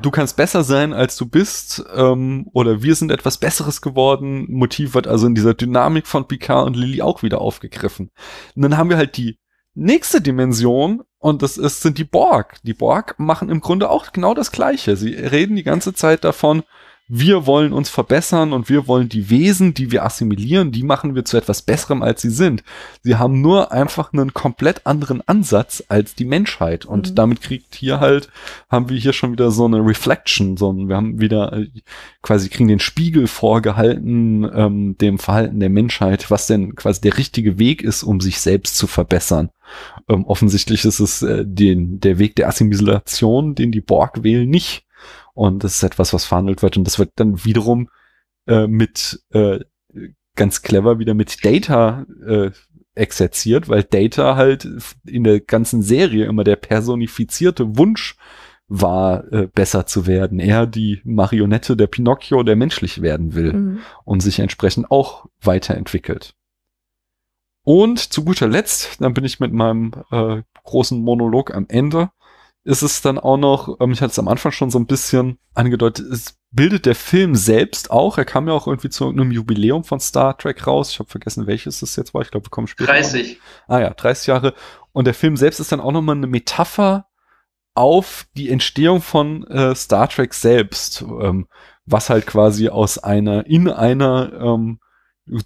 du 0.00 0.10
kannst 0.10 0.36
besser 0.36 0.62
sein, 0.62 0.92
als 0.92 1.16
du 1.16 1.26
bist, 1.26 1.84
ähm, 1.94 2.48
oder 2.52 2.82
wir 2.82 2.94
sind 2.94 3.10
etwas 3.10 3.38
Besseres 3.38 3.80
geworden. 3.80 4.46
Motiv 4.50 4.94
wird 4.94 5.06
also 5.06 5.26
in 5.26 5.34
dieser 5.34 5.54
Dynamik 5.54 6.06
von 6.06 6.28
Picard 6.28 6.66
und 6.66 6.76
Lily 6.76 7.02
auch 7.02 7.22
wieder 7.22 7.40
aufgegriffen. 7.40 8.10
Und 8.54 8.62
dann 8.62 8.76
haben 8.76 8.90
wir 8.90 8.96
halt 8.96 9.16
die 9.16 9.38
nächste 9.74 10.20
Dimension 10.20 11.02
und 11.18 11.42
das 11.42 11.56
ist, 11.56 11.82
sind 11.82 11.98
die 11.98 12.04
Borg. 12.04 12.56
Die 12.62 12.74
Borg 12.74 13.18
machen 13.18 13.48
im 13.48 13.60
Grunde 13.60 13.90
auch 13.90 14.12
genau 14.12 14.34
das 14.34 14.52
Gleiche. 14.52 14.96
Sie 14.96 15.14
reden 15.14 15.56
die 15.56 15.62
ganze 15.62 15.94
Zeit 15.94 16.24
davon, 16.24 16.62
wir 17.08 17.46
wollen 17.46 17.72
uns 17.72 17.88
verbessern 17.88 18.52
und 18.52 18.68
wir 18.68 18.86
wollen 18.86 19.08
die 19.08 19.30
Wesen, 19.30 19.72
die 19.72 19.90
wir 19.90 20.04
assimilieren, 20.04 20.72
die 20.72 20.82
machen 20.82 21.14
wir 21.14 21.24
zu 21.24 21.38
etwas 21.38 21.62
Besserem, 21.62 22.02
als 22.02 22.20
sie 22.20 22.30
sind. 22.30 22.62
Sie 23.02 23.16
haben 23.16 23.40
nur 23.40 23.72
einfach 23.72 24.12
einen 24.12 24.34
komplett 24.34 24.86
anderen 24.86 25.26
Ansatz 25.26 25.82
als 25.88 26.14
die 26.14 26.26
Menschheit. 26.26 26.84
Und 26.84 27.10
mhm. 27.10 27.14
damit 27.14 27.40
kriegt 27.40 27.74
hier 27.74 28.00
halt, 28.00 28.28
haben 28.68 28.90
wir 28.90 28.98
hier 28.98 29.14
schon 29.14 29.32
wieder 29.32 29.50
so 29.50 29.64
eine 29.64 29.84
Reflection, 29.84 30.58
so 30.58 30.74
wir 30.76 30.96
haben 30.96 31.18
wieder 31.18 31.52
äh, 31.54 31.68
quasi 32.20 32.50
kriegen 32.50 32.68
den 32.68 32.80
Spiegel 32.80 33.26
vorgehalten, 33.26 34.48
ähm, 34.54 34.98
dem 34.98 35.18
Verhalten 35.18 35.60
der 35.60 35.70
Menschheit, 35.70 36.30
was 36.30 36.46
denn 36.46 36.74
quasi 36.74 37.00
der 37.00 37.16
richtige 37.16 37.58
Weg 37.58 37.82
ist, 37.82 38.02
um 38.02 38.20
sich 38.20 38.40
selbst 38.40 38.76
zu 38.76 38.86
verbessern. 38.86 39.48
Ähm, 40.08 40.26
offensichtlich 40.26 40.84
ist 40.84 41.00
es 41.00 41.22
äh, 41.22 41.44
den, 41.46 42.00
der 42.00 42.18
Weg 42.18 42.36
der 42.36 42.48
Assimilation, 42.48 43.54
den 43.54 43.72
die 43.72 43.80
Borg 43.80 44.22
wählen, 44.22 44.48
nicht. 44.48 44.84
Und 45.34 45.64
das 45.64 45.76
ist 45.76 45.82
etwas, 45.82 46.12
was 46.12 46.24
verhandelt 46.24 46.62
wird. 46.62 46.76
Und 46.76 46.84
das 46.84 46.98
wird 46.98 47.12
dann 47.16 47.44
wiederum 47.44 47.88
äh, 48.46 48.66
mit 48.66 49.22
äh, 49.30 49.60
ganz 50.36 50.62
clever 50.62 50.98
wieder 50.98 51.14
mit 51.14 51.44
Data 51.44 52.06
äh, 52.26 52.50
exerziert, 52.94 53.68
weil 53.68 53.84
Data 53.84 54.36
halt 54.36 54.68
in 55.06 55.24
der 55.24 55.40
ganzen 55.40 55.82
Serie 55.82 56.26
immer 56.26 56.44
der 56.44 56.56
personifizierte 56.56 57.76
Wunsch 57.76 58.16
war, 58.68 59.32
äh, 59.32 59.46
besser 59.46 59.86
zu 59.86 60.06
werden. 60.06 60.40
Er 60.40 60.66
die 60.66 61.00
Marionette 61.04 61.76
der 61.76 61.86
Pinocchio, 61.86 62.42
der 62.42 62.56
menschlich 62.56 63.00
werden 63.00 63.34
will 63.34 63.52
mhm. 63.52 63.78
und 64.04 64.20
sich 64.20 64.40
entsprechend 64.40 64.90
auch 64.90 65.26
weiterentwickelt. 65.40 66.34
Und 67.64 67.98
zu 67.98 68.24
guter 68.24 68.48
Letzt, 68.48 69.00
dann 69.00 69.14
bin 69.14 69.24
ich 69.24 69.40
mit 69.40 69.52
meinem 69.52 69.92
äh, 70.10 70.42
großen 70.64 71.00
Monolog 71.00 71.54
am 71.54 71.66
Ende, 71.68 72.10
ist 72.68 72.82
es 72.82 73.00
dann 73.00 73.18
auch 73.18 73.38
noch, 73.38 73.80
ähm, 73.80 73.92
ich 73.92 74.02
hatte 74.02 74.10
es 74.10 74.18
am 74.18 74.28
Anfang 74.28 74.52
schon 74.52 74.70
so 74.70 74.78
ein 74.78 74.86
bisschen 74.86 75.38
angedeutet, 75.54 76.06
es 76.12 76.38
bildet 76.50 76.84
der 76.84 76.94
Film 76.94 77.34
selbst 77.34 77.90
auch. 77.90 78.18
Er 78.18 78.26
kam 78.26 78.46
ja 78.46 78.52
auch 78.52 78.66
irgendwie 78.66 78.90
zu 78.90 79.08
einem 79.08 79.32
Jubiläum 79.32 79.84
von 79.84 80.00
Star 80.00 80.36
Trek 80.36 80.66
raus. 80.66 80.90
Ich 80.90 80.98
habe 80.98 81.08
vergessen, 81.08 81.46
welches 81.46 81.80
es 81.80 81.96
jetzt 81.96 82.12
war. 82.12 82.20
Ich 82.20 82.30
glaube, 82.30 82.46
wir 82.46 82.50
kommen 82.50 82.66
später. 82.66 82.92
30. 82.92 83.40
Noch. 83.68 83.76
Ah 83.76 83.80
ja, 83.80 83.90
30 83.90 84.26
Jahre. 84.26 84.54
Und 84.92 85.06
der 85.06 85.14
Film 85.14 85.38
selbst 85.38 85.60
ist 85.60 85.72
dann 85.72 85.80
auch 85.80 85.92
nochmal 85.92 86.16
eine 86.16 86.26
Metapher 86.26 87.06
auf 87.74 88.26
die 88.36 88.50
Entstehung 88.50 89.00
von 89.00 89.46
äh, 89.46 89.74
Star 89.74 90.08
Trek 90.08 90.34
selbst, 90.34 91.02
ähm, 91.02 91.46
was 91.86 92.10
halt 92.10 92.26
quasi 92.26 92.68
aus 92.68 92.98
einer, 92.98 93.46
in 93.46 93.70
einer 93.70 94.32
ähm, 94.34 94.78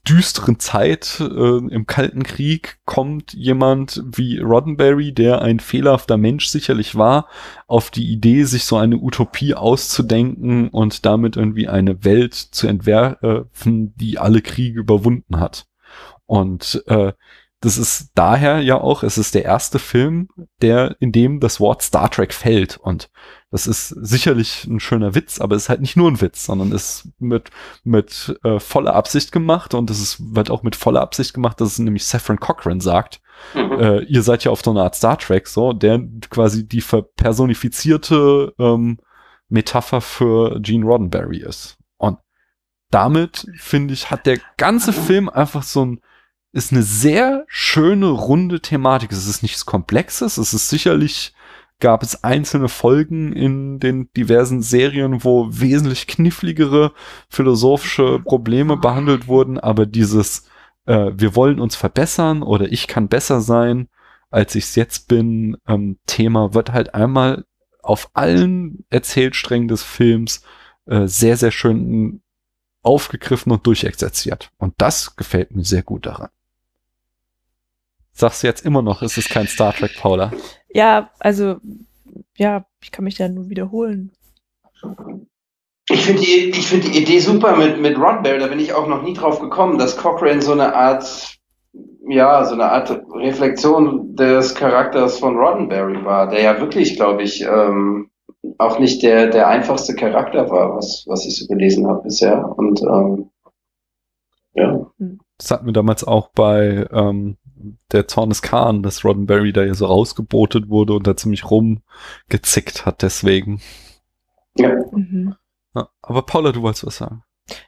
düsteren 0.08 0.58
Zeit 0.58 1.20
äh, 1.20 1.24
im 1.24 1.86
Kalten 1.86 2.22
Krieg 2.22 2.78
kommt 2.84 3.32
jemand 3.32 4.02
wie 4.04 4.38
Roddenberry, 4.38 5.12
der 5.12 5.42
ein 5.42 5.60
fehlerhafter 5.60 6.16
Mensch 6.16 6.46
sicherlich 6.46 6.94
war, 6.94 7.28
auf 7.66 7.90
die 7.90 8.10
Idee, 8.10 8.44
sich 8.44 8.64
so 8.64 8.76
eine 8.76 8.98
Utopie 8.98 9.54
auszudenken 9.54 10.68
und 10.68 11.04
damit 11.04 11.36
irgendwie 11.36 11.68
eine 11.68 12.04
Welt 12.04 12.34
zu 12.34 12.66
entwerfen, 12.66 13.94
die 13.96 14.18
alle 14.18 14.42
Kriege 14.42 14.80
überwunden 14.80 15.40
hat. 15.40 15.66
Und 16.26 16.82
äh, 16.86 17.12
das 17.62 17.78
ist 17.78 18.10
daher 18.16 18.60
ja 18.60 18.80
auch, 18.80 19.04
es 19.04 19.18
ist 19.18 19.36
der 19.36 19.44
erste 19.44 19.78
Film, 19.78 20.28
der, 20.60 20.96
in 20.98 21.12
dem 21.12 21.38
das 21.38 21.60
Wort 21.60 21.80
Star 21.80 22.10
Trek 22.10 22.34
fällt. 22.34 22.76
Und 22.76 23.08
das 23.52 23.68
ist 23.68 23.88
sicherlich 23.88 24.64
ein 24.64 24.80
schöner 24.80 25.14
Witz, 25.14 25.40
aber 25.40 25.54
es 25.54 25.62
ist 25.62 25.68
halt 25.68 25.80
nicht 25.80 25.96
nur 25.96 26.10
ein 26.10 26.20
Witz, 26.20 26.44
sondern 26.44 26.72
ist 26.72 27.08
mit, 27.20 27.50
mit 27.84 28.36
äh, 28.42 28.58
voller 28.58 28.94
Absicht 28.94 29.30
gemacht 29.30 29.74
und 29.74 29.90
es 29.90 30.00
ist, 30.00 30.34
wird 30.34 30.50
auch 30.50 30.64
mit 30.64 30.74
voller 30.74 31.02
Absicht 31.02 31.34
gemacht, 31.34 31.60
dass 31.60 31.72
es 31.72 31.78
nämlich 31.78 32.04
Saffron 32.04 32.40
Cochran 32.40 32.80
sagt. 32.80 33.20
Mhm. 33.54 33.72
Äh, 33.78 34.00
ihr 34.06 34.24
seid 34.24 34.42
ja 34.42 34.50
auf 34.50 34.62
so 34.62 34.72
einer 34.72 34.82
Art 34.82 34.96
Star 34.96 35.16
Trek, 35.16 35.46
so, 35.46 35.72
der 35.72 36.00
quasi 36.30 36.66
die 36.66 36.80
verpersonifizierte 36.80 38.54
ähm, 38.58 38.98
Metapher 39.48 40.00
für 40.00 40.60
Gene 40.60 40.84
Roddenberry 40.84 41.38
ist. 41.38 41.76
Und 41.96 42.18
damit, 42.90 43.46
finde 43.56 43.94
ich, 43.94 44.10
hat 44.10 44.26
der 44.26 44.40
ganze 44.56 44.92
Film 44.92 45.28
einfach 45.28 45.62
so 45.62 45.84
ein 45.84 46.00
ist 46.52 46.72
eine 46.72 46.82
sehr 46.82 47.44
schöne, 47.48 48.08
runde 48.08 48.60
Thematik. 48.60 49.10
Es 49.10 49.26
ist 49.26 49.42
nichts 49.42 49.64
Komplexes. 49.64 50.36
Es 50.36 50.52
ist 50.52 50.68
sicherlich, 50.68 51.32
gab 51.80 52.02
es 52.02 52.22
einzelne 52.22 52.68
Folgen 52.68 53.32
in 53.32 53.80
den 53.80 54.10
diversen 54.16 54.62
Serien, 54.62 55.24
wo 55.24 55.48
wesentlich 55.50 56.06
kniffligere 56.06 56.92
philosophische 57.30 58.20
Probleme 58.20 58.76
behandelt 58.76 59.28
wurden. 59.28 59.58
Aber 59.58 59.86
dieses, 59.86 60.46
äh, 60.84 61.12
wir 61.14 61.34
wollen 61.34 61.58
uns 61.58 61.74
verbessern 61.74 62.42
oder 62.42 62.70
ich 62.70 62.86
kann 62.86 63.08
besser 63.08 63.40
sein, 63.40 63.88
als 64.30 64.54
ich 64.54 64.64
es 64.64 64.76
jetzt 64.76 65.08
bin, 65.08 65.56
ähm, 65.66 65.98
Thema 66.06 66.54
wird 66.54 66.72
halt 66.72 66.94
einmal 66.94 67.44
auf 67.82 68.10
allen 68.12 68.84
Erzählsträngen 68.90 69.68
des 69.68 69.82
Films 69.82 70.42
äh, 70.86 71.06
sehr, 71.06 71.36
sehr 71.36 71.50
schön 71.50 72.22
aufgegriffen 72.82 73.52
und 73.52 73.66
durchexerziert. 73.66 74.50
Und 74.58 74.74
das 74.78 75.16
gefällt 75.16 75.54
mir 75.54 75.64
sehr 75.64 75.82
gut 75.82 76.06
daran 76.06 76.28
sagst 78.12 78.42
du 78.42 78.46
jetzt 78.46 78.64
immer 78.64 78.82
noch, 78.82 79.02
es 79.02 79.16
ist 79.16 79.30
kein 79.30 79.46
Star 79.46 79.72
Trek, 79.72 79.92
Paula. 79.98 80.32
Ja, 80.68 81.10
also, 81.18 81.56
ja, 82.36 82.66
ich 82.82 82.90
kann 82.90 83.04
mich 83.04 83.16
da 83.16 83.28
nur 83.28 83.48
wiederholen. 83.48 84.12
Ich 85.88 86.04
finde 86.04 86.22
die, 86.22 86.50
ich 86.50 86.66
find 86.66 86.84
die 86.84 87.02
Idee 87.02 87.18
super 87.18 87.56
mit, 87.56 87.80
mit 87.80 87.98
Rodberry, 87.98 88.38
da 88.38 88.46
bin 88.46 88.60
ich 88.60 88.72
auch 88.72 88.86
noch 88.86 89.02
nie 89.02 89.14
drauf 89.14 89.40
gekommen, 89.40 89.78
dass 89.78 89.96
Cochrane 89.96 90.40
so 90.40 90.52
eine 90.52 90.74
Art, 90.74 91.38
ja, 92.08 92.44
so 92.44 92.54
eine 92.54 92.70
Art 92.70 92.90
Reflexion 93.14 94.14
des 94.14 94.54
Charakters 94.54 95.18
von 95.18 95.36
Roddenberry 95.36 96.04
war, 96.04 96.28
der 96.28 96.42
ja 96.42 96.60
wirklich, 96.60 96.96
glaube 96.96 97.22
ich, 97.22 97.42
ähm, 97.42 98.10
auch 98.58 98.78
nicht 98.78 99.02
der, 99.02 99.28
der 99.28 99.48
einfachste 99.48 99.94
Charakter 99.94 100.50
war, 100.50 100.76
was, 100.76 101.04
was 101.06 101.26
ich 101.26 101.36
so 101.36 101.46
gelesen 101.46 101.86
habe 101.86 102.02
bisher. 102.02 102.52
Und 102.56 102.80
ähm, 102.82 103.30
ja. 104.54 104.86
Das 105.38 105.50
hatten 105.50 105.66
wir 105.66 105.72
damals 105.72 106.04
auch 106.04 106.30
bei 106.34 106.86
ähm, 106.92 107.36
der 107.90 108.08
Zorn 108.08 108.28
des 108.28 108.42
Khan, 108.42 108.82
dass 108.82 109.04
Roddenberry 109.04 109.52
da 109.52 109.64
ja 109.64 109.74
so 109.74 109.86
rausgebotet 109.86 110.68
wurde 110.68 110.94
und 110.94 111.06
da 111.06 111.16
ziemlich 111.16 111.50
rumgezickt 111.50 112.86
hat 112.86 113.02
deswegen. 113.02 113.60
Ja. 114.56 114.74
Mhm. 114.92 115.34
ja. 115.74 115.88
Aber 116.02 116.22
Paula, 116.22 116.52
du 116.52 116.62
wolltest 116.62 116.86
was 116.86 116.96
sagen. 116.96 117.22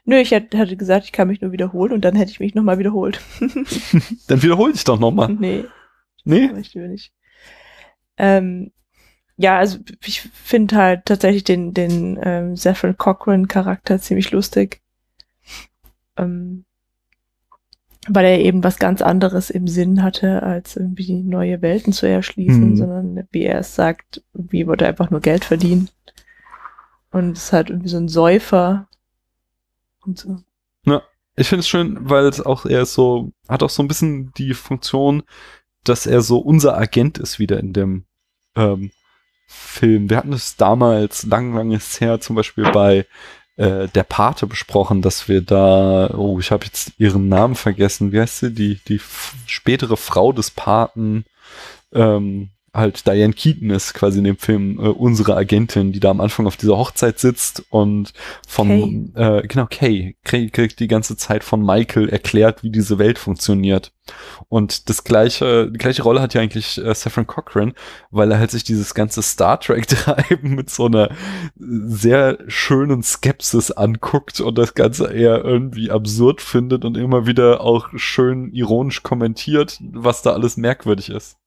Nö, 0.05 0.17
ich 0.17 0.33
hatte 0.33 0.77
gesagt, 0.77 1.05
ich 1.05 1.11
kann 1.11 1.27
mich 1.27 1.41
nur 1.41 1.51
wiederholen 1.51 1.93
und 1.93 2.01
dann 2.05 2.15
hätte 2.15 2.31
ich 2.31 2.39
mich 2.39 2.55
nochmal 2.55 2.79
wiederholt. 2.79 3.19
dann 4.27 4.41
wiederhol 4.41 4.71
dich 4.71 4.83
doch 4.83 4.99
nochmal. 4.99 5.33
Nee. 5.33 5.65
Nee? 6.23 6.49
Ich 6.59 6.73
will 6.75 6.89
nicht. 6.89 7.13
Ähm, 8.17 8.71
ja, 9.37 9.59
also 9.59 9.79
ich 10.03 10.21
finde 10.21 10.75
halt 10.77 11.05
tatsächlich 11.05 11.43
den, 11.43 11.73
den 11.73 12.17
ähm, 12.23 12.55
Saffron 12.55 12.97
Cochran 12.97 13.47
Charakter 13.47 13.99
ziemlich 13.99 14.31
lustig. 14.31 14.81
Ähm, 16.17 16.65
weil 18.07 18.25
er 18.25 18.39
eben 18.39 18.63
was 18.63 18.77
ganz 18.77 19.01
anderes 19.01 19.49
im 19.49 19.67
Sinn 19.67 20.03
hatte, 20.03 20.43
als 20.43 20.75
irgendwie 20.75 21.13
neue 21.13 21.61
Welten 21.61 21.91
zu 21.93 22.07
erschließen, 22.07 22.71
Mhm. 22.71 22.75
sondern 22.75 23.27
wie 23.31 23.43
er 23.43 23.59
es 23.59 23.75
sagt, 23.75 24.21
wie 24.33 24.67
wollte 24.67 24.85
er 24.85 24.89
einfach 24.89 25.09
nur 25.09 25.21
Geld 25.21 25.45
verdienen. 25.45 25.89
Und 27.11 27.37
es 27.37 27.45
ist 27.45 27.53
halt 27.53 27.69
irgendwie 27.69 27.89
so 27.89 27.97
ein 27.97 28.07
Säufer 28.09 28.87
und 30.05 30.19
so. 30.19 30.37
Ich 31.37 31.49
finde 31.49 31.59
es 31.61 31.67
schön, 31.67 31.97
weil 32.09 32.27
es 32.27 32.39
auch, 32.39 32.65
er 32.65 32.83
ist 32.83 32.93
so, 32.93 33.33
hat 33.49 33.61
auch 33.61 33.69
so 33.69 33.83
ein 33.83 33.89
bisschen 33.89 34.31
die 34.37 34.53
Funktion, 34.53 35.23
dass 35.83 36.05
er 36.05 36.21
so 36.21 36.37
unser 36.37 36.77
Agent 36.77 37.17
ist 37.17 37.39
wieder 37.39 37.59
in 37.59 37.73
dem 37.73 38.05
ähm, 38.55 38.91
Film. 39.45 40.09
Wir 40.09 40.15
hatten 40.15 40.31
es 40.31 40.55
damals, 40.55 41.25
lang, 41.25 41.53
lang 41.53 41.71
ist 41.71 41.99
her, 41.99 42.21
zum 42.21 42.37
Beispiel 42.37 42.71
bei 42.71 43.05
äh, 43.57 43.87
Der 43.89 44.03
Pate 44.03 44.47
besprochen, 44.47 45.01
dass 45.01 45.27
wir 45.27 45.41
da, 45.41 46.09
oh, 46.15 46.39
ich 46.39 46.51
habe 46.51 46.65
jetzt 46.65 46.93
ihren 46.97 47.29
Namen 47.29 47.55
vergessen, 47.55 48.11
wie 48.11 48.19
heißt 48.19 48.39
sie, 48.39 48.53
die, 48.53 48.79
die 48.87 48.99
spätere 49.45 49.97
Frau 49.97 50.31
des 50.31 50.51
Paten, 50.51 51.25
ähm, 51.93 52.49
halt 52.75 53.07
Diane 53.07 53.33
Keaton 53.33 53.69
ist 53.69 53.93
quasi 53.93 54.19
in 54.19 54.25
dem 54.25 54.37
Film 54.37 54.79
äh, 54.79 54.89
unsere 54.89 55.35
Agentin, 55.35 55.91
die 55.91 55.99
da 55.99 56.11
am 56.11 56.21
Anfang 56.21 56.45
auf 56.45 56.57
dieser 56.57 56.77
Hochzeit 56.77 57.19
sitzt 57.19 57.63
und 57.69 58.13
vom, 58.47 59.13
äh, 59.15 59.47
genau, 59.47 59.65
Kay, 59.69 60.17
Kay 60.23 60.49
kriegt 60.49 60.79
die 60.79 60.87
ganze 60.87 61.15
Zeit 61.17 61.43
von 61.43 61.65
Michael 61.65 62.09
erklärt, 62.09 62.63
wie 62.63 62.69
diese 62.69 62.99
Welt 62.99 63.17
funktioniert. 63.17 63.93
Und 64.49 64.89
das 64.89 65.03
gleiche, 65.03 65.71
die 65.71 65.77
gleiche 65.77 66.03
Rolle 66.03 66.21
hat 66.21 66.33
ja 66.33 66.41
eigentlich 66.41 66.77
äh, 66.77 66.93
Saffron 66.93 67.25
Cochran, 67.25 67.73
weil 68.11 68.31
er 68.31 68.39
halt 68.39 68.51
sich 68.51 68.63
dieses 68.63 68.93
ganze 68.93 69.23
Star 69.23 69.59
Trek 69.59 69.87
treiben 69.87 70.53
mit 70.55 70.69
so 70.69 70.85
einer 70.85 71.09
sehr 71.57 72.37
schönen 72.47 73.01
Skepsis 73.01 73.71
anguckt 73.71 74.41
und 74.41 74.57
das 74.57 74.73
Ganze 74.73 75.11
eher 75.11 75.43
irgendwie 75.43 75.89
absurd 75.89 76.41
findet 76.41 76.85
und 76.85 76.97
immer 76.97 77.25
wieder 77.25 77.61
auch 77.61 77.89
schön 77.95 78.51
ironisch 78.53 79.01
kommentiert, 79.01 79.79
was 79.81 80.21
da 80.21 80.33
alles 80.33 80.57
merkwürdig 80.57 81.09
ist. 81.09 81.37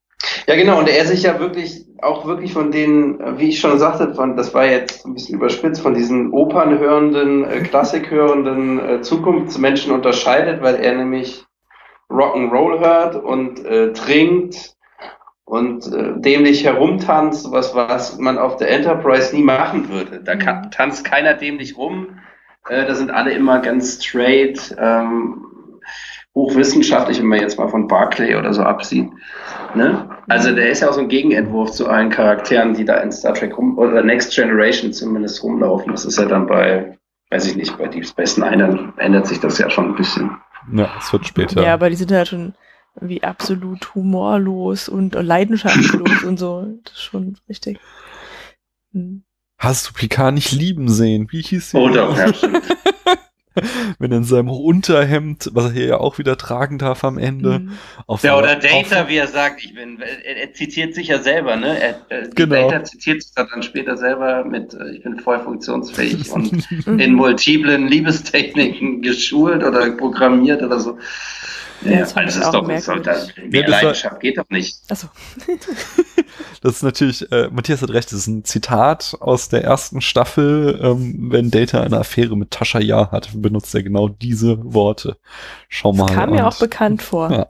Ja, 0.46 0.56
genau, 0.56 0.78
und 0.78 0.88
er 0.88 1.06
sich 1.06 1.22
ja 1.22 1.38
wirklich, 1.38 1.84
auch 2.00 2.26
wirklich 2.26 2.52
von 2.52 2.70
den, 2.70 3.18
wie 3.38 3.50
ich 3.50 3.60
schon 3.60 3.78
sagte, 3.78 4.14
von, 4.14 4.36
das 4.36 4.54
war 4.54 4.66
jetzt 4.66 5.04
ein 5.04 5.14
bisschen 5.14 5.36
überspitzt, 5.36 5.80
von 5.80 5.94
diesen 5.94 6.32
opernhörenden, 6.32 7.44
äh, 7.44 7.60
klassikhörenden 7.64 8.78
äh, 8.78 9.00
Zukunftsmenschen 9.02 9.92
unterscheidet, 9.92 10.62
weil 10.62 10.76
er 10.76 10.96
nämlich 10.96 11.44
Rock'n'Roll 12.10 12.80
hört 12.80 13.16
und 13.16 13.64
äh, 13.64 13.92
trinkt 13.92 14.74
und 15.44 15.86
äh, 15.92 16.12
dämlich 16.16 16.64
herumtanzt, 16.64 17.50
was, 17.50 17.74
was 17.74 18.18
man 18.18 18.38
auf 18.38 18.56
der 18.56 18.70
Enterprise 18.70 19.34
nie 19.34 19.42
machen 19.42 19.88
würde. 19.88 20.22
Da 20.22 20.36
kann, 20.36 20.70
tanzt 20.70 21.04
keiner 21.04 21.34
dämlich 21.34 21.76
rum, 21.76 22.18
äh, 22.68 22.86
da 22.86 22.94
sind 22.94 23.10
alle 23.10 23.32
immer 23.32 23.60
ganz 23.60 24.02
straight, 24.04 24.74
ähm, 24.78 25.44
hochwissenschaftlich, 26.34 27.18
wenn 27.18 27.26
man 27.26 27.40
jetzt 27.40 27.58
mal 27.58 27.68
von 27.68 27.88
Barclay 27.88 28.36
oder 28.36 28.52
so 28.52 28.62
absieht. 28.62 29.10
Ne? 29.74 30.08
Also 30.28 30.54
der 30.54 30.70
ist 30.70 30.80
ja 30.80 30.88
auch 30.88 30.94
so 30.94 31.00
ein 31.00 31.08
Gegenentwurf 31.08 31.72
zu 31.72 31.88
allen 31.88 32.10
Charakteren, 32.10 32.74
die 32.74 32.84
da 32.84 32.96
in 32.98 33.12
Star 33.12 33.34
Trek 33.34 33.56
rum, 33.56 33.78
oder 33.78 34.02
Next 34.02 34.34
Generation 34.34 34.92
zumindest 34.92 35.42
rumlaufen. 35.42 35.92
Das 35.92 36.04
ist 36.04 36.18
ja 36.18 36.24
dann 36.24 36.46
bei, 36.46 36.98
weiß 37.30 37.46
ich 37.46 37.56
nicht, 37.56 37.76
bei 37.78 37.88
Deep 37.88 38.06
Space 38.06 38.38
Nine 38.38 38.58
dann 38.58 38.92
ändert 38.98 39.26
sich 39.26 39.40
das 39.40 39.58
ja 39.58 39.68
schon 39.70 39.90
ein 39.90 39.96
bisschen. 39.96 40.30
Ja, 40.72 40.90
es 40.98 41.12
wird 41.12 41.26
später. 41.26 41.62
Ja, 41.62 41.74
aber 41.74 41.90
die 41.90 41.96
sind 41.96 42.10
halt 42.10 42.28
schon 42.28 42.54
irgendwie 42.96 43.22
absolut 43.22 43.94
humorlos 43.94 44.88
und 44.88 45.14
leidenschaftslos 45.14 46.24
und 46.24 46.38
so. 46.38 46.66
Das 46.84 46.94
ist 46.94 47.02
schon 47.02 47.36
richtig. 47.48 47.78
Hm. 48.92 49.22
Hast 49.58 49.88
du 49.88 49.92
Picard 49.92 50.34
nicht 50.34 50.52
lieben 50.52 50.88
sehen? 50.88 51.26
Wie 51.30 51.42
hieß 51.42 51.70
sie? 51.70 51.76
Oh 51.76 51.88
doch, 51.88 52.16
ja, 52.16 52.32
stimmt. 52.32 52.62
Wenn 53.98 54.10
er 54.12 54.18
in 54.18 54.24
seinem 54.24 54.48
Unterhemd, 54.48 55.50
was 55.52 55.66
er 55.66 55.72
hier 55.72 55.86
ja 55.86 55.96
auch 55.98 56.18
wieder 56.18 56.36
tragen 56.36 56.78
darf 56.78 57.04
am 57.04 57.18
Ende. 57.18 57.56
Hm. 57.56 57.72
Auf 58.06 58.22
Ja, 58.22 58.36
oder 58.36 58.56
auf- 58.56 58.62
Data, 58.62 59.08
wie 59.08 59.16
er 59.16 59.26
sagt, 59.28 59.64
ich 59.64 59.74
bin, 59.74 60.00
er, 60.00 60.36
er 60.36 60.52
zitiert 60.52 60.94
sich 60.94 61.08
ja 61.08 61.18
selber, 61.18 61.56
ne? 61.56 61.80
Er, 61.80 62.00
er, 62.08 62.28
Genau. 62.28 62.68
Data 62.68 62.84
zitiert 62.84 63.22
sich 63.22 63.32
dann 63.34 63.62
später 63.62 63.96
selber 63.96 64.44
mit, 64.44 64.74
äh, 64.74 64.90
ich 64.96 65.02
bin 65.02 65.18
voll 65.20 65.40
funktionsfähig 65.40 66.30
und 66.32 66.66
in 66.86 67.14
multiplen 67.14 67.88
Liebestechniken 67.88 69.02
geschult 69.02 69.62
oder 69.64 69.90
programmiert 69.92 70.62
oder 70.62 70.78
so. 70.80 70.98
Ja, 71.82 71.90
Ja, 71.92 71.98
das 72.00 72.14
ich 72.16 72.26
ist 72.40 72.44
auch 72.44 72.52
doch, 72.52 72.66
merkwürdig. 72.66 73.04
das, 73.04 73.28
Ja, 73.36 73.42
mehr 73.50 73.62
war- 73.62 73.68
Leidenschaft 73.70 74.20
geht 74.20 74.38
doch 74.38 74.48
nicht. 74.50 74.78
Achso. 74.88 75.08
Das 76.60 76.74
ist 76.76 76.82
natürlich, 76.82 77.30
äh, 77.32 77.48
Matthias 77.52 77.82
hat 77.82 77.90
recht, 77.90 78.10
das 78.12 78.18
ist 78.20 78.26
ein 78.26 78.44
Zitat 78.44 79.16
aus 79.20 79.48
der 79.48 79.62
ersten 79.64 80.00
Staffel. 80.00 80.78
Ähm, 80.82 81.28
wenn 81.30 81.50
Data 81.52 81.80
eine 81.82 81.98
Affäre 81.98 82.36
mit 82.36 82.50
Tascha 82.50 82.80
Ja 82.80 83.10
hat, 83.12 83.30
benutzt 83.34 83.74
er 83.74 83.82
genau 83.84 84.08
diese 84.08 84.58
Worte. 84.74 85.18
Schau 85.68 85.92
mal. 85.92 86.06
Das 86.06 86.16
kam 86.16 86.30
mir 86.30 86.46
auch 86.46 86.58
bekannt 86.58 87.00
vor. 87.02 87.30
Ja. 87.30 87.46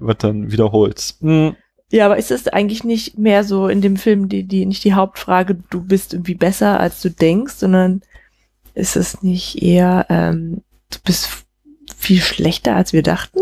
Wird 0.00 0.22
dann 0.24 0.52
wiederholt. 0.52 1.16
Hm, 1.20 1.56
Ja, 1.90 2.06
aber 2.06 2.16
ist 2.16 2.30
es 2.30 2.46
eigentlich 2.48 2.84
nicht 2.84 3.18
mehr 3.18 3.42
so 3.44 3.66
in 3.68 3.80
dem 3.82 3.96
Film 3.96 4.28
die, 4.28 4.44
die, 4.44 4.66
nicht 4.66 4.84
die 4.84 4.94
Hauptfrage, 4.94 5.56
du 5.70 5.82
bist 5.82 6.12
irgendwie 6.14 6.34
besser, 6.34 6.78
als 6.80 7.02
du 7.02 7.10
denkst, 7.10 7.54
sondern 7.54 8.02
ist 8.74 8.96
es 8.96 9.22
nicht 9.22 9.62
eher, 9.62 10.06
ähm, 10.10 10.62
du 10.90 10.98
bist 11.04 11.44
viel 11.98 12.20
schlechter, 12.20 12.76
als 12.76 12.92
wir 12.92 13.02
dachten? 13.02 13.40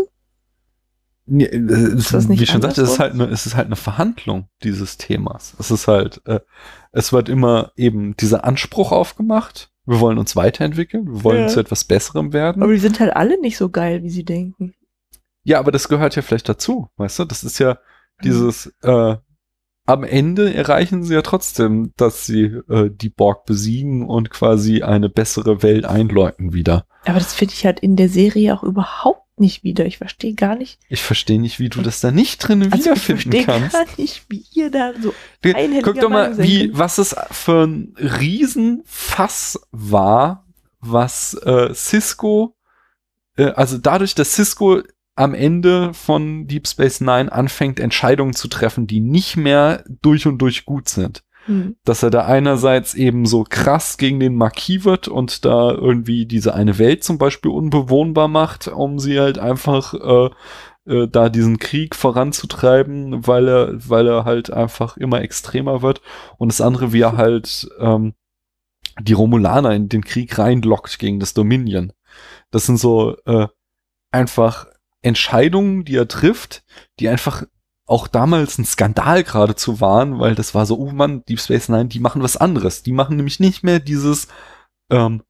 Nee, 1.25 1.45
äh, 1.45 1.57
es, 1.57 2.09
das 2.09 2.27
nicht 2.27 2.39
wie 2.39 2.45
schon 2.45 2.61
sagte, 2.61 2.81
es 2.81 2.91
ist 2.91 2.99
halt 2.99 3.13
eine, 3.13 3.25
es 3.25 3.45
ist 3.45 3.55
halt 3.55 3.67
eine 3.67 3.75
Verhandlung 3.75 4.47
dieses 4.63 4.97
Themas. 4.97 5.55
Es 5.59 5.71
ist 5.71 5.87
halt, 5.87 6.21
äh, 6.25 6.39
es 6.91 7.11
wird 7.11 7.29
immer 7.29 7.71
eben 7.75 8.15
dieser 8.17 8.45
Anspruch 8.45 8.91
aufgemacht. 8.91 9.69
Wir 9.85 9.99
wollen 9.99 10.17
uns 10.17 10.35
weiterentwickeln, 10.35 11.05
wir 11.07 11.23
wollen 11.23 11.41
Ja. 11.43 11.47
zu 11.47 11.59
etwas 11.59 11.83
Besserem 11.83 12.33
werden. 12.33 12.63
Aber 12.63 12.71
die 12.73 12.79
sind 12.79 12.99
halt 12.99 13.15
alle 13.15 13.39
nicht 13.41 13.57
so 13.57 13.69
geil, 13.69 14.03
wie 14.03 14.09
sie 14.09 14.23
denken. 14.25 14.73
Ja, 15.43 15.59
aber 15.59 15.71
das 15.71 15.87
gehört 15.87 16.15
ja 16.15 16.21
vielleicht 16.21 16.49
dazu, 16.49 16.89
weißt 16.97 17.19
du? 17.19 17.25
Das 17.25 17.43
ist 17.43 17.59
ja 17.59 17.77
dieses, 18.23 18.73
äh, 18.81 19.15
am 19.87 20.03
Ende 20.03 20.53
erreichen 20.53 21.03
sie 21.03 21.13
ja 21.13 21.21
trotzdem, 21.21 21.93
dass 21.95 22.25
sie 22.25 22.43
äh, 22.69 22.91
die 22.91 23.09
Borg 23.09 23.45
besiegen 23.45 24.05
und 24.05 24.29
quasi 24.29 24.83
eine 24.83 25.09
bessere 25.09 25.63
Welt 25.63 25.85
einläuten 25.85 26.53
wieder. 26.53 26.85
Aber 27.05 27.19
das 27.19 27.33
finde 27.33 27.53
ich 27.53 27.65
halt 27.65 27.79
in 27.79 27.95
der 27.95 28.09
Serie 28.09 28.53
auch 28.53 28.63
überhaupt 28.63 29.39
nicht 29.39 29.63
wieder. 29.63 29.85
Ich 29.85 29.97
verstehe 29.97 30.33
gar 30.33 30.55
nicht. 30.55 30.77
Ich 30.89 31.01
verstehe 31.01 31.39
nicht, 31.39 31.59
wie 31.59 31.69
du 31.69 31.81
das 31.81 32.01
da 32.01 32.11
nicht 32.11 32.39
drin 32.39 32.63
Also 32.63 32.75
ich 32.75 32.81
wiederfinden 32.81 33.31
verstehe 33.31 33.45
kannst. 33.45 33.73
gar 33.73 33.85
nicht, 33.97 34.25
wie 34.27 34.43
ihr 34.53 34.69
da 34.69 34.91
so 35.01 35.13
einhelliger 35.41 35.93
Guck 35.93 36.01
doch 36.01 36.09
mal, 36.09 36.37
wie, 36.37 36.69
was 36.77 36.97
es 36.97 37.15
für 37.31 37.65
ein 37.65 37.95
Riesenfass 37.97 39.61
war, 39.71 40.45
was 40.81 41.33
äh, 41.45 41.73
Cisco, 41.73 42.57
äh, 43.37 43.51
also 43.51 43.77
dadurch, 43.77 44.15
dass 44.15 44.33
Cisco 44.33 44.81
am 45.17 45.33
Ende 45.33 45.93
von 45.93 46.47
Deep 46.47 46.67
Space 46.67 47.01
Nine 47.01 47.31
anfängt, 47.31 47.79
Entscheidungen 47.79 48.33
zu 48.33 48.47
treffen, 48.47 48.87
die 48.87 48.99
nicht 48.99 49.35
mehr 49.35 49.83
durch 50.01 50.27
und 50.27 50.37
durch 50.37 50.65
gut 50.65 50.89
sind. 50.89 51.23
Hm. 51.45 51.75
Dass 51.83 52.03
er 52.03 52.11
da 52.11 52.25
einerseits 52.25 52.93
eben 52.93 53.25
so 53.25 53.43
krass 53.43 53.97
gegen 53.97 54.19
den 54.19 54.35
Marquis 54.35 54.85
wird 54.85 55.07
und 55.07 55.43
da 55.43 55.71
irgendwie 55.71 56.25
diese 56.25 56.53
eine 56.53 56.77
Welt 56.77 57.03
zum 57.03 57.17
Beispiel 57.17 57.51
unbewohnbar 57.51 58.27
macht, 58.27 58.67
um 58.67 58.99
sie 58.99 59.19
halt 59.19 59.39
einfach 59.39 59.93
äh, 59.93 60.29
äh, 60.85 61.07
da 61.07 61.29
diesen 61.29 61.57
Krieg 61.57 61.95
voranzutreiben, 61.95 63.25
weil 63.25 63.47
er, 63.47 63.89
weil 63.89 64.07
er 64.07 64.23
halt 64.23 64.51
einfach 64.51 64.97
immer 64.97 65.21
extremer 65.21 65.81
wird. 65.81 66.01
Und 66.37 66.51
das 66.51 66.61
andere, 66.61 66.93
wie 66.93 67.01
er 67.01 67.17
halt 67.17 67.67
ähm, 67.79 68.13
die 69.01 69.13
Romulaner 69.13 69.71
in 69.73 69.89
den 69.89 70.03
Krieg 70.03 70.37
reinlockt 70.37 70.99
gegen 70.99 71.19
das 71.19 71.33
Dominion. 71.33 71.91
Das 72.51 72.65
sind 72.65 72.77
so 72.77 73.15
äh, 73.25 73.47
einfach 74.11 74.67
Entscheidungen, 75.01 75.85
die 75.85 75.95
er 75.95 76.07
trifft, 76.07 76.63
die 76.99 77.09
einfach 77.09 77.43
auch 77.85 78.07
damals 78.07 78.57
ein 78.57 78.65
Skandal 78.65 79.23
geradezu 79.23 79.79
waren, 79.79 80.19
weil 80.19 80.35
das 80.35 80.53
war 80.53 80.65
so, 80.65 80.77
oh 80.77 80.91
Mann, 80.91 81.23
Deep 81.25 81.39
Space 81.39 81.69
Nine, 81.69 81.85
die 81.85 81.99
machen 81.99 82.21
was 82.21 82.35
anderes. 82.35 82.83
Die 82.83 82.91
machen 82.91 83.15
nämlich 83.15 83.39
nicht 83.39 83.63
mehr 83.63 83.79
dieses 83.79 84.27
ähm, 84.89 85.23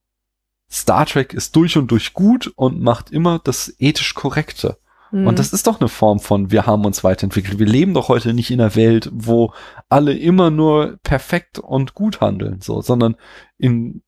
Star 0.70 1.06
Trek 1.06 1.34
ist 1.34 1.56
durch 1.56 1.78
und 1.78 1.92
durch 1.92 2.14
gut 2.14 2.52
und 2.56 2.82
macht 2.82 3.12
immer 3.12 3.40
das 3.40 3.74
ethisch 3.78 4.16
Korrekte. 4.16 4.78
Hm. 5.12 5.28
Und 5.28 5.40
das 5.40 5.54
ist 5.54 5.68
doch 5.68 5.80
eine 5.80 5.88
Form 5.88 6.20
von, 6.20 6.52
wir 6.52 6.66
haben 6.66 6.84
uns 6.84 7.04
weiterentwickelt. 7.04 7.60
Wir 7.60 7.68
leben 7.68 7.94
doch 7.94 8.10
heute 8.10 8.34
nicht 8.34 8.52
in 8.52 8.60
einer 8.60 8.76
Welt, 8.76 9.10
wo 9.14 9.54
alle 9.88 10.14
immer 10.14 10.50
nur 10.50 10.98
perfekt 11.04 11.60
und 11.60 11.94
gut 11.94 12.22
handeln, 12.22 12.60
so, 12.62 12.82
sondern 12.82 13.16
in, 13.58 14.02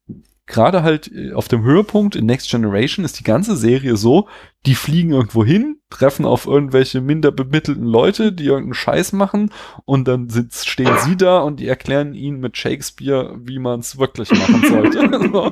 gerade 0.50 0.84
halt 0.84 1.10
äh, 1.14 1.32
auf 1.32 1.48
dem 1.48 1.64
Höhepunkt 1.64 2.18
in 2.18 2.26
Next 2.26 2.50
Generation 2.50 3.06
ist 3.06 3.20
die 3.20 3.24
ganze 3.24 3.56
Serie 3.56 3.96
so, 3.96 4.28
die 4.66 4.76
fliegen 4.76 5.12
irgendwo 5.12 5.46
hin, 5.46 5.78
treffen 5.90 6.26
auf 6.26 6.46
irgendwelche 6.46 7.00
minder 7.00 7.32
bemittelten 7.32 7.86
Leute, 7.86 8.34
die 8.34 8.46
irgendeinen 8.46 8.74
Scheiß 8.74 9.14
machen 9.14 9.52
und 9.86 10.08
dann 10.08 10.28
sitz, 10.28 10.66
stehen 10.66 10.98
sie 11.06 11.16
da 11.16 11.40
und 11.40 11.62
die 11.62 11.68
erklären 11.68 12.14
ihnen 12.14 12.42
mit 12.42 12.58
Shakespeare, 12.58 13.38
wie 13.42 13.60
man 13.60 13.80
es 13.80 13.98
wirklich 13.98 14.32
machen 14.32 14.64
sollte. 14.68 15.30
so. 15.32 15.52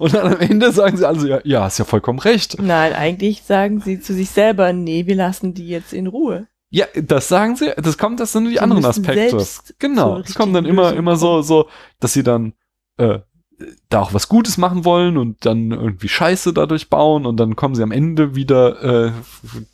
Und 0.00 0.14
dann 0.14 0.32
am 0.32 0.40
Ende 0.40 0.72
sagen 0.72 0.96
sie 0.96 1.06
also, 1.06 1.28
ja, 1.28 1.40
ja, 1.44 1.66
ist 1.66 1.78
ja 1.78 1.84
vollkommen 1.84 2.18
recht. 2.18 2.60
Nein, 2.60 2.94
eigentlich 2.94 3.42
sagen 3.42 3.80
sie 3.80 4.00
zu 4.00 4.14
sich 4.14 4.30
selber, 4.30 4.72
nee, 4.72 5.06
wir 5.06 5.14
lassen 5.14 5.54
die 5.54 5.68
jetzt 5.68 5.92
in 5.92 6.08
Ruhe. 6.08 6.48
Ja, 6.70 6.86
das 6.94 7.28
sagen 7.28 7.54
sie, 7.54 7.70
das 7.76 7.98
kommt, 7.98 8.18
das 8.18 8.32
sind 8.32 8.46
die 8.46 8.52
Sie 8.52 8.60
anderen 8.60 8.86
Aspekte. 8.86 9.44
Genau, 9.78 10.18
es 10.18 10.34
kommt 10.34 10.56
dann 10.56 10.64
immer, 10.64 10.94
immer 10.94 11.16
so, 11.16 11.42
so, 11.42 11.68
dass 12.00 12.14
sie 12.14 12.22
dann, 12.22 12.54
äh, 12.96 13.18
da 13.88 14.00
auch 14.00 14.14
was 14.14 14.28
Gutes 14.28 14.58
machen 14.58 14.84
wollen 14.84 15.16
und 15.16 15.44
dann 15.46 15.70
irgendwie 15.70 16.08
Scheiße 16.08 16.52
dadurch 16.52 16.88
bauen 16.88 17.26
und 17.26 17.36
dann 17.38 17.56
kommen 17.56 17.74
sie 17.74 17.82
am 17.82 17.92
Ende 17.92 18.34
wieder, 18.34 18.82
äh, 19.08 19.12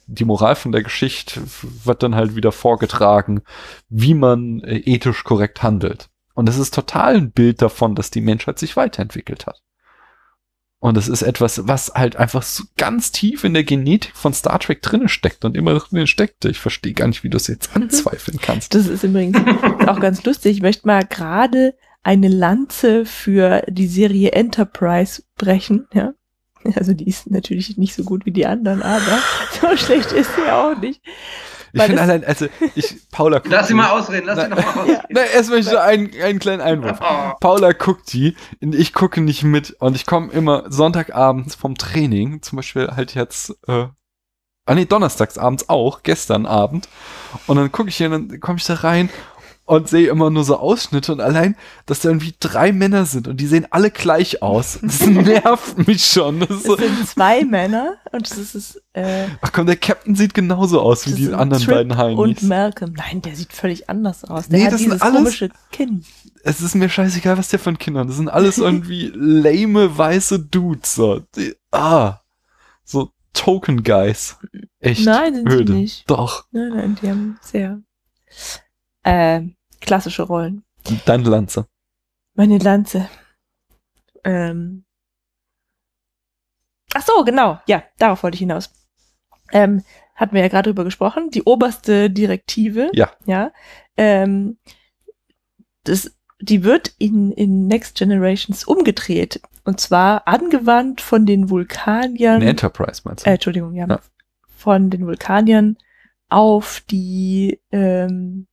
die 0.06 0.24
Moral 0.24 0.56
von 0.56 0.72
der 0.72 0.82
Geschichte 0.82 1.40
wird 1.84 2.02
dann 2.02 2.14
halt 2.14 2.36
wieder 2.36 2.52
vorgetragen, 2.52 3.42
wie 3.88 4.14
man 4.14 4.60
äh, 4.60 4.78
ethisch 4.78 5.24
korrekt 5.24 5.62
handelt. 5.62 6.08
Und 6.34 6.46
das 6.46 6.58
ist 6.58 6.74
total 6.74 7.16
ein 7.16 7.30
Bild 7.32 7.62
davon, 7.62 7.94
dass 7.94 8.10
die 8.10 8.20
Menschheit 8.20 8.58
sich 8.58 8.76
weiterentwickelt 8.76 9.46
hat. 9.46 9.60
Und 10.80 10.96
es 10.96 11.08
ist 11.08 11.22
etwas, 11.22 11.66
was 11.66 11.90
halt 11.94 12.14
einfach 12.14 12.44
so 12.44 12.62
ganz 12.76 13.10
tief 13.10 13.42
in 13.42 13.52
der 13.52 13.64
Genetik 13.64 14.14
von 14.14 14.32
Star 14.32 14.60
Trek 14.60 14.80
drinne 14.80 15.08
steckt 15.08 15.44
und 15.44 15.56
immer 15.56 15.74
drin 15.76 16.06
steckte. 16.06 16.48
Ich 16.48 16.60
verstehe 16.60 16.92
gar 16.92 17.08
nicht, 17.08 17.24
wie 17.24 17.30
du 17.30 17.36
es 17.36 17.48
jetzt 17.48 17.74
Mhm. 17.74 17.82
anzweifeln 17.82 18.38
kannst. 18.40 18.74
Das 18.74 18.86
ist 18.86 19.02
übrigens 19.02 19.38
auch 19.88 19.98
ganz 19.98 20.22
lustig. 20.24 20.56
Ich 20.56 20.62
möchte 20.62 20.86
mal 20.86 21.04
gerade 21.04 21.74
eine 22.08 22.28
Lanze 22.28 23.04
für 23.04 23.62
die 23.68 23.86
Serie 23.86 24.32
Enterprise 24.32 25.22
brechen, 25.36 25.86
ja. 25.92 26.14
Also 26.74 26.94
die 26.94 27.06
ist 27.06 27.30
natürlich 27.30 27.76
nicht 27.76 27.94
so 27.94 28.02
gut 28.02 28.24
wie 28.24 28.30
die 28.30 28.46
anderen, 28.46 28.82
aber 28.82 29.18
so 29.60 29.76
schlecht 29.76 30.12
ist 30.12 30.30
sie 30.34 30.50
auch 30.50 30.74
nicht. 30.78 31.02
Ich 31.74 31.82
finde 31.82 32.00
allein, 32.00 32.24
also 32.24 32.46
ich, 32.74 32.96
Paula 33.10 33.38
guckt 33.40 33.52
Lass 33.52 33.68
sie 33.68 33.74
mal 33.74 33.90
ausreden, 33.90 34.24
lass 34.24 34.40
sie 34.40 34.46
Na- 34.48 34.56
doch 34.56 34.74
mal 34.74 34.82
ausreden. 34.84 35.02
Na, 35.10 35.20
erst 35.20 35.50
möchte 35.50 35.66
ich 35.66 35.68
so 35.68 35.76
einen, 35.76 36.10
einen 36.22 36.38
kleinen 36.38 36.62
Einwurf. 36.62 36.98
Oh. 37.02 37.32
Paula 37.40 37.72
guckt 37.72 38.10
die, 38.14 38.34
und 38.62 38.74
ich 38.74 38.94
gucke 38.94 39.20
nicht 39.20 39.42
mit 39.42 39.72
und 39.78 39.94
ich 39.94 40.06
komme 40.06 40.32
immer 40.32 40.64
Sonntagabends 40.72 41.56
vom 41.56 41.76
Training, 41.76 42.40
zum 42.40 42.56
Beispiel 42.56 42.88
halt 42.88 43.14
jetzt, 43.14 43.50
äh, 43.66 43.86
ah 44.64 44.74
nee, 44.74 44.86
donnerstagsabends 44.86 45.68
auch, 45.68 46.02
gestern 46.02 46.46
Abend, 46.46 46.88
und 47.46 47.56
dann 47.58 47.70
gucke 47.70 47.90
ich 47.90 47.96
hier, 47.98 48.10
und 48.10 48.30
dann 48.32 48.40
komme 48.40 48.56
ich 48.56 48.64
da 48.64 48.72
rein 48.74 49.10
und 49.68 49.88
sehe 49.88 50.08
immer 50.08 50.30
nur 50.30 50.44
so 50.44 50.56
Ausschnitte 50.56 51.12
und 51.12 51.20
allein, 51.20 51.54
dass 51.86 52.00
da 52.00 52.08
irgendwie 52.08 52.34
drei 52.40 52.72
Männer 52.72 53.04
sind 53.04 53.28
und 53.28 53.38
die 53.38 53.46
sehen 53.46 53.66
alle 53.70 53.90
gleich 53.90 54.42
aus. 54.42 54.78
Das 54.82 55.06
nervt 55.06 55.86
mich 55.86 56.04
schon. 56.04 56.40
Das 56.40 56.50
Es 56.50 56.62
so, 56.64 56.76
sind 56.76 57.06
zwei 57.08 57.44
Männer 57.44 57.96
und 58.12 58.30
das 58.30 58.54
ist 58.54 58.82
äh, 58.94 59.26
ach 59.42 59.52
komm, 59.52 59.66
der 59.66 59.76
Captain 59.76 60.16
sieht 60.16 60.34
genauso 60.34 60.80
aus 60.80 61.06
wie 61.06 61.12
die 61.12 61.32
anderen 61.32 61.62
Trip 61.62 61.74
beiden 61.74 61.96
Heinis. 61.96 62.18
und 62.18 62.42
Malcolm. 62.44 62.94
Nein, 62.96 63.22
der 63.22 63.36
sieht 63.36 63.52
völlig 63.52 63.88
anders 63.90 64.24
aus. 64.24 64.48
Der 64.48 64.58
Nee, 64.58 64.64
hat 64.64 64.72
das 64.72 64.80
sind 64.80 64.88
dieses 64.90 65.02
alles- 65.02 65.16
komische 65.18 65.50
Kinn. 65.70 66.04
es 66.42 66.60
ist 66.60 66.74
mir 66.74 66.88
scheißegal, 66.88 67.36
was 67.38 67.48
der 67.48 67.58
von 67.58 67.78
Kindern. 67.78 68.06
Das 68.08 68.16
sind 68.16 68.28
alles 68.28 68.58
irgendwie 68.58 69.12
lame 69.14 69.96
weiße 69.96 70.40
Dudes. 70.40 70.94
So. 70.94 71.20
Die, 71.36 71.54
ah, 71.70 72.20
so 72.84 73.10
Token 73.34 73.82
Guys. 73.84 74.36
Echt. 74.80 75.04
Nein, 75.04 75.34
sind 75.34 75.48
öde. 75.52 75.72
sie 75.72 75.78
nicht. 75.78 76.10
Doch. 76.10 76.46
Nein, 76.50 76.70
nein, 76.74 76.98
die 77.02 77.08
haben 77.10 77.38
sehr 77.42 77.80
äh, 79.04 79.42
klassische 79.80 80.22
Rollen. 80.22 80.64
Deine 81.04 81.28
Lanze. 81.28 81.66
Meine 82.34 82.58
Lanze. 82.58 83.08
Ähm. 84.24 84.84
Ach 86.94 87.02
so, 87.02 87.24
genau. 87.24 87.60
Ja, 87.66 87.84
darauf 87.98 88.22
wollte 88.22 88.36
ich 88.36 88.40
hinaus. 88.40 88.72
Ähm, 89.52 89.82
hatten 90.14 90.34
wir 90.34 90.42
ja 90.42 90.48
gerade 90.48 90.70
drüber 90.70 90.84
gesprochen. 90.84 91.30
Die 91.30 91.44
oberste 91.44 92.10
Direktive. 92.10 92.90
Ja. 92.92 93.12
Ja. 93.24 93.52
Ähm, 93.96 94.58
das, 95.84 96.10
die 96.40 96.64
wird 96.64 96.92
in, 96.98 97.30
in 97.32 97.66
Next 97.66 97.96
Generations 97.96 98.64
umgedreht. 98.64 99.40
Und 99.64 99.80
zwar 99.80 100.26
angewandt 100.26 101.00
von 101.00 101.24
den 101.24 101.50
Vulkaniern. 101.50 102.36
Eine 102.36 102.50
Enterprise 102.50 103.02
meinst 103.04 103.24
du? 103.24 103.30
Äh, 103.30 103.34
Entschuldigung, 103.34 103.74
ja, 103.74 103.86
Ja. 103.86 104.00
Von 104.56 104.90
den 104.90 105.06
Vulkaniern 105.06 105.76
auf 106.28 106.82
die 106.90 107.60
ähm, 107.70 108.47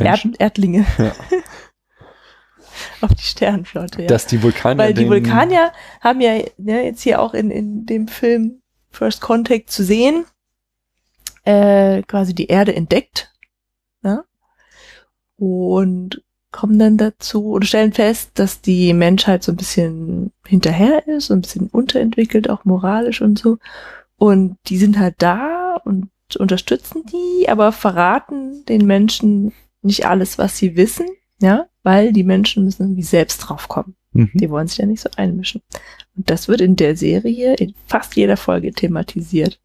Erd? 0.00 0.26
Erdlinge. 0.38 0.86
Ja. 0.98 1.12
auf 3.00 3.14
die 3.14 3.22
Sternenflotte, 3.22 4.02
ja. 4.02 4.08
Dass 4.08 4.26
die 4.26 4.42
Vulkanier 4.42 4.78
Weil 4.78 4.94
die 4.94 5.08
Vulkanier 5.08 5.72
haben 6.00 6.20
ja 6.20 6.32
ne, 6.58 6.84
jetzt 6.84 7.02
hier 7.02 7.20
auch 7.20 7.34
in, 7.34 7.50
in 7.50 7.86
dem 7.86 8.08
Film 8.08 8.62
First 8.90 9.20
Contact 9.20 9.70
zu 9.70 9.84
sehen, 9.84 10.24
äh, 11.44 12.02
quasi 12.02 12.34
die 12.34 12.46
Erde 12.46 12.74
entdeckt. 12.74 13.32
Ne? 14.02 14.24
Und 15.36 16.22
kommen 16.50 16.78
dann 16.78 16.96
dazu 16.96 17.46
oder 17.50 17.66
stellen 17.66 17.92
fest, 17.92 18.30
dass 18.34 18.60
die 18.60 18.94
Menschheit 18.94 19.42
so 19.42 19.52
ein 19.52 19.56
bisschen 19.56 20.32
hinterher 20.46 21.06
ist, 21.06 21.26
so 21.26 21.34
ein 21.34 21.42
bisschen 21.42 21.68
unterentwickelt, 21.68 22.48
auch 22.48 22.64
moralisch 22.64 23.20
und 23.20 23.38
so. 23.38 23.58
Und 24.16 24.56
die 24.66 24.78
sind 24.78 24.98
halt 24.98 25.16
da 25.18 25.76
und 25.84 26.08
unterstützen 26.38 27.04
die, 27.06 27.48
aber 27.48 27.72
verraten 27.72 28.64
den 28.66 28.86
Menschen 28.86 29.52
nicht 29.82 30.06
alles, 30.06 30.38
was 30.38 30.56
sie 30.56 30.76
wissen, 30.76 31.06
ja, 31.40 31.66
weil 31.82 32.12
die 32.12 32.24
Menschen 32.24 32.64
müssen 32.64 32.82
irgendwie 32.82 33.02
selbst 33.02 33.38
drauf 33.38 33.68
kommen. 33.68 33.94
Mhm. 34.12 34.30
Die 34.34 34.50
wollen 34.50 34.66
sich 34.66 34.78
ja 34.78 34.86
nicht 34.86 35.00
so 35.00 35.10
einmischen. 35.16 35.62
Und 36.16 36.30
das 36.30 36.48
wird 36.48 36.60
in 36.60 36.76
der 36.76 36.96
Serie 36.96 37.54
in 37.54 37.74
fast 37.86 38.16
jeder 38.16 38.36
Folge 38.36 38.72
thematisiert. 38.72 39.60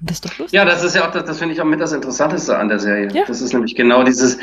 Und 0.00 0.10
das 0.10 0.18
ist 0.18 0.24
doch 0.26 0.38
lustig. 0.38 0.56
Ja, 0.56 0.64
das 0.64 0.84
ist 0.84 0.94
ja 0.94 1.06
auch, 1.06 1.12
das, 1.12 1.24
das 1.24 1.38
finde 1.38 1.54
ich 1.54 1.60
auch 1.60 1.66
mit 1.66 1.80
das 1.80 1.92
Interessanteste 1.92 2.56
an 2.56 2.68
der 2.68 2.78
Serie. 2.78 3.08
Ja. 3.12 3.24
Das 3.26 3.40
ist 3.40 3.52
nämlich 3.52 3.74
genau 3.74 4.04
dieses, 4.04 4.38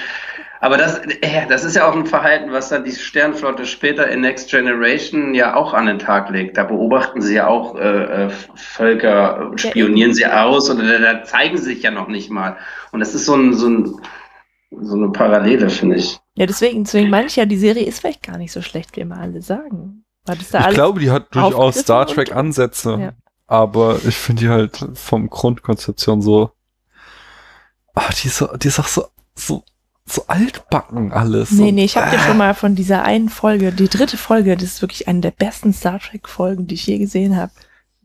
aber 0.61 0.77
das, 0.77 0.99
äh, 0.99 1.47
das 1.49 1.63
ist 1.63 1.75
ja 1.75 1.89
auch 1.89 1.95
ein 1.95 2.05
Verhalten, 2.05 2.51
was 2.51 2.69
dann 2.69 2.83
die 2.83 2.91
Sternflotte 2.91 3.65
später 3.65 4.07
in 4.07 4.21
Next 4.21 4.51
Generation 4.51 5.33
ja 5.33 5.55
auch 5.55 5.73
an 5.73 5.87
den 5.87 5.97
Tag 5.97 6.29
legt. 6.29 6.55
Da 6.55 6.63
beobachten 6.63 7.21
sie 7.21 7.35
ja 7.35 7.47
auch 7.47 7.75
äh, 7.75 8.25
äh, 8.25 8.29
Völker, 8.55 9.51
spionieren 9.55 10.13
sie 10.13 10.27
aus 10.27 10.69
oder 10.69 10.83
da, 10.83 11.13
da 11.13 11.23
zeigen 11.23 11.57
sie 11.57 11.73
sich 11.73 11.83
ja 11.83 11.89
noch 11.89 12.07
nicht 12.07 12.29
mal. 12.29 12.57
Und 12.91 12.99
das 12.99 13.15
ist 13.15 13.25
so 13.25 13.35
ein, 13.35 13.53
so 13.53 13.69
ein, 13.69 13.95
so 14.72 14.95
eine 14.95 15.10
Parallele, 15.10 15.69
finde 15.69 15.98
ich. 15.98 16.19
Ja, 16.35 16.45
deswegen, 16.45 16.84
deswegen 16.85 17.10
meine 17.10 17.27
ich 17.27 17.35
ja, 17.35 17.45
die 17.45 17.57
Serie 17.57 17.85
ist 17.85 17.99
vielleicht 17.99 18.23
gar 18.23 18.38
nicht 18.38 18.52
so 18.52 18.61
schlecht, 18.61 18.95
wie 18.95 19.02
immer 19.02 19.18
alle 19.18 19.41
sagen. 19.41 20.06
Ich 20.30 20.53
alles, 20.56 20.76
glaube, 20.76 20.99
die 20.99 21.11
hat 21.11 21.34
durchaus 21.35 21.80
Star 21.80 22.07
und- 22.07 22.15
Trek 22.15 22.35
Ansätze. 22.35 22.98
Ja. 22.99 23.14
Aber 23.48 23.99
ich 24.07 24.15
finde 24.15 24.43
die 24.43 24.49
halt 24.49 24.88
vom 24.93 25.30
Grundkonzeption 25.30 26.22
so, 26.22 26.52
ah, 27.95 28.10
die 28.22 28.27
ist, 28.27 28.38
so, 28.38 28.48
die 28.56 28.69
ist 28.69 28.80
auch 28.80 28.88
so, 28.88 29.06
so, 29.35 29.64
so 30.06 30.23
altbacken 30.27 31.11
alles. 31.11 31.52
Nee, 31.52 31.72
nee, 31.73 31.84
ich 31.84 31.98
habe 31.98 32.11
dir 32.11 32.18
äh, 32.18 32.27
schon 32.27 32.38
mal 32.38 32.53
von 32.53 32.76
dieser 32.76 33.03
einen 33.03 33.27
Folge, 33.30 33.73
die 33.73 33.89
dritte 33.89 34.15
Folge, 34.15 34.56
das 34.56 34.64
ist 34.65 34.81
wirklich 34.81 35.07
eine 35.10 35.19
der 35.19 35.31
besten 35.31 35.73
Star 35.73 35.99
Trek 35.99 36.30
Folgen, 36.30 36.68
die 36.68 36.76
ich 36.76 36.88
je 36.88 36.98
gesehen 36.98 37.35
habe. 37.35 37.52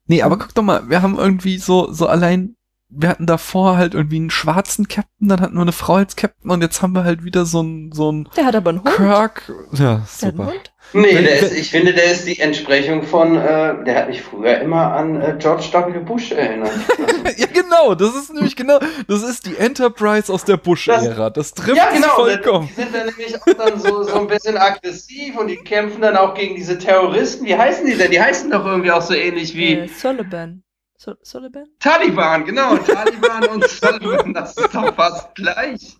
Nee, 0.07 0.23
aber 0.23 0.39
guck 0.39 0.55
doch 0.55 0.63
mal, 0.63 0.89
wir 0.89 1.03
haben 1.03 1.17
irgendwie 1.19 1.59
so, 1.59 1.93
so 1.93 2.07
allein, 2.07 2.57
wir 2.89 3.09
hatten 3.09 3.27
davor 3.27 3.77
halt 3.77 3.95
irgendwie 3.95 4.17
einen 4.17 4.31
schwarzen 4.31 4.89
Captain, 4.89 5.29
dann 5.29 5.41
hatten 5.41 5.55
wir 5.55 5.63
eine 5.63 5.73
Frau 5.73 5.95
als 5.95 6.17
Captain 6.17 6.51
und 6.51 6.63
jetzt 6.63 6.83
haben 6.83 6.93
wir 6.95 7.05
halt 7.05 7.25
wieder 7.25 7.45
so 7.45 7.61
einen, 7.61 7.93
so 7.93 8.09
einen 8.11 8.29
Der 8.37 8.47
hat 8.47 8.55
aber 8.55 8.71
einen 8.71 8.85
Hund. 8.85 8.95
Kirk. 8.95 9.43
Ja, 9.73 9.77
Der 9.79 9.89
hat 9.89 10.23
einen 10.23 10.37
super. 10.37 10.47
Hund. 10.47 10.73
Nee, 10.93 11.21
der 11.21 11.41
ist, 11.41 11.53
ich 11.53 11.71
finde, 11.71 11.93
der 11.95 12.13
ist 12.13 12.29
die 12.29 12.39
Entsprechung 12.39 13.03
von, 13.03 13.37
äh, 13.37 13.83
der 13.85 13.97
hat 13.97 14.09
mich 14.09 14.23
früher 14.23 14.61
immer 14.61 14.93
an 14.93 15.21
äh, 15.21 15.35
George 15.37 15.65
W. 15.73 15.99
Bush 16.01 16.31
erinnert. 16.33 16.71
Ja, 17.37 17.47
genau, 17.53 17.95
das 17.97 18.15
ist 18.15 18.33
nämlich 18.33 18.55
genau, 18.57 18.79
das 19.09 19.23
ist 19.23 19.45
die 19.47 19.57
Enterprise 19.57 20.33
aus 20.33 20.45
der 20.45 20.57
Bush-Ära. 20.57 21.29
Das 21.31 21.53
trifft 21.53 21.77
ja, 21.77 21.89
es 21.89 21.95
genau. 21.97 22.15
vollkommen. 22.15 22.69
Die 22.71 22.75
sind 22.81 22.95
dann 22.95 23.07
nämlich 23.07 23.35
auch 23.37 23.47
dann 23.59 23.79
so, 23.81 24.05
so 24.05 24.21
ein 24.21 24.27
bisschen 24.29 24.57
aggressiv 24.57 25.37
und 25.37 25.49
die 25.49 25.57
kämpfen 25.57 26.01
dann 26.01 26.17
auch 26.17 26.35
gegen 26.35 26.55
diese 26.55 26.79
Terroristen. 26.79 27.45
Wie 27.45 27.57
heißen 27.57 27.85
die 27.85 27.95
denn? 27.95 28.11
Die 28.13 28.21
heißen 28.23 28.51
doch 28.51 28.65
irgendwie 28.65 28.93
auch 28.93 29.03
so 29.03 29.13
ähnlich 29.13 29.55
wie 29.57 29.75
Äh, 29.75 29.89
Sullivan. 29.89 30.63
Su 30.99 31.15
Sullivan? 31.23 31.67
Taliban, 31.79 32.45
genau. 32.45 32.77
Taliban 32.79 33.45
und 33.49 33.65
Sullivan, 33.69 34.33
das 34.35 34.57
ist 34.57 34.75
doch 34.75 34.95
fast 34.95 35.35
gleich. 35.35 35.97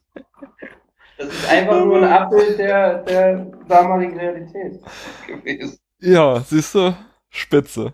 Das 1.19 1.29
ist 1.29 1.49
einfach 1.49 1.85
nur 1.85 1.99
ein 1.99 2.05
Abbild 2.13 2.59
der, 2.59 3.03
der 3.05 3.47
damaligen 3.69 4.19
Realität 4.19 4.81
gewesen. 5.27 5.79
Ja, 6.01 6.41
siehst 6.41 6.75
du, 6.75 6.95
spitze. 7.31 7.93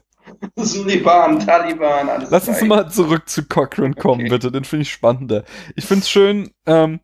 Suliban, 0.56 1.38
Taliban, 1.40 2.08
alles 2.08 2.30
Lass 2.30 2.48
uns 2.48 2.58
gleich. 2.58 2.68
mal 2.68 2.88
zurück 2.90 3.28
zu 3.28 3.44
Cochrane 3.44 3.94
kommen, 3.94 4.22
Okay. 4.22 4.30
bitte. 4.30 4.52
Den 4.52 4.64
finde 4.64 4.82
ich 4.82 4.92
spannender. 4.92 5.44
Ich 5.76 5.84
finde 5.84 6.02
es 6.02 6.10
schön, 6.10 6.50
ähm, 6.66 7.00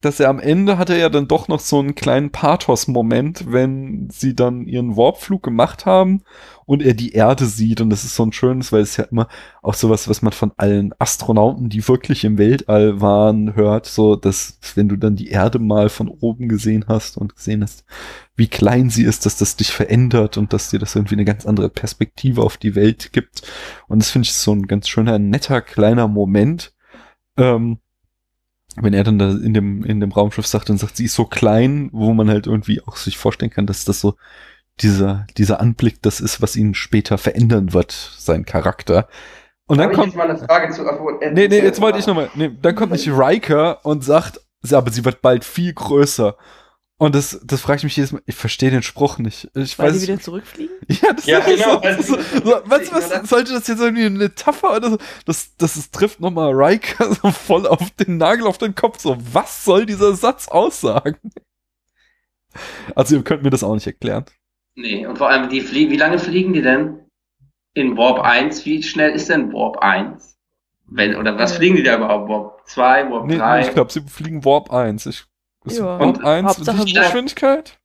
dass 0.00 0.20
er 0.20 0.28
am 0.28 0.38
Ende 0.38 0.78
hat 0.78 0.90
er 0.90 0.96
ja 0.96 1.08
dann 1.08 1.26
doch 1.26 1.48
noch 1.48 1.58
so 1.58 1.80
einen 1.80 1.96
kleinen 1.96 2.30
Pathos-Moment, 2.30 3.50
wenn 3.50 4.08
sie 4.10 4.36
dann 4.36 4.64
ihren 4.66 4.96
Warpflug 4.96 5.42
gemacht 5.42 5.86
haben 5.86 6.22
und 6.66 6.84
er 6.84 6.94
die 6.94 7.14
Erde 7.14 7.46
sieht. 7.46 7.80
Und 7.80 7.90
das 7.90 8.04
ist 8.04 8.14
so 8.14 8.24
ein 8.24 8.32
schönes, 8.32 8.70
weil 8.70 8.82
es 8.82 8.96
ja 8.96 9.04
immer 9.04 9.26
auch 9.60 9.74
sowas, 9.74 10.08
was 10.08 10.22
man 10.22 10.32
von 10.32 10.52
allen 10.56 10.94
Astronauten, 11.00 11.68
die 11.68 11.86
wirklich 11.88 12.22
im 12.24 12.38
Weltall 12.38 13.00
waren, 13.00 13.56
hört, 13.56 13.86
so, 13.86 14.14
dass 14.14 14.60
wenn 14.76 14.88
du 14.88 14.96
dann 14.96 15.16
die 15.16 15.30
Erde 15.30 15.58
mal 15.58 15.88
von 15.88 16.06
oben 16.06 16.48
gesehen 16.48 16.84
hast 16.86 17.16
und 17.16 17.34
gesehen 17.34 17.64
hast, 17.64 17.84
wie 18.36 18.46
klein 18.46 18.90
sie 18.90 19.02
ist, 19.02 19.26
dass 19.26 19.36
das 19.36 19.56
dich 19.56 19.72
verändert 19.72 20.36
und 20.36 20.52
dass 20.52 20.70
dir 20.70 20.78
das 20.78 20.94
irgendwie 20.94 21.16
eine 21.16 21.24
ganz 21.24 21.44
andere 21.44 21.70
Perspektive 21.70 22.42
auf 22.42 22.56
die 22.56 22.76
Welt 22.76 23.12
gibt. 23.12 23.42
Und 23.88 24.00
das 24.00 24.10
finde 24.10 24.26
ich 24.26 24.34
so 24.34 24.52
ein 24.52 24.68
ganz 24.68 24.86
schöner, 24.88 25.18
netter, 25.18 25.60
kleiner 25.60 26.06
Moment. 26.06 26.72
Ähm, 27.36 27.78
wenn 28.82 28.94
er 28.94 29.04
dann 29.04 29.18
da 29.18 29.30
in 29.30 29.54
dem, 29.54 29.84
in 29.84 30.00
dem 30.00 30.12
Raumschiff 30.12 30.46
sagt 30.46 30.70
und 30.70 30.78
sagt, 30.78 30.96
sie 30.96 31.04
ist 31.04 31.14
so 31.14 31.24
klein, 31.24 31.88
wo 31.92 32.12
man 32.12 32.28
halt 32.28 32.46
irgendwie 32.46 32.80
auch 32.82 32.96
sich 32.96 33.18
vorstellen 33.18 33.50
kann, 33.50 33.66
dass 33.66 33.84
das 33.84 34.00
so 34.00 34.14
dieser, 34.80 35.26
dieser 35.36 35.60
Anblick 35.60 36.02
das 36.02 36.20
ist, 36.20 36.40
was 36.40 36.56
ihn 36.56 36.74
später 36.74 37.18
verändern 37.18 37.72
wird, 37.72 37.92
sein 37.92 38.44
Charakter. 38.44 39.08
Und 39.66 39.78
dann 39.78 39.86
Hab 39.86 39.92
ich 39.92 39.98
kommt, 39.98 40.08
jetzt 40.08 40.16
mal 40.16 40.30
eine 40.30 40.38
Frage 40.38 40.72
zu. 40.72 40.88
Obwohl, 40.88 41.18
äh, 41.20 41.30
nee, 41.30 41.48
nee, 41.48 41.60
jetzt 41.60 41.80
wollte 41.80 41.98
ich 41.98 42.06
nochmal, 42.06 42.30
nee, 42.34 42.50
dann 42.62 42.74
kommt 42.74 42.92
nicht 42.92 43.08
Riker 43.08 43.84
und 43.84 44.02
sagt, 44.02 44.40
aber 44.70 44.90
sie 44.90 45.04
wird 45.04 45.20
bald 45.20 45.44
viel 45.44 45.72
größer. 45.72 46.36
Und 47.00 47.14
das, 47.14 47.40
das 47.44 47.60
frage 47.60 47.78
ich 47.78 47.84
mich 47.84 47.96
jedes 47.96 48.10
Mal, 48.10 48.22
ich 48.26 48.34
verstehe 48.34 48.72
den 48.72 48.82
Spruch 48.82 49.18
nicht. 49.18 49.48
Ich 49.54 49.78
Weil 49.78 49.92
weiß, 49.92 50.00
die 50.00 50.02
wieder 50.02 50.18
zurückfliegen? 50.18 50.76
ja, 50.88 51.12
das 51.12 51.26
Ja, 51.26 51.38
ist 51.38 51.46
genau, 51.46 51.80
so, 52.02 52.16
so, 52.16 52.22
so, 52.44 52.60
was, 52.64 52.92
was, 52.92 53.28
sollte 53.30 53.52
das 53.52 53.68
jetzt 53.68 53.80
irgendwie 53.80 54.06
eine 54.06 54.18
Metapher 54.18 54.76
oder 54.76 54.90
so? 54.90 54.98
Das, 55.24 55.56
das 55.56 55.76
ist, 55.76 55.94
trifft 55.94 56.18
nochmal 56.18 56.52
Riker 56.52 57.14
so 57.22 57.30
voll 57.30 57.68
auf 57.68 57.88
den 57.92 58.16
Nagel 58.16 58.48
auf 58.48 58.58
den 58.58 58.74
Kopf. 58.74 58.98
So, 58.98 59.16
was 59.32 59.64
soll 59.64 59.86
dieser 59.86 60.14
Satz 60.16 60.48
aussagen? 60.48 61.18
Also, 62.96 63.16
ihr 63.16 63.22
könnt 63.22 63.44
mir 63.44 63.50
das 63.50 63.62
auch 63.62 63.74
nicht 63.74 63.86
erklären. 63.86 64.24
Nee, 64.74 65.06
und 65.06 65.18
vor 65.18 65.28
allem, 65.28 65.48
die 65.48 65.60
fliegen, 65.60 65.92
wie 65.92 65.96
lange 65.96 66.18
fliegen 66.18 66.52
die 66.52 66.62
denn? 66.62 67.00
In 67.74 67.96
Warp 67.96 68.20
1, 68.20 68.64
wie 68.64 68.82
schnell 68.82 69.12
ist 69.12 69.28
denn 69.28 69.52
Warp 69.52 69.78
1? 69.78 70.36
Wenn, 70.86 71.14
oder 71.14 71.38
was 71.38 71.56
fliegen 71.56 71.76
die 71.76 71.82
da 71.84 71.96
überhaupt? 71.96 72.28
Warp 72.28 72.68
2, 72.68 73.10
Warp 73.10 73.26
Nee, 73.26 73.36
3? 73.36 73.60
ich 73.60 73.72
glaube, 73.74 73.92
sie 73.92 74.00
fliegen 74.00 74.44
Warp 74.44 74.72
1. 74.72 75.06
Ich, 75.06 75.24
Ja. 75.76 75.96
Und 75.96 76.24
1 76.24 76.46
Hauptsache 76.48 76.82
Lichtgeschwindigkeit? 76.84 77.78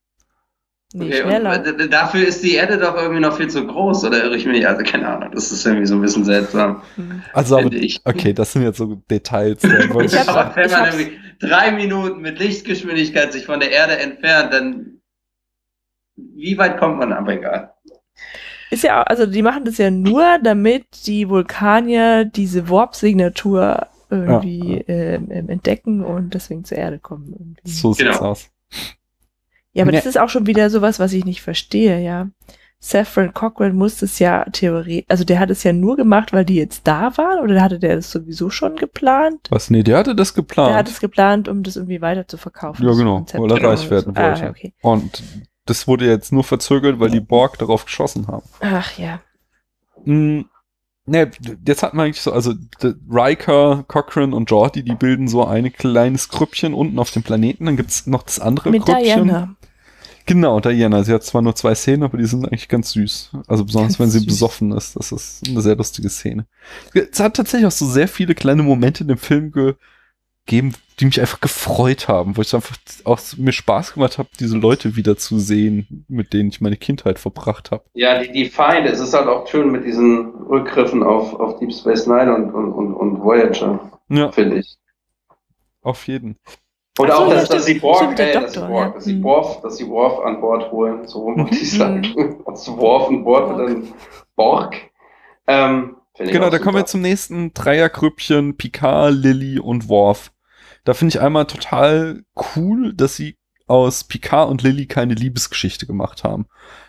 Nee, 0.95 1.05
Okay, 1.05 1.21
schneller. 1.23 1.57
dafür 1.87 2.27
ist 2.27 2.43
die 2.43 2.53
Erde 2.53 2.77
doch 2.77 2.95
irgendwie 2.95 3.19
noch 3.19 3.35
viel 3.35 3.49
zu 3.49 3.65
groß, 3.65 4.05
oder 4.05 4.23
irre 4.23 4.35
ich 4.35 4.45
mich? 4.45 4.67
Also 4.67 4.83
keine 4.83 5.07
Ahnung, 5.07 5.31
das 5.33 5.51
ist 5.51 5.65
irgendwie 5.65 5.87
so 5.87 5.95
ein 5.95 6.01
bisschen 6.01 6.23
seltsam, 6.23 6.83
Hm. 6.97 7.23
Also, 7.33 7.57
aber, 7.57 7.71
ich. 7.73 7.99
okay, 8.05 8.31
das 8.33 8.53
sind 8.53 8.61
jetzt 8.61 8.77
so 8.77 9.01
Details. 9.09 9.63
Ich 9.63 9.71
hab's 9.73 10.27
Aber 10.27 10.55
wenn 10.55 10.65
ich 10.67 10.71
man 10.71 10.85
irgendwie 10.85 11.17
drei 11.39 11.71
Minuten 11.71 12.21
mit 12.21 12.37
Lichtgeschwindigkeit 12.37 13.33
sich 13.33 13.45
von 13.47 13.59
der 13.59 13.71
Erde 13.71 13.97
entfernt, 13.97 14.53
dann 14.53 14.99
wie 16.15 16.57
weit 16.59 16.77
kommt 16.77 16.99
man? 16.99 17.11
Aber 17.11 17.33
egal. 17.33 17.73
Ist 18.69 18.83
ja, 18.83 19.01
auch- 19.01 19.07
also 19.07 19.25
die 19.25 19.41
machen 19.41 19.65
das 19.65 19.79
ja 19.79 19.89
nur, 19.89 20.37
damit 20.43 20.85
die 21.07 21.27
Vulkanier 21.27 22.25
diese 22.25 22.69
Warp-Signatur 22.69 23.87
irgendwie 24.15 24.77
ähm, 24.87 25.27
ähm, 25.31 25.49
entdecken 25.49 26.03
und 26.03 26.33
deswegen 26.33 26.63
zur 26.65 26.77
Erde 26.77 26.99
kommen. 26.99 27.33
Irgendwie. 27.37 27.69
so 27.69 27.93
sieht's 27.93 28.17
Genau. 28.17 28.31
aus. 28.31 28.49
Ja, 29.73 29.83
aber 29.83 29.91
Nee. 29.91 29.97
das 29.97 30.05
ist 30.05 30.19
auch 30.19 30.29
schon 30.29 30.45
wieder 30.47 30.69
sowas, 30.69 30.99
was 30.99 31.13
ich 31.13 31.25
nicht 31.25 31.41
verstehe, 31.41 31.99
ja. 32.01 32.29
Saffron 32.79 33.33
Cochrane 33.33 33.73
muss 33.73 33.99
das 33.99 34.19
ja 34.19 34.43
theoretisch, 34.51 35.05
also 35.07 35.23
der 35.23 35.39
hat 35.39 35.49
es 35.49 35.63
ja 35.63 35.71
nur 35.71 35.95
gemacht, 35.95 36.33
weil 36.33 36.43
die 36.43 36.55
jetzt 36.55 36.85
da 36.85 37.17
waren, 37.17 37.39
oder 37.39 37.61
hatte 37.61 37.79
der 37.79 37.95
das 37.95 38.11
sowieso 38.11 38.49
schon 38.49 38.75
geplant? 38.75 39.47
Was? 39.49 39.69
Nee, 39.69 39.83
der 39.83 39.97
hatte 39.97 40.15
das 40.15 40.33
geplant. 40.33 40.71
Der 40.71 40.77
hat 40.79 40.89
es 40.89 40.99
geplant, 40.99 41.47
um 41.47 41.63
das 41.63 41.77
irgendwie 41.77 42.01
weiter 42.01 42.27
zu 42.27 42.35
verkaufen. 42.37 42.85
Ja, 42.85 42.91
genau, 42.93 43.25
weil 43.33 43.51
er 43.51 43.63
reich 43.69 43.79
so. 43.79 43.89
werden 43.89 44.17
Ah, 44.17 44.27
wollte. 44.31 44.41
ja, 44.43 44.49
okay. 44.49 44.73
Und 44.81 45.23
das 45.65 45.87
wurde 45.87 46.05
jetzt 46.07 46.33
nur 46.33 46.43
verzögert, 46.43 46.99
weil 46.99 47.09
die 47.09 47.21
Borg 47.21 47.57
darauf 47.57 47.85
geschossen 47.85 48.27
haben. 48.27 48.43
Ach 48.59 48.97
ja. 48.97 49.21
Hm, 50.03 50.45
ne, 51.05 51.31
jetzt 51.67 51.83
hat 51.83 51.93
man 51.93 52.05
eigentlich 52.05 52.21
so, 52.21 52.31
also 52.31 52.53
Riker, 53.09 53.83
Cochrane 53.87 54.35
und 54.35 54.47
Geordi, 54.47 54.83
die 54.83 54.95
bilden 54.95 55.27
so 55.27 55.45
ein 55.45 55.71
kleines 55.73 56.29
Grüppchen 56.29 56.73
unten 56.73 56.99
auf 56.99 57.11
dem 57.11 57.23
Planeten. 57.23 57.65
Dann 57.65 57.77
gibt's 57.77 58.07
noch 58.07 58.23
das 58.23 58.39
andere 58.39 58.71
Mit 58.71 58.85
Grüppchen. 58.85 59.03
Diana. 59.03 59.55
Genau, 60.25 60.59
Diana. 60.61 61.03
Sie 61.03 61.13
hat 61.13 61.23
zwar 61.23 61.41
nur 61.41 61.55
zwei 61.55 61.75
Szenen, 61.75 62.03
aber 62.03 62.17
die 62.17 62.25
sind 62.25 62.45
eigentlich 62.45 62.69
ganz 62.69 62.91
süß. 62.91 63.31
Also 63.47 63.65
besonders, 63.65 63.93
Ganz 63.93 63.99
wenn 63.99 64.09
sie 64.09 64.19
süß. 64.19 64.27
besoffen 64.27 64.71
ist. 64.71 64.95
Das 64.95 65.11
ist 65.11 65.41
eine 65.49 65.61
sehr 65.61 65.75
lustige 65.75 66.09
Szene. 66.09 66.45
Es 66.93 67.19
hat 67.19 67.35
tatsächlich 67.35 67.67
auch 67.67 67.71
so 67.71 67.85
sehr 67.85 68.07
viele 68.07 68.33
kleine 68.33 68.63
Momente 68.63 69.03
in 69.03 69.09
dem 69.09 69.17
Film 69.17 69.51
gegeben, 70.45 70.73
die 70.99 71.05
mich 71.05 71.19
einfach 71.19 71.41
gefreut 71.41 72.07
haben, 72.07 72.37
wo 72.37 72.41
ich 72.41 72.53
einfach 72.53 72.75
auch 73.05 73.19
mir 73.37 73.51
Spaß 73.51 73.93
gemacht 73.93 74.17
habe, 74.17 74.29
diese 74.39 74.57
Leute 74.57 74.95
wieder 74.95 75.17
zu 75.17 75.39
sehen, 75.39 76.05
mit 76.07 76.33
denen 76.33 76.49
ich 76.49 76.61
meine 76.61 76.77
Kindheit 76.77 77.17
verbracht 77.19 77.71
habe. 77.71 77.83
Ja, 77.93 78.21
die, 78.21 78.31
die 78.31 78.45
Feinde, 78.45 78.89
es 78.89 78.99
ist 78.99 79.13
halt 79.13 79.27
auch 79.27 79.47
schön 79.47 79.71
mit 79.71 79.85
diesen 79.85 80.29
Rückgriffen 80.49 81.01
auf, 81.03 81.33
auf 81.39 81.59
Deep 81.59 81.73
Space 81.73 82.05
Nine 82.07 82.33
und, 82.35 82.51
und, 82.51 82.71
und, 82.73 82.93
und 82.93 83.21
Voyager, 83.23 83.91
Ja, 84.09 84.31
finde 84.31 84.59
ich. 84.59 84.77
auf 85.81 86.07
jeden. 86.07 86.37
Oder 86.99 87.15
so, 87.15 87.23
auch, 87.23 87.29
dass, 87.47 87.65
sie 87.65 87.79
der 87.79 88.29
äh, 88.29 88.33
dass 88.33 88.53
sie 88.53 88.59
Doktor, 88.59 88.67
Borg, 88.67 88.87
ja. 88.87 88.93
dass 88.93 89.03
sie 89.05 89.13
Mhm. 89.15 89.23
Worf, 89.23 89.61
dass 89.61 89.77
sie 89.77 89.87
Worf 89.89 90.19
an 90.23 90.39
Bord 90.41 90.71
holen, 90.71 91.07
so 91.07 91.21
rum 91.21 91.37
wollte 91.39 91.55
ich 91.55 91.73
Mhm. 91.73 91.77
sagen. 91.79 92.43
Also 92.45 92.77
Worf 92.77 93.07
und 93.07 93.23
Bord 93.23 93.49
und 93.51 93.57
dann 93.57 93.93
Borg. 94.35 94.75
Ähm, 95.47 95.95
ich 95.95 96.02
Genau, 96.17 96.49
da 96.49 96.59
kommen 96.59 96.75
wir 96.75 96.81
super. 96.81 96.85
zum 96.91 97.01
nächsten 97.01 97.53
Dreiergrüppchen, 97.53 98.55
Picard, 98.57 99.13
Lilly 99.15 99.59
und 99.59 99.89
Worf. 99.89 100.31
Da 100.83 100.93
finde 100.93 101.15
ich 101.15 101.21
einmal 101.21 101.45
total 101.47 102.23
cool, 102.55 102.93
dass 102.93 103.15
sie 103.15 103.37
aus 103.67 104.03
Picard 104.03 104.49
und 104.49 104.61
Lilly 104.61 104.85
keine 104.85 105.13
Liebesgeschichte 105.15 105.87
gemacht 105.87 106.23
haben. 106.23 106.45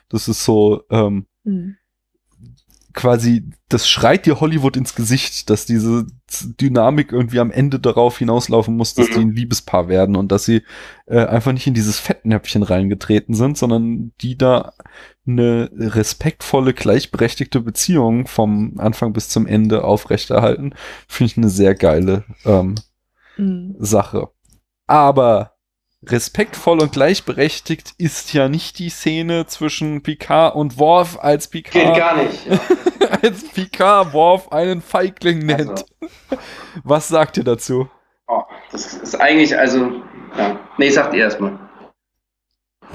Das 0.09 0.28
ist 0.28 0.44
so, 0.44 0.82
ähm, 0.90 1.26
Hm. 1.44 1.76
quasi, 2.92 3.51
das 3.68 3.88
schreit 3.88 4.24
dir 4.26 4.40
Hollywood 4.40 4.76
ins 4.76 4.94
Gesicht, 4.94 5.51
dass 5.51 5.66
diese 5.66 6.06
Dynamik 6.60 7.10
irgendwie 7.12 7.40
am 7.40 7.51
Ende 7.51 7.80
darauf 7.80 8.18
hinauslaufen 8.18 8.76
muss, 8.76 8.94
dass 8.94 9.09
Mhm. 9.09 9.12
die 9.14 9.20
ein 9.20 9.32
Liebespaar 9.32 9.88
werden 9.88 10.14
und 10.16 10.30
dass 10.30 10.44
sie 10.44 10.62
äh, 11.06 11.24
einfach 11.24 11.52
nicht 11.52 11.66
in 11.66 11.74
dieses 11.74 11.98
Fettnäpfchen 11.98 12.62
reingetreten 12.62 13.34
sind, 13.34 13.59
sondern 13.59 14.12
die 14.20 14.36
da 14.38 14.72
eine 15.26 15.70
respektvolle, 15.74 16.74
gleichberechtigte 16.74 17.60
Beziehung 17.60 18.26
vom 18.26 18.74
Anfang 18.78 19.12
bis 19.12 19.28
zum 19.28 19.46
Ende 19.46 19.84
aufrechterhalten, 19.84 20.74
finde 21.09 21.30
ich 21.32 21.36
eine 21.38 21.48
sehr 21.48 21.74
geile 21.74 22.24
ähm, 22.44 22.74
Hm. 23.36 23.74
Sache. 23.80 24.28
Aber 24.86 25.55
respektvoll 26.06 26.80
und 26.80 26.92
gleichberechtigt 26.92 27.94
ist 27.98 28.32
ja 28.34 28.48
nicht 28.48 28.78
die 28.78 28.90
Szene 28.90 29.46
zwischen 29.46 30.02
Picard 30.02 30.55
und 30.55 30.78
Worf, 30.78 31.18
als 31.20 31.51
Geht 31.51 31.70
Picard 31.70 31.96
gar 31.96 32.16
nicht. 32.22 32.46
Ja. 33.01 33.09
als 33.22 33.44
Picard 33.52 34.12
Worf 34.14 34.52
einen 34.52 34.80
Feigling 34.82 35.40
nennt. 35.40 35.70
Also, 35.70 35.84
Was 36.84 37.09
sagt 37.09 37.36
ihr 37.38 37.44
dazu? 37.44 37.88
oh, 38.28 38.42
das 38.72 38.94
ist 38.94 39.14
eigentlich, 39.20 39.59
also, 39.59 39.90
ja. 40.38 40.59
Nee, 40.78 40.90
sagt 40.90 41.12
ihr 41.14 41.20
erstmal. 41.24 41.59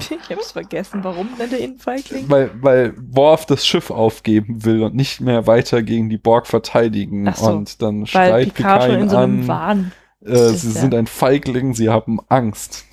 Ich 0.10 0.30
hab's 0.36 0.52
vergessen. 0.52 1.04
Warum 1.04 1.28
nennt 1.38 1.52
er 1.52 1.60
ihn 1.60 1.78
Feigling? 1.78 2.24
Weil, 2.28 2.50
weil 2.60 2.94
Worf 2.96 3.46
das 3.46 3.66
Schiff 3.66 3.90
aufgeben 3.90 4.64
will 4.64 4.82
und 4.82 4.94
nicht 4.94 5.20
mehr 5.20 5.46
weiter 5.46 5.82
gegen 5.82 6.08
die 6.08 6.18
Borg 6.18 6.46
verteidigen. 6.46 7.28
Ach 7.28 7.36
so, 7.36 7.50
und 7.50 7.80
dann 7.82 8.00
Weil 8.02 8.06
schreit 8.06 8.54
Picard 8.54 8.56
Picard 8.56 8.82
schon 8.84 8.94
in 8.94 9.00
ihn 9.02 9.08
so 9.08 9.16
einem 9.16 9.40
an, 9.42 9.48
Wahn. 9.48 9.92
äh, 10.24 10.36
sie 10.54 10.72
ja. 10.74 10.80
sind 10.80 10.94
ein 10.94 11.06
Feigling, 11.06 11.74
sie 11.74 11.88
haben 11.88 12.18
Angst. 12.28 12.86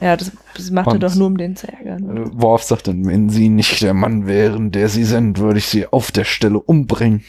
Ja, 0.00 0.16
das, 0.16 0.32
das 0.56 0.70
macht 0.72 0.88
er 0.88 0.94
Und- 0.94 1.02
doch 1.04 1.14
nur, 1.14 1.28
um 1.28 1.36
den 1.38 1.54
zu 1.54 1.68
ärgern. 1.68 2.16
Äh, 2.16 2.30
Worf 2.32 2.64
sagt 2.64 2.88
dann, 2.88 3.06
wenn 3.06 3.30
sie 3.30 3.48
nicht 3.48 3.80
der 3.82 3.94
Mann 3.94 4.26
wären, 4.26 4.72
der 4.72 4.88
sie 4.88 5.04
sind, 5.04 5.38
würde 5.38 5.58
ich 5.58 5.66
sie 5.66 5.86
auf 5.86 6.10
der 6.10 6.24
Stelle 6.24 6.58
umbringen. 6.58 7.22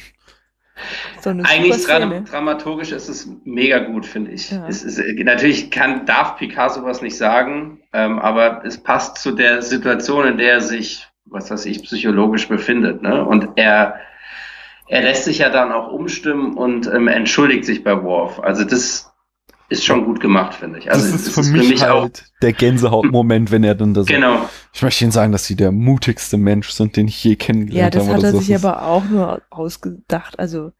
So 1.22 1.30
Eigentlich 1.30 1.84
super 1.84 2.00
dra 2.00 2.08
Szene. 2.08 2.24
dramaturgisch 2.24 2.92
ist 2.92 3.08
es 3.08 3.30
mega 3.46 3.78
gut, 3.80 4.08
finde 4.08 4.32
ich. 4.32 4.50
Ja. 4.50 4.68
Es 4.68 4.84
ist, 4.84 4.98
äh, 4.98 5.24
natürlich 5.24 5.70
kann, 5.70 6.06
darf 6.08 6.38
Picard 6.38 6.74
sowas 6.74 7.02
nicht 7.04 7.16
sagen, 7.16 7.80
ähm, 7.94 8.20
aber 8.20 8.64
es 8.66 8.78
passt 8.82 9.18
zu 9.18 9.32
der 9.32 9.62
Situation, 9.62 10.26
in 10.28 10.38
der 10.38 10.54
er 10.54 10.62
sich, 10.62 11.08
was 11.26 11.50
weiß 11.52 11.66
ich, 11.68 11.84
psychologisch 11.84 12.48
befindet. 12.48 13.02
Ne? 13.02 13.24
Und 13.24 13.50
er, 13.56 13.96
er 14.88 15.02
lässt 15.02 15.26
sich 15.26 15.40
ja 15.40 15.50
dann 15.50 15.72
auch 15.72 15.92
umstimmen 15.92 16.56
und 16.58 16.88
ähm, 16.88 17.08
entschuldigt 17.08 17.66
sich 17.66 17.84
bei 17.84 18.02
Worf. 18.04 18.40
Also 18.40 18.64
das 18.64 19.12
ist 19.70 19.86
schon 19.86 20.06
gut 20.06 20.20
gemacht, 20.20 20.54
finde 20.56 20.78
ich. 20.80 20.92
Also 20.92 21.10
das 21.12 21.22
ist 21.28 21.38
es 21.38 21.50
für 21.50 21.58
mich, 21.58 21.82
halt 21.84 22.26
der 22.42 22.54
Gänsehautmoment, 22.54 23.50
wenn 23.52 23.64
er 23.64 23.74
dann 23.76 23.94
da 23.94 24.02
so. 24.02 24.08
Genau. 24.08 24.48
Ich 24.74 24.82
möchte 24.84 25.04
Ihnen 25.04 25.12
sagen, 25.12 25.32
dass 25.32 25.46
Sie 25.46 25.56
der 25.56 25.72
mutigste 25.72 26.38
Mensch 26.38 26.70
sind, 26.70 26.96
den 26.98 27.08
ich 27.08 27.24
je 27.24 27.32
Ja, 27.32 27.38
kennengelernt 27.38 27.96
das 27.96 28.04
habe. 28.04 28.14
hat 28.14 28.20
oder 28.20 28.28
er 28.28 28.32
so. 28.34 28.38
sich 28.40 28.48
Das 28.50 28.58
ist- 28.60 28.66
aber 28.66 28.84
auch 28.86 29.06
nur 29.06 29.42
ausgedacht. 29.50 30.38
Also, 30.38 30.72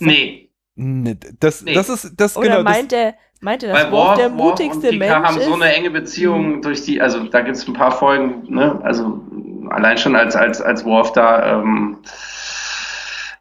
Nee. 0.00 0.50
Nee, 0.76 1.16
das, 1.38 1.62
Nee. 1.62 1.74
das 1.74 1.88
ist, 1.90 2.14
das, 2.16 2.36
oder 2.38 2.48
genau, 2.48 2.62
das, 2.62 2.76
meint 2.76 2.92
er, 2.94 3.14
meint 3.40 3.62
er, 3.62 3.72
dass 3.72 3.84
Weil 3.84 3.92
Worf 3.92 4.08
Worf, 4.08 4.18
der 4.18 4.30
Worf 4.30 4.30
und 4.32 4.36
mutigste 4.66 4.88
Picard 4.90 4.98
Mensch 4.98 5.28
haben 5.28 5.40
so 5.40 5.54
eine 5.54 5.70
ist? 5.70 5.76
enge 5.78 5.90
Beziehung 5.90 6.62
durch 6.62 6.82
die, 6.84 7.00
also 7.00 7.24
da 7.24 7.40
gibt 7.40 7.56
es 7.56 7.66
ein 7.66 7.74
paar 7.74 7.92
Folgen, 7.92 8.44
ne? 8.52 8.78
Also 8.82 9.20
allein 9.70 9.98
schon 9.98 10.16
als, 10.16 10.36
als, 10.36 10.60
als 10.60 10.84
Worf 10.84 11.12
da 11.12 11.60
ähm, 11.60 11.98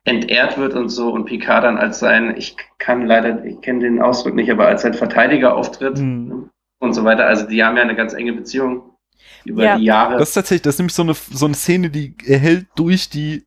entehrt 0.05 0.57
wird 0.57 0.73
und 0.73 0.89
so 0.89 1.09
und 1.11 1.25
Picard 1.25 1.63
dann 1.63 1.77
als 1.77 1.99
sein, 1.99 2.35
ich 2.37 2.55
kann 2.77 3.05
leider, 3.05 3.43
ich 3.45 3.61
kenne 3.61 3.79
den 3.81 4.01
Ausdruck 4.01 4.33
nicht, 4.35 4.49
aber 4.51 4.67
als 4.67 4.81
sein 4.81 4.93
Verteidiger 4.93 5.55
auftritt 5.55 5.97
Hm. 5.97 6.27
ne? 6.27 6.49
und 6.79 6.93
so 6.93 7.03
weiter. 7.03 7.25
Also 7.25 7.45
die 7.45 7.63
haben 7.63 7.75
ja 7.77 7.83
eine 7.83 7.95
ganz 7.95 8.13
enge 8.13 8.33
Beziehung 8.33 8.95
über 9.43 9.63
Ja. 9.63 9.77
die 9.77 9.83
Jahre. 9.85 10.17
das 10.17 10.29
ist 10.29 10.33
tatsächlich, 10.35 10.61
das 10.63 10.75
ist 10.75 10.79
nämlich 10.79 10.93
so 10.95 11.03
eine, 11.03 11.13
so 11.13 11.45
eine 11.45 11.55
Szene, 11.55 11.89
die 11.89 12.15
erhält 12.25 12.67
durch 12.75 13.09
die 13.09 13.43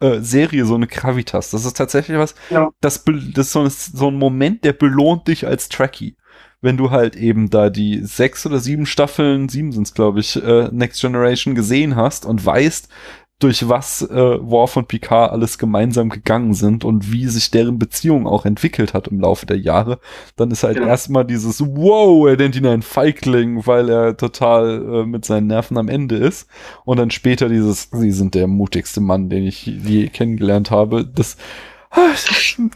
äh, 0.00 0.20
Serie 0.20 0.64
so 0.66 0.74
eine 0.74 0.86
Gravitas. 0.86 1.50
Das 1.50 1.64
ist 1.64 1.76
tatsächlich 1.76 2.18
was, 2.18 2.34
Ja. 2.50 2.70
das, 2.80 3.04
das 3.04 3.46
ist 3.46 3.52
so 3.52 3.62
ein, 3.62 3.70
so 3.70 4.08
ein 4.08 4.16
Moment, 4.18 4.64
der 4.64 4.72
belohnt 4.72 5.28
dich 5.28 5.46
als 5.46 5.68
Trekkie. 5.68 6.16
Wenn 6.60 6.76
du 6.76 6.90
halt 6.90 7.16
eben 7.16 7.50
da 7.50 7.70
die 7.70 8.00
sechs 8.02 8.46
oder 8.46 8.58
sieben 8.58 8.86
Staffeln, 8.86 9.48
sieben 9.48 9.72
sind's 9.72 9.94
glaube 9.94 10.20
ich, 10.20 10.42
äh, 10.42 10.68
Next 10.72 11.00
Generation 11.00 11.54
gesehen 11.54 11.96
hast 11.96 12.24
und 12.26 12.44
weißt, 12.44 12.88
durch 13.38 13.68
was 13.68 14.00
äh, 14.00 14.14
Worf 14.40 14.78
und 14.78 14.88
Picard 14.88 15.30
alles 15.30 15.58
gemeinsam 15.58 16.08
gegangen 16.08 16.54
sind 16.54 16.84
und 16.84 17.12
wie 17.12 17.26
sich 17.26 17.50
deren 17.50 17.78
Beziehung 17.78 18.26
auch 18.26 18.46
entwickelt 18.46 18.94
hat 18.94 19.08
im 19.08 19.20
Laufe 19.20 19.44
der 19.44 19.58
Jahre, 19.58 19.98
dann 20.36 20.50
ist 20.50 20.62
halt 20.62 20.76
Genau. 20.76 20.88
erstmal 20.88 21.26
dieses 21.26 21.60
Wow, 21.60 22.26
er 22.28 22.36
nennt 22.36 22.56
ihn 22.56 22.66
einen 22.66 22.80
Feigling, 22.82 23.66
weil 23.66 23.90
er 23.90 24.16
total 24.16 25.02
äh, 25.02 25.06
mit 25.06 25.26
seinen 25.26 25.48
Nerven 25.48 25.76
am 25.76 25.88
Ende 25.88 26.16
ist. 26.16 26.48
Und 26.86 26.98
dann 26.98 27.10
später 27.10 27.48
dieses, 27.50 27.90
sie 27.92 28.10
sind 28.10 28.34
der 28.34 28.46
mutigste 28.46 29.00
Mann, 29.02 29.28
den 29.28 29.44
ich 29.44 29.66
je 29.66 30.08
kennengelernt 30.08 30.70
habe. 30.70 31.04
Das 31.04 31.36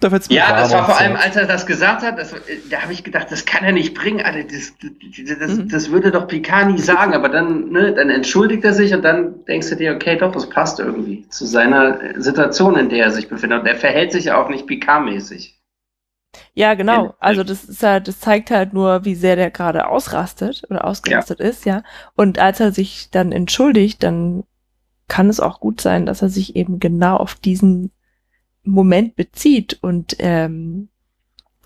da 0.01 0.11
wird's 0.13 0.29
mir 0.29 0.37
Ja, 0.37 0.57
das 0.57 0.73
war 0.73 0.85
vor 0.87 0.99
allem, 0.99 1.17
als 1.17 1.37
er 1.37 1.47
das 1.47 1.67
gesagt 1.67 2.03
hat, 2.03 2.19
das, 2.19 2.35
da 2.71 2.83
habe 2.83 2.93
ich 2.93 3.05
gedacht, 3.05 3.27
das 3.31 3.45
kann 3.45 3.65
er 3.65 3.73
nicht 3.73 3.95
bringen, 3.95 4.21
Alter, 4.25 4.45
das, 4.45 4.73
das, 5.39 5.57
Mhm. 5.57 5.69
das 5.69 5.91
würde 5.91 6.11
doch 6.11 6.29
Picard 6.29 6.71
nie 6.71 6.79
sagen, 6.79 7.15
aber 7.15 7.29
dann, 7.29 7.71
ne, 7.71 7.93
dann 7.93 8.11
entschuldigt 8.11 8.65
er 8.65 8.75
sich 8.75 8.95
und 8.95 9.03
dann 9.03 9.45
denkst 9.47 9.69
du 9.71 9.77
dir, 9.77 9.95
okay, 9.95 10.17
doch, 10.17 10.33
das 10.33 10.49
passt 10.49 10.79
irgendwie 10.79 11.29
zu 11.29 11.47
seiner 11.47 11.99
Situation, 12.21 12.77
in 12.77 12.89
der 12.89 13.07
er 13.07 13.11
sich 13.11 13.29
befindet. 13.29 13.61
Und 13.61 13.67
er 13.67 13.77
verhält 13.77 14.13
sich 14.13 14.27
ja 14.27 14.41
auch 14.43 14.49
nicht 14.49 14.67
Picard-mäßig. 14.67 15.57
Ja, 16.55 16.75
genau. 16.75 17.15
Also 17.19 17.43
das 17.43 17.65
ist 17.65 17.83
halt, 17.83 18.07
das 18.07 18.21
zeigt 18.21 18.51
halt 18.51 18.73
nur, 18.73 19.05
wie 19.05 19.15
sehr 19.15 19.37
der 19.37 19.51
gerade 19.51 19.89
ausrastet 19.89 20.63
oder 20.71 20.85
ausgerastet 20.85 21.41
ist, 21.41 21.65
ja. 21.65 21.83
Und 22.15 22.39
als 22.39 22.61
er 22.61 22.73
sich 22.73 23.11
dann 23.11 23.33
entschuldigt, 23.33 24.03
dann 24.03 24.45
kann 25.09 25.29
es 25.29 25.41
auch 25.41 25.59
gut 25.61 25.81
sein, 25.81 26.07
dass 26.07 26.23
er 26.23 26.29
sich 26.29 26.55
eben 26.55 26.79
genau 26.79 27.17
auf 27.17 27.35
diesen 27.35 27.91
Moment 28.65 29.17
bezieht. 29.17 29.79
Und 29.83 30.17
ähm, 30.19 30.89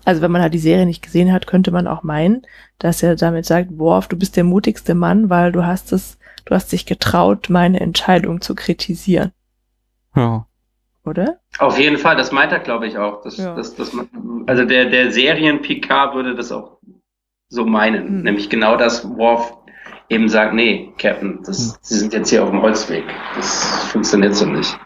also 0.05 0.21
wenn 0.21 0.31
man 0.31 0.41
halt 0.41 0.53
die 0.53 0.59
Serie 0.59 0.85
nicht 0.85 1.01
gesehen 1.01 1.31
hat, 1.33 1.47
könnte 1.47 1.71
man 1.71 1.87
auch 1.87 2.03
meinen, 2.03 2.43
dass 2.79 3.01
er 3.03 3.15
damit 3.15 3.45
sagt, 3.45 3.77
Worf, 3.77 4.07
du 4.07 4.15
bist 4.17 4.37
der 4.37 4.43
mutigste 4.43 4.93
Mann, 4.95 5.29
weil 5.29 5.51
du 5.51 5.65
hast 5.65 5.91
es, 5.91 6.17
du 6.45 6.53
hast 6.55 6.71
dich 6.71 6.85
getraut, 6.85 7.49
meine 7.49 7.79
Entscheidung 7.79 8.41
zu 8.41 8.53
kritisieren, 8.55 9.31
Ja. 10.15 10.45
oder? 11.05 11.39
Auf 11.57 11.79
jeden 11.79 11.97
Fall, 11.97 12.15
das 12.17 12.31
meint 12.31 12.51
er, 12.51 12.59
glaube 12.59 12.85
ich, 12.87 12.97
auch. 12.97 13.21
Das, 13.23 13.37
Ja. 13.37 13.55
das, 13.55 13.75
das, 13.75 13.91
also 14.45 14.65
der, 14.65 14.85
der 14.89 15.11
Serien-Picard 15.11 16.13
würde 16.15 16.35
das 16.35 16.51
auch 16.51 16.77
so 17.49 17.65
meinen. 17.65 18.07
Hm. 18.07 18.21
Nämlich 18.23 18.49
genau 18.49 18.77
das, 18.77 19.07
Worf 19.17 19.57
eben 20.09 20.29
sagt, 20.29 20.53
nee, 20.53 20.93
Captain, 20.99 21.39
das, 21.45 21.73
Hm. 21.73 21.77
Sie 21.81 21.97
sind 21.97 22.13
jetzt 22.13 22.29
hier 22.29 22.43
auf 22.43 22.51
dem 22.51 22.61
Holzweg. 22.61 23.05
Das 23.35 23.85
funktioniert 23.87 24.35
so 24.35 24.45
nicht. 24.45 24.77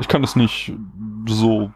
Ich 0.00 0.08
kann 0.08 0.22
das 0.22 0.36
nicht 0.36 0.72
so 1.26 1.70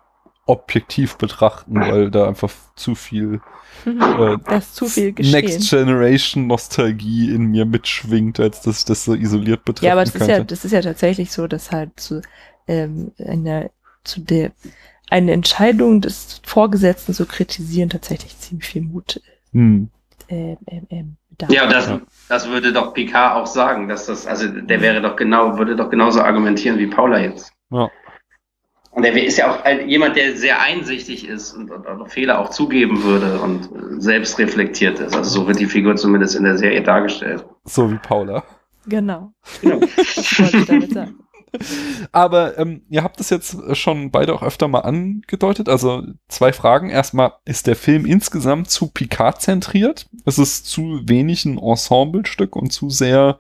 objektiv 0.46 1.16
betrachten, 1.16 1.80
weil 1.80 2.10
da 2.10 2.28
einfach 2.28 2.51
zu 2.76 2.94
viel 2.94 3.40
äh, 3.86 4.36
Da 4.44 4.56
ist 4.56 4.74
zu 4.76 4.86
viel. 4.86 5.14
Next 5.18 5.68
Generation 5.70 6.46
Nostalgie 6.46 7.34
in 7.34 7.46
mir 7.46 7.64
mitschwingt, 7.64 8.40
als 8.40 8.62
dass 8.62 8.80
ich 8.80 8.84
das 8.84 9.05
so 9.05 9.14
isoliert 9.14 9.64
betrachten 9.64 9.86
Ja, 9.86 9.92
aber 9.92 10.05
das 10.05 10.14
ist 10.14 10.28
ja, 10.28 10.42
das 10.42 10.64
ist 10.64 10.72
ja 10.72 10.80
tatsächlich 10.80 11.32
so, 11.32 11.46
dass 11.46 11.70
halt 11.70 11.98
zu, 11.98 12.22
ähm, 12.66 13.12
eine, 13.18 13.70
zu 14.05 14.20
der, 14.20 14.52
eine 15.10 15.32
Entscheidung 15.32 16.01
des 16.01 16.40
Vorgesetzten 16.44 17.12
zu 17.14 17.26
kritisieren 17.26 17.90
tatsächlich 17.90 18.38
ziemlich 18.38 18.68
viel 18.68 18.82
Mut 18.82 19.20
hm. 19.52 19.90
ähm, 20.28 20.56
ähm, 20.66 20.86
ähm, 20.90 21.16
bedarf. 21.30 21.51
Ja, 21.51 21.66
das, 21.66 21.88
Ja. 21.88 22.01
das 22.28 22.48
würde 22.48 22.72
doch 22.72 22.94
Picard 22.94 23.36
auch 23.36 23.46
sagen, 23.46 23.88
dass 23.88 24.06
das, 24.06 24.26
also 24.26 24.48
der 24.48 24.80
wäre 24.80 25.01
doch 25.02 25.16
genau, 25.16 25.59
würde 25.59 25.76
doch 25.76 25.90
genauso 25.90 26.22
argumentieren 26.22 26.78
wie 26.78 26.86
Paula 26.86 27.18
jetzt. 27.18 27.52
Ja. 27.70 27.90
Und 28.94 29.04
er 29.04 29.20
ist 29.22 29.38
ja 29.38 29.50
auch 29.50 29.66
jemand, 29.86 30.16
der 30.16 30.36
sehr 30.36 30.60
einsichtig 30.60 31.26
ist 31.26 31.52
und, 31.52 31.70
und, 31.70 32.08
Fehler 32.08 32.38
auch 32.38 32.50
zugeben 32.50 33.02
würde 33.02 33.40
und 33.40 33.64
äh, 33.64 34.00
selbst 34.00 34.38
reflektiert 34.38 35.00
ist. 35.00 35.16
Also 35.16 35.40
so 35.40 35.46
wird 35.48 35.58
die 35.58 35.66
Figur 35.66 35.96
zumindest 35.96 36.36
in 36.36 36.44
der 36.44 36.56
Serie 36.56 36.82
dargestellt. 36.82 37.44
So 37.64 37.90
wie 37.90 37.98
Paula. 37.98 38.44
Genau. 38.86 39.32
Genau. 39.60 39.80
Das 39.80 40.38
wollte 40.38 40.58
ich 40.58 40.66
damit 40.66 40.92
sagen. 40.92 41.18
Aber 42.12 42.58
ähm, 42.58 42.82
ihr 42.88 43.02
habt 43.02 43.20
es 43.20 43.30
jetzt 43.30 43.56
schon 43.76 44.10
beide 44.10 44.34
auch 44.34 44.42
öfter 44.42 44.68
mal 44.68 44.80
angedeutet. 44.80 45.68
Also 45.68 46.02
zwei 46.28 46.52
Fragen. 46.52 46.90
Erstmal, 46.90 47.32
ist 47.44 47.66
der 47.66 47.76
Film 47.76 48.06
insgesamt 48.06 48.70
zu 48.70 48.88
Picard 48.88 49.40
zentriert? 49.40 50.08
Ist 50.24 50.38
es 50.38 50.64
zu 50.64 51.02
wenig 51.04 51.44
ein 51.44 51.58
Ensemblestück 51.58 52.56
und 52.56 52.72
zu 52.72 52.90
sehr 52.90 53.38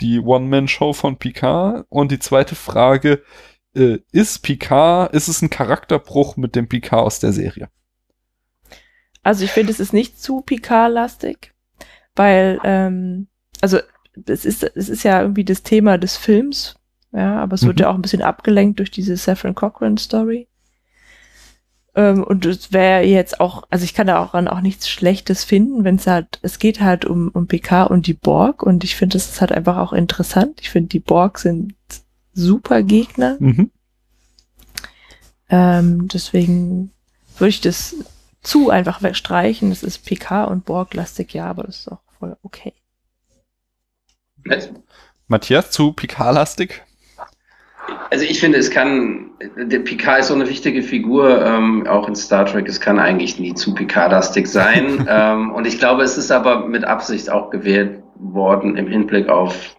die 0.00 0.20
One-Man-Show 0.20 0.92
von 0.92 1.16
Picard? 1.16 1.86
Und 1.88 2.12
die 2.12 2.18
zweite 2.18 2.54
Frage, 2.54 3.22
äh, 3.76 4.00
ist 4.12 4.40
Picard, 4.42 5.12
ist 5.14 5.28
es 5.28 5.42
ein 5.42 5.50
Charakterbruch 5.50 6.36
mit 6.36 6.56
dem 6.56 6.68
Picard 6.68 7.04
aus 7.04 7.20
der 7.20 7.32
Serie? 7.32 7.68
Also 9.22 9.44
ich 9.44 9.50
finde, 9.50 9.72
es 9.72 9.80
ist 9.80 9.92
nicht 9.92 10.20
zu 10.20 10.40
Picard-lastig, 10.40 11.52
weil, 12.14 12.60
ähm, 12.64 13.28
also 13.60 13.78
es 14.26 14.44
ist, 14.44 14.62
es 14.62 14.88
ist 14.88 15.02
ja 15.02 15.20
irgendwie 15.20 15.44
das 15.44 15.62
Thema 15.62 15.98
des 15.98 16.16
Films, 16.16 16.76
ja, 17.12 17.38
aber 17.40 17.54
es 17.54 17.66
wird 17.66 17.78
Mhm. 17.78 17.82
ja 17.82 17.90
auch 17.90 17.94
ein 17.94 18.02
bisschen 18.02 18.22
abgelenkt 18.22 18.78
durch 18.78 18.90
diese 18.90 19.16
Saffron 19.16 19.54
Cochran-Story. 19.54 20.48
Ähm, 21.94 22.22
und 22.24 22.44
es 22.46 22.72
wäre 22.72 23.02
jetzt 23.04 23.40
auch, 23.40 23.64
also 23.70 23.84
ich 23.84 23.94
kann 23.94 24.06
da 24.06 24.22
auch 24.22 24.34
an 24.34 24.48
auch 24.48 24.60
nichts 24.60 24.88
Schlechtes 24.88 25.44
finden, 25.44 25.82
wenn 25.84 25.96
es 25.96 26.06
halt, 26.06 26.38
es 26.42 26.58
geht 26.58 26.80
halt 26.80 27.04
um, 27.04 27.30
um 27.30 27.46
Picard 27.46 27.90
und 27.90 28.06
die 28.06 28.14
Borg 28.14 28.62
und 28.62 28.84
ich 28.84 28.96
finde, 28.96 29.14
das 29.14 29.30
ist 29.30 29.40
halt 29.40 29.52
einfach 29.52 29.78
auch 29.78 29.92
interessant. 29.92 30.60
Ich 30.60 30.70
finde, 30.70 30.88
die 30.88 31.00
Borg 31.00 31.38
sind 31.38 31.74
super 32.36 32.82
Gegner. 32.82 33.36
Mhm. 33.40 33.70
Ähm, 35.48 36.08
deswegen 36.08 36.92
würde 37.38 37.48
ich 37.48 37.60
das 37.60 37.96
zu 38.42 38.70
einfach 38.70 39.02
wegstreichen. 39.02 39.70
Das 39.70 39.82
ist 39.82 40.04
PK 40.04 40.44
und 40.44 40.64
Borg-lastig, 40.64 41.34
ja, 41.34 41.46
aber 41.46 41.64
das 41.64 41.80
ist 41.80 41.92
auch 41.92 42.00
voll 42.18 42.36
okay. 42.42 42.72
Matthias, 45.26 45.72
zu 45.72 45.92
Picard-lastig? 45.92 46.82
Also 48.10 48.24
ich 48.24 48.38
finde, 48.38 48.58
es 48.58 48.70
kann, 48.70 49.30
der 49.56 49.80
Picard 49.80 50.20
ist 50.20 50.28
so 50.28 50.34
eine 50.34 50.48
wichtige 50.48 50.82
Figur, 50.82 51.44
ähm, 51.44 51.86
auch 51.86 52.06
in 52.08 52.14
Star 52.14 52.46
Trek, 52.46 52.68
es 52.68 52.80
kann 52.80 52.98
eigentlich 52.98 53.38
nie 53.38 53.54
zu 53.54 53.74
Picard-lastig 53.74 54.46
sein. 54.46 55.06
ähm, 55.10 55.52
und 55.52 55.66
ich 55.66 55.78
glaube, 55.78 56.02
es 56.02 56.16
ist 56.16 56.30
aber 56.30 56.66
mit 56.66 56.84
Absicht 56.84 57.30
auch 57.30 57.50
gewählt 57.50 58.02
worden 58.16 58.76
im 58.76 58.86
Hinblick 58.86 59.28
auf 59.28 59.75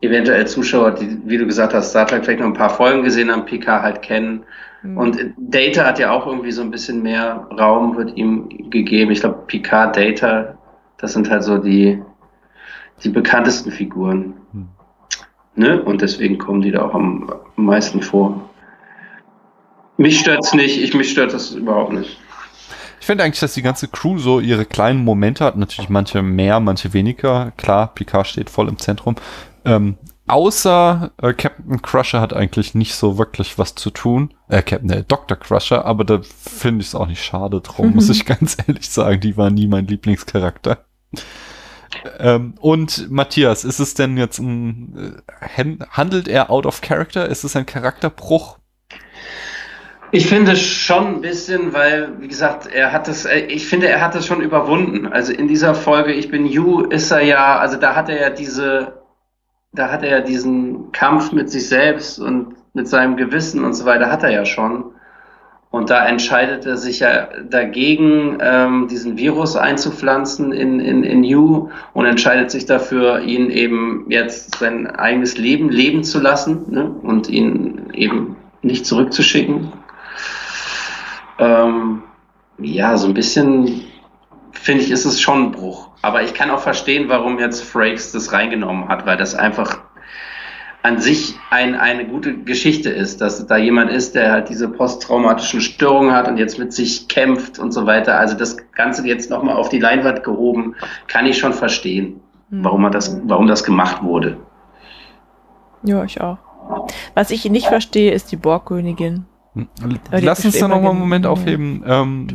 eventuell 0.00 0.46
Zuschauer, 0.46 0.92
die, 0.92 1.18
wie 1.24 1.38
du 1.38 1.46
gesagt 1.46 1.74
hast, 1.74 1.90
Star 1.90 2.06
Trek 2.06 2.24
vielleicht 2.24 2.40
noch 2.40 2.46
ein 2.46 2.54
paar 2.54 2.70
Folgen 2.70 3.02
gesehen 3.02 3.30
haben, 3.30 3.44
Picard 3.44 3.82
halt 3.82 4.02
kennen. 4.02 4.44
Hm. 4.82 4.96
Und 4.96 5.18
Data 5.36 5.84
hat 5.84 5.98
ja 5.98 6.10
auch 6.10 6.26
irgendwie 6.26 6.52
so 6.52 6.62
ein 6.62 6.70
bisschen 6.70 7.02
mehr 7.02 7.46
Raum, 7.58 7.96
wird 7.96 8.16
ihm 8.16 8.70
gegeben. 8.70 9.10
Ich 9.10 9.20
glaube, 9.20 9.42
Picard, 9.46 9.96
Data, 9.96 10.56
das 10.98 11.12
sind 11.12 11.30
halt 11.30 11.44
so 11.44 11.58
die, 11.58 12.02
die 13.04 13.10
bekanntesten 13.10 13.70
Figuren. 13.70 14.34
Hm. 14.52 14.68
Ne? 15.54 15.82
Und 15.82 16.00
deswegen 16.00 16.38
kommen 16.38 16.62
die 16.62 16.70
da 16.70 16.82
auch 16.82 16.94
am, 16.94 17.30
am 17.56 17.64
meisten 17.64 18.00
vor. 18.00 18.48
Mich 19.98 20.20
stört's 20.20 20.54
nicht, 20.54 20.82
ich, 20.82 20.94
mich 20.94 21.10
stört 21.10 21.34
das 21.34 21.52
überhaupt 21.52 21.92
nicht. 21.92 22.18
Finde 23.10 23.24
eigentlich, 23.24 23.40
dass 23.40 23.54
die 23.54 23.62
ganze 23.62 23.88
Crew 23.88 24.18
so 24.18 24.38
ihre 24.38 24.64
kleinen 24.64 25.02
Momente 25.04 25.44
hat. 25.44 25.56
Natürlich 25.56 25.90
manche 25.90 26.22
mehr, 26.22 26.60
manche 26.60 26.92
weniger. 26.92 27.50
Klar, 27.56 27.92
Picard 27.92 28.28
steht 28.28 28.48
voll 28.48 28.68
im 28.68 28.78
Zentrum. 28.78 29.16
Ähm, 29.64 29.98
außer 30.28 31.10
äh, 31.20 31.32
Captain 31.32 31.82
Crusher 31.82 32.20
hat 32.20 32.32
eigentlich 32.32 32.76
nicht 32.76 32.94
so 32.94 33.18
wirklich 33.18 33.58
was 33.58 33.74
zu 33.74 33.90
tun. 33.90 34.32
Äh, 34.46 34.62
Captain, 34.62 34.90
äh, 34.90 35.02
Dr. 35.02 35.36
Crusher, 35.36 35.84
aber 35.86 36.04
da 36.04 36.20
finde 36.22 36.82
ich 36.82 36.86
es 36.86 36.94
auch 36.94 37.08
nicht 37.08 37.24
schade 37.24 37.60
drum, 37.60 37.90
muss 37.96 38.10
ich 38.10 38.26
ganz 38.26 38.56
ehrlich 38.64 38.88
sagen. 38.88 39.18
Die 39.20 39.36
war 39.36 39.50
nie 39.50 39.66
mein 39.66 39.88
Lieblingscharakter. 39.88 40.84
Ähm, 42.20 42.54
und 42.60 43.10
Matthias, 43.10 43.64
ist 43.64 43.80
es 43.80 43.94
denn 43.94 44.18
jetzt 44.18 44.38
ein, 44.38 45.20
äh, 45.26 45.48
hand- 45.56 45.84
handelt 45.90 46.28
er 46.28 46.48
out 46.48 46.64
of 46.64 46.80
character? 46.80 47.26
Ist 47.28 47.42
es 47.42 47.56
ein 47.56 47.66
Charakterbruch? 47.66 48.59
Ich 50.12 50.26
finde 50.26 50.56
schon 50.56 51.06
ein 51.06 51.20
bisschen, 51.20 51.72
weil, 51.72 52.20
wie 52.20 52.26
gesagt, 52.26 52.66
er 52.66 52.92
hat 52.92 53.06
das, 53.06 53.26
äh, 53.26 53.40
ich 53.46 53.68
finde, 53.68 53.88
er 53.88 54.00
hat 54.00 54.14
das 54.16 54.26
schon 54.26 54.40
überwunden. 54.40 55.06
Also 55.06 55.32
in 55.32 55.46
dieser 55.46 55.74
Folge, 55.74 56.12
ich 56.12 56.30
bin 56.30 56.46
You, 56.46 56.80
ist 56.80 57.12
er 57.12 57.22
ja, 57.22 57.58
also 57.58 57.76
da 57.76 57.94
hat 57.94 58.08
er 58.08 58.20
ja 58.20 58.30
diese, 58.30 58.94
da 59.72 59.92
hat 59.92 60.02
er 60.02 60.10
ja 60.10 60.20
diesen 60.20 60.90
Kampf 60.90 61.30
mit 61.30 61.48
sich 61.48 61.68
selbst 61.68 62.18
und 62.18 62.56
mit 62.74 62.88
seinem 62.88 63.16
Gewissen 63.16 63.64
und 63.64 63.74
so 63.74 63.84
weiter, 63.84 64.10
hat 64.10 64.24
er 64.24 64.30
ja 64.30 64.44
schon. 64.44 64.92
Und 65.70 65.90
da 65.90 66.04
entscheidet 66.04 66.66
er 66.66 66.76
sich 66.76 66.98
ja 66.98 67.28
dagegen, 67.48 68.38
ähm, 68.40 68.88
diesen 68.88 69.16
Virus 69.16 69.54
einzupflanzen 69.54 70.50
in, 70.50 70.80
in, 70.80 71.04
in 71.04 71.22
You 71.22 71.68
und 71.92 72.06
entscheidet 72.06 72.50
sich 72.50 72.66
dafür, 72.66 73.20
ihn 73.20 73.50
eben 73.50 74.06
jetzt 74.08 74.56
sein 74.56 74.88
eigenes 74.88 75.38
Leben 75.38 75.68
leben 75.68 76.02
zu 76.02 76.18
lassen 76.18 76.64
ne? 76.68 76.90
und 77.02 77.28
ihn 77.28 77.90
eben 77.92 78.34
nicht 78.62 78.84
zurückzuschicken. 78.84 79.72
Ähm, 81.40 82.02
ja, 82.58 82.96
so 82.96 83.08
ein 83.08 83.14
bisschen 83.14 83.82
finde 84.52 84.82
ich, 84.82 84.90
ist 84.90 85.04
es 85.04 85.20
schon 85.20 85.44
ein 85.44 85.52
Bruch. 85.52 85.88
Aber 86.02 86.22
ich 86.22 86.34
kann 86.34 86.50
auch 86.50 86.60
verstehen, 86.60 87.08
warum 87.08 87.38
jetzt 87.38 87.62
Frakes 87.62 88.12
das 88.12 88.32
reingenommen 88.32 88.88
hat, 88.88 89.06
weil 89.06 89.16
das 89.16 89.34
einfach 89.34 89.80
an 90.82 90.98
sich 90.98 91.34
ein, 91.50 91.74
eine 91.74 92.06
gute 92.06 92.38
Geschichte 92.38 92.88
ist, 92.88 93.20
dass 93.20 93.46
da 93.46 93.56
jemand 93.58 93.90
ist, 93.90 94.14
der 94.14 94.32
halt 94.32 94.48
diese 94.48 94.68
posttraumatischen 94.68 95.60
Störungen 95.60 96.12
hat 96.12 96.26
und 96.26 96.38
jetzt 96.38 96.58
mit 96.58 96.72
sich 96.72 97.08
kämpft 97.08 97.58
und 97.58 97.72
so 97.72 97.84
weiter. 97.84 98.18
Also 98.18 98.34
das 98.36 98.56
Ganze 98.72 99.06
jetzt 99.06 99.30
nochmal 99.30 99.56
auf 99.56 99.68
die 99.68 99.78
Leinwand 99.78 100.24
gehoben, 100.24 100.74
kann 101.06 101.26
ich 101.26 101.38
schon 101.38 101.52
verstehen, 101.52 102.20
Hm. 102.50 102.64
warum 102.64 102.82
man 102.82 102.92
das, 102.92 103.18
warum 103.24 103.46
das 103.46 103.64
gemacht 103.64 104.02
wurde. 104.02 104.36
Ja, 105.82 106.04
ich 106.04 106.20
auch. 106.20 106.38
Was 107.14 107.30
ich 107.30 107.48
nicht 107.50 107.66
verstehe, 107.66 108.12
ist 108.12 108.30
die 108.32 108.36
Borgkönigin. 108.36 109.24
Hm. 109.80 109.98
Lass 110.10 110.44
uns 110.44 110.58
da 110.58 110.66
bestimmt 110.66 110.70
noch 110.70 110.76
mal 110.76 110.80
immer 110.80 110.90
einen 110.90 110.98
Moment 111.00 111.26
aufheben. 111.26 111.84
Ähm. 111.86 112.26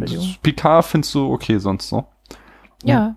Picard 0.41 0.85
findest 0.85 1.13
du 1.15 1.31
okay 1.31 1.57
sonst 1.57 1.89
so? 1.89 2.05
Ja. 2.83 3.15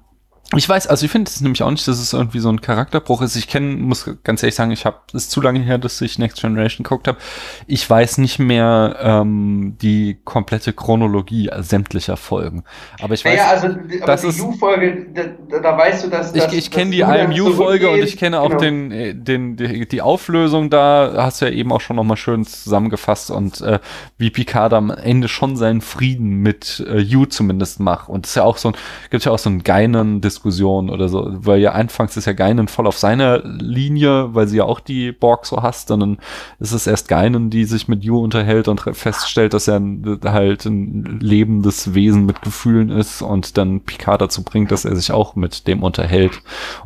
Ich 0.56 0.66
weiß, 0.66 0.86
also 0.86 1.04
ich 1.04 1.12
finde 1.12 1.28
es 1.28 1.42
nämlich 1.42 1.62
auch 1.62 1.70
nicht, 1.70 1.86
dass 1.86 1.98
es 1.98 2.14
irgendwie 2.14 2.38
so 2.38 2.48
ein 2.48 2.62
Charakterbruch 2.62 3.20
ist. 3.20 3.36
Ich 3.36 3.48
kenne, 3.48 3.76
muss 3.76 4.08
ganz 4.24 4.42
ehrlich 4.42 4.54
sagen, 4.54 4.70
ich 4.70 4.86
habe 4.86 4.96
es 5.08 5.24
ist 5.24 5.30
zu 5.30 5.42
lange 5.42 5.60
her, 5.60 5.76
dass 5.76 6.00
ich 6.00 6.18
Next 6.18 6.40
Generation 6.40 6.84
geguckt 6.84 7.06
habe. 7.06 7.18
Ich 7.66 7.88
weiß 7.88 8.16
nicht 8.16 8.38
mehr 8.38 8.96
ähm, 8.98 9.76
die 9.82 10.16
komplette 10.24 10.72
Chronologie 10.72 11.50
sämtlicher 11.58 12.16
Folgen. 12.16 12.64
Aber 13.02 13.12
ich 13.12 13.26
weiß, 13.26 13.36
Naja, 13.36 13.50
also 13.50 13.68
das 14.06 14.22
die 14.22 14.40
U-Folge, 14.40 15.06
da, 15.14 15.60
da, 15.60 15.76
weißt 15.76 16.06
du, 16.06 16.08
dass 16.08 16.34
ich, 16.34 16.42
dass- 16.42 16.52
ich 16.54 16.70
kenne 16.70 16.96
dass 16.96 17.28
die 17.28 17.36
IMU-Folge 17.36 17.90
und 17.90 17.98
ich 17.98 18.16
kenne 18.16 18.40
auch 18.40 18.48
Genau. 18.48 18.60
den, 18.60 18.90
äh, 18.92 19.14
den, 19.14 19.56
die, 19.56 19.86
die 19.86 20.00
Auflösung 20.00 20.70
da, 20.70 21.12
hast 21.18 21.42
du 21.42 21.44
ja 21.44 21.52
eben 21.52 21.70
auch 21.72 21.82
schon 21.82 21.96
nochmal 21.96 22.16
schön 22.16 22.46
zusammengefasst 22.46 23.30
und 23.30 23.60
äh, 23.60 23.80
wie 24.16 24.30
Picard 24.30 24.72
am 24.72 24.90
Ende 24.90 25.28
schon 25.28 25.56
seinen 25.58 25.82
Frieden 25.82 26.36
mit 26.36 26.82
äh, 26.88 26.98
You 27.00 27.26
zumindest 27.26 27.80
macht. 27.80 28.08
Und 28.08 28.24
es 28.24 28.30
ist 28.30 28.36
ja 28.36 28.44
auch 28.44 28.56
so 28.56 28.68
ein, 28.70 28.76
gibt 29.10 29.26
ja 29.26 29.32
auch 29.32 29.38
so 29.38 29.50
einen 29.50 29.62
geinen 29.62 30.22
Diskussion 30.38 30.88
oder 30.88 31.08
so, 31.08 31.26
weil 31.30 31.60
ja 31.60 31.72
anfangs 31.72 32.16
ist 32.16 32.26
ja 32.26 32.32
Geinen 32.32 32.68
voll 32.68 32.86
auf 32.86 32.96
seiner 32.96 33.38
Linie, 33.44 34.34
weil 34.34 34.46
sie 34.46 34.58
ja 34.58 34.64
auch 34.64 34.78
die 34.78 35.10
Borg 35.10 35.46
so 35.46 35.62
hasst, 35.62 35.90
und 35.90 36.00
dann 36.00 36.18
ist 36.60 36.72
es 36.72 36.86
erst 36.86 37.08
Geinen, 37.08 37.50
die 37.50 37.64
sich 37.64 37.88
mit 37.88 38.04
You 38.04 38.22
unterhält 38.22 38.68
und 38.68 38.80
feststellt, 38.80 39.52
dass 39.52 39.66
er 39.66 39.76
ein, 39.76 40.20
halt 40.24 40.64
ein 40.64 41.18
lebendes 41.20 41.94
Wesen 41.94 42.24
mit 42.24 42.42
Gefühlen 42.42 42.90
ist 42.90 43.20
und 43.20 43.58
dann 43.58 43.80
Picard 43.80 44.20
dazu 44.20 44.44
bringt, 44.44 44.70
dass 44.70 44.84
er 44.84 44.94
sich 44.94 45.10
auch 45.10 45.34
mit 45.34 45.66
dem 45.66 45.82
unterhält 45.82 46.40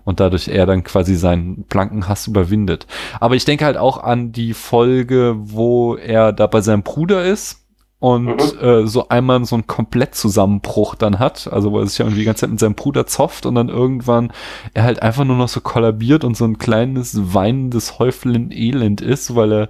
und 0.05 0.21
dadurch 0.21 0.49
er 0.49 0.65
dann 0.65 0.83
quasi 0.83 1.15
seinen 1.15 1.65
blanken 1.65 2.09
Hass 2.09 2.27
überwindet. 2.27 2.87
Aber 3.21 3.35
ich 3.35 3.45
denke 3.45 3.67
halt 3.67 3.77
auch 3.77 4.03
an 4.03 4.33
die 4.33 4.55
Folge, 4.55 5.35
wo 5.37 5.97
er 5.97 6.33
da 6.33 6.47
bei 6.47 6.63
seinem 6.63 6.83
Bruder 6.83 7.25
ist 7.25 7.62
und 8.03 8.27
Mhm. 8.27 8.59
äh, 8.61 8.87
so 8.89 9.09
einmal 9.11 9.45
so 9.45 9.55
einen 9.55 9.69
Komplettzusammenbruch 9.69 10.97
dann 10.97 11.21
hat, 11.21 11.47
also 11.53 11.71
wo 11.71 11.79
er 11.79 11.87
sich 11.87 11.99
ja 11.99 12.05
irgendwie 12.05 12.23
die 12.23 12.25
ganze 12.27 12.41
Zeit 12.41 12.51
mit 12.51 12.59
seinem 12.59 12.75
Bruder 12.75 13.07
zofft 13.07 13.47
und 13.47 13.55
dann 13.55 13.69
irgendwann 13.69 14.33
er 14.75 14.83
halt 14.83 15.01
einfach 15.03 15.23
nur 15.25 15.37
noch 15.37 15.47
so 15.47 15.61
kollabiert 15.61 16.25
und 16.25 16.37
so 16.37 16.45
ein 16.45 16.59
kleines 16.59 17.33
weinendes 17.33 18.01
Häuflein 18.01 18.51
Elend 18.51 19.01
ist, 19.03 19.37
weil 19.37 19.53
er 19.53 19.69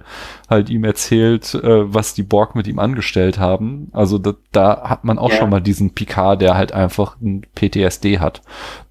halt 0.49 0.71
ihm 0.71 0.83
erzählt, 0.83 1.53
äh, 1.53 1.93
was 1.93 2.15
die 2.15 2.23
Borg 2.23 2.55
mit 2.55 2.65
ihm 2.65 2.79
angestellt 2.79 3.37
haben. 3.37 3.89
Also 3.91 4.17
da, 4.17 4.33
da 4.51 4.89
hat 4.89 5.03
man 5.03 5.19
auch 5.19 5.29
Ja. 5.29 5.37
schon 5.37 5.51
mal 5.51 5.61
diesen 5.61 5.91
Picard, 5.93 6.41
der 6.41 6.55
halt 6.57 6.71
einfach 6.71 7.17
ein 7.21 7.45
PTSD 7.53 8.17
hat, 8.17 8.41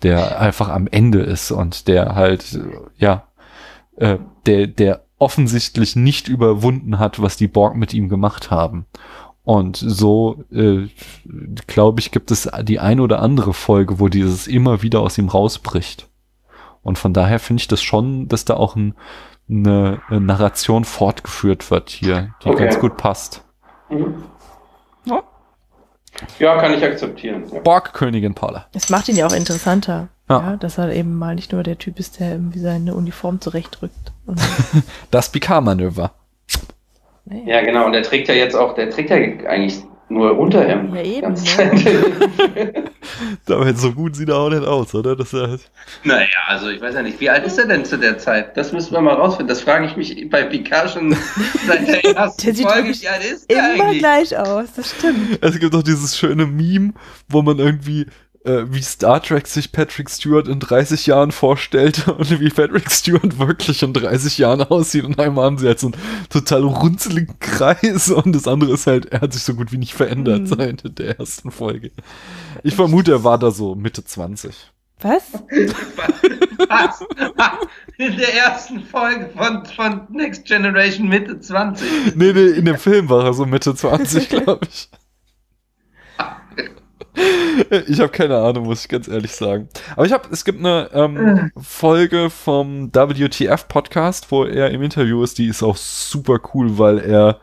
der 0.05 0.40
einfach 0.40 0.69
am 0.69 0.86
Ende 0.86 1.19
ist 1.19 1.51
und 1.51 1.89
der 1.89 2.14
halt, 2.14 2.60
ja, 2.97 3.24
äh, 3.97 4.19
der, 4.47 4.69
der 4.69 5.01
offensichtlich 5.19 5.94
nicht 5.94 6.27
überwunden 6.27 6.98
hat, 6.98 7.23
was 7.23 7.36
die 7.36 7.47
Borg 7.47 7.77
mit 7.77 7.94
ihm 7.94 8.09
gemacht 8.09 8.51
haben. 8.51 8.86
Und 9.44 9.77
so, 9.77 10.44
äh, 10.52 10.86
glaube 11.66 12.01
ich, 12.01 12.10
gibt 12.12 12.31
es 12.31 12.48
die 12.62 12.78
ein 12.78 13.01
oder 13.01 13.20
andere 13.20 13.52
Folge, 13.52 13.98
wo 13.98 14.09
dieses 14.09 14.47
immer 14.47 14.82
wieder 14.82 15.01
aus 15.01 15.19
ihm 15.19 15.28
rausbricht. 15.28 16.09
Und 16.82 16.98
von 16.98 17.12
daher 17.12 17.39
finde 17.40 17.60
ich 17.60 17.69
das 17.69 17.82
schon, 17.82 18.28
dass 18.28 18.44
da 18.44 18.55
auch 18.55 18.77
ein, 18.77 18.94
eine, 19.51 20.01
eine 20.09 20.20
Narration 20.20 20.85
fortgeführt 20.85 21.70
wird 21.70 21.90
hier, 21.90 22.35
die 22.44 22.48
Okay. 22.48 22.64
ganz 22.64 22.78
gut 22.78 22.97
passt. 22.97 23.44
Mhm. 23.90 24.23
Ja. 25.06 25.23
Ja, 26.39 26.60
kann 26.60 26.74
ich 26.74 26.85
akzeptieren. 26.85 27.44
Ja. 27.52 27.60
Borg-Königin 27.60 28.35
Paula. 28.35 28.66
Es 28.74 28.90
macht 28.90 29.09
ihn 29.09 29.16
ja 29.16 29.27
auch 29.27 29.32
interessanter. 29.32 30.09
Ja. 30.28 30.40
Ja. 30.52 30.56
dass 30.56 30.78
er 30.78 30.93
eben 30.93 31.19
mal 31.19 31.35
nicht 31.35 31.52
nur 31.52 31.62
der 31.64 31.78
Typ 31.78 31.98
ist, 31.98 32.20
der 32.20 32.32
irgendwie 32.32 32.60
seine 32.60 32.94
Uniform 32.94 33.40
zurechtrückt. 33.40 34.12
Und, 34.24 34.40
Das 35.10 35.31
Picard-Manöver. 35.31 36.12
Nee. 37.24 37.43
ja, 37.47 37.61
genau. 37.62 37.86
Und 37.86 37.93
der 37.93 38.03
trägt 38.03 38.28
ja 38.28 38.35
jetzt 38.35 38.55
auch, 38.55 38.74
der 38.74 38.90
trägt 38.90 39.11
ja 39.11 39.16
eigentlich 39.16 39.82
nur 40.09 40.39
Unterhemd. 40.39 40.94
Ja, 40.94 41.03
eben, 41.03 41.20
Ganz 41.23 41.57
ne? 41.57 42.85
Aber 43.49 43.74
so 43.74 43.93
gut 43.93 44.15
sieht 44.15 44.28
er 44.28 44.36
auch 44.36 44.51
nicht 44.51 44.65
aus, 44.65 44.94
oder? 44.94 45.16
Das 45.16 45.32
halt 45.32 45.70
naja, 46.05 46.27
also 46.49 46.69
ich 46.69 46.81
weiß 46.81 46.94
ja 46.94 47.03
nicht, 47.03 47.19
wie 47.20 47.31
alt 47.31 47.47
ist 47.47 47.59
er 47.59 47.66
denn 47.66 47.85
zu 47.85 47.97
der 47.99 48.19
Zeit? 48.19 48.57
Das 48.57 48.73
müssen 48.73 48.93
wir 48.93 49.01
mal 49.01 49.15
rausfinden. 49.15 49.49
Das 49.49 49.62
frage 49.62 49.86
ich 49.86 49.97
mich 49.97 50.28
bei 50.28 50.44
Picard 50.44 50.90
schon 50.90 51.16
seit 51.66 51.89
der 51.89 52.05
ersten 52.16 52.43
Der 52.44 52.55
sieht 52.55 52.66
Folge. 52.66 52.78
wirklich 52.89 53.03
Wie 53.03 53.09
alt 53.09 53.24
ist 53.24 53.51
der 53.51 53.74
Immer 53.74 53.85
eigentlich? 53.85 53.99
gleich 54.01 54.36
aus, 54.36 54.69
das 54.77 54.90
stimmt. 54.90 55.39
Es 55.40 55.59
gibt 55.59 55.74
auch 55.74 55.82
dieses 55.82 56.16
schöne 56.16 56.47
Meme, 56.47 56.93
wo 57.28 57.40
man 57.43 57.59
irgendwie 57.59 58.07
äh, 58.44 58.64
wie 58.70 58.82
Star 58.82 59.23
Trek 59.23 59.47
sich 59.47 59.70
Patrick 59.73 60.10
Stewart 60.10 60.48
in 60.48 60.59
30 60.60 61.06
Jahren 61.06 61.31
vorstellt 61.32 62.09
und 62.19 62.40
wie 62.40 62.48
Patrick 62.51 62.90
Stewart 62.90 63.39
wirklich 63.39 63.82
in 63.82 63.93
30 63.93 64.39
Jahren 64.39 64.62
aussieht. 64.62 65.05
Und 65.05 65.19
einmal 65.19 65.44
haben 65.47 65.59
sie 65.59 65.66
halt 65.66 65.78
so 65.81 65.89
einen 65.89 65.97
total 66.28 66.62
runzeligen 66.64 67.36
Kreis 67.40 68.10
und 68.10 68.35
das 68.35 68.48
andere 68.48 68.73
ist 68.73 68.86
halt, 68.86 69.06
er 69.06 69.20
hat 69.20 69.32
sich 69.32 69.43
so 69.43 69.55
gut 69.55 69.73
wie 69.73 69.78
nicht 69.78 69.94
verändert 69.94 70.43
Mhm. 70.43 70.47
seit 70.47 70.98
der 70.98 71.19
ersten 71.19 71.51
Folge. 71.51 71.90
Ich 72.62 72.74
vermute, 72.74 73.12
er 73.12 73.24
war 73.24 73.39
da 73.39 73.51
so 73.51 73.74
Mitte 73.74 74.05
20. 74.05 74.55
Was? 75.02 75.23
Was? 76.69 77.01
In 77.98 78.16
der 78.16 78.35
ersten 78.35 78.81
Folge 78.85 79.31
von, 79.36 79.66
von 79.66 80.02
Next 80.10 80.44
Generation 80.44 81.09
Mitte 81.09 81.40
20. 81.40 82.14
Nee, 82.14 82.32
nee, 82.32 82.47
in 82.51 82.64
dem 82.64 82.78
Film 82.78 83.09
war 83.09 83.24
er 83.24 83.32
so 83.35 83.44
Mitte 83.44 83.74
20, 83.74 84.28
glaube 84.28 84.66
ich. 84.70 84.89
Ich 87.87 88.01
habe 88.01 88.09
keine 88.09 88.39
Ahnung, 88.39 88.65
muss 88.65 88.83
ich 88.83 88.89
ganz 88.89 89.09
ehrlich 89.09 89.33
sagen. 89.33 89.69
Aber 89.97 90.07
ich 90.07 90.13
habe, 90.13 90.29
es 90.31 90.45
gibt 90.45 90.61
eine 90.61 90.89
ähm, 90.93 91.51
Folge 91.61 92.31
vom 92.31 92.93
WTF 92.95 93.69
Podcast, 93.69 94.31
wo 94.31 94.45
er 94.45 94.71
im 94.71 94.83
Interview 94.83 95.23
ist, 95.23 95.39
die 95.39 95.47
ist 95.47 95.63
auch 95.63 95.77
super 95.77 96.41
cool, 96.55 96.79
weil 96.79 96.99
er, 96.99 97.41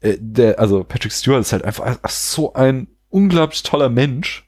äh, 0.00 0.16
der, 0.20 0.58
also 0.58 0.84
Patrick 0.84 1.12
Stewart 1.12 1.40
ist 1.40 1.52
halt 1.52 1.64
einfach 1.64 1.98
so 2.08 2.52
ein 2.52 2.88
unglaublich 3.10 3.62
toller 3.62 3.88
Mensch, 3.88 4.46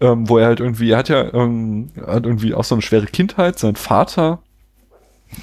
ähm, 0.00 0.28
wo 0.28 0.38
er 0.38 0.46
halt 0.46 0.60
irgendwie, 0.60 0.90
er 0.90 0.98
hat 0.98 1.08
ja 1.08 1.32
ähm, 1.34 1.90
hat 2.06 2.24
irgendwie 2.24 2.54
auch 2.54 2.64
so 2.64 2.74
eine 2.74 2.82
schwere 2.82 3.06
Kindheit, 3.06 3.58
sein 3.58 3.76
Vater 3.76 4.40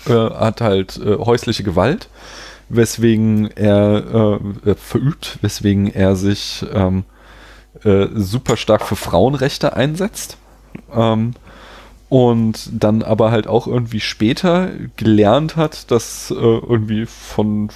äh, 0.07 0.13
hat 0.13 0.61
halt 0.61 0.97
äh, 0.97 1.17
häusliche 1.17 1.63
Gewalt, 1.63 2.09
weswegen 2.69 3.51
er 3.55 4.39
äh, 4.65 4.71
äh, 4.71 4.75
verübt, 4.75 5.39
weswegen 5.41 5.93
er 5.93 6.15
sich 6.15 6.65
ähm, 6.73 7.03
äh, 7.85 8.07
super 8.13 8.57
stark 8.57 8.83
für 8.83 8.95
Frauenrechte 8.95 9.75
einsetzt. 9.75 10.37
Ähm, 10.93 11.33
und 12.09 12.69
dann 12.71 13.01
aber 13.01 13.31
halt 13.31 13.47
auch 13.47 13.67
irgendwie 13.67 13.99
später 13.99 14.69
gelernt 14.95 15.55
hat, 15.55 15.89
dass 15.91 16.31
äh, 16.31 16.35
irgendwie 16.35 17.05
von 17.05 17.69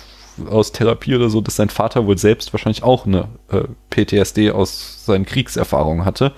aus 0.49 0.71
Therapie 0.71 1.15
oder 1.15 1.29
so, 1.29 1.41
dass 1.41 1.55
sein 1.55 1.69
Vater 1.69 2.05
wohl 2.05 2.17
selbst 2.17 2.53
wahrscheinlich 2.53 2.83
auch 2.83 3.05
eine 3.05 3.27
äh, 3.49 3.63
PTSD 3.89 4.51
aus 4.51 5.05
seinen 5.05 5.25
Kriegserfahrungen 5.25 6.05
hatte 6.05 6.31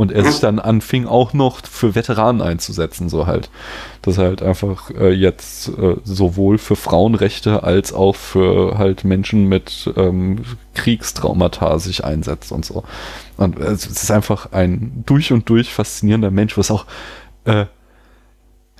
und 0.00 0.12
er 0.12 0.24
sich 0.24 0.40
dann 0.40 0.58
anfing 0.58 1.06
auch 1.06 1.34
noch 1.34 1.60
für 1.66 1.94
Veteranen 1.94 2.40
einzusetzen, 2.40 3.10
so 3.10 3.26
halt, 3.26 3.50
dass 4.00 4.16
er 4.16 4.24
halt 4.24 4.42
einfach 4.42 4.90
äh, 4.92 5.10
jetzt 5.10 5.68
äh, 5.68 5.96
sowohl 6.04 6.56
für 6.56 6.74
Frauenrechte 6.74 7.64
als 7.64 7.92
auch 7.92 8.16
für 8.16 8.78
halt 8.78 9.04
Menschen 9.04 9.46
mit 9.46 9.92
ähm, 9.98 10.38
Kriegstraumata 10.72 11.78
sich 11.78 12.02
einsetzt 12.02 12.50
und 12.50 12.64
so. 12.64 12.82
Und 13.36 13.60
äh, 13.60 13.64
es 13.64 13.84
ist 13.84 14.10
einfach 14.10 14.52
ein 14.52 15.02
durch 15.04 15.34
und 15.34 15.46
durch 15.50 15.70
faszinierender 15.70 16.30
Mensch, 16.30 16.56
was 16.56 16.70
auch 16.70 16.86
äh, 17.44 17.66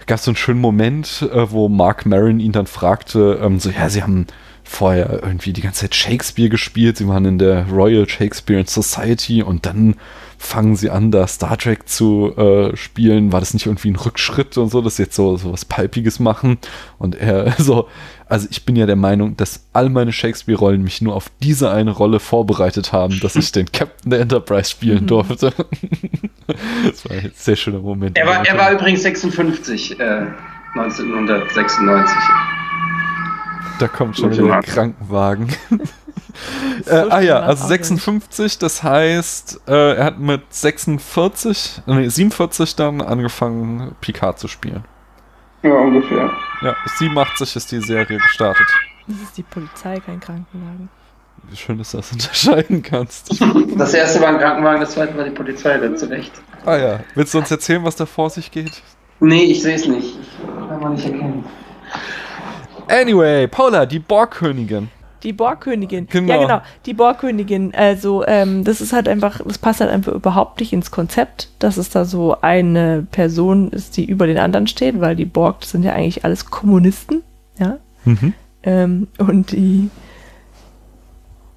gab 0.06 0.20
so 0.20 0.30
einen 0.30 0.36
schönen 0.36 0.62
Moment, 0.62 1.28
äh, 1.30 1.50
wo 1.50 1.68
Mark 1.68 2.06
Maron 2.06 2.40
ihn 2.40 2.52
dann 2.52 2.66
fragte, 2.66 3.38
ähm, 3.42 3.60
so, 3.60 3.68
ja, 3.68 3.90
sie 3.90 4.02
haben 4.02 4.26
vorher 4.64 5.22
irgendwie 5.22 5.52
die 5.52 5.60
ganze 5.60 5.82
Zeit 5.82 5.94
Shakespeare 5.94 6.48
gespielt, 6.48 6.96
sie 6.96 7.08
waren 7.08 7.26
in 7.26 7.38
der 7.38 7.66
Royal 7.68 8.08
Shakespeare 8.08 8.64
Society 8.66 9.42
und 9.42 9.66
dann 9.66 9.96
fangen 10.40 10.74
sie 10.74 10.88
an, 10.88 11.10
da 11.10 11.26
Star 11.26 11.58
Trek 11.58 11.86
zu 11.86 12.34
äh, 12.34 12.74
spielen. 12.74 13.30
War 13.30 13.40
das 13.40 13.52
nicht 13.52 13.66
irgendwie 13.66 13.90
ein 13.90 13.96
Rückschritt 13.96 14.56
und 14.56 14.70
so, 14.70 14.80
dass 14.80 14.96
sie 14.96 15.02
jetzt 15.02 15.14
so, 15.14 15.36
so 15.36 15.52
was 15.52 15.66
Palpiges 15.66 16.18
machen? 16.18 16.56
Und 16.98 17.14
er 17.14 17.52
so, 17.58 17.88
also 18.26 18.48
ich 18.50 18.64
bin 18.64 18.74
ja 18.74 18.86
der 18.86 18.96
Meinung, 18.96 19.36
dass 19.36 19.66
all 19.74 19.90
meine 19.90 20.12
Shakespeare-Rollen 20.12 20.82
mich 20.82 21.02
nur 21.02 21.14
auf 21.14 21.30
diese 21.42 21.70
eine 21.70 21.90
Rolle 21.90 22.20
vorbereitet 22.20 22.90
haben, 22.90 23.20
dass 23.20 23.36
ich 23.36 23.52
den 23.52 23.70
Captain 23.70 24.10
der 24.10 24.20
Enterprise 24.20 24.70
spielen 24.70 25.06
durfte. 25.06 25.52
das 26.86 27.04
war 27.04 27.16
ein 27.16 27.32
sehr 27.34 27.56
schöner 27.56 27.80
Moment. 27.80 28.16
Er 28.16 28.26
war, 28.26 28.44
er 28.44 28.56
war 28.56 28.72
übrigens 28.72 29.02
56, 29.02 30.00
äh, 30.00 30.26
1996. 30.74 32.16
Da 33.78 33.88
kommt 33.88 34.16
schon 34.16 34.32
wieder 34.32 34.44
der. 34.44 34.62
Krankenwagen. 34.62 35.48
So 36.84 36.90
äh, 36.90 37.06
ah 37.10 37.20
ja, 37.20 37.40
also 37.40 37.62
war's 37.62 37.64
auch 37.64 37.68
56, 37.68 38.58
das 38.58 38.82
heißt, 38.82 39.60
äh, 39.68 39.96
er 39.96 40.04
hat 40.04 40.18
mit 40.18 40.42
46, 40.52 41.82
nee, 41.86 42.08
47 42.08 42.76
dann 42.76 43.02
angefangen, 43.02 43.94
Picard 44.00 44.38
zu 44.38 44.48
spielen. 44.48 44.84
Ja, 45.62 45.74
ungefähr. 45.74 46.30
Ja, 46.62 46.74
bis 46.84 46.98
87 46.98 47.56
ist 47.56 47.72
die 47.72 47.80
Serie 47.80 48.18
gestartet. 48.18 48.66
Das 49.06 49.20
ist 49.20 49.36
die 49.36 49.42
Polizei, 49.42 50.00
kein 50.00 50.20
Krankenwagen. 50.20 50.88
Wie 51.48 51.56
schön, 51.56 51.78
dass 51.78 51.90
du 51.90 51.98
das 51.98 52.12
unterscheiden 52.12 52.82
kannst. 52.82 53.30
Das 53.76 53.94
erste 53.94 54.20
war 54.20 54.28
ein 54.28 54.38
Krankenwagen, 54.38 54.80
das 54.80 54.92
zweite 54.92 55.16
war 55.16 55.24
die 55.24 55.30
Polizei, 55.30 55.76
da 55.78 55.94
zu 55.94 56.08
Recht. 56.08 56.32
ah 56.64 56.76
ja, 56.76 57.00
willst 57.14 57.34
du 57.34 57.38
uns 57.38 57.50
erzählen, 57.50 57.84
was 57.84 57.96
da 57.96 58.06
vor 58.06 58.30
sich 58.30 58.50
geht? 58.50 58.82
Nee, 59.20 59.44
ich 59.44 59.62
sehe 59.62 59.74
es 59.74 59.86
nicht. 59.86 60.16
Ich 60.20 60.68
kann 60.68 60.80
man 60.80 60.94
nicht 60.94 61.04
erkennen. 61.04 61.44
Anyway, 62.88 63.46
Paula, 63.46 63.86
die 63.86 63.98
Borgkönigin. 63.98 64.88
Die 65.22 65.32
Borgkönigin. 65.32 66.06
Genau. 66.08 66.32
Ja, 66.32 66.40
genau. 66.40 66.60
Die 66.86 66.94
Borgkönigin. 66.94 67.74
Also, 67.74 68.26
ähm, 68.26 68.64
das 68.64 68.80
ist 68.80 68.92
halt 68.92 69.08
einfach, 69.08 69.40
das 69.44 69.58
passt 69.58 69.80
halt 69.80 69.90
einfach 69.90 70.12
überhaupt 70.12 70.60
nicht 70.60 70.72
ins 70.72 70.90
Konzept, 70.90 71.50
dass 71.58 71.76
es 71.76 71.90
da 71.90 72.04
so 72.04 72.40
eine 72.40 73.06
Person 73.10 73.70
ist, 73.70 73.96
die 73.96 74.04
über 74.04 74.26
den 74.26 74.38
anderen 74.38 74.66
steht, 74.66 75.00
weil 75.00 75.16
die 75.16 75.26
Borg, 75.26 75.64
sind 75.64 75.82
ja 75.82 75.92
eigentlich 75.92 76.24
alles 76.24 76.46
Kommunisten, 76.46 77.22
ja. 77.58 77.78
Mhm. 78.04 78.32
Ähm, 78.62 79.08
und 79.18 79.52
die, 79.52 79.90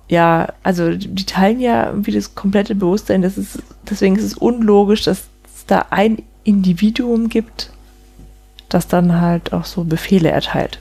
ja, 0.09 0.49
also 0.63 0.95
die 0.95 1.25
teilen 1.25 1.59
ja 1.59 1.87
irgendwie 1.87 2.11
das 2.11 2.35
komplette 2.35 2.75
Bewusstsein. 2.75 3.21
Das 3.21 3.37
ist, 3.37 3.63
deswegen 3.89 4.15
ist 4.15 4.23
es 4.23 4.37
unlogisch, 4.37 5.03
dass 5.03 5.27
es 5.55 5.65
da 5.65 5.85
ein 5.89 6.21
Individuum 6.43 7.29
gibt, 7.29 7.71
das 8.69 8.87
dann 8.87 9.21
halt 9.21 9.53
auch 9.53 9.65
so 9.65 9.83
Befehle 9.83 10.29
erteilt. 10.29 10.79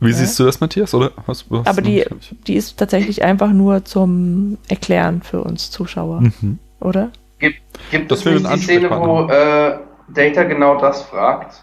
Wie 0.00 0.10
Ja. 0.10 0.14
siehst 0.16 0.38
du 0.38 0.44
das, 0.44 0.60
Matthias? 0.60 0.94
Oder 0.94 1.10
hast, 1.26 1.46
hast 1.50 1.66
Aber 1.66 1.82
die, 1.82 2.04
die 2.46 2.54
ist 2.54 2.76
tatsächlich 2.78 3.22
einfach 3.24 3.50
nur 3.50 3.84
zum 3.84 4.58
Erklären 4.68 5.22
für 5.22 5.42
uns 5.42 5.70
Zuschauer, 5.70 6.20
Mhm. 6.20 6.58
oder? 6.80 7.10
Gibt, 7.40 7.56
gibt 7.90 8.10
Das 8.10 8.24
es 8.24 8.42
nicht 8.42 8.54
die 8.54 8.58
Szene, 8.60 8.90
wo 8.90 9.28
äh, 9.28 9.78
Data 10.08 10.44
genau 10.44 10.80
das 10.80 11.02
fragt 11.02 11.62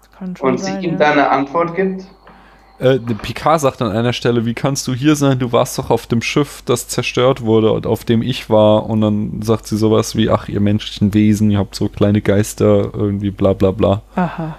Das 0.00 0.10
kann 0.18 0.36
schon 0.36 0.48
und 0.50 0.58
sie 0.58 0.64
sein. 0.72 0.82
ihm 0.82 0.92
ja. 0.92 0.96
da 0.98 1.10
eine 1.12 1.30
Antwort 1.30 1.74
gibt? 1.74 2.04
Äh, 2.78 2.98
Picard 2.98 3.60
sagt 3.60 3.80
an 3.80 3.90
einer 3.90 4.12
Stelle, 4.12 4.44
wie 4.44 4.52
kannst 4.52 4.86
du 4.86 4.92
hier 4.94 5.16
sein? 5.16 5.38
Du 5.38 5.50
warst 5.50 5.78
doch 5.78 5.88
auf 5.90 6.06
dem 6.06 6.20
Schiff, 6.20 6.62
das 6.66 6.88
zerstört 6.88 7.40
wurde 7.40 7.72
und 7.72 7.86
auf 7.86 8.04
dem 8.04 8.20
ich 8.20 8.50
war. 8.50 8.84
Und 8.90 9.00
dann 9.00 9.40
sagt 9.42 9.66
sie 9.66 9.78
sowas 9.78 10.14
wie, 10.14 10.28
ach, 10.28 10.48
ihr 10.48 10.60
menschlichen 10.60 11.14
Wesen, 11.14 11.50
ihr 11.50 11.58
habt 11.58 11.74
so 11.74 11.88
kleine 11.88 12.20
Geister, 12.20 12.90
irgendwie 12.92 13.30
bla 13.30 13.54
bla 13.54 13.70
bla. 13.70 14.02
Aha. 14.14 14.58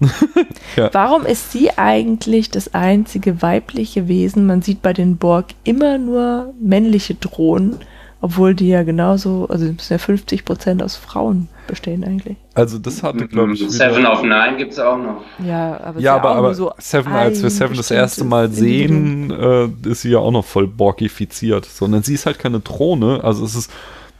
Ja. 0.76 0.88
Warum 0.92 1.26
ist 1.26 1.50
sie 1.50 1.76
eigentlich 1.76 2.50
das 2.50 2.74
einzige 2.74 3.42
weibliche 3.42 4.06
Wesen? 4.06 4.46
Man 4.46 4.62
sieht 4.62 4.82
bei 4.82 4.92
den 4.92 5.16
Borg 5.16 5.46
immer 5.64 5.98
nur 5.98 6.54
männliche 6.60 7.16
Drohnen, 7.16 7.76
obwohl 8.20 8.54
die 8.54 8.68
ja 8.68 8.82
genauso, 8.84 9.48
also 9.48 9.64
es 9.64 9.72
müssen 9.72 9.92
ja 9.92 9.98
50 9.98 10.44
Prozent 10.44 10.82
aus 10.82 10.94
Frauen 10.96 11.48
bestehen 11.66 12.04
eigentlich. 12.04 12.36
Also 12.54 12.78
das 12.78 13.02
hatte, 13.02 13.26
glaube 13.26 13.54
ich, 13.54 13.68
Seven 13.70 14.06
of 14.06 14.22
Nine 14.22 14.56
gibt 14.58 14.72
es 14.72 14.78
auch 14.78 14.96
noch. 14.96 15.22
Ja, 15.44 15.80
aber 15.82 16.00
ja, 16.00 16.14
aber, 16.16 16.30
auch 16.30 16.36
aber 16.36 16.54
so 16.54 16.72
Seven, 16.78 17.12
als 17.12 17.42
wir 17.42 17.50
Seven 17.50 17.76
das 17.76 17.90
erste 17.90 18.24
Mal 18.24 18.50
sehen, 18.50 19.30
äh, 19.30 19.88
ist 19.88 20.02
sie 20.02 20.10
ja 20.10 20.18
auch 20.18 20.32
noch 20.32 20.44
voll 20.44 20.66
borgifiziert. 20.66 21.64
Sondern 21.64 22.02
sie 22.02 22.14
ist 22.14 22.26
halt 22.26 22.38
keine 22.38 22.60
Drohne, 22.60 23.24
also 23.24 23.44
es 23.44 23.54
ist, 23.54 23.72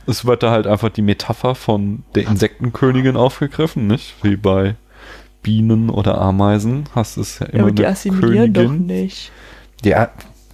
es 0.07 0.25
wird 0.25 0.43
da 0.43 0.51
halt 0.51 0.67
einfach 0.67 0.89
die 0.89 1.03
Metapher 1.03 1.55
von 1.55 2.03
der 2.15 2.27
Insektenkönigin 2.27 3.17
aufgegriffen, 3.17 3.87
nicht? 3.87 4.15
Wie 4.23 4.37
bei 4.37 4.77
Bienen 5.43 5.91
oder 5.91 6.21
Ameisen 6.21 6.89
hast 6.95 7.17
es 7.17 7.39
ja 7.41 7.47
Ja, 7.53 7.61
immer 7.61 7.73
aber 7.73 7.73
die 7.73 7.87
assimilieren 7.87 8.53
doch 8.53 8.79
Königin. 8.79 8.87
nicht. 8.87 9.33
Ja, 9.85 10.11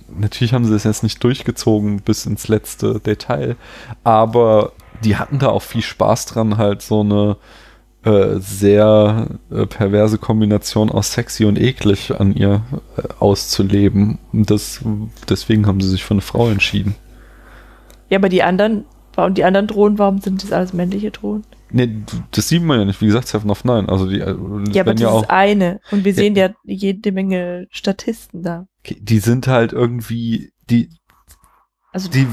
natürlich 0.08 0.52
haben 0.54 0.64
sie 0.64 0.72
das 0.72 0.84
jetzt 0.84 1.02
nicht 1.02 1.22
durchgezogen 1.22 2.00
bis 2.02 2.26
ins 2.26 2.48
letzte 2.48 3.00
Detail, 3.00 3.56
aber 4.04 4.72
die 5.04 5.16
hatten 5.16 5.38
da 5.38 5.48
auch 5.48 5.62
viel 5.62 5.82
Spaß 5.82 6.26
dran, 6.26 6.56
halt 6.58 6.82
so 6.82 7.00
eine 7.00 7.36
äh, 8.04 8.38
sehr 8.38 9.38
äh, 9.50 9.66
perverse 9.66 10.18
Kombination 10.18 10.90
aus 10.90 11.12
sexy 11.12 11.44
und 11.44 11.58
eklig 11.58 12.18
an 12.18 12.34
ihr 12.34 12.62
äh, 12.96 13.02
auszuleben. 13.18 14.18
Und 14.32 14.50
das, 14.50 14.80
deswegen 15.28 15.66
haben 15.66 15.80
sie 15.80 15.88
sich 15.90 16.04
für 16.04 16.14
eine 16.14 16.20
Frau 16.20 16.48
entschieden. 16.48 16.94
Ja, 18.08 18.18
aber 18.18 18.28
die 18.28 18.42
anderen, 18.42 18.84
warum 19.14 19.34
die 19.34 19.44
anderen 19.44 19.66
Drohnen, 19.66 19.98
warum 19.98 20.20
sind 20.20 20.42
das 20.42 20.52
alles 20.52 20.72
männliche 20.72 21.10
Drohnen? 21.10 21.44
Nee, 21.70 22.02
das 22.30 22.48
sieht 22.48 22.62
man 22.62 22.78
ja 22.78 22.84
nicht. 22.84 23.00
Wie 23.00 23.06
gesagt, 23.06 23.26
Seven 23.28 23.50
of 23.50 23.64
Nine. 23.64 23.88
Also 23.88 24.08
die, 24.08 24.20
äh, 24.20 24.36
Ja, 24.72 24.82
aber 24.82 24.92
das 24.94 25.00
ja 25.02 25.08
auch, 25.08 25.22
ist 25.22 25.30
eine. 25.30 25.80
Und 25.90 26.04
wir 26.04 26.12
Ja. 26.12 26.16
sehen 26.16 26.36
ja 26.36 26.50
jede 26.64 27.12
Menge 27.12 27.66
Statisten 27.70 28.42
da. 28.42 28.66
okay, 28.84 28.96
die 29.00 29.18
sind 29.18 29.48
halt 29.48 29.72
irgendwie, 29.72 30.52
die, 30.70 30.88
Also 31.92 32.08
die 32.10 32.26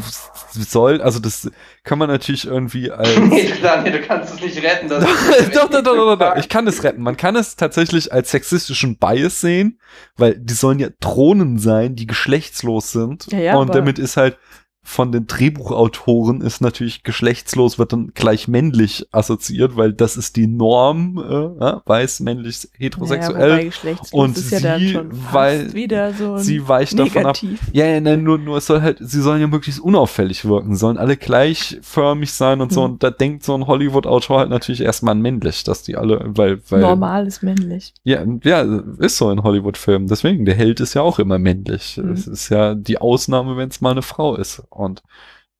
soll, 0.51 1.01
also 1.01 1.19
das 1.19 1.49
kann 1.84 1.97
man 1.97 2.10
natürlich 2.10 2.45
irgendwie 2.45 2.91
als 2.91 3.18
Nee, 3.19 3.49
Daniel, 3.61 3.93
du 3.93 4.01
kannst 4.05 4.34
es 4.35 4.41
nicht 4.41 4.61
retten. 4.61 4.88
Das 4.89 5.03
doch, 5.53 5.69
doch, 5.69 5.81
doch, 5.81 5.95
doch, 5.95 6.15
doch, 6.19 6.35
ich 6.35 6.49
kann 6.49 6.68
es 6.68 6.84
retten. 6.84 7.01
Man 7.01 7.18
kann 7.18 7.35
es 7.35 7.55
tatsächlich 7.55 8.11
als 8.14 8.30
sexistischen 8.31 8.97
Bias 8.97 9.41
sehen, 9.41 9.80
weil 10.18 10.38
die 10.38 10.53
sollen 10.53 10.80
ja 10.80 10.89
Drohnen 10.99 11.57
sein, 11.60 11.95
die 11.95 12.05
geschlechtslos 12.07 12.91
sind. 12.91 13.31
Ja, 13.31 13.39
ja, 13.39 13.55
und 13.55 13.73
damit 13.73 13.97
ist 13.99 14.18
halt 14.18 14.38
von 14.84 15.11
den 15.11 15.27
Drehbuchautoren 15.27 16.41
ist 16.41 16.61
natürlich 16.61 17.03
geschlechtslos, 17.03 17.80
wird 17.80 17.93
dann 17.93 18.11
gleich 18.14 18.47
männlich 18.47 19.07
assoziiert, 19.11 19.77
weil 19.77 19.93
das 19.93 20.18
ist 20.18 20.35
die 20.35 20.45
Norm, 20.47 21.18
äh, 21.18 21.64
ja, 21.64 21.81
weiß, 21.85 22.19
männlich, 22.19 22.57
Naja, 22.64 22.77
heterosexuell. 22.77 23.65
geschlechtslos 23.65 24.11
Und 24.11 24.51
ja 24.51 24.77
sie, 24.77 24.93
fast 24.93 25.34
weil 25.34 25.73
wieder 25.73 26.14
so 26.14 26.34
ein 26.34 26.39
sie 26.39 26.68
weicht 26.68 26.99
davon 26.99 27.26
ab. 27.26 27.41
negativ. 27.41 27.61
Ja, 27.72 27.85
ja, 27.85 28.01
nein, 28.01 28.23
nur, 28.23 28.38
nur 28.38 28.57
es 28.57 28.65
soll 28.65 28.81
halt, 28.81 28.97
sie 28.99 29.22
sollen 29.22 29.39
ja 29.39 29.47
möglichst 29.47 29.80
unauffällig 29.80 30.45
wirken, 30.45 30.76
sollen 30.76 30.97
alle 30.97 31.15
gleichförmig 31.15 32.34
sein 32.34 32.60
und 32.61 32.73
so. 32.73 32.84
Hm. 32.84 32.91
Und 32.91 33.03
da 33.03 33.10
denkt 33.10 33.43
so 33.43 33.55
ein 33.55 33.68
Hollywood-Autor 33.68 34.39
halt 34.39 34.49
natürlich 34.49 34.81
erstmal 34.81 35.14
an 35.14 35.22
männlich, 35.22 35.64
dass 35.64 35.84
die 35.84 35.95
alle, 35.95 36.22
weil, 36.26 36.60
weil. 36.69 36.81
Normal 36.81 37.26
ist 37.26 37.41
männlich. 37.41 37.93
Ja, 38.03 38.23
ja, 38.43 38.81
ist 38.99 39.18
so 39.18 39.31
in 39.31 39.43
Hollywood-Filmen. 39.43 40.07
Deswegen, 40.07 40.45
der 40.45 40.55
Held 40.55 40.81
ist 40.81 40.93
ja 40.93 41.01
auch 41.01 41.19
immer 41.19 41.39
männlich. 41.39 41.97
Es 41.97 42.27
ist 42.27 42.49
ja 42.49 42.76
die 42.76 42.97
Ausnahme, 42.97 43.55
wenn 43.57 43.69
es 43.69 43.80
mal 43.81 43.91
eine 43.91 44.01
Frau 44.01 44.35
ist. 44.35 44.64
Und 44.74 45.02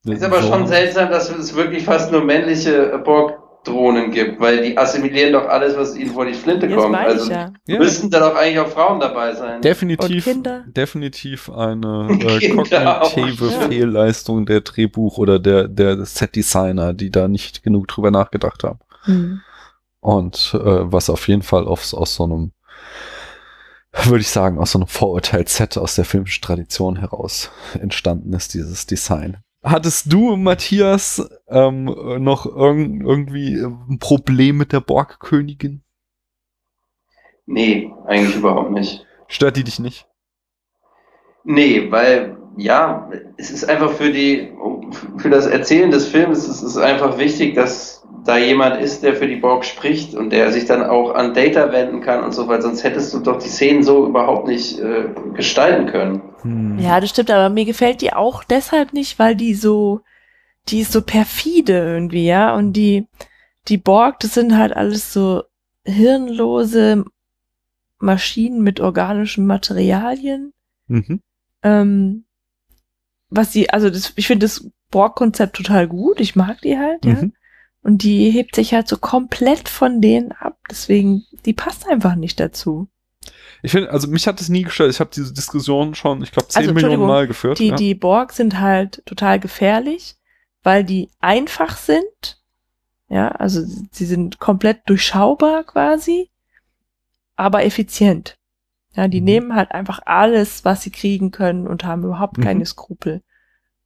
ist 0.06 0.24
aber 0.24 0.42
so- 0.42 0.50
schon 0.50 0.68
seltsam, 0.68 1.10
dass 1.10 1.30
es 1.30 1.56
wirklich 1.56 1.86
fast 1.86 2.12
nur 2.12 2.24
männliche 2.24 2.98
Borg-Drohnen 3.06 4.12
gibt, 4.12 4.42
weil 4.42 4.62
die 4.62 4.78
assimilieren 4.78 5.32
doch 5.32 5.48
alles, 5.48 5.78
was 5.78 5.96
ihnen 5.96 6.10
vor 6.12 6.26
die 6.26 6.34
Flinte 6.34 6.68
Ja, 6.68 6.76
das 6.76 6.84
kommt. 6.84 6.96
Also 6.98 7.32
ja. 7.32 7.54
Ja, 7.68 7.80
müssten 7.80 8.10
da 8.10 8.20
doch 8.20 8.36
eigentlich 8.36 8.60
auch 8.60 8.68
Frauen 8.68 9.00
dabei 9.00 9.34
sein. 9.34 9.62
definitiv, 9.62 10.28
definitiv 10.68 11.50
eine 11.50 12.10
äh, 12.20 12.50
kognitive 12.50 13.46
Ja. 13.46 13.62
Fehlleistung 13.70 14.46
der 14.46 14.62
Drehbuch- 14.62 15.18
oder 15.18 15.40
der, 15.40 15.68
der 15.70 16.04
Set-Designer, 16.06 16.94
die 16.94 17.10
da 17.10 17.28
nicht 17.30 17.64
genug 17.64 17.88
drüber 17.88 18.12
nachgedacht 18.12 18.64
haben. 18.66 18.80
Hm. 19.04 19.42
Und 20.02 20.52
äh, 20.54 20.60
was 20.92 21.10
auf 21.10 21.28
jeden 21.30 21.44
Fall 21.44 21.66
aus, 21.66 21.94
aus 21.94 22.16
so 22.16 22.26
einem, 22.26 22.52
würde 23.94 24.22
ich 24.22 24.30
sagen, 24.30 24.58
aus 24.58 24.72
so 24.72 24.80
einem 24.80 24.88
Vorurteilsset 24.88 25.78
aus 25.78 25.96
der 25.96 26.06
filmischen 26.06 26.42
Tradition 26.42 26.98
heraus 26.98 27.52
entstanden 27.80 28.34
ist, 28.34 28.54
dieses 28.54 28.86
Design. 28.86 29.38
Hattest 29.64 30.12
du, 30.12 30.36
Matthias, 30.36 31.30
ähm, 31.48 31.86
noch 31.86 32.46
irg 32.46 32.78
irgendwie 32.78 33.56
ein 33.56 33.98
Problem 34.00 34.58
mit 34.58 34.74
der 34.74 34.82
Borgkönigin? 34.82 35.84
Nee, 37.46 37.94
eigentlich 38.06 38.36
überhaupt 38.36 38.72
nicht. 38.72 39.06
Stört 39.28 39.56
die 39.56 39.64
dich 39.64 39.80
nicht? 39.80 40.08
Nee, 41.46 41.92
weil, 41.92 42.38
ja, 42.58 43.10
es 43.38 43.52
ist 43.52 43.66
einfach 43.66 43.92
für 43.92 44.12
die, 44.12 44.52
für 45.18 45.30
das 45.30 45.46
Erzählen 45.46 45.92
des 45.92 46.08
Films, 46.08 46.48
es 46.48 46.62
ist 46.62 46.78
einfach 46.78 47.18
wichtig, 47.18 47.56
dass 47.56 48.03
da 48.26 48.38
jemand 48.38 48.82
ist, 48.82 49.04
der 49.04 49.16
für 49.16 49.28
die 49.28 49.36
Borg 49.36 49.66
spricht 49.66 50.16
und 50.16 50.30
der 50.30 50.52
sich 50.52 50.66
dann 50.66 50.84
auch 50.84 51.14
an 51.14 51.34
Data 51.34 51.72
wenden 51.72 52.02
kann 52.02 52.24
und 52.24 52.34
so, 52.34 52.48
weil 52.48 52.62
sonst 52.62 52.84
hättest 52.84 53.14
du 53.14 53.20
doch 53.20 53.38
die 53.38 53.50
Szenen 53.50 53.84
so 53.84 54.08
überhaupt 54.08 54.48
nicht 54.48 54.80
äh, 54.80 55.10
gestalten 55.34 55.88
können. 55.88 56.22
Hm. 56.42 56.80
Ja, 56.80 57.00
das 57.00 57.10
stimmt, 57.10 57.32
aber 57.32 57.50
mir 57.50 57.66
gefällt 57.66 58.02
die 58.02 58.14
auch 58.14 58.44
deshalb 58.44 58.94
nicht, 58.94 59.20
weil 59.20 59.36
die 59.36 59.54
so, 59.54 60.02
die 60.70 60.80
ist 60.80 60.94
so 60.94 61.02
perfide 61.02 61.74
irgendwie, 61.74 62.26
ja, 62.26 62.56
und 62.56 62.74
die, 62.74 63.08
die 63.68 63.78
Borg, 63.78 64.20
das 64.20 64.34
sind 64.34 64.58
halt 64.58 64.74
alles 64.76 65.12
so 65.12 65.44
hirnlose 65.86 67.04
Maschinen 68.00 68.62
mit 68.62 68.80
organischen 68.80 69.46
Materialien. 69.46 70.54
Mhm. 70.88 71.22
Ähm, 71.62 72.26
was 73.30 73.52
sie, 73.52 73.70
also 73.70 73.90
das, 73.90 74.14
ich 74.16 74.28
finde 74.28 74.46
das 74.46 74.70
Borg-Konzept 74.92 75.56
total 75.56 75.88
gut, 75.88 76.20
ich 76.20 76.36
mag 76.36 76.62
die 76.62 76.78
halt, 76.78 77.04
ja. 77.06 77.14
Mhm. 77.14 77.34
Und 77.84 78.04
die 78.04 78.32
hebt 78.32 78.56
sich 78.56 78.74
halt 78.74 78.88
so 78.88 78.98
komplett 78.98 79.68
von 79.70 80.00
denen 80.02 80.32
ab, 80.32 80.58
deswegen, 80.70 81.26
die 81.46 81.54
passt 81.54 81.88
einfach 81.88 82.16
nicht 82.16 82.40
dazu. 82.40 82.88
Ich 83.62 83.72
finde, 83.72 83.92
also 83.92 84.08
mich 84.08 84.26
hat 84.28 84.40
das 84.40 84.50
nie 84.50 84.64
gestört. 84.64 84.90
Ich 84.90 85.00
habe 85.00 85.10
diese 85.14 85.34
Diskussion 85.34 85.94
schon, 85.96 86.22
ich 86.24 86.32
glaube, 86.32 86.48
zehn 86.50 86.62
Also, 86.64 86.74
Millionen 86.74 87.06
Mal 87.06 87.28
geführt. 87.28 87.60
Die, 87.60 87.68
ja. 87.68 87.76
die 87.76 87.94
Borg 87.96 88.32
sind 88.34 88.60
halt 88.60 89.02
total 89.06 89.40
gefährlich, 89.40 90.16
weil 90.64 90.84
die 90.84 91.10
einfach 91.20 91.78
sind. 91.78 92.42
Ja, 93.10 93.30
also 93.30 93.62
sie 93.92 94.06
sind 94.06 94.40
komplett 94.40 94.82
durchschaubar 94.90 95.64
quasi, 95.66 96.30
aber 97.36 97.64
effizient. 97.66 98.38
Ja, 98.96 99.08
die 99.08 99.20
Mhm. 99.22 99.26
nehmen 99.26 99.56
halt 99.56 99.72
einfach 99.72 100.00
alles, 100.06 100.66
was 100.66 100.82
sie 100.84 100.92
kriegen 100.92 101.32
können 101.32 101.68
und 101.68 101.84
haben 101.84 102.04
überhaupt 102.04 102.38
Mhm. 102.38 102.44
keine 102.44 102.66
Skrupel. 102.66 103.22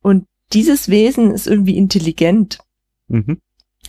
Und 0.01 0.27
dieses 0.53 0.89
Wesen 0.89 1.31
ist 1.31 1.47
irgendwie 1.47 1.77
intelligent 1.77 2.59
mhm. 3.07 3.41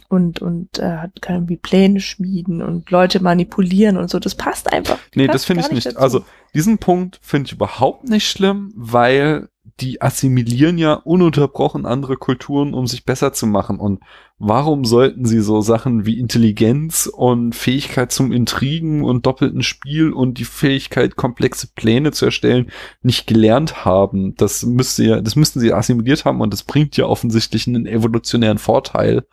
Und, 0.09 0.40
und 0.40 0.78
äh, 0.78 0.97
hat- 0.98 1.20
kann 1.20 1.36
irgendwie 1.36 1.56
Pläne 1.56 2.01
schmieden 2.01 2.62
und 2.62 2.90
Leute 2.90 3.22
manipulieren 3.22 3.97
und 3.97 4.09
so. 4.10 4.18
Das 4.18 4.35
passt 4.35 4.72
einfach. 4.72 4.98
Nee, 5.14 5.26
passt 5.26 5.35
das 5.35 5.44
finde 5.44 5.62
ich 5.64 5.70
nicht. 5.70 5.86
dazu. 5.86 5.98
Also, 5.98 6.24
diesen 6.55 6.78
Punkt 6.78 7.18
finde 7.22 7.47
ich 7.48 7.52
überhaupt 7.52 8.09
nicht 8.09 8.28
schlimm, 8.28 8.72
weil 8.74 9.48
die 9.80 10.01
assimilieren 10.02 10.78
ja 10.78 10.94
ununterbrochen 10.94 11.86
andere 11.86 12.16
Kulturen, 12.16 12.74
um 12.74 12.86
sich 12.86 13.05
besser 13.05 13.32
zu 13.32 13.47
machen. 13.47 13.78
Und 13.78 14.01
warum 14.39 14.85
sollten 14.85 15.24
sie 15.24 15.40
so 15.40 15.60
Sachen 15.60 16.06
wie 16.06 16.19
Intelligenz 16.19 17.10
und 17.12 17.55
Fähigkeit 17.55 18.12
zum 18.12 18.32
Intrigen 18.32 19.02
und 19.02 19.27
doppelten 19.27 19.62
Spiel 19.62 20.12
und 20.12 20.39
die 20.39 20.44
Fähigkeit, 20.44 21.16
komplexe 21.16 21.69
Pläne 21.74 22.12
zu 22.12 22.27
erstellen, 22.27 22.70
nicht 23.02 23.27
gelernt 23.27 23.85
haben? 23.85 24.35
Das 24.36 24.65
müsste 24.65 25.05
ja, 25.05 25.20
das 25.20 25.35
müssten 25.35 25.59
sie 25.60 25.73
assimiliert 25.73 26.24
haben 26.24 26.40
und 26.40 26.52
das 26.52 26.62
bringt 26.62 26.97
ja 26.97 27.06
offensichtlich 27.06 27.66
einen 27.66 27.86
evolutionären 27.86 28.59
Vorteil, 28.59 29.24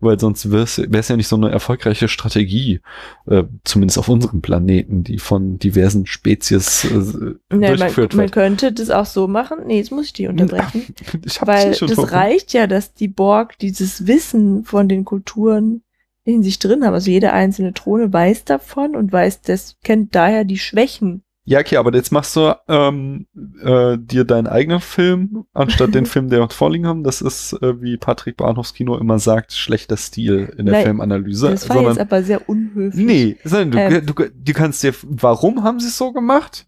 weil 0.00 0.18
sonst 0.18 0.50
wäre 0.50 0.64
es 0.64 1.08
ja 1.08 1.16
nicht 1.16 1.28
so 1.28 1.36
eine 1.36 1.50
erfolgreiche 1.50 2.08
Strategie, 2.08 2.80
äh, 3.26 3.44
zumindest 3.64 3.98
auf 3.98 4.08
unserem 4.08 4.40
Planeten, 4.40 5.04
die 5.04 5.18
von 5.18 5.58
diversen 5.58 6.06
Spezies 6.06 6.84
äh, 6.84 7.34
Nee, 7.54 7.68
durchgeführt 7.68 8.12
man, 8.12 8.16
man 8.16 8.24
wird. 8.24 8.32
könnte 8.32 8.72
das 8.72 8.90
auch 8.90 9.06
so 9.06 9.28
machen. 9.28 9.58
Nee, 9.66 9.78
jetzt 9.78 9.92
muss 9.92 10.06
ich 10.06 10.12
die 10.12 10.26
unterbrechen. 10.26 10.82
Ich 11.24 11.40
Weil 11.42 11.74
das 11.74 12.12
reicht 12.12 12.52
ja, 12.52 12.66
dass 12.66 12.94
die 12.94 13.08
Borg 13.08 13.58
dieses 13.58 14.06
Wissen 14.06 14.47
von 14.64 14.88
den 14.88 15.04
Kulturen 15.04 15.82
in 16.24 16.42
sich 16.42 16.58
drin 16.58 16.84
haben. 16.84 16.94
Also 16.94 17.10
jede 17.10 17.32
einzelne 17.32 17.72
Drohne 17.72 18.12
weiß 18.12 18.44
davon 18.44 18.94
und 18.96 19.12
weiß, 19.12 19.42
das 19.42 19.76
kennt 19.82 20.14
daher 20.14 20.44
die 20.44 20.58
Schwächen. 20.58 21.22
Ja, 21.48 21.60
okay, 21.60 21.78
aber 21.78 21.94
jetzt 21.94 22.12
machst 22.12 22.36
du 22.36 22.54
ähm, 22.68 23.26
äh, 23.62 23.96
dir 23.98 24.24
deinen 24.24 24.46
eigenen 24.46 24.80
Film, 24.80 25.46
anstatt 25.54 25.94
den 25.94 26.04
Film, 26.06 26.28
der 26.28 26.40
wir 26.40 26.50
vorliegen 26.50 26.86
haben. 26.86 27.04
Das 27.04 27.22
ist, 27.22 27.54
äh, 27.62 27.80
wie 27.80 27.96
Patrick 27.96 28.36
Bahnhofs 28.36 28.74
Kino 28.74 28.98
immer 28.98 29.18
sagt, 29.18 29.54
schlechter 29.54 29.96
Stil 29.96 30.52
in 30.58 30.66
der 30.66 30.74
Nein, 30.74 30.84
Filmanalyse. 30.84 31.48
Das 31.48 31.66
war 31.70 31.76
sondern, 31.76 31.94
jetzt 31.94 32.02
aber 32.02 32.22
sehr 32.22 32.46
unhöflich. 32.50 33.02
nee, 33.02 33.36
sondern 33.44 33.70
du, 33.70 33.78
Ähm. 33.78 34.06
du, 34.06 34.12
du 34.12 34.52
kannst 34.52 34.82
dir, 34.82 34.92
warum 35.04 35.62
haben 35.62 35.80
sie 35.80 35.86
es 35.88 35.96
so 35.96 36.12
gemacht? 36.12 36.66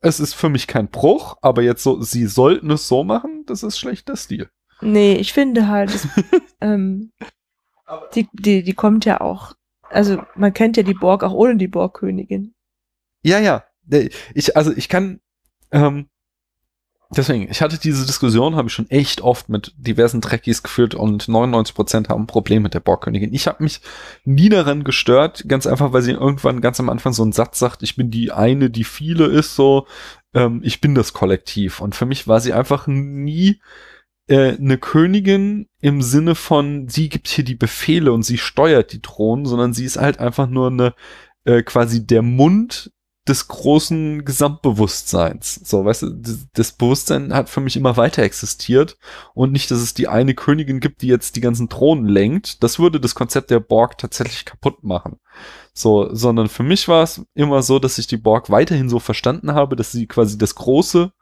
Es 0.00 0.20
ist 0.20 0.34
für 0.34 0.50
mich 0.50 0.66
kein 0.66 0.88
Bruch, 0.88 1.38
aber 1.40 1.62
jetzt 1.62 1.82
so, 1.82 2.02
sie 2.02 2.26
sollten 2.26 2.70
es 2.70 2.88
so 2.88 3.02
machen, 3.02 3.44
das 3.46 3.62
ist 3.62 3.78
schlechter 3.78 4.16
Stil. 4.16 4.50
Nee, 4.80 5.14
ich 5.14 5.32
finde 5.32 5.68
halt, 5.68 5.94
das, 5.94 6.06
ähm, 6.60 7.12
die, 8.14 8.28
die, 8.32 8.62
die 8.62 8.74
kommt 8.74 9.04
ja 9.04 9.20
auch, 9.20 9.54
also 9.90 10.22
man 10.34 10.52
kennt 10.52 10.76
ja 10.76 10.82
die 10.82 10.94
Borg 10.94 11.22
auch 11.22 11.32
ohne 11.32 11.56
die 11.56 11.68
Borgkönigin. 11.68 12.54
Ja, 13.22 13.38
ja. 13.38 13.64
Ich, 14.34 14.56
also 14.56 14.72
ich 14.72 14.88
kann, 14.88 15.20
ähm, 15.70 16.08
deswegen, 17.10 17.48
ich 17.50 17.62
hatte 17.62 17.78
diese 17.78 18.04
Diskussion, 18.04 18.56
habe 18.56 18.68
ich 18.68 18.74
schon 18.74 18.90
echt 18.90 19.20
oft 19.20 19.48
mit 19.48 19.72
diversen 19.76 20.20
Trekkies 20.20 20.62
geführt 20.62 20.94
und 20.94 21.24
99% 21.24 22.08
haben 22.08 22.22
ein 22.22 22.26
Problem 22.26 22.62
mit 22.62 22.74
der 22.74 22.80
Borgkönigin. 22.80 23.32
Ich 23.32 23.46
habe 23.46 23.62
mich 23.62 23.80
nie 24.24 24.48
daran 24.48 24.84
gestört, 24.84 25.44
ganz 25.48 25.66
einfach, 25.66 25.92
weil 25.92 26.02
sie 26.02 26.12
irgendwann 26.12 26.60
ganz 26.60 26.80
am 26.80 26.88
Anfang 26.88 27.12
so 27.12 27.22
einen 27.22 27.32
Satz 27.32 27.58
sagt, 27.58 27.82
ich 27.82 27.96
bin 27.96 28.10
die 28.10 28.32
eine, 28.32 28.70
die 28.70 28.84
viele 28.84 29.26
ist, 29.26 29.54
so, 29.54 29.86
ähm, 30.34 30.60
ich 30.64 30.80
bin 30.80 30.94
das 30.94 31.12
Kollektiv. 31.12 31.80
Und 31.80 31.94
für 31.94 32.06
mich 32.06 32.26
war 32.26 32.40
sie 32.40 32.52
einfach 32.52 32.86
nie 32.88 33.60
äh, 34.28 34.56
eine 34.56 34.78
Königin 34.78 35.68
im 35.80 36.02
Sinne 36.02 36.34
von, 36.34 36.88
sie 36.88 37.08
gibt 37.08 37.28
hier 37.28 37.44
die 37.44 37.54
Befehle 37.54 38.12
und 38.12 38.22
sie 38.22 38.38
steuert 38.38 38.92
die 38.92 39.00
Thronen, 39.00 39.46
sondern 39.46 39.72
sie 39.72 39.84
ist 39.84 39.98
halt 39.98 40.18
einfach 40.18 40.48
nur 40.48 40.68
eine, 40.68 40.94
äh, 41.44 41.62
quasi 41.62 42.06
der 42.06 42.22
Mund 42.22 42.90
des 43.28 43.48
großen 43.48 44.24
Gesamtbewusstseins. 44.24 45.60
So, 45.64 45.84
weißt 45.84 46.02
du, 46.02 46.44
das, 46.52 46.72
Bewusstsein 46.72 47.34
hat 47.34 47.48
für 47.48 47.60
mich 47.60 47.76
immer 47.76 47.96
weiter 47.96 48.22
existiert 48.22 48.96
und 49.34 49.50
nicht, 49.52 49.70
dass 49.70 49.80
es 49.80 49.94
die 49.94 50.06
eine 50.06 50.34
Königin 50.34 50.78
gibt, 50.78 51.02
die 51.02 51.08
jetzt 51.08 51.34
die 51.34 51.40
ganzen 51.40 51.68
Thronen 51.68 52.06
lenkt. 52.06 52.62
Das 52.62 52.78
würde 52.78 53.00
das 53.00 53.16
Konzept 53.16 53.50
der 53.50 53.58
Borg 53.58 53.98
tatsächlich 53.98 54.44
kaputt 54.44 54.84
machen. 54.84 55.18
So, 55.74 56.14
sondern 56.14 56.48
für 56.48 56.62
mich 56.62 56.86
war 56.88 57.02
es 57.02 57.24
immer 57.34 57.62
so, 57.62 57.78
dass 57.80 57.98
ich 57.98 58.06
die 58.06 58.16
Borg 58.16 58.48
weiterhin 58.48 58.88
so 58.88 59.00
verstanden 59.00 59.52
habe, 59.54 59.74
dass 59.74 59.90
sie 59.90 60.06
quasi 60.06 60.38
das 60.38 60.54
große, 60.54 61.12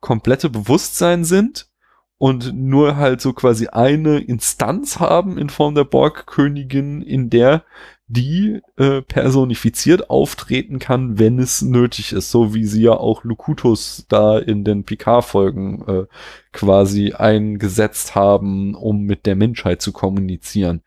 komplette 0.00 0.50
Bewusstsein 0.50 1.24
sind 1.24 1.70
und 2.18 2.54
nur 2.54 2.96
halt 2.96 3.20
so 3.20 3.32
quasi 3.32 3.68
eine 3.68 4.18
Instanz 4.18 4.98
haben 5.00 5.38
in 5.38 5.50
Form 5.50 5.74
der 5.74 5.84
Borg-Königin, 5.84 7.02
in 7.02 7.30
der 7.30 7.64
die 8.08 8.60
äh, 8.76 9.02
personifiziert 9.02 10.10
auftreten 10.10 10.78
kann, 10.78 11.18
wenn 11.18 11.40
es 11.40 11.62
nötig 11.62 12.12
ist, 12.12 12.30
so 12.30 12.54
wie 12.54 12.64
sie 12.64 12.82
ja 12.82 12.92
auch 12.92 13.24
Lukutus 13.24 14.06
da 14.08 14.38
in 14.38 14.62
den 14.62 14.84
Picard-Folgen 14.84 15.84
äh, 15.88 16.06
quasi 16.52 17.12
eingesetzt 17.12 18.14
haben, 18.14 18.74
um 18.76 19.02
mit 19.02 19.26
der 19.26 19.34
Menschheit 19.34 19.82
zu 19.82 19.92
kommunizieren. 19.92 20.82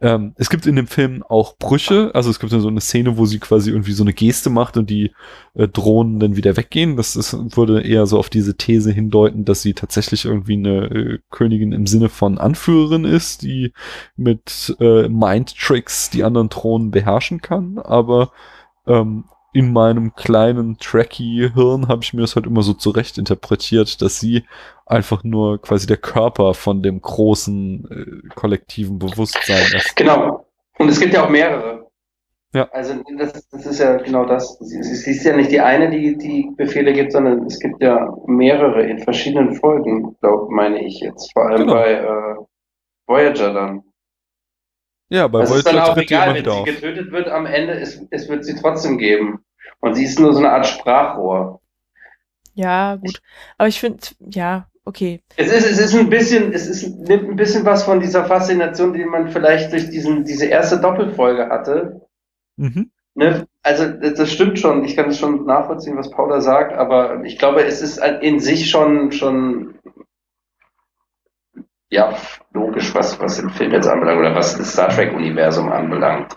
Ähm, 0.00 0.32
es 0.36 0.48
gibt 0.48 0.66
in 0.66 0.76
dem 0.76 0.86
Film 0.86 1.24
auch 1.24 1.56
Brüche, 1.56 2.12
also 2.14 2.30
es 2.30 2.38
gibt 2.38 2.52
so 2.52 2.68
eine 2.68 2.80
Szene, 2.80 3.18
wo 3.18 3.26
sie 3.26 3.40
quasi 3.40 3.70
irgendwie 3.70 3.92
so 3.92 4.04
eine 4.04 4.12
Geste 4.12 4.48
macht 4.48 4.76
und 4.76 4.88
die 4.90 5.12
äh, 5.54 5.66
Drohnen 5.66 6.20
dann 6.20 6.36
wieder 6.36 6.56
weggehen. 6.56 6.96
Das 6.96 7.16
ist, 7.16 7.32
würde 7.56 7.82
eher 7.82 8.06
so 8.06 8.16
auf 8.18 8.30
diese 8.30 8.56
These 8.56 8.92
hindeuten, 8.92 9.44
dass 9.44 9.62
sie 9.62 9.74
tatsächlich 9.74 10.24
irgendwie 10.24 10.54
eine 10.54 10.84
äh, 10.84 11.18
Königin 11.30 11.72
im 11.72 11.88
Sinne 11.88 12.08
von 12.10 12.38
Anführerin 12.38 13.04
ist, 13.04 13.42
die 13.42 13.72
mit 14.16 14.76
äh, 14.78 15.08
Mind-Tricks 15.08 16.10
die 16.10 16.22
anderen 16.22 16.48
Thronen 16.48 16.92
beherrschen 16.92 17.40
kann. 17.40 17.78
Aber 17.78 18.30
ähm, 18.86 19.24
in 19.52 19.72
meinem 19.72 20.14
kleinen 20.14 20.78
Tracky-Hirn 20.78 21.88
habe 21.88 22.02
ich 22.02 22.12
mir 22.12 22.20
das 22.20 22.36
halt 22.36 22.46
immer 22.46 22.62
so 22.62 22.74
zurecht 22.74 23.18
interpretiert, 23.18 24.00
dass 24.02 24.20
sie 24.20 24.44
einfach 24.86 25.24
nur 25.24 25.60
quasi 25.60 25.86
der 25.86 25.96
Körper 25.96 26.54
von 26.54 26.82
dem 26.82 27.00
großen 27.00 27.88
äh, 27.90 28.28
kollektiven 28.34 28.98
Bewusstsein 28.98 29.66
ist. 29.74 29.96
Genau. 29.96 30.46
Und 30.78 30.88
es 30.88 31.00
gibt 31.00 31.14
ja 31.14 31.24
auch 31.24 31.30
mehrere. 31.30 31.86
Ja. 32.54 32.68
Also 32.72 32.94
das, 33.18 33.46
das 33.50 33.66
ist 33.66 33.78
ja 33.78 33.96
genau 33.98 34.24
das. 34.24 34.58
Sie, 34.60 34.82
sie 34.82 34.94
sie 34.94 35.10
ist 35.10 35.24
ja 35.24 35.36
nicht 35.36 35.50
die 35.50 35.60
eine, 35.60 35.90
die 35.90 36.16
die 36.16 36.50
Befehle 36.56 36.92
gibt, 36.94 37.12
sondern 37.12 37.44
es 37.44 37.58
gibt 37.58 37.82
ja 37.82 38.14
mehrere 38.26 38.82
in 38.84 38.98
verschiedenen 39.00 39.54
Folgen, 39.54 40.16
glaube 40.20 40.46
meine 40.50 40.82
ich 40.84 41.00
jetzt. 41.00 41.30
Vor 41.32 41.46
allem 41.46 41.60
Genau. 41.62 41.74
bei 41.74 41.92
äh, 41.92 42.36
Voyager 43.06 43.52
dann. 43.52 43.82
Ja, 45.10 45.26
bei 45.28 45.42
Es 45.42 45.50
ist 45.50 45.66
dann 45.66 45.78
auch 45.78 45.96
egal, 45.96 46.34
wenn 46.34 46.44
sie 46.44 46.50
auf. 46.50 46.64
getötet 46.64 47.10
wird 47.12 47.28
am 47.28 47.46
Ende, 47.46 47.74
es, 47.74 48.00
es 48.10 48.28
wird 48.28 48.44
sie 48.44 48.54
trotzdem 48.56 48.98
geben. 48.98 49.44
Und 49.80 49.94
sie 49.94 50.04
ist 50.04 50.18
nur 50.18 50.32
so 50.32 50.40
eine 50.40 50.52
Art 50.52 50.66
Sprachrohr. 50.66 51.60
Ja, 52.54 52.96
gut. 52.96 53.20
Aber 53.56 53.68
ich 53.68 53.78
finde, 53.80 53.98
ja, 54.18 54.66
okay. 54.84 55.22
Es 55.36 55.52
ist, 55.52 55.64
es 55.64 55.78
ist 55.78 55.94
ein 55.94 56.10
bisschen, 56.10 56.52
es 56.52 56.66
ist, 56.66 56.88
nimmt 57.08 57.30
ein 57.30 57.36
bisschen 57.36 57.64
was 57.64 57.84
von 57.84 58.00
dieser 58.00 58.24
Faszination, 58.24 58.92
die 58.92 59.04
man 59.04 59.28
vielleicht 59.28 59.72
durch 59.72 59.88
diesen, 59.90 60.24
diese 60.24 60.46
erste 60.46 60.80
Doppelfolge 60.80 61.48
hatte. 61.48 62.00
Mhm. 62.56 62.90
Ne? 63.14 63.46
Also, 63.62 63.88
das 63.88 64.14
das 64.14 64.32
stimmt 64.32 64.58
schon. 64.58 64.84
Ich 64.84 64.96
kann 64.96 65.10
es 65.10 65.18
schon 65.18 65.44
nachvollziehen, 65.46 65.96
was 65.96 66.10
Paula 66.10 66.40
sagt, 66.40 66.72
aber 66.76 67.24
ich 67.24 67.38
glaube, 67.38 67.64
es 67.64 67.80
ist 67.80 67.98
in 68.20 68.40
sich 68.40 68.70
schon, 68.70 69.12
schon, 69.12 69.77
ja, 71.90 72.14
logisch, 72.52 72.94
was, 72.94 73.18
was 73.20 73.36
den 73.36 73.50
Film 73.50 73.72
jetzt 73.72 73.88
anbelangt 73.88 74.20
oder 74.20 74.34
was 74.34 74.56
das 74.56 74.72
Star 74.72 74.88
Trek-Universum 74.88 75.70
anbelangt. 75.70 76.36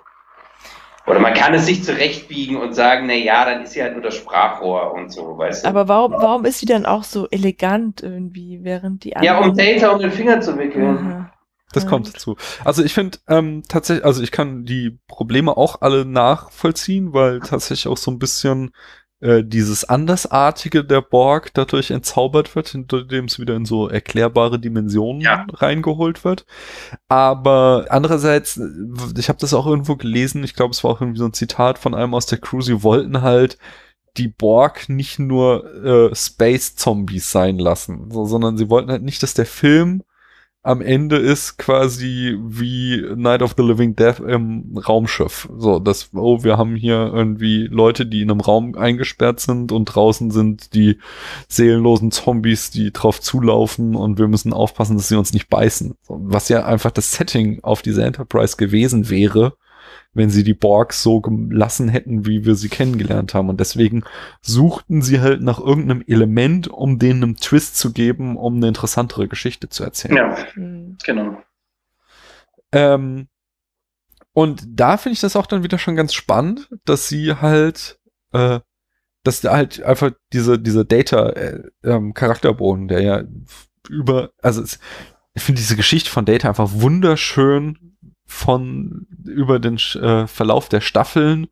Oder 1.08 1.20
man 1.20 1.34
kann 1.34 1.54
es 1.54 1.66
sich 1.66 1.84
zurechtbiegen 1.84 2.58
und 2.58 2.74
sagen, 2.74 3.08
na 3.08 3.16
ja, 3.16 3.44
dann 3.44 3.64
ist 3.64 3.72
sie 3.74 3.82
halt 3.82 3.94
nur 3.94 4.04
das 4.04 4.16
Sprachrohr 4.16 4.94
und 4.94 5.12
so, 5.12 5.38
weißt 5.38 5.66
du. 5.66 5.70
Aber 5.70 5.88
warum, 5.88 6.14
warum 6.14 6.46
ist 6.46 6.60
sie 6.60 6.68
dann 6.68 6.86
auch 6.86 7.04
so 7.04 7.28
elegant 7.30 8.04
irgendwie, 8.04 8.60
während 8.62 9.04
die 9.04 9.14
ja, 9.22 9.38
um 9.38 9.50
anderen... 9.50 9.58
Data 9.58 9.90
um 9.90 10.00
den 10.00 10.12
Finger 10.12 10.42
zu 10.42 10.58
wickeln. 10.58 10.98
Aha. 10.98 11.32
Das 11.74 11.88
kommt 11.88 12.14
dazu. 12.14 12.36
Also 12.66 12.84
ich 12.84 12.94
finde 12.94 13.18
ähm, 13.30 13.64
tatsächlich, 13.68 14.06
also 14.06 14.22
ich 14.22 14.32
kann 14.32 14.66
die 14.66 15.00
Probleme 15.08 15.56
auch 15.56 15.82
alle 15.82 16.06
nachvollziehen, 16.06 17.14
weil 17.14 17.40
tatsächlich 17.40 17.88
auch 17.88 17.98
so 17.98 18.12
ein 18.12 18.20
bisschen 18.20 18.72
äh, 19.22 19.44
dieses 19.44 19.84
Andersartige 19.86 20.84
der 20.84 21.02
Borg 21.02 21.54
dadurch 21.54 21.92
entzaubert 21.92 22.56
wird, 22.56 22.74
indem 22.74 23.26
es 23.26 23.40
wieder 23.40 23.56
in 23.56 23.66
so 23.66 23.88
erklärbare 23.88 24.60
Dimensionen 24.60 25.22
Ja. 25.22 25.46
reingeholt 25.54 26.24
wird. 26.26 26.46
Aber 27.08 27.86
andererseits, 27.90 28.60
ich 29.18 29.30
habe 29.30 29.40
das 29.40 29.54
auch 29.54 29.68
irgendwo 29.68 29.96
gelesen, 29.96 30.44
ich 30.44 30.56
glaube, 30.56 30.72
es 30.72 30.84
war 30.84 30.92
auch 30.92 31.02
irgendwie 31.02 31.20
so 31.20 31.26
ein 31.26 31.34
Zitat 31.34 31.78
von 31.78 31.94
einem 31.94 32.14
aus 32.14 32.26
der 32.26 32.40
Crew, 32.40 32.62
sie 32.62 32.84
wollten 32.84 33.22
halt 33.22 33.58
die 34.18 34.28
Borg 34.28 34.90
nicht 34.90 35.20
nur 35.20 35.66
äh, 36.12 36.16
Space-Zombies 36.16 37.32
sein 37.32 37.58
lassen, 37.60 38.12
so, 38.12 38.26
sondern 38.26 38.58
sie 38.58 38.70
wollten 38.70 38.92
halt 38.92 39.04
nicht, 39.04 39.24
dass 39.24 39.34
der 39.34 39.46
Film 39.46 40.04
am 40.64 40.82
Ende 40.82 41.18
ist 41.18 41.58
quasi 41.58 42.38
wie 42.40 43.04
Night 43.16 43.42
of 43.42 43.56
the 43.58 43.64
Living 43.64 43.96
Death 43.96 44.20
im 44.20 44.78
Raumschiff. 44.78 45.50
So, 45.58 45.80
das, 45.80 46.12
oh, 46.14 46.44
wir 46.44 46.58
haben 46.58 46.76
hier 46.76 47.12
irgendwie 47.14 47.68
Leute, 47.68 48.06
die 48.06 48.22
in 48.22 48.30
einem 48.30 48.42
Raum 48.42 48.76
eingesperrt 48.76 49.40
sind 49.40 49.72
und 49.72 49.86
draußen 49.86 50.30
sind 50.30 50.76
die 50.76 51.00
seelenlosen 51.48 52.12
Zombies, 52.12 52.70
die 52.70 52.92
drauf 52.92 53.20
zulaufen 53.20 53.96
und 53.96 54.20
wir 54.20 54.28
müssen 54.28 54.54
aufpassen, 54.54 54.98
dass 54.98 55.08
sie 55.08 55.18
uns 55.18 55.34
nicht 55.34 55.50
beißen. 55.50 55.96
Was 56.08 56.50
ja 56.50 56.64
einfach 56.66 56.92
das 56.92 57.12
Setting 57.12 57.64
auf 57.64 57.82
dieser 57.82 58.06
Enterprise 58.06 58.56
gewesen 58.56 59.10
wäre, 59.10 59.54
wenn 60.14 60.30
sie 60.30 60.44
die 60.44 60.54
Borgs 60.54 61.02
so 61.04 61.22
gelassen 61.22 61.88
hätten, 61.88 62.26
wie 62.26 62.46
wir 62.46 62.56
sie 62.56 62.70
kennengelernt 62.70 63.34
haben. 63.34 63.50
Und 63.50 63.60
deswegen 63.60 64.04
suchten 64.42 65.02
sie 65.02 65.22
halt 65.22 65.42
nach 65.42 65.60
irgendeinem 65.60 66.04
Element, 66.06 66.68
um 66.68 67.00
denen 67.00 67.24
einen 67.24 67.36
Twist 67.38 67.78
zu 67.78 67.94
geben, 67.94 68.36
um 68.38 68.58
eine 68.58 68.68
interessantere 68.68 69.28
Geschichte 69.28 69.70
zu 69.70 69.84
erzählen. 69.84 70.18
Ja, 70.18 70.38
Hm. 70.54 70.98
genau. 71.04 71.42
Ähm, 72.74 73.28
und 74.34 74.64
da 74.68 74.98
finde 74.98 75.14
ich 75.14 75.20
das 75.22 75.36
auch 75.36 75.46
dann 75.46 75.64
wieder 75.64 75.78
schon 75.78 75.96
ganz 75.96 76.14
spannend, 76.14 76.70
dass 76.86 77.08
sie 77.10 77.36
halt, 77.36 78.00
äh, 78.34 78.60
dass 79.24 79.42
da 79.42 79.52
halt 79.54 79.84
einfach 79.84 80.12
diese, 80.34 80.58
diese 80.58 80.86
Data, 80.86 81.30
äh, 81.32 81.64
ähm, 81.84 82.14
Charakterbogen, 82.14 82.88
der 82.88 83.02
ja 83.02 83.24
über, 83.90 84.32
also 84.42 84.62
es, 84.62 84.80
ich 85.34 85.44
finde 85.44 85.60
diese 85.60 85.76
Geschichte 85.76 86.10
von 86.10 86.26
Data 86.26 86.50
einfach 86.50 86.70
wunderschön 86.74 87.91
von 88.26 89.08
über 89.26 89.60
den 89.60 89.76
äh, 89.76 90.28
Verlauf 90.28 90.70
der 90.70 90.82
Staffeln 90.82 91.48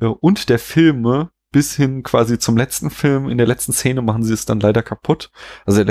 äh, 0.00 0.06
und 0.06 0.48
der 0.48 0.58
Filme 0.58 1.30
bis 1.52 1.76
hin 1.76 2.02
quasi 2.02 2.38
zum 2.38 2.56
letzten 2.56 2.90
Film. 2.90 3.28
In 3.28 3.38
der 3.38 3.46
letzten 3.46 3.72
Szene 3.72 4.02
machen 4.02 4.24
sie 4.24 4.32
es 4.32 4.46
dann 4.46 4.58
leider 4.58 4.82
kaputt. 4.82 5.30
Also 5.66 5.84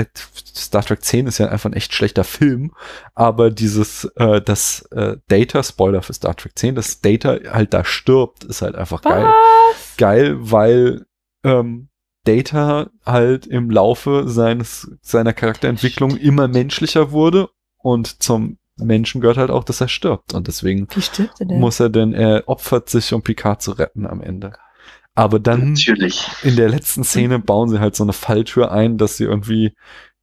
Star 0.54 0.84
Trek 0.84 1.02
10 1.02 1.28
ist 1.28 1.38
ja 1.38 1.48
einfach 1.48 1.70
ein 1.70 1.74
echt 1.74 1.94
schlechter 1.94 2.24
Film, 2.24 2.72
aber 3.14 3.50
dieses, 3.50 4.04
äh, 4.16 4.42
das 4.42 4.82
äh, 4.90 5.16
Data, 5.28 5.62
Spoiler 5.62 6.02
für 6.02 6.12
Star 6.12 6.36
Trek 6.36 6.58
10, 6.58 6.74
das 6.74 7.00
Data 7.00 7.38
halt 7.50 7.72
da 7.72 7.84
stirbt, 7.84 8.44
ist 8.44 8.60
halt 8.60 8.74
einfach 8.74 9.02
geil. 9.02 9.24
Was? 9.24 9.96
Geil, 9.96 10.36
weil 10.38 11.06
ähm, 11.44 11.88
Data 12.24 12.90
halt 13.06 13.46
im 13.46 13.70
Laufe 13.70 14.28
seines 14.28 14.90
seiner 15.00 15.32
Charakterentwicklung 15.32 16.16
immer 16.16 16.48
menschlicher 16.48 17.12
wurde 17.12 17.48
und 17.78 18.22
zum 18.22 18.58
Menschen 18.82 19.20
gehört 19.20 19.38
halt 19.38 19.50
auch, 19.50 19.64
dass 19.64 19.80
er 19.80 19.88
stirbt 19.88 20.34
und 20.34 20.46
deswegen 20.48 20.86
Wie 20.94 21.02
stirbt 21.02 21.40
er 21.40 21.46
denn? 21.46 21.60
muss 21.60 21.80
er 21.80 21.90
denn, 21.90 22.12
er 22.14 22.44
opfert 22.46 22.88
sich, 22.88 23.12
um 23.14 23.22
Picard 23.22 23.62
zu 23.62 23.72
retten 23.72 24.06
am 24.06 24.20
Ende. 24.22 24.52
Aber 25.14 25.38
dann 25.40 25.74
Natürlich. 25.74 26.26
in 26.42 26.56
der 26.56 26.68
letzten 26.70 27.04
Szene 27.04 27.38
bauen 27.38 27.68
sie 27.68 27.80
halt 27.80 27.94
so 27.96 28.02
eine 28.02 28.14
Falltür 28.14 28.72
ein, 28.72 28.96
dass 28.96 29.16
sie 29.18 29.24
irgendwie 29.24 29.74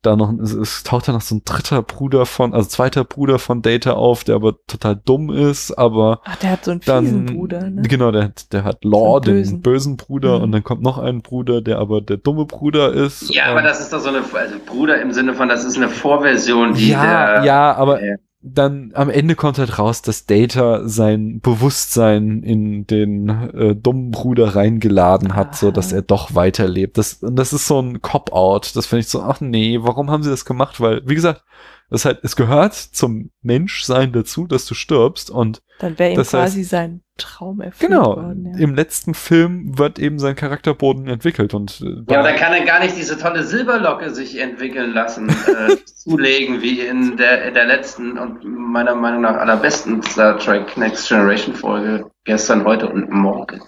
da 0.01 0.15
noch, 0.15 0.31
es, 0.41 0.53
es 0.53 0.83
taucht 0.83 1.09
da 1.09 1.11
noch 1.11 1.19
so 1.21 1.35
ein 1.35 1.41
dritter 1.43 1.81
Bruder 1.83 2.25
von, 2.25 2.53
also 2.53 2.69
zweiter 2.69 3.03
Bruder 3.03 3.37
von 3.37 3.61
Data 3.61 3.91
auf, 3.93 4.23
der 4.23 4.35
aber 4.35 4.55
total 4.65 4.95
dumm 4.95 5.29
ist, 5.29 5.77
aber 5.77 6.21
Ach, 6.23 6.37
der 6.37 6.51
hat 6.51 6.63
so 6.63 6.71
einen 6.71 6.79
dann, 6.85 7.03
fiesen 7.03 7.25
Bruder, 7.25 7.69
ne? 7.69 7.81
genau, 7.81 8.09
der, 8.11 8.23
hat- 8.23 8.53
der 8.53 8.63
hat 8.63 8.85
Law, 8.85 9.15
So 9.15 9.19
den 9.19 9.35
bösen. 9.35 9.61
bösen 9.61 9.97
Bruder, 9.97 10.37
Mhm. 10.37 10.43
und 10.45 10.51
dann 10.53 10.63
kommt 10.63 10.81
noch 10.81 10.99
ein 10.99 11.21
Bruder, 11.21 11.61
der 11.61 11.79
aber 11.79 11.99
der 11.99 12.15
dumme 12.15 12.45
Bruder 12.45 12.93
ist. 12.93 13.29
Ja, 13.35 13.47
aber 13.47 13.61
das 13.61 13.81
ist 13.81 13.91
doch 13.91 13.99
so 13.99 14.07
eine, 14.07 14.19
also 14.33 14.55
Bruder 14.65 15.01
im 15.01 15.11
Sinne 15.11 15.33
von, 15.33 15.49
das 15.49 15.65
ist 15.65 15.75
eine 15.75 15.89
Vorversion, 15.89 16.73
die 16.75 16.91
ja, 16.91 17.33
der, 17.41 17.43
ja, 17.43 17.75
aber 17.75 18.01
äh, 18.01 18.15
dann 18.41 18.91
am 18.93 19.09
Ende 19.09 19.35
kommt 19.35 19.57
halt 19.57 19.79
raus, 19.79 20.01
dass 20.01 20.25
Data 20.25 20.87
sein 20.87 21.41
Bewusstsein 21.41 22.41
in 22.41 22.87
den 22.87 23.27
äh, 23.27 23.75
dummen 23.75 24.11
Bruder 24.11 24.55
reingeladen 24.55 25.35
hat, 25.35 25.57
so 25.57 25.71
dass 25.71 25.89
Aha. 25.89 25.97
er 25.97 26.01
doch 26.03 26.35
weiterlebt. 26.35 26.97
Das, 26.97 27.15
und 27.15 27.35
das 27.35 27.51
ist 27.51 27.67
so 27.67 27.81
ein 27.81 28.01
Cop-out. 28.01 28.75
Das 28.77 28.85
finde 28.85 29.01
ich 29.01 29.09
so, 29.09 29.21
ach 29.21 29.41
nee, 29.41 29.79
warum 29.81 30.09
haben 30.09 30.23
sie 30.23 30.29
das 30.29 30.45
gemacht? 30.45 30.79
Weil, 30.79 31.01
wie 31.05 31.15
gesagt, 31.15 31.43
das 31.89 32.05
halt, 32.05 32.19
es 32.23 32.35
gehört 32.35 32.73
zum 32.75 33.31
Menschsein 33.41 34.11
dazu, 34.11 34.45
dass 34.47 34.65
du 34.65 34.73
stirbst 34.75 35.29
und 35.31 35.61
Dann 35.79 35.97
wäre 35.97 36.11
ihm 36.11 36.15
Das 36.17 36.29
heißt- 36.29 36.31
quasi 36.31 36.63
sein 36.63 37.01
Traum 37.17 37.59
erfüllt 37.59 37.89
genau, 37.91 38.15
worden. 38.15 38.53
Ja. 38.53 38.59
im 38.59 38.75
letzten 38.75 39.13
Film 39.13 39.77
wird 39.77 39.99
eben 39.99 40.19
sein 40.19 40.35
Charakterboden 40.35 41.07
entwickelt 41.07 41.53
und 41.53 41.81
äh, 41.81 42.03
ja, 42.13 42.19
aber 42.19 42.29
da 42.29 42.35
kann 42.37 42.53
er 42.53 42.63
gar 42.63 42.79
nicht 42.79 42.95
diese 42.95 43.17
tolle 43.17 43.43
Silberlocke 43.43 44.13
sich 44.13 44.37
entwickeln 44.39 44.93
lassen, 44.93 45.27
äh, 45.29 45.75
zulegen, 45.95 46.61
wie 46.61 46.79
in 46.79 47.17
der, 47.17 47.45
in 47.49 47.53
der 47.53 47.65
letzten 47.65 48.17
und 48.17 48.43
meiner 48.45 48.95
Meinung 48.95 49.21
nach 49.21 49.35
allerbesten 49.35 50.01
Star 50.03 50.37
Trek 50.39 50.77
Next 50.77 51.09
Generation 51.09 51.53
Folge 51.53 52.09
gestern, 52.23 52.63
heute 52.63 52.87
und 52.87 53.09
morgen. 53.09 53.61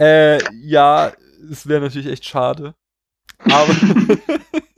Äh, 0.00 0.38
ja, 0.52 1.12
es 1.50 1.68
wäre 1.68 1.82
natürlich 1.82 2.08
echt 2.08 2.24
schade. 2.24 2.74
Aber, 3.44 3.68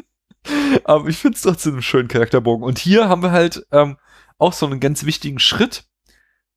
aber 0.84 1.08
ich 1.08 1.18
finde 1.18 1.36
es 1.36 1.42
trotzdem 1.42 1.74
einen 1.74 1.82
schönen 1.82 2.08
Charakterbogen. 2.08 2.64
Und 2.64 2.78
hier 2.78 3.08
haben 3.08 3.22
wir 3.22 3.32
halt 3.32 3.66
ähm, 3.72 3.96
auch 4.38 4.52
so 4.52 4.66
einen 4.66 4.80
ganz 4.80 5.04
wichtigen 5.04 5.38
Schritt, 5.38 5.84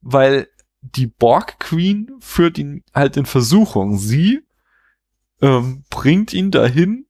weil 0.02 0.48
die 0.82 1.08
Borg 1.08 1.60
Queen 1.60 2.12
führt 2.20 2.58
ihn 2.58 2.84
halt 2.94 3.18
in 3.18 3.26
Versuchung. 3.26 3.98
Sie 3.98 4.42
ähm, 5.42 5.84
bringt 5.90 6.34
ihn 6.34 6.52
dahin, 6.52 7.06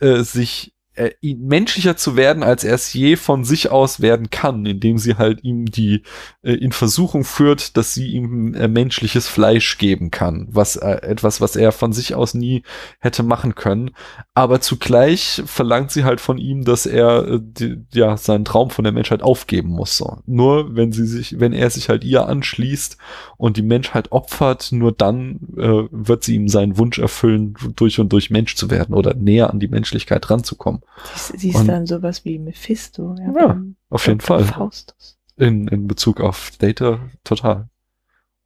äh, 0.00 0.22
sich 0.22 0.73
äh, 0.96 1.10
menschlicher 1.22 1.96
zu 1.96 2.16
werden, 2.16 2.42
als 2.42 2.64
er 2.64 2.74
es 2.74 2.92
je 2.92 3.16
von 3.16 3.44
sich 3.44 3.70
aus 3.70 4.00
werden 4.00 4.30
kann, 4.30 4.64
indem 4.66 4.98
sie 4.98 5.16
halt 5.16 5.42
ihm 5.42 5.66
die 5.66 6.02
äh, 6.42 6.52
in 6.52 6.72
Versuchung 6.72 7.24
führt, 7.24 7.76
dass 7.76 7.94
sie 7.94 8.12
ihm 8.12 8.54
äh, 8.54 8.68
menschliches 8.68 9.26
Fleisch 9.26 9.78
geben 9.78 10.10
kann, 10.10 10.46
was 10.50 10.76
äh, 10.76 11.02
etwas, 11.02 11.40
was 11.40 11.56
er 11.56 11.72
von 11.72 11.92
sich 11.92 12.14
aus 12.14 12.34
nie 12.34 12.62
hätte 13.00 13.22
machen 13.22 13.54
können. 13.54 13.90
Aber 14.34 14.60
zugleich 14.60 15.42
verlangt 15.46 15.90
sie 15.90 16.04
halt 16.04 16.20
von 16.20 16.38
ihm, 16.38 16.64
dass 16.64 16.86
er 16.86 17.26
äh, 17.26 17.40
die, 17.42 17.78
ja 17.92 18.16
seinen 18.16 18.44
Traum 18.44 18.70
von 18.70 18.84
der 18.84 18.92
Menschheit 18.92 19.22
aufgeben 19.22 19.70
muss. 19.70 19.96
So. 19.96 20.18
Nur 20.26 20.76
wenn 20.76 20.92
sie 20.92 21.06
sich, 21.06 21.40
wenn 21.40 21.52
er 21.52 21.70
sich 21.70 21.88
halt 21.88 22.04
ihr 22.04 22.28
anschließt 22.28 22.98
und 23.36 23.56
die 23.56 23.62
Menschheit 23.62 24.12
opfert, 24.12 24.70
nur 24.72 24.92
dann 24.92 25.40
äh, 25.56 25.88
wird 25.90 26.24
sie 26.24 26.36
ihm 26.36 26.48
seinen 26.48 26.78
Wunsch 26.78 26.98
erfüllen, 26.98 27.54
durch 27.76 27.98
und 27.98 28.12
durch 28.12 28.30
Mensch 28.30 28.54
zu 28.54 28.70
werden 28.70 28.94
oder 28.94 29.14
näher 29.14 29.50
an 29.50 29.60
die 29.60 29.68
Menschlichkeit 29.68 30.30
ranzukommen. 30.30 30.83
Sie 31.04 31.14
ist, 31.14 31.40
sie 31.40 31.48
ist 31.50 31.66
dann 31.68 31.86
sowas 31.86 32.24
wie 32.24 32.38
Mephisto. 32.38 33.14
Ja, 33.18 33.32
Ja, 33.40 33.62
Auf 33.90 34.06
jeden. 34.06 34.20
Fall. 34.20 34.44
Faustus. 34.44 35.18
in, 35.36 35.66
in 35.68 35.86
Bezug 35.88 36.20
auf 36.20 36.52
Data 36.58 37.00
total. 37.24 37.68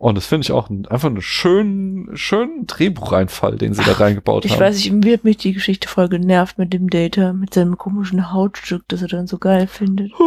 Und 0.01 0.15
das 0.15 0.27
finde 0.27 0.43
ich 0.45 0.53
auch 0.53 0.71
ein, 0.71 0.87
einfach 0.87 1.09
einen 1.09 1.21
schönen, 1.21 2.17
schönen 2.17 2.67
Drehbucheinfall, 2.69 3.57
den 3.59 3.75
sie 3.75 3.83
da 3.83 3.93
reingebaut 3.95 4.45
Ich 4.45 4.53
haben. 4.53 4.61
weiß 4.61 4.77
nicht, 4.77 4.93
mir 4.93 5.15
hat 5.15 5.25
mich 5.25 5.39
die 5.39 5.53
Geschichte 5.53 5.89
voll 5.89 6.09
genervt 6.09 6.57
mit 6.57 6.73
dem 6.73 6.89
Data, 6.89 7.33
mit 7.33 7.53
seinem 7.53 7.77
komischen 7.77 8.33
Hautstück, 8.33 8.85
das 8.87 9.03
er 9.03 9.09
dann 9.09 9.27
so 9.27 9.39
geil 9.39 9.67
findet. 9.67 10.13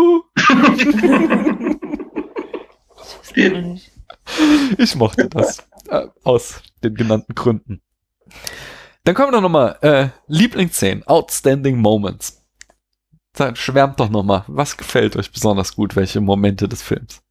Ich. 3.33 3.91
Ich 4.77 4.95
mochte 4.95 5.29
das. 5.29 5.65
Äh, 5.87 6.07
aus 6.23 6.61
den 6.83 6.95
genannten 6.95 7.33
Gründen. 7.33 7.81
Dann 9.03 9.15
kommen 9.15 9.33
wir 9.33 9.41
noch 9.41 9.49
mal 9.49 9.77
äh, 9.81 10.09
Lieblingsszenen, 10.27 11.05
Outstanding 11.07 11.77
Moments. 11.77 12.43
Dann 13.33 13.55
schwärmt 13.55 13.99
doch 13.99 14.09
noch 14.09 14.23
mal. 14.23 14.43
Was 14.47 14.77
gefällt 14.77 15.15
euch 15.15 15.31
besonders 15.31 15.75
gut? 15.75 15.95
Welche 15.95 16.21
Momente 16.21 16.67
des 16.67 16.81
Films? 16.81 17.21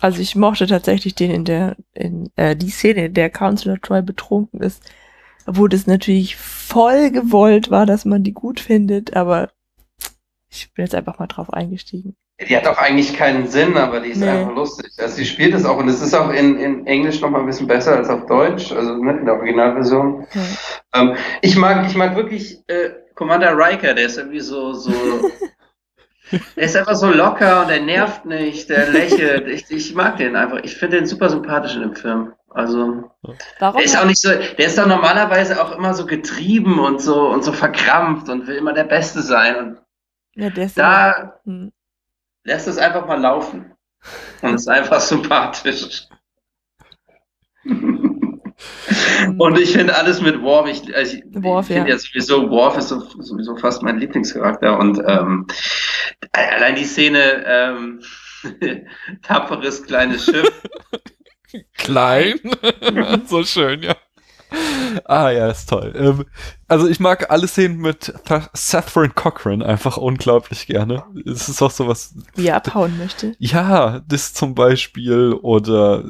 Also 0.00 0.20
ich 0.20 0.34
mochte 0.36 0.66
tatsächlich 0.66 1.14
den 1.14 1.30
in 1.30 1.44
der, 1.44 1.76
in, 1.92 2.30
äh, 2.36 2.56
die 2.56 2.70
Szene, 2.70 3.06
in 3.06 3.14
der 3.14 3.30
Counselor 3.30 3.80
Troy 3.80 4.02
betrunken 4.02 4.60
ist, 4.60 4.82
wo 5.46 5.68
das 5.68 5.86
natürlich 5.86 6.36
voll 6.36 7.10
gewollt 7.10 7.70
war, 7.70 7.84
dass 7.84 8.04
man 8.04 8.22
die 8.22 8.32
gut 8.32 8.60
findet, 8.60 9.14
aber 9.14 9.50
ich 10.48 10.72
bin 10.72 10.84
jetzt 10.84 10.94
einfach 10.94 11.18
mal 11.18 11.26
drauf 11.26 11.52
eingestiegen. 11.52 12.16
Die 12.40 12.56
hat 12.56 12.66
auch 12.66 12.78
eigentlich 12.78 13.14
keinen 13.16 13.46
Sinn, 13.46 13.76
aber 13.76 14.00
die 14.00 14.10
ist 14.10 14.18
Nee. 14.18 14.28
einfach 14.28 14.54
lustig. 14.54 14.90
Also 14.98 15.14
sie 15.16 15.26
spielt 15.26 15.54
es 15.54 15.64
auch 15.64 15.76
und 15.76 15.88
es 15.88 16.00
ist 16.02 16.12
auch 16.14 16.30
in, 16.30 16.58
in 16.58 16.86
Englisch 16.86 17.20
noch 17.20 17.30
mal 17.30 17.40
ein 17.40 17.46
bisschen 17.46 17.68
besser 17.68 17.96
als 17.96 18.08
auf 18.08 18.26
Deutsch, 18.26 18.72
also 18.72 18.96
ne, 18.96 19.12
in 19.18 19.24
der 19.26 19.34
Originalversion. 19.34 20.26
Ja. 20.32 21.00
Ähm, 21.00 21.16
ich 21.42 21.56
mag, 21.56 21.86
ich 21.86 21.94
mag 21.94 22.16
wirklich 22.16 22.58
äh, 22.68 22.90
Commander 23.14 23.56
Riker, 23.56 23.94
der 23.94 24.06
ist 24.06 24.18
irgendwie 24.18 24.40
so, 24.40 24.72
so, 24.72 24.90
der 26.56 26.64
ist 26.64 26.76
einfach 26.76 26.96
so 26.96 27.10
locker 27.10 27.62
und 27.62 27.68
der 27.68 27.80
nervt 27.80 28.24
nicht, 28.24 28.68
der 28.70 28.88
lächelt. 28.90 29.46
Ich, 29.46 29.70
ich 29.70 29.94
mag 29.94 30.16
den 30.16 30.34
einfach. 30.34 30.58
Ich 30.64 30.76
finde 30.76 30.96
den 30.96 31.06
super 31.06 31.28
sympathisch 31.28 31.76
in 31.76 31.82
dem 31.82 31.94
Film. 31.94 32.32
Also 32.48 33.04
Warum? 33.60 33.76
der 33.76 33.84
ist 33.84 33.96
auch 33.96 34.04
nicht 34.04 34.20
so, 34.20 34.30
der 34.30 34.66
ist 34.66 34.76
doch 34.76 34.86
normalerweise 34.86 35.62
auch 35.62 35.76
immer 35.76 35.94
so 35.94 36.06
getrieben 36.06 36.78
und 36.80 37.00
so 37.00 37.28
und 37.28 37.44
so 37.44 37.52
verkrampft 37.52 38.28
und 38.28 38.46
will 38.46 38.56
immer 38.56 38.72
der 38.74 38.84
Beste 38.84 39.22
sein 39.22 39.56
und 39.56 39.78
ja, 40.34 40.50
der 40.50 40.64
ist 40.64 40.76
da 40.78 41.40
Hm. 41.44 41.72
Lässt 42.44 42.68
es 42.68 42.78
einfach 42.78 43.06
mal 43.06 43.20
laufen 43.20 43.74
und 44.42 44.54
ist 44.54 44.68
einfach 44.68 45.00
sympathisch. 45.00 46.08
Und 49.38 49.58
ich 49.58 49.72
finde 49.72 49.94
alles 49.96 50.20
mit 50.20 50.40
Worf, 50.42 50.68
ich, 50.68 50.94
also 50.94 51.16
ich, 51.16 51.24
Worf, 51.42 51.68
ich 51.68 51.74
finde 51.74 51.90
ja. 51.90 51.96
ja 51.96 51.98
sowieso, 51.98 52.50
Worf 52.50 52.76
ist 52.76 52.88
so, 52.88 53.00
sowieso 53.00 53.56
fast 53.56 53.82
mein 53.82 53.98
Lieblingscharakter 53.98 54.78
und 54.78 55.00
ähm, 55.06 55.46
allein 56.32 56.76
die 56.76 56.84
Szene, 56.84 57.44
ähm, 57.46 58.02
tapferes 59.22 59.82
kleines 59.84 60.24
Schiff, 60.24 60.50
Klein. 61.78 62.40
so 63.26 63.44
schön, 63.44 63.82
ja. 63.82 63.96
Ah 65.04 65.30
ja, 65.30 65.48
ist 65.48 65.68
toll. 65.68 65.92
Ähm, 65.96 66.24
also 66.68 66.86
ich 66.86 67.00
mag 67.00 67.30
alle 67.30 67.46
Szenen 67.46 67.78
mit 67.78 68.12
Saffron 68.52 69.14
Cochran 69.14 69.62
einfach 69.62 69.96
unglaublich 69.96 70.66
gerne. 70.66 71.04
Es 71.26 71.48
ist 71.48 71.62
auch 71.62 71.70
sowas, 71.70 72.14
wie 72.34 72.48
er 72.48 72.56
abhauen 72.56 72.98
möchte. 72.98 73.34
ja, 73.38 74.00
das 74.06 74.34
zum 74.34 74.54
Beispiel 74.54 75.32
oder 75.32 76.04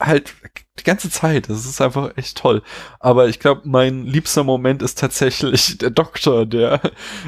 halt 0.00 0.34
die 0.78 0.84
ganze 0.84 1.08
Zeit. 1.10 1.48
Das 1.48 1.64
ist 1.64 1.80
einfach 1.80 2.16
echt 2.16 2.36
toll. 2.38 2.62
Aber 3.00 3.28
ich 3.28 3.38
glaube, 3.40 3.62
mein 3.64 4.04
liebster 4.04 4.44
Moment 4.44 4.82
ist 4.82 4.98
tatsächlich 4.98 5.78
der 5.78 5.90
Doktor, 5.90 6.44
der 6.46 6.80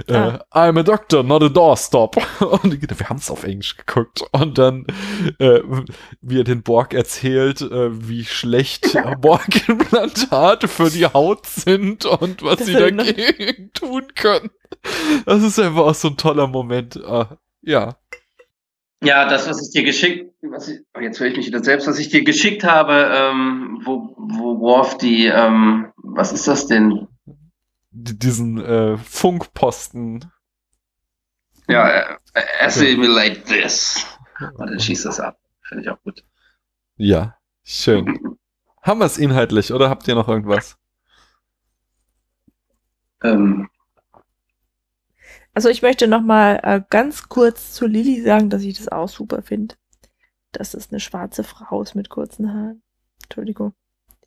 äh, 0.06 0.12
Ah. 0.14 0.44
I'm 0.52 0.78
a 0.78 0.82
doctor, 0.82 1.22
not 1.22 1.42
a 1.42 1.48
doorstop. 1.48 2.16
Und 2.62 2.80
wir 3.00 3.08
haben 3.08 3.16
es 3.16 3.30
auf 3.30 3.44
Englisch 3.44 3.76
geguckt. 3.76 4.22
Und 4.32 4.58
dann, 4.58 4.86
äh, 5.38 5.60
wie 6.20 6.40
er 6.40 6.44
den 6.44 6.62
Borg 6.62 6.92
erzählt, 6.94 7.60
äh, 7.62 8.08
wie 8.08 8.24
schlecht 8.24 8.96
Borg-Implantate 9.20 10.68
für 10.68 10.90
die 10.90 11.06
Haut 11.06 11.46
sind 11.46 12.04
und 12.04 12.42
was 12.42 12.58
Das 12.58 12.66
sie 12.66 12.74
erinnert- 12.74 13.08
dagegen 13.08 13.72
tun 13.72 14.08
können. 14.14 14.50
Das 15.26 15.42
ist 15.42 15.58
einfach 15.58 15.82
auch 15.86 15.94
so 15.94 16.08
ein 16.08 16.16
toller 16.16 16.46
Moment. 16.46 17.02
Ah, 17.04 17.38
ja. 17.62 17.96
Ja, 19.02 19.28
das, 19.28 19.48
was 19.48 19.62
ich 19.62 19.70
dir 19.72 19.84
geschickt, 19.84 20.34
was 20.42 20.68
ich, 20.68 20.80
oh, 20.94 21.00
jetzt 21.00 21.20
höre 21.20 21.28
ich 21.28 21.36
mich 21.36 21.46
wieder 21.46 21.62
selbst, 21.62 21.86
was 21.86 21.98
ich 21.98 22.08
dir 22.08 22.24
geschickt 22.24 22.64
habe, 22.64 23.10
ähm, 23.12 23.80
wo, 23.84 24.14
wo 24.16 24.60
Worf 24.60 24.98
die, 24.98 25.26
ähm, 25.26 25.92
was 25.96 26.32
ist 26.32 26.48
das 26.48 26.66
denn? 26.66 27.06
Diesen 27.90 28.64
äh, 28.64 28.96
Funkposten 28.96 30.30
Ja, 31.68 31.88
äh, 31.88 32.16
assimilate 32.60 33.42
this. 33.44 34.04
Und 34.40 34.70
dann 34.70 34.80
schießt 34.80 35.06
das 35.06 35.20
ab. 35.20 35.38
Finde 35.62 35.84
ich 35.84 35.90
auch 35.90 36.02
gut. 36.02 36.24
Ja, 36.96 37.36
schön. 37.64 38.18
Haben 38.82 39.00
wir 39.00 39.06
es 39.06 39.18
inhaltlich 39.18 39.72
oder 39.72 39.90
habt 39.90 40.08
ihr 40.08 40.14
noch 40.14 40.28
irgendwas? 40.28 40.76
Ähm, 43.22 43.68
Also 45.58 45.70
ich 45.70 45.82
möchte 45.82 46.06
noch 46.06 46.22
mal 46.22 46.60
äh, 46.62 46.80
ganz 46.88 47.28
kurz 47.28 47.72
zu 47.72 47.88
Lilly 47.88 48.22
sagen, 48.22 48.48
dass 48.48 48.62
ich 48.62 48.78
das 48.78 48.86
auch 48.86 49.08
super 49.08 49.42
finde. 49.42 49.74
Dass 50.52 50.72
es 50.72 50.92
eine 50.92 51.00
schwarze 51.00 51.42
Frau 51.42 51.82
ist 51.82 51.96
mit 51.96 52.10
kurzen 52.10 52.54
Haaren. 52.54 52.80
Entschuldigung, 53.24 53.72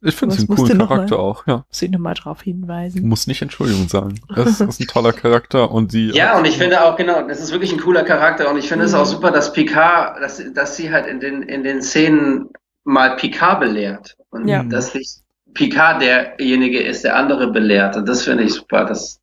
Ich 0.02 0.14
finde 0.14 0.36
sie 0.36 0.45
einen 0.45 0.58
coolen 0.58 0.78
Charakter 0.80 1.16
mal? 1.16 1.22
auch, 1.24 1.48
ja. 1.48 1.64
muss 1.70 1.82
ich 1.82 1.90
noch 1.90 1.99
mal 1.99 2.16
drauf 2.16 2.41
hinweisen. 2.41 3.08
Muss 3.08 3.28
nicht 3.28 3.41
Entschuldigung 3.41 3.88
sagen. 3.88 4.20
Das 4.36 4.60
ist 4.60 4.82
ein 4.82 4.88
toller 4.88 5.14
Charakter 5.14 5.72
und 5.72 5.94
sie. 5.94 6.10
ja, 6.10 6.38
und 6.38 6.44
ich 6.44 6.58
finde 6.58 6.84
auch, 6.84 6.98
genau, 6.98 7.26
das 7.26 7.40
ist 7.40 7.53
wirklich 7.53 7.72
ein 7.72 7.80
cooler 7.80 8.03
Charakter 8.03 8.52
und 8.52 8.58
ich 8.58 8.68
finde 8.68 8.84
es 8.84 8.91
Mhm. 8.91 8.98
auch 8.98 9.06
super, 9.06 9.32
dass 9.32 9.53
Picard, 9.53 10.22
dass, 10.22 10.44
dass 10.53 10.76
sie 10.76 10.91
halt 10.91 11.08
in 11.08 11.22
den, 11.22 11.44
in 11.44 11.64
den 11.64 11.82
Szenen 11.82 12.49
mal 12.84 13.16
Picard 13.16 13.62
belehrt. 13.62 14.18
Und 14.32 14.49
Ja. 14.49 14.64
dass 14.64 14.94
nicht 14.94 15.22
Picard 15.53 16.02
derjenige 16.02 16.82
ist, 16.84 17.06
der 17.06 17.16
andere 17.16 17.53
belehrt. 17.53 17.95
Und 17.95 18.10
das 18.10 18.24
finde 18.26 18.44
ich 18.44 18.53
super. 18.53 18.84
Das, 18.84 19.20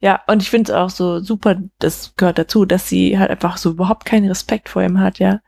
Ja, 0.00 0.22
und 0.26 0.42
ich 0.42 0.50
finde 0.50 0.72
es 0.72 0.76
auch 0.76 0.90
so 0.90 1.20
super, 1.20 1.56
das 1.78 2.14
gehört 2.16 2.38
dazu, 2.38 2.64
dass 2.66 2.88
sie 2.88 3.18
halt 3.18 3.30
einfach 3.30 3.56
so 3.56 3.70
überhaupt 3.70 4.04
keinen 4.04 4.28
Respekt 4.28 4.68
vor 4.68 4.82
ihm 4.82 5.00
hat, 5.00 5.18
ja. 5.18 5.40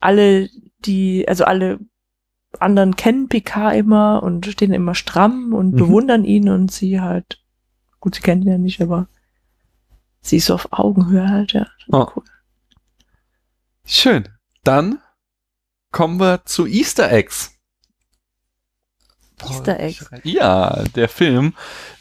Alle, 0.00 0.48
die, 0.80 1.26
also 1.28 1.44
alle 1.44 1.78
anderen 2.58 2.96
kennen 2.96 3.28
Picard 3.28 3.74
immer 3.76 4.22
und 4.22 4.46
stehen 4.46 4.72
immer 4.72 4.94
stramm 4.94 5.52
und 5.52 5.72
Mhm. 5.74 5.76
bewundern 5.78 6.24
ihn 6.24 6.48
und 6.48 6.70
sie 6.72 7.00
halt, 7.00 7.40
gut, 8.00 8.16
sie 8.16 8.20
kennen 8.20 8.42
ihn 8.42 8.48
ja 8.48 8.58
nicht, 8.58 8.80
aber 8.82 9.06
sie 10.20 10.36
ist 10.38 10.46
so 10.46 10.54
auf 10.54 10.68
Augenhöhe 10.72 11.28
halt, 11.28 11.52
ja. 11.52 11.66
Ah. 11.92 12.10
Cool. 12.14 12.24
Schön. 13.86 14.28
Dann 14.64 14.98
kommen 15.92 16.18
wir 16.18 16.44
zu 16.44 16.66
Easter 16.66 17.10
Eggs. 17.12 17.53
Easter 19.50 19.80
Eggs. 19.80 20.08
Ja, 20.22 20.84
der 20.94 21.08
Film. 21.08 21.54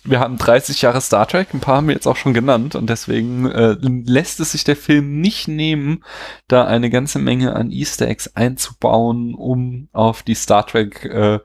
Wir 0.03 0.19
hatten 0.19 0.37
30 0.37 0.81
Jahre 0.81 0.99
Star 0.99 1.27
Trek, 1.27 1.53
ein 1.53 1.61
paar 1.61 1.77
haben 1.77 1.87
wir 1.87 1.95
jetzt 1.95 2.07
auch 2.07 2.17
schon 2.17 2.33
genannt 2.33 2.75
und 2.75 2.89
deswegen 2.89 3.49
äh, 3.49 3.77
lässt 3.79 4.39
es 4.41 4.51
sich 4.51 4.63
der 4.63 4.75
Film 4.75 5.21
nicht 5.21 5.47
nehmen, 5.47 6.03
da 6.47 6.65
eine 6.65 6.89
ganze 6.89 7.19
Menge 7.19 7.55
an 7.55 7.71
Easter 7.71 8.07
Eggs 8.07 8.35
einzubauen, 8.35 9.33
um 9.33 9.87
auf 9.93 10.23
die 10.23 10.35
Star 10.35 10.67
Trek 10.67 11.05
äh, 11.05 11.39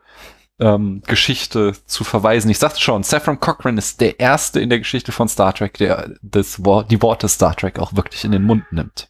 ähm, 0.60 1.02
Geschichte 1.06 1.74
zu 1.86 2.04
verweisen. 2.04 2.50
Ich 2.50 2.58
sagte 2.58 2.80
schon, 2.80 3.02
Saffron 3.02 3.40
Cochran 3.40 3.78
ist 3.78 4.00
der 4.00 4.18
erste 4.18 4.60
in 4.60 4.70
der 4.70 4.78
Geschichte 4.78 5.12
von 5.12 5.28
Star 5.28 5.54
Trek, 5.54 5.74
der 5.74 6.14
das 6.22 6.64
Wort, 6.64 6.90
die 6.90 7.00
Worte 7.00 7.28
Star 7.28 7.54
Trek 7.54 7.78
auch 7.78 7.94
wirklich 7.94 8.24
in 8.24 8.32
den 8.32 8.42
Mund 8.42 8.64
nimmt. 8.72 9.08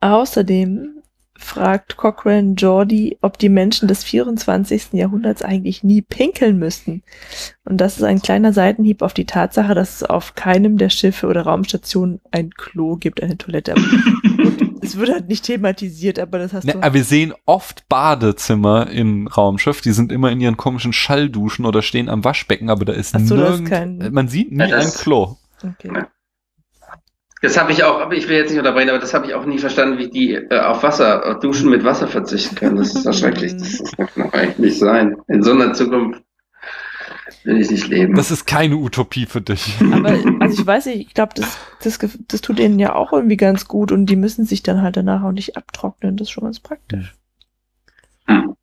Außerdem 0.00 0.93
fragt 1.36 1.96
Cochrane 1.96 2.54
Geordi, 2.54 3.18
ob 3.20 3.38
die 3.38 3.48
Menschen 3.48 3.88
des 3.88 4.04
24. 4.04 4.92
Jahrhunderts 4.92 5.42
eigentlich 5.42 5.82
nie 5.82 6.00
pinkeln 6.02 6.58
müssten. 6.58 7.02
Und 7.64 7.78
das 7.78 7.96
ist 7.96 8.02
ein 8.04 8.22
kleiner 8.22 8.52
Seitenhieb 8.52 9.02
auf 9.02 9.14
die 9.14 9.24
Tatsache, 9.26 9.74
dass 9.74 9.96
es 9.96 10.02
auf 10.04 10.34
keinem 10.34 10.78
der 10.78 10.90
Schiffe 10.90 11.26
oder 11.26 11.42
Raumstationen 11.42 12.20
ein 12.30 12.50
Klo 12.50 12.96
gibt, 12.96 13.22
eine 13.22 13.36
Toilette. 13.36 13.74
Und 14.24 14.82
es 14.84 14.96
wird 14.96 15.10
halt 15.10 15.28
nicht 15.28 15.44
thematisiert, 15.44 16.18
aber 16.18 16.38
das 16.38 16.52
hast 16.52 16.64
Ne, 16.64 16.72
du. 16.74 16.78
aber 16.82 16.94
wir 16.94 17.04
sehen 17.04 17.32
oft 17.46 17.88
Badezimmer 17.88 18.90
im 18.90 19.26
Raumschiff, 19.26 19.80
die 19.80 19.92
sind 19.92 20.12
immer 20.12 20.30
in 20.30 20.40
ihren 20.40 20.56
komischen 20.56 20.92
Schallduschen 20.92 21.64
oder 21.64 21.80
stehen 21.82 22.08
am 22.08 22.22
Waschbecken, 22.22 22.68
aber 22.70 22.84
da 22.84 22.92
ist 22.92 23.14
Ach 23.16 23.20
so, 23.20 23.34
nirgend, 23.34 23.68
kein- 23.68 24.08
man 24.12 24.28
sieht 24.28 24.52
nie 24.52 24.62
ein 24.62 24.90
Klo. 24.90 25.36
Okay. 25.62 25.90
Das 27.44 27.60
habe 27.60 27.72
ich 27.72 27.84
auch, 27.84 28.00
aber 28.00 28.14
ich 28.14 28.26
will 28.28 28.36
jetzt 28.36 28.50
nicht 28.50 28.58
unterbrechen, 28.58 28.88
aber 28.88 28.98
das 28.98 29.12
habe 29.12 29.26
ich 29.26 29.34
auch 29.34 29.44
nie 29.44 29.58
verstanden, 29.58 29.98
wie 29.98 30.08
die 30.08 30.32
äh, 30.32 30.60
auf 30.60 30.82
Wasser, 30.82 31.26
auf 31.26 31.40
Duschen 31.40 31.68
mit 31.68 31.84
Wasser 31.84 32.08
verzichten 32.08 32.54
können. 32.54 32.76
Das 32.76 32.94
ist 32.94 33.04
doch 33.04 33.12
schrecklich. 33.12 33.54
Das, 33.56 33.78
das 33.78 33.92
kann 33.92 34.08
doch 34.16 34.32
eigentlich 34.32 34.58
nicht 34.58 34.78
sein. 34.78 35.16
In 35.28 35.42
so 35.42 35.52
einer 35.52 35.74
Zukunft 35.74 36.22
will 37.44 37.60
ich 37.60 37.70
nicht 37.70 37.88
leben. 37.88 38.14
Das 38.14 38.30
ist 38.30 38.46
keine 38.46 38.76
Utopie 38.76 39.26
für 39.26 39.42
dich. 39.42 39.76
Aber 39.92 40.16
also 40.40 40.62
ich 40.62 40.66
weiß 40.66 40.86
nicht, 40.86 41.08
ich 41.08 41.14
glaube, 41.14 41.32
das, 41.36 41.58
das, 41.82 41.98
das 42.28 42.40
tut 42.40 42.58
denen 42.58 42.78
ja 42.78 42.94
auch 42.94 43.12
irgendwie 43.12 43.36
ganz 43.36 43.68
gut 43.68 43.92
und 43.92 44.06
die 44.06 44.16
müssen 44.16 44.46
sich 44.46 44.62
dann 44.62 44.80
halt 44.80 44.96
danach 44.96 45.22
auch 45.22 45.32
nicht 45.32 45.56
abtrocknen. 45.56 46.16
Das 46.16 46.28
ist 46.28 46.32
schon 46.32 46.44
ganz 46.44 46.60
praktisch. 46.60 47.14
Hm. 48.26 48.56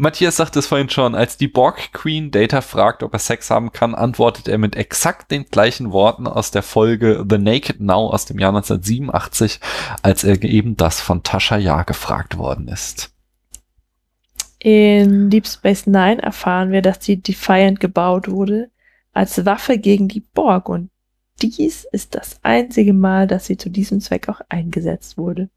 Matthias 0.00 0.36
sagte 0.36 0.60
es 0.60 0.68
vorhin 0.68 0.88
schon, 0.88 1.16
als 1.16 1.38
die 1.38 1.48
Borg 1.48 1.92
Queen 1.92 2.30
Data 2.30 2.60
fragt, 2.60 3.02
ob 3.02 3.14
er 3.14 3.18
Sex 3.18 3.50
haben 3.50 3.72
kann, 3.72 3.96
antwortet 3.96 4.46
er 4.46 4.56
mit 4.56 4.76
exakt 4.76 5.32
den 5.32 5.46
gleichen 5.46 5.90
Worten 5.90 6.28
aus 6.28 6.52
der 6.52 6.62
Folge 6.62 7.26
The 7.28 7.36
Naked 7.36 7.80
Now 7.80 8.08
aus 8.08 8.24
dem 8.24 8.38
Jahr 8.38 8.54
1987, 8.54 9.58
als 10.02 10.22
er 10.22 10.40
eben 10.44 10.76
das 10.76 11.00
von 11.00 11.24
Tascha 11.24 11.56
Ja 11.56 11.82
gefragt 11.82 12.38
worden 12.38 12.68
ist. 12.68 13.10
In 14.60 15.30
Deep 15.30 15.48
Space 15.48 15.88
Nine 15.88 16.22
erfahren 16.22 16.70
wir, 16.70 16.80
dass 16.82 17.00
die 17.00 17.20
Defiant 17.20 17.80
gebaut 17.80 18.30
wurde 18.30 18.70
als 19.12 19.44
Waffe 19.44 19.78
gegen 19.78 20.06
die 20.06 20.20
Borg 20.20 20.68
und 20.68 20.90
dies 21.42 21.84
ist 21.90 22.14
das 22.14 22.38
einzige 22.44 22.92
Mal, 22.92 23.26
dass 23.26 23.46
sie 23.46 23.56
zu 23.56 23.68
diesem 23.68 24.00
Zweck 24.00 24.28
auch 24.28 24.42
eingesetzt 24.48 25.18
wurde. 25.18 25.50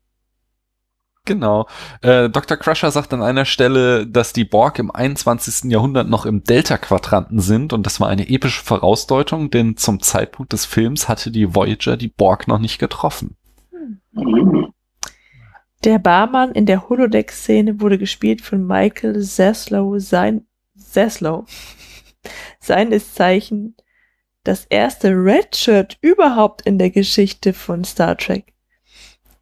Genau. 1.26 1.68
Äh, 2.02 2.30
Dr. 2.30 2.58
Crusher 2.58 2.90
sagt 2.90 3.14
an 3.14 3.22
einer 3.22 3.46
Stelle, 3.46 4.08
dass 4.08 4.34
die 4.34 4.44
Borg 4.44 4.80
im 4.80 4.90
21. 4.90 5.72
Jahrhundert 5.72 6.10
noch 6.10 6.26
im 6.26 6.44
Delta-Quadranten 6.44 7.40
sind 7.40 7.74
und 7.74 7.86
das 7.86 8.00
war 8.00 8.10
eine 8.10 8.28
epische 8.28 8.64
Vorausdeutung, 8.64 9.52
denn 9.52 9.78
zum 9.78 10.02
Zeitpunkt 10.02 10.52
des 10.52 10.66
Films 10.66 11.08
hatte 11.08 11.30
die 11.30 11.54
Voyager 11.54 11.96
die 11.96 12.08
Borg 12.08 12.48
noch 12.48 12.58
nicht 12.58 12.80
getroffen. 12.80 13.38
Der 15.84 16.00
Barmann 16.00 16.52
in 16.52 16.66
der 16.66 16.90
Holodeck-Szene 16.90 17.82
wurde 17.82 17.98
gespielt 17.98 18.42
von 18.42 18.66
Michael 18.66 19.22
Zaslow, 19.22 20.00
sein 20.00 20.46
Zaslow. 20.76 21.46
Seines 22.60 23.14
Zeichen 23.14 23.76
das 24.44 24.66
erste 24.66 25.10
Redshirt 25.10 25.98
überhaupt 26.02 26.64
in 26.64 26.80
der 26.80 26.90
Geschichte 26.90 27.54
von 27.54 27.84
Star 27.84 28.18
Trek. 28.18 28.54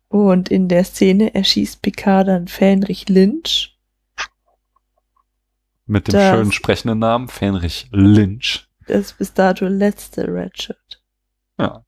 Und 0.09 0.49
in 0.49 0.67
der 0.67 0.83
Szene 0.83 1.33
erschießt 1.33 1.81
Picard 1.81 2.27
dann 2.27 2.47
Fähnrich 2.47 3.07
Lynch. 3.09 3.77
Mit 5.85 6.07
dem 6.07 6.13
Das- 6.13 6.35
schönen 6.35 6.51
sprechenden 6.51 6.99
Namen 6.99 7.27
Fenrich 7.29 7.87
Lynch. 7.91 8.67
Das 8.87 9.13
bis 9.13 9.33
dato 9.33 9.65
letzte 9.67 10.27
Redshirt. 10.27 11.01
Ja. 11.59 11.83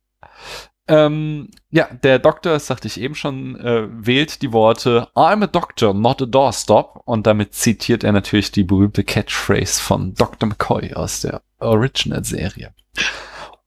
Ähm, 0.88 1.50
ja, 1.70 1.86
der 2.04 2.20
Doktor, 2.20 2.54
das 2.54 2.68
sagte 2.68 2.88
ich 2.88 3.00
eben 3.00 3.16
schon, 3.16 3.60
äh, 3.60 3.88
wählt 3.92 4.42
die 4.42 4.52
Worte 4.52 5.08
I'm 5.16 5.44
a 5.44 5.48
doctor, 5.48 5.94
not 5.94 6.22
a 6.22 6.26
doorstop 6.26 7.02
und 7.06 7.26
damit 7.28 7.54
zitiert 7.54 8.04
er 8.04 8.12
natürlich 8.12 8.52
die 8.52 8.64
berühmte 8.64 9.04
Catchphrase 9.04 9.80
von 9.82 10.14
Dr. 10.16 10.50
McCoy 10.50 10.94
aus 10.94 11.22
der 11.22 11.42
Original-Serie. 11.60 12.74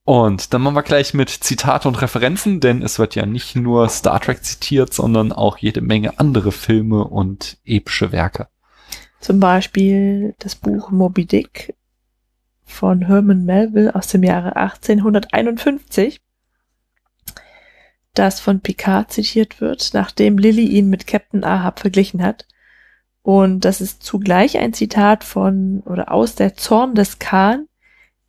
Und 0.05 0.53
dann 0.53 0.61
machen 0.61 0.75
wir 0.75 0.83
gleich 0.83 1.15
mit 1.15 1.31
Zitate 1.31 1.89
und 1.89 2.01
Referenzen, 2.03 2.61
denn 2.61 2.83
es 2.83 2.99
wird 2.99 3.15
ja 3.15 3.25
nicht 3.25 3.57
nur 3.57 3.89
Star 3.89 4.21
Trek 4.21 4.45
zitiert, 4.45 4.93
sondern 4.93 5.33
auch 5.33 5.57
jede 5.57 5.81
Menge 5.81 6.19
andere 6.19 6.53
Filme 6.53 7.05
und 7.05 7.57
epische 7.65 8.13
Werke. 8.13 8.49
Zum 9.21 9.41
Beispiel 9.41 10.35
das 10.39 10.57
Buch 10.57 10.91
Moby 10.91 11.25
Dick 11.25 11.75
von 12.65 13.07
Herman 13.07 13.47
Melville 13.47 13.95
aus 13.95 14.09
dem 14.09 14.23
Jahre 14.23 14.57
1851, 14.57 16.21
das 18.13 18.41
von 18.41 18.61
Picard 18.61 19.11
zitiert 19.11 19.63
wird, 19.63 19.95
nachdem 19.95 20.37
Lilly 20.37 20.67
ihn 20.67 20.91
mit 20.91 21.07
Captain 21.07 21.45
Ahab 21.45 21.81
verglichen 21.81 22.23
hat. 22.23 22.47
Und 23.23 23.65
das 23.65 23.81
ist 23.81 24.03
zugleich 24.03 24.59
ein 24.59 24.75
Zitat 24.75 25.25
von 25.25 25.81
oder 25.87 26.13
aus 26.13 26.35
der 26.35 26.55
Zorn 26.57 26.95
des 26.95 27.19
Khan, 27.19 27.67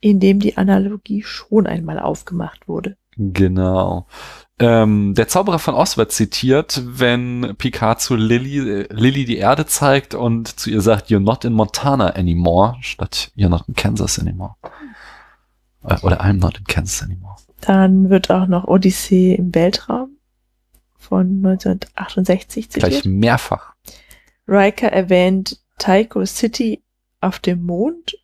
in 0.05 0.19
dem 0.19 0.39
die 0.39 0.55
Analogie 0.55 1.23
schon 1.23 1.65
einmal 1.65 1.97
aufgemacht 1.97 2.67
wurde. 2.67 2.95
Genau. 3.17 4.05
Ähm, 4.59 5.15
der 5.15 5.27
Zauberer 5.27 5.57
von 5.57 5.73
Oz 5.73 5.97
wird 5.97 6.11
zitiert, 6.11 6.79
wenn 6.85 7.55
Picard 7.57 7.99
zu 8.01 8.15
Lily, 8.15 8.81
äh, 8.81 8.87
Lily 8.93 9.25
die 9.25 9.37
Erde 9.37 9.65
zeigt 9.65 10.13
und 10.13 10.59
zu 10.59 10.69
ihr 10.69 10.81
sagt, 10.81 11.09
you're 11.09 11.19
not 11.19 11.43
in 11.43 11.53
Montana 11.53 12.09
anymore, 12.09 12.75
statt 12.81 13.31
you're 13.35 13.49
not 13.49 13.63
in 13.67 13.73
Kansas 13.73 14.19
anymore. 14.19 14.53
Äh, 15.83 15.97
Oder 16.03 16.21
I'm 16.21 16.33
not 16.33 16.59
in 16.59 16.65
Kansas 16.65 17.01
anymore. 17.01 17.37
Dann 17.61 18.11
wird 18.11 18.29
auch 18.29 18.45
noch 18.45 18.65
Odyssee 18.65 19.33
im 19.33 19.55
Weltraum 19.55 20.17
von 20.99 21.43
1968 21.43 22.69
zitiert. 22.69 22.91
Gleich 22.91 23.05
mehrfach. 23.05 23.73
Riker 24.47 24.91
erwähnt 24.91 25.59
Tycho 25.79 26.23
City 26.27 26.83
auf 27.21 27.39
dem 27.39 27.65
Mond. 27.65 28.15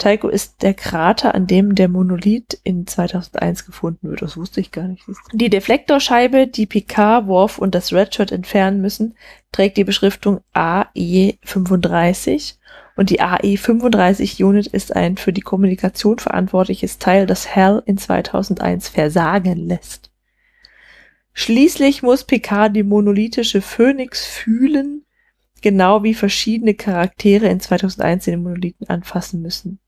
Tycho 0.00 0.28
ist 0.28 0.62
der 0.62 0.74
Krater, 0.74 1.34
an 1.34 1.46
dem 1.46 1.76
der 1.76 1.88
Monolith 1.88 2.60
in 2.64 2.86
2001 2.86 3.66
gefunden 3.66 4.10
wird. 4.10 4.22
Das 4.22 4.36
wusste 4.36 4.60
ich 4.60 4.72
gar 4.72 4.88
nicht. 4.88 5.04
Die 5.32 5.50
Deflektorscheibe, 5.50 6.48
die 6.48 6.66
Picard, 6.66 7.28
Worf 7.28 7.58
und 7.58 7.74
das 7.74 7.92
Redshirt 7.92 8.32
entfernen 8.32 8.80
müssen, 8.80 9.14
trägt 9.52 9.76
die 9.76 9.84
Beschriftung 9.84 10.40
AE35 10.54 12.54
und 12.96 13.10
die 13.10 13.20
AE35 13.20 14.42
Unit 14.44 14.66
ist 14.66 14.96
ein 14.96 15.16
für 15.16 15.32
die 15.32 15.40
Kommunikation 15.40 16.18
verantwortliches 16.18 16.98
Teil, 16.98 17.26
das 17.26 17.54
HAL 17.54 17.82
in 17.86 17.98
2001 17.98 18.88
versagen 18.88 19.68
lässt. 19.68 20.10
Schließlich 21.32 22.02
muss 22.02 22.24
Picard 22.24 22.74
die 22.74 22.82
monolithische 22.82 23.62
Phönix 23.62 24.26
fühlen, 24.26 25.04
genau 25.62 26.02
wie 26.02 26.14
verschiedene 26.14 26.74
Charaktere 26.74 27.46
in 27.48 27.60
2001 27.60 28.24
den 28.24 28.42
Monolithen 28.42 28.88
anfassen 28.88 29.40
müssen. 29.40 29.78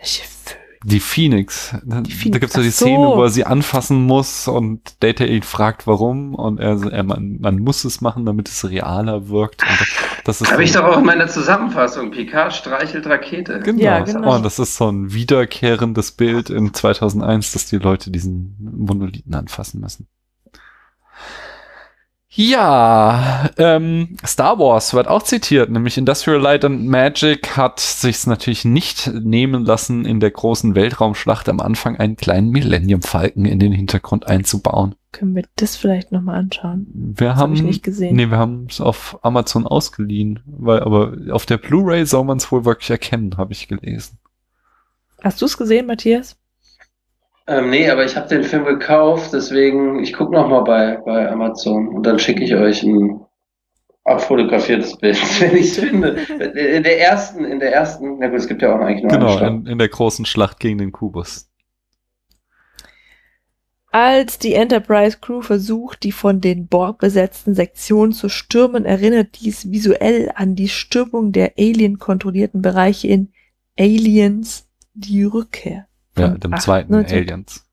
Welche 0.00 0.22
Phönix? 0.22 0.40
Die 0.82 1.00
Phoenix. 1.00 1.76
Da, 1.84 2.00
Die 2.00 2.10
Phoenix, 2.10 2.32
da 2.32 2.38
gibt's 2.38 2.56
ja 2.56 2.62
die 2.62 2.70
so. 2.70 2.86
Szene, 2.86 3.06
wo 3.06 3.22
er 3.22 3.28
sie 3.28 3.44
anfassen 3.44 4.02
muss 4.02 4.48
und 4.48 5.02
Data 5.02 5.24
ihn 5.24 5.42
fragt, 5.42 5.86
warum. 5.86 6.34
Und 6.34 6.58
er, 6.58 6.82
er 6.90 7.02
man, 7.02 7.38
man 7.38 7.58
muss 7.58 7.84
es 7.84 8.00
machen, 8.00 8.24
damit 8.24 8.48
es 8.48 8.68
realer 8.68 9.28
wirkt. 9.28 9.62
Und 9.62 9.78
das 10.24 10.40
ist 10.40 10.50
Habe 10.50 10.64
ich 10.64 10.72
doch 10.72 10.84
auch 10.84 10.98
in 10.98 11.04
meiner 11.04 11.28
Zusammenfassung. 11.28 12.10
Picard 12.10 12.54
streichelt 12.54 13.06
Rakete. 13.06 13.60
Genau. 13.60 13.82
Ja, 13.82 14.00
genau. 14.00 14.36
Und 14.36 14.42
das 14.42 14.58
ist 14.58 14.76
so 14.76 14.90
ein 14.90 15.12
wiederkehrendes 15.12 16.12
Bild 16.12 16.48
in 16.48 16.72
2001, 16.72 17.52
dass 17.52 17.66
die 17.66 17.76
Leute 17.76 18.10
diesen 18.10 18.56
Monolithen 18.58 19.34
anfassen 19.34 19.80
müssen. 19.80 20.08
Ja, 22.32 23.50
ähm, 23.58 24.16
Star 24.24 24.60
Wars 24.60 24.94
wird 24.94 25.08
auch 25.08 25.24
zitiert, 25.24 25.68
nämlich 25.68 25.98
Industrial 25.98 26.40
Light 26.40 26.64
and 26.64 26.86
Magic 26.86 27.56
hat 27.56 27.80
sich's 27.80 28.24
natürlich 28.28 28.64
nicht 28.64 29.08
nehmen 29.12 29.64
lassen, 29.64 30.04
in 30.04 30.20
der 30.20 30.30
großen 30.30 30.76
Weltraumschlacht 30.76 31.48
am 31.48 31.58
Anfang 31.58 31.96
einen 31.96 32.14
kleinen 32.14 32.50
Millennium 32.50 33.02
Falken 33.02 33.46
in 33.46 33.58
den 33.58 33.72
Hintergrund 33.72 34.28
einzubauen. 34.28 34.94
Können 35.10 35.34
wir 35.34 35.42
das 35.56 35.74
vielleicht 35.74 36.12
nochmal 36.12 36.38
anschauen? 36.38 36.86
Wir 36.94 37.30
Das 37.30 37.36
haben 37.38 37.40
habe 37.40 37.54
ich 37.54 37.62
nicht 37.62 37.82
gesehen. 37.82 38.14
Nee, 38.14 38.30
wir 38.30 38.38
haben 38.38 38.68
es 38.70 38.80
auf 38.80 39.18
Amazon 39.22 39.66
ausgeliehen, 39.66 40.38
weil 40.46 40.80
aber 40.80 41.16
auf 41.32 41.46
der 41.46 41.58
Blu-ray 41.58 42.06
soll 42.06 42.24
man 42.24 42.38
es 42.38 42.52
wohl 42.52 42.64
wirklich 42.64 42.90
erkennen, 42.90 43.38
habe 43.38 43.52
ich 43.52 43.66
gelesen. 43.66 44.18
Hast 45.20 45.42
du 45.42 45.46
es 45.46 45.58
gesehen, 45.58 45.86
Matthias? 45.86 46.39
Ähm, 47.50 47.68
nee, 47.68 47.90
aber 47.90 48.04
ich 48.04 48.16
habe 48.16 48.28
den 48.28 48.44
Film 48.44 48.64
gekauft, 48.64 49.32
deswegen, 49.32 49.98
ich 50.04 50.12
gucke 50.12 50.32
nochmal 50.32 50.62
bei, 50.62 50.98
bei 51.04 51.28
Amazon 51.28 51.88
und 51.88 52.06
dann 52.06 52.20
schicke 52.20 52.44
ich 52.44 52.54
euch 52.54 52.84
ein 52.84 53.24
abfotografiertes 54.04 54.96
Bild, 54.98 55.16
wenn 55.40 55.56
ich 55.56 55.66
es 55.66 55.80
finde. 55.80 56.10
In 56.10 56.84
der 56.84 57.00
ersten, 57.00 57.44
in 57.44 57.58
der 57.58 57.72
ersten, 57.72 58.18
na 58.20 58.28
gut, 58.28 58.38
es 58.38 58.46
gibt 58.46 58.62
ja 58.62 58.72
auch 58.72 58.80
eigentlich 58.80 59.02
nur 59.02 59.10
Genau, 59.10 59.26
eine 59.26 59.36
Stadt. 59.36 59.50
in, 59.50 59.66
in 59.66 59.78
der 59.78 59.88
großen 59.88 60.26
Schlacht 60.26 60.60
gegen 60.60 60.78
den 60.78 60.92
Kubus. 60.92 61.50
Als 63.90 64.38
die 64.38 64.54
Enterprise 64.54 65.18
Crew 65.20 65.40
versucht, 65.40 66.04
die 66.04 66.12
von 66.12 66.40
den 66.40 66.68
Borg 66.68 66.98
besetzten 66.98 67.56
Sektionen 67.56 68.12
zu 68.12 68.28
stürmen, 68.28 68.84
erinnert 68.84 69.40
dies 69.40 69.72
visuell 69.72 70.30
an 70.36 70.54
die 70.54 70.68
Stürmung 70.68 71.32
der 71.32 71.54
Alien-kontrollierten 71.58 72.62
Bereiche 72.62 73.08
in 73.08 73.32
Aliens 73.76 74.68
die 74.94 75.24
Rückkehr. 75.24 75.88
Ja, 76.16 76.28
dem 76.28 76.54
acht- 76.54 76.62
zweiten 76.62 76.92
19 76.92 77.18
Aliens. 77.18 77.66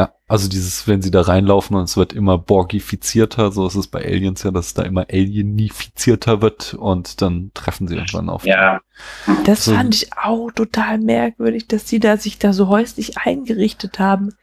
Ja, 0.00 0.12
also 0.28 0.48
dieses, 0.48 0.86
wenn 0.86 1.02
sie 1.02 1.10
da 1.10 1.22
reinlaufen 1.22 1.74
und 1.74 1.82
es 1.82 1.96
wird 1.96 2.12
immer 2.12 2.38
borgifizierter, 2.38 3.50
so 3.50 3.66
ist 3.66 3.74
es 3.74 3.88
bei 3.88 4.04
Aliens 4.04 4.44
ja, 4.44 4.52
dass 4.52 4.66
es 4.68 4.74
da 4.74 4.82
immer 4.84 5.06
alienifizierter 5.10 6.40
wird 6.40 6.74
und 6.74 7.20
dann 7.20 7.50
treffen 7.52 7.88
sie 7.88 7.96
irgendwann 7.96 8.28
auf. 8.30 8.44
Ja, 8.44 8.80
Das 9.44 9.64
So. 9.64 9.74
fand 9.74 9.96
ich 9.96 10.12
auch 10.16 10.52
total 10.52 10.98
merkwürdig, 10.98 11.66
dass 11.66 11.84
die 11.84 11.98
da 11.98 12.16
sich 12.16 12.38
da 12.38 12.52
so 12.52 12.68
häuslich 12.68 13.18
eingerichtet 13.18 13.98
haben. 13.98 14.34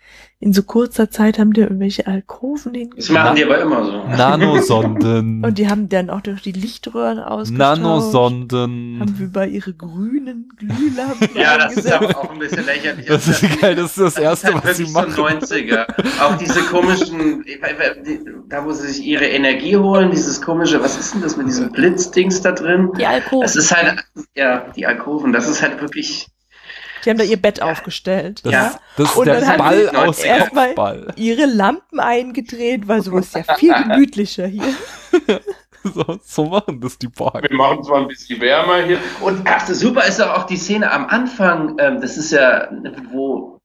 In 0.46 0.54
so 0.54 0.62
kurzer 0.62 1.10
Zeit 1.10 1.40
haben 1.40 1.54
die 1.54 1.62
irgendwelche 1.62 2.06
Alkoven 2.06 2.74
das 2.74 2.80
hingestellt. 2.82 3.20
machen 3.20 3.36
die 3.36 3.46
aber 3.46 3.60
immer 3.62 3.84
so. 3.84 3.92
Nanosonden. 4.16 5.44
Und 5.44 5.58
die 5.58 5.68
haben 5.68 5.90
dann 5.90 6.12
auch 6.12 6.22
durch 6.22 6.44
die 6.44 6.52
Lichtröhren 6.52 7.18
ausgestauscht. 7.18 7.82
Nanosonden. 7.82 8.98
Haben 9.00 9.18
wir 9.18 9.26
über 9.26 9.48
ihre 9.48 9.74
grünen 9.74 10.48
Glühlampen 10.56 11.30
Ja, 11.36 11.58
das 11.58 11.78
ist 11.78 11.92
aber 11.92 12.16
auch 12.16 12.30
ein 12.32 12.38
bisschen 12.38 12.64
lächerlich. 12.64 13.08
Das 13.08 13.28
ist 13.28 13.60
geil, 13.60 13.76
das 13.76 13.98
ist 13.98 14.00
das, 14.00 14.14
Das 14.14 14.24
Erste, 14.24 14.48
ist 14.50 14.54
halt 14.54 14.66
was 14.66 14.78
sie 14.78 14.86
machen. 14.92 15.12
so 15.14 15.26
90er. 15.26 15.88
Auch 16.22 16.38
diese 16.38 16.60
komischen, 16.62 17.44
da 18.48 18.64
wo 18.66 18.72
sie 18.72 18.88
sich 18.88 19.04
ihre 19.04 19.26
Energie 19.26 19.78
holen, 19.78 20.12
dieses 20.12 20.40
komische, 20.44 20.80
was 20.80 20.96
ist 21.00 21.16
denn 21.16 21.22
das 21.22 21.38
mit 21.38 21.48
diesem 21.48 21.72
Blitzdings 21.72 22.42
da 22.42 22.52
drin? 22.52 22.92
Die 23.00 23.06
Alkoven. 23.08 23.42
Das 23.42 23.56
ist 23.56 23.76
halt, 23.76 24.04
ja, 24.36 24.68
die 24.76 24.86
Alkoven, 24.86 25.34
das 25.34 25.48
ist 25.50 25.64
halt 25.64 25.82
wirklich, 25.82 26.28
Die 27.06 27.10
haben 27.12 27.18
da 27.18 27.24
ihr 27.24 27.42
Bett 27.42 27.62
aufgestellt. 27.62 28.42
Das, 28.46 28.52
Ja. 28.54 28.68
ist- 28.68 28.80
das 28.98 29.10
ist 29.12 29.18
Und 29.18 29.26
der 29.28 29.40
dann 29.42 29.48
haben 29.50 29.58
Ball 29.60 29.90
sie 29.90 29.96
aus 29.96 30.20
erstmal- 30.24 30.66
Kopfball. 30.68 31.08
Ihre 31.16 31.46
Lampen 31.46 32.00
eingedreht, 32.00 32.88
weil 32.88 33.02
sowas 33.02 33.28
ist 33.28 33.36
ja 33.48 33.56
viel 33.56 33.74
gemütlicher 33.84 34.48
hier. 34.48 34.64
So, 35.94 36.18
so 36.24 36.46
machen 36.46 36.82
das 36.82 36.98
die 36.98 37.08
Borg. 37.08 37.48
wir 37.48 37.56
machen 37.56 37.84
zwar 37.84 38.02
ein 38.02 38.08
bisschen 38.08 38.42
wärmer 38.42 38.82
hier. 38.88 38.98
Und 39.22 39.42
ach, 39.46 39.68
das 39.68 39.80
super 39.82 40.04
ist 40.08 40.20
doch 40.20 40.34
auch 40.34 40.46
die 40.48 40.58
Szene 40.58 40.92
am 40.92 41.06
Anfang, 41.06 41.78
ähm, 41.80 42.02
das 42.02 42.18
ist 42.18 42.32
ja, 42.32 42.68
wo, 43.12 43.60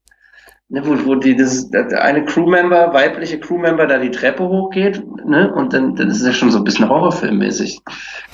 ne, 0.68 0.86
wo, 0.86 1.06
wo 1.06 1.14
die, 1.14 1.34
das, 1.34 1.70
der 1.70 2.02
eine 2.04 2.26
Crewmember, 2.26 2.92
weibliche 2.92 3.40
Crewmember 3.40 3.86
da 3.86 3.96
die 3.98 4.10
Treppe 4.10 4.46
hochgeht, 4.46 5.02
ne, 5.26 5.50
und 5.54 5.72
dann, 5.72 5.96
dann 5.96 6.10
ist 6.10 6.20
es 6.20 6.26
ja 6.26 6.34
schon 6.34 6.50
so 6.50 6.58
ein 6.58 6.64
bisschen 6.64 6.90
Horrorfilmmäßig. 6.90 7.80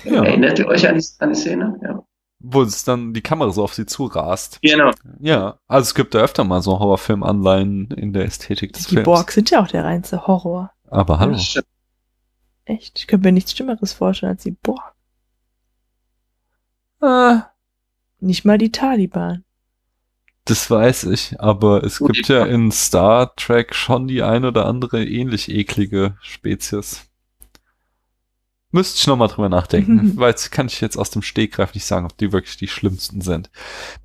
Ja. 0.03 0.25
Erinnert 0.25 0.59
ihr 0.59 0.67
euch 0.67 0.89
an 0.89 0.99
die, 0.99 1.05
an 1.21 1.29
die 1.29 1.37
Szene? 1.37 1.79
Ja. 1.81 2.03
Wo 2.49 2.63
es 2.63 2.85
dann 2.85 3.13
die 3.15 3.23
Kamera 3.23 3.51
so 3.51 3.65
auf 3.65 3.75
sie 3.75 3.87
zurast. 3.87 4.61
Genau. 4.63 4.91
Ja, 5.21 5.59
also 5.67 5.83
es 5.89 5.95
gibt 5.95 6.15
da 6.15 6.21
öfter 6.21 6.45
mal 6.45 6.63
so 6.63 6.79
Horrorfilm-Anleihen 6.79 7.91
in 7.93 8.13
der 8.13 8.25
Ästhetik 8.25 8.73
des 8.73 8.87
Die 8.87 8.95
Films. 8.95 9.05
Borg 9.05 9.33
sind 9.33 9.51
ja 9.51 9.63
auch 9.63 9.69
der 9.69 9.85
reinste 9.85 10.27
Horror. 10.27 10.71
Aber 10.89 11.19
hallo. 11.19 11.47
Echt? 12.65 12.99
Ich 12.99 13.07
könnte 13.07 13.27
mir 13.29 13.33
nichts 13.33 13.53
Schlimmeres 13.53 13.93
vorstellen 13.93 14.33
als 14.33 14.43
die 14.45 14.51
Borg. 14.53 14.95
Äh, 17.01 17.39
Nicht 18.21 18.45
mal 18.45 18.59
die 18.59 18.73
Taliban. 18.73 19.45
das 20.45 20.71
weiß 20.71 21.05
ich, 21.05 21.41
aber 21.41 21.83
es 21.85 21.99
Gut, 21.99 22.13
gibt 22.15 22.29
ja 22.29 22.45
in 22.47 22.71
Star 22.71 23.35
Trek 23.37 23.75
schon 23.75 24.07
die 24.09 24.23
ein 24.23 24.45
oder 24.45 24.67
andere 24.67 25.05
ähnlich 25.05 25.51
eklige 25.51 26.17
Spezies. 26.21 27.11
Müsste 28.77 28.99
ich 28.99 29.07
nochmal 29.07 29.29
drüber 29.29 29.49
nachdenken, 29.49 30.13
weil 30.17 30.33
das 30.33 30.51
kann 30.51 30.67
ich 30.67 30.83
jetzt 30.83 30.99
aus 30.99 31.09
dem 31.09 31.23
Stegreif 31.23 31.73
nicht 31.73 31.87
sagen, 31.87 32.05
ob 32.05 32.15
die 32.19 32.31
wirklich 32.31 32.59
die 32.59 32.69
schlimmsten 32.69 33.23
sind. 33.23 33.49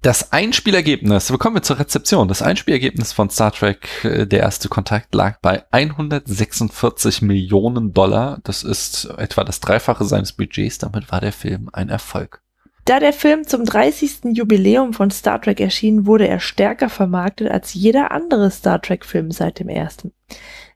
Das 0.01 0.31
Einspielergebnis, 0.31 1.29
wir 1.29 1.37
kommen 1.37 1.57
wir 1.57 1.61
zur 1.61 1.77
Rezeption. 1.77 2.29
Das 2.29 2.41
Einspielergebnis 2.41 3.11
von 3.11 3.29
Star 3.29 3.51
Trek, 3.51 4.05
äh, 4.05 4.25
der 4.25 4.39
erste 4.39 4.69
Kontakt, 4.69 5.13
lag 5.13 5.39
bei 5.41 5.65
146 5.71 7.21
Millionen 7.21 7.91
Dollar. 7.91 8.39
Das 8.45 8.63
ist 8.63 9.09
etwa 9.17 9.43
das 9.43 9.59
Dreifache 9.59 10.05
seines 10.05 10.31
Budgets. 10.31 10.77
Damit 10.77 11.11
war 11.11 11.19
der 11.19 11.33
Film 11.33 11.69
ein 11.73 11.89
Erfolg. 11.89 12.41
Da 12.85 13.01
der 13.01 13.11
Film 13.11 13.45
zum 13.45 13.65
30. 13.65 14.33
Jubiläum 14.37 14.93
von 14.93 15.11
Star 15.11 15.41
Trek 15.41 15.59
erschien, 15.59 16.05
wurde 16.05 16.29
er 16.29 16.39
stärker 16.39 16.87
vermarktet 16.87 17.51
als 17.51 17.73
jeder 17.73 18.11
andere 18.11 18.49
Star 18.49 18.81
Trek-Film 18.81 19.31
seit 19.31 19.59
dem 19.59 19.67
ersten. 19.67 20.13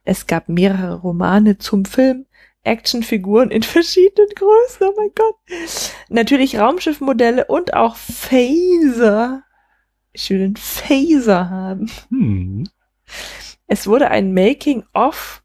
Es 0.04 0.26
gab 0.26 0.50
mehrere 0.50 0.96
Romane 0.96 1.56
zum 1.56 1.86
Film, 1.86 2.26
Actionfiguren 2.66 3.50
in 3.50 3.62
verschiedenen 3.62 4.28
Größen, 4.34 4.88
oh 4.88 4.94
mein 4.96 5.10
Gott. 5.14 5.36
Natürlich 6.08 6.58
Raumschiffmodelle 6.58 7.46
und 7.46 7.74
auch 7.74 7.96
Phaser. 7.96 9.42
Ich 10.12 10.30
will 10.30 10.42
einen 10.42 10.56
Phaser 10.56 11.50
haben. 11.50 11.90
Hm. 12.10 12.68
Es 13.66 13.86
wurde 13.86 14.10
ein 14.10 14.32
Making-of 14.32 15.42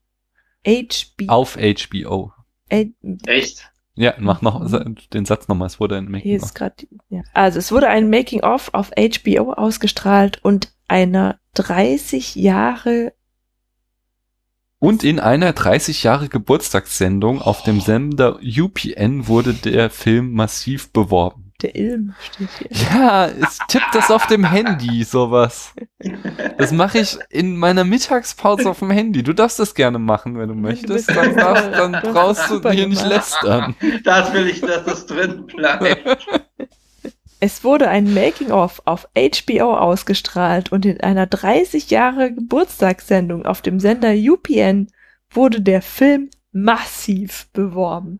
HB. 0.65 1.27
Auf 1.27 1.57
HBO. 1.57 2.33
Äh, 2.69 2.87
Echt? 3.25 3.71
Ja, 3.95 4.13
mach 4.17 4.41
noch 4.41 4.65
den 5.13 5.25
Satz 5.25 5.47
nochmal. 5.47 5.67
Es 5.67 5.79
wurde 5.79 5.97
ein 5.97 6.05
Hier 6.05 6.11
Making 6.11 6.35
ist 6.35 6.55
gerade, 6.55 6.87
ja. 7.09 7.21
Also 7.33 7.59
es 7.59 7.71
wurde 7.71 7.89
ein 7.89 8.09
Making-of 8.09 8.73
auf 8.73 8.91
HBO 8.91 9.53
ausgestrahlt 9.53 10.39
und 10.43 10.73
einer 10.87 11.39
30 11.55 12.35
Jahre, 12.35 13.13
Und 14.81 15.03
in 15.03 15.19
einer 15.19 15.53
30 15.53 16.01
Jahre 16.01 16.27
Geburtstagssendung 16.27 17.39
auf 17.39 17.61
dem 17.61 17.81
Sender 17.81 18.39
UPN 18.41 19.27
wurde 19.27 19.53
der 19.53 19.91
Film 19.91 20.33
massiv 20.33 20.91
beworben. 20.91 21.53
der 21.61 21.75
Ilm 21.75 22.15
steht 22.19 22.49
hier. 22.57 22.87
Ja, 22.91 23.27
es 23.27 23.59
tippt 23.67 23.93
das 23.93 24.09
auf 24.09 24.25
dem 24.25 24.43
Handy, 24.43 25.03
sowas. 25.03 25.75
Das 26.57 26.71
mache 26.71 26.97
ich 26.97 27.15
in 27.29 27.57
meiner 27.57 27.83
Mittagspause 27.83 28.71
auf 28.71 28.79
dem 28.79 28.89
Handy. 28.89 29.21
Du 29.21 29.33
darfst 29.33 29.59
das 29.59 29.75
gerne 29.75 29.99
machen, 29.99 30.39
wenn 30.39 30.49
du 30.49 30.55
möchtest. 30.55 31.09
Dann, 31.09 31.35
darfst, 31.35 31.71
dann 31.73 31.91
brauchst 31.91 32.49
du 32.49 32.67
hier 32.71 32.87
nicht 32.87 33.05
lästern. 33.05 33.75
Das 34.03 34.33
will 34.33 34.47
ich, 34.47 34.61
dass 34.61 34.83
das 34.83 35.05
drin 35.05 35.45
bleibt. 35.45 36.27
Es 37.43 37.63
wurde 37.63 37.87
ein 37.87 38.13
Making-of 38.13 38.83
auf 38.85 39.09
HBO 39.15 39.75
ausgestrahlt 39.75 40.71
und 40.71 40.85
in 40.85 41.01
einer 41.01 41.25
30 41.25 41.89
Jahre 41.89 42.31
Geburtstagssendung 42.31 43.47
auf 43.47 43.63
dem 43.63 43.79
Sender 43.79 44.13
UPN 44.13 44.91
wurde 45.31 45.59
der 45.59 45.81
Film 45.81 46.29
massiv 46.51 47.47
beworben. 47.51 48.19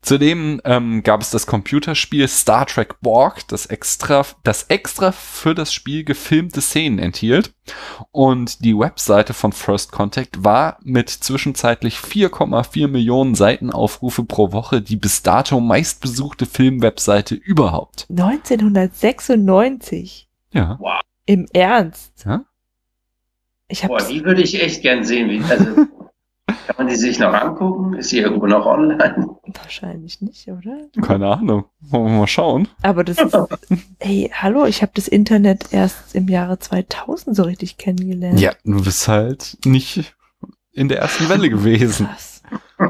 Zudem 0.00 0.60
ähm, 0.64 1.02
gab 1.02 1.20
es 1.20 1.30
das 1.30 1.46
Computerspiel 1.46 2.28
Star 2.28 2.66
Trek 2.66 3.00
Borg, 3.00 3.48
das 3.48 3.66
extra, 3.66 4.24
das 4.44 4.62
extra 4.64 5.10
für 5.12 5.54
das 5.54 5.72
Spiel 5.74 6.04
gefilmte 6.04 6.60
Szenen 6.60 7.00
enthielt. 7.00 7.52
Und 8.12 8.64
die 8.64 8.78
Webseite 8.78 9.34
von 9.34 9.52
First 9.52 9.90
Contact 9.92 10.44
war 10.44 10.78
mit 10.82 11.10
zwischenzeitlich 11.10 11.96
4,4 11.96 12.86
Millionen 12.86 13.34
Seitenaufrufe 13.34 14.22
pro 14.24 14.52
Woche 14.52 14.80
die 14.80 14.96
bis 14.96 15.22
dato 15.22 15.60
meistbesuchte 15.60 16.46
Filmwebseite 16.46 17.34
überhaupt. 17.34 18.06
1996. 18.08 20.28
Ja. 20.52 20.78
Im 21.26 21.46
Ernst. 21.52 22.24
ja? 22.24 22.44
Ich 23.68 23.82
Boah, 23.82 23.98
die 23.98 24.24
würde 24.24 24.42
ich 24.42 24.62
echt 24.62 24.82
gern 24.82 25.04
sehen. 25.04 25.28
Wie, 25.28 25.42
also, 25.44 25.86
kann 26.48 26.76
man 26.76 26.86
die 26.88 26.96
sich 26.96 27.18
noch 27.18 27.32
angucken? 27.32 27.94
Ist 27.94 28.10
sie 28.10 28.18
irgendwo 28.18 28.46
noch 28.46 28.66
online? 28.66 29.28
wahrscheinlich 29.62 30.20
nicht, 30.20 30.48
oder? 30.48 30.78
Keine 31.02 31.28
Ahnung. 31.28 31.64
Wollen 31.80 32.06
wir 32.06 32.18
mal 32.20 32.26
schauen. 32.26 32.68
Aber 32.82 33.04
das 33.04 33.18
ist, 33.18 33.36
ey, 33.98 34.30
hallo, 34.34 34.64
ich 34.64 34.82
habe 34.82 34.92
das 34.94 35.08
Internet 35.08 35.72
erst 35.72 36.14
im 36.14 36.28
Jahre 36.28 36.58
2000 36.58 37.36
so 37.36 37.42
richtig 37.42 37.76
kennengelernt. 37.76 38.40
Ja, 38.40 38.52
du 38.64 38.82
bist 38.82 39.06
halt 39.08 39.58
nicht 39.64 40.14
in 40.72 40.88
der 40.88 41.00
ersten 41.00 41.28
Welle 41.28 41.50
gewesen. 41.50 42.06
Krass. 42.06 42.42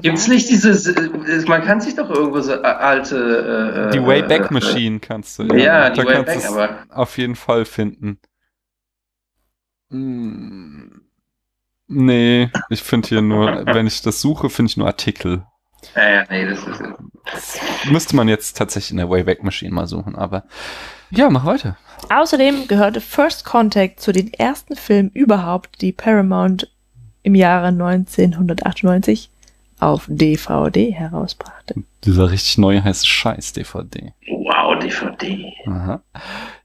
Gibt's 0.00 0.26
nicht 0.26 0.48
dieses, 0.48 0.86
äh, 0.86 1.10
man 1.46 1.62
kann 1.62 1.80
sich 1.80 1.94
doch 1.94 2.08
irgendwo 2.08 2.40
so 2.40 2.52
äh, 2.52 2.62
alte, 2.62 3.88
äh, 3.88 3.92
Die 3.92 3.98
äh, 3.98 4.06
Wayback 4.06 4.50
äh, 4.50 4.54
Machine 4.54 5.00
kannst 5.00 5.38
du. 5.38 5.42
Ja, 5.54 5.90
die 5.90 6.00
da 6.00 6.04
kannst 6.04 6.28
Wayback, 6.28 6.34
du 6.34 6.40
es 6.40 6.46
aber 6.46 6.78
auf 6.88 7.18
jeden 7.18 7.36
Fall 7.36 7.66
finden. 7.66 8.18
Hm, 9.90 11.01
Nee, 11.88 12.50
ich 12.70 12.82
finde 12.82 13.08
hier 13.08 13.22
nur, 13.22 13.66
wenn 13.66 13.86
ich 13.86 14.02
das 14.02 14.20
suche, 14.20 14.50
finde 14.50 14.70
ich 14.70 14.76
nur 14.76 14.86
Artikel. 14.86 15.44
ja, 15.94 16.10
ja, 16.10 16.24
nee, 16.30 16.46
das 16.46 16.64
ist 16.66 16.82
Müsste 17.90 18.16
man 18.16 18.28
jetzt 18.28 18.56
tatsächlich 18.56 18.92
in 18.92 18.96
der 18.96 19.10
Wayback 19.10 19.42
Machine 19.42 19.74
mal 19.74 19.86
suchen, 19.86 20.16
aber 20.16 20.44
ja, 21.10 21.28
mach 21.30 21.44
weiter. 21.44 21.76
Außerdem 22.10 22.66
gehörte 22.68 23.00
First 23.00 23.44
Contact 23.44 24.00
zu 24.00 24.12
den 24.12 24.32
ersten 24.32 24.76
Filmen 24.76 25.10
überhaupt, 25.10 25.80
die 25.80 25.92
Paramount 25.92 26.70
im 27.22 27.34
Jahre 27.34 27.68
1998 27.68 29.30
auf 29.78 30.06
DVD 30.08 30.92
herausbrachte. 30.92 31.84
Dieser 32.04 32.30
richtig 32.30 32.58
neue 32.58 32.82
heiße 32.82 33.06
Scheiß 33.06 33.52
DVD. 33.52 34.12
wow, 34.28 34.78
DVD. 34.78 35.52
Aha. 35.66 36.02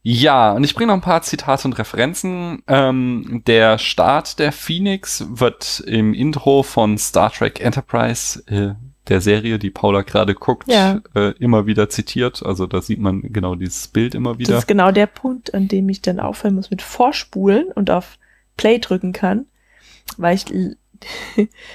Ja, 0.02 0.54
und 0.54 0.64
ich 0.64 0.74
bringe 0.74 0.88
noch 0.88 0.96
ein 0.96 1.02
paar 1.02 1.22
Zitate 1.22 1.68
und 1.68 1.78
Referenzen. 1.78 2.64
Ähm, 2.68 3.44
der 3.46 3.78
Start 3.78 4.40
der 4.40 4.52
Phoenix 4.52 5.26
wird 5.30 5.82
im 5.86 6.14
Intro 6.14 6.64
von 6.64 6.98
Star 6.98 7.32
Trek 7.32 7.62
Enterprise, 7.62 8.42
äh, 8.48 8.74
der 9.10 9.22
Serie, 9.22 9.60
die 9.60 9.70
Paula 9.70 10.02
gerade 10.02 10.34
guckt, 10.34 10.68
Ja. 10.70 11.02
äh, 11.16 11.32
immer 11.40 11.66
wieder 11.66 11.88
zitiert. 11.90 12.44
Also 12.44 12.66
da 12.66 12.82
sieht 12.82 13.00
man 13.00 13.22
genau 13.22 13.56
dieses 13.56 13.88
Bild 13.88 14.16
immer 14.16 14.32
Das 14.32 14.40
wieder. 14.40 14.58
ist 14.58 14.68
genau 14.68 14.92
der 14.92 15.08
Punkt, 15.08 15.54
an 15.54 15.68
dem 15.68 15.88
ich 15.90 16.02
dann 16.02 16.20
aufhören 16.20 16.56
muss 16.56 16.72
mit 16.72 16.82
Vorspulen 16.82 17.68
und 17.74 17.90
auf 17.92 18.18
Play 18.58 18.80
drücken 18.80 19.14
kann, 19.14 19.46
weil 20.18 20.36
ich, 20.36 20.46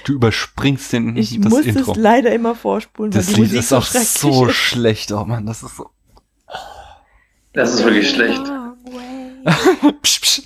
Du 0.05 0.13
überspringst 0.13 0.93
den, 0.93 1.15
ich 1.17 1.39
das 1.39 1.51
muss 1.51 1.65
Intro. 1.65 1.91
es 1.91 1.97
leider 1.97 2.33
immer 2.33 2.55
vorspulen, 2.55 3.11
Das 3.11 3.27
weil 3.27 3.33
die 3.35 3.41
Lied 3.41 3.49
Musik 3.53 3.59
ist 3.59 3.73
auch 3.73 3.83
so 3.85 4.45
ist. 4.47 4.55
schlecht. 4.55 5.11
Oh 5.11 5.25
man, 5.25 5.45
das 5.45 5.63
ist 5.63 5.77
so. 5.77 5.89
Das 7.53 7.73
ist 7.73 7.83
wirklich 7.83 8.09
schlecht. 8.09 8.41
Psch, 10.01 10.21
psch. 10.21 10.41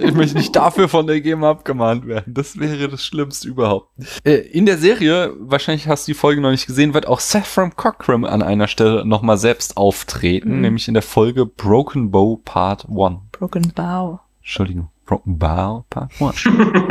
Ich 0.00 0.14
möchte 0.14 0.36
nicht 0.36 0.54
dafür 0.54 0.88
von 0.88 1.06
der 1.08 1.20
GEMA 1.20 1.50
abgemahnt 1.50 2.06
werden. 2.06 2.32
Das 2.32 2.58
wäre 2.58 2.88
das 2.88 3.04
Schlimmste 3.04 3.48
überhaupt. 3.48 3.90
Äh, 4.24 4.34
in 4.36 4.66
der 4.66 4.78
Serie, 4.78 5.32
wahrscheinlich 5.40 5.88
hast 5.88 6.06
du 6.06 6.12
die 6.12 6.18
Folge 6.18 6.40
noch 6.40 6.50
nicht 6.52 6.66
gesehen, 6.66 6.94
wird 6.94 7.08
auch 7.08 7.18
Saffron 7.20 7.74
Cockram 7.74 8.24
an 8.24 8.42
einer 8.42 8.68
Stelle 8.68 9.04
nochmal 9.04 9.36
selbst 9.36 9.76
auftreten, 9.76 10.56
Mhm. 10.56 10.60
nämlich 10.60 10.86
in 10.88 10.94
der 10.94 11.02
Folge 11.02 11.44
Broken 11.44 12.10
Bow 12.12 12.36
Part 12.44 12.86
1. 12.88 13.18
Broken 13.32 13.72
Bow. 13.74 14.20
Entschuldigung, 14.40 14.90
Broken 15.06 15.38
Bow 15.38 15.84
Part 15.90 16.12
1. 16.20 16.44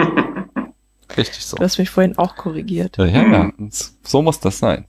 Richtig 1.17 1.45
so. 1.45 1.57
Du 1.57 1.63
hast 1.63 1.77
mich 1.77 1.89
vorhin 1.89 2.17
auch 2.17 2.35
korrigiert. 2.35 2.97
Ja, 2.97 3.05
ja, 3.05 3.23
ja. 3.23 3.51
So 4.03 4.21
muss 4.21 4.39
das 4.39 4.59
sein. 4.59 4.85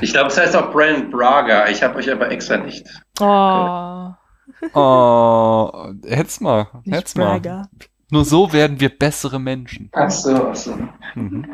Ich 0.00 0.12
glaube, 0.12 0.28
es 0.28 0.36
heißt 0.38 0.54
auch 0.54 0.70
Brandon 0.72 1.10
Braga. 1.10 1.68
Ich 1.68 1.82
habe 1.82 1.96
euch 1.96 2.10
aber 2.10 2.30
extra 2.30 2.58
nicht. 2.58 2.86
Oh, 3.20 4.10
Oh, 4.74 5.92
hätt's 6.06 6.40
mal, 6.40 6.68
nicht 6.84 6.96
hätt's 6.96 7.14
mal. 7.14 7.40
Braga. 7.40 7.68
Nur 8.10 8.24
so 8.24 8.52
werden 8.52 8.80
wir 8.80 8.88
bessere 8.96 9.40
Menschen. 9.40 9.90
Ach 9.92 10.10
so, 10.10 10.48
ach 10.50 10.54
so. 10.54 10.76
Mhm. 11.14 11.46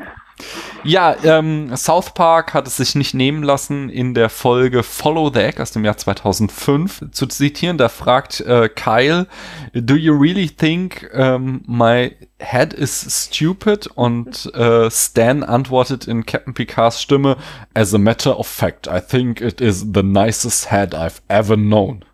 Ja, 0.84 1.14
ähm, 1.22 1.74
South 1.76 2.14
Park 2.14 2.52
hat 2.52 2.66
es 2.66 2.76
sich 2.76 2.94
nicht 2.94 3.14
nehmen 3.14 3.42
lassen, 3.42 3.88
in 3.88 4.12
der 4.12 4.28
Folge 4.28 4.82
Follow 4.82 5.30
the 5.32 5.40
Egg 5.40 5.60
aus 5.62 5.70
dem 5.70 5.84
Jahr 5.84 5.96
2005 5.96 7.04
zu 7.12 7.26
zitieren. 7.26 7.78
Da 7.78 7.88
fragt 7.88 8.40
äh, 8.40 8.68
Kyle, 8.68 9.26
Do 9.72 9.94
you 9.94 10.14
really 10.14 10.48
think 10.48 11.08
um, 11.14 11.62
my 11.66 12.16
head 12.42 12.72
is 12.74 13.06
stupid? 13.08 13.86
Und 13.94 14.52
äh, 14.54 14.90
Stan 14.90 15.42
antwortet 15.42 16.06
in 16.06 16.26
Captain 16.26 16.54
Picards 16.54 17.00
Stimme, 17.00 17.36
As 17.74 17.94
a 17.94 17.98
matter 17.98 18.38
of 18.38 18.46
fact, 18.46 18.88
I 18.88 19.00
think 19.00 19.40
it 19.40 19.60
is 19.60 19.86
the 19.94 20.02
nicest 20.02 20.70
head 20.70 20.94
I've 20.94 21.20
ever 21.28 21.56
known. 21.56 22.04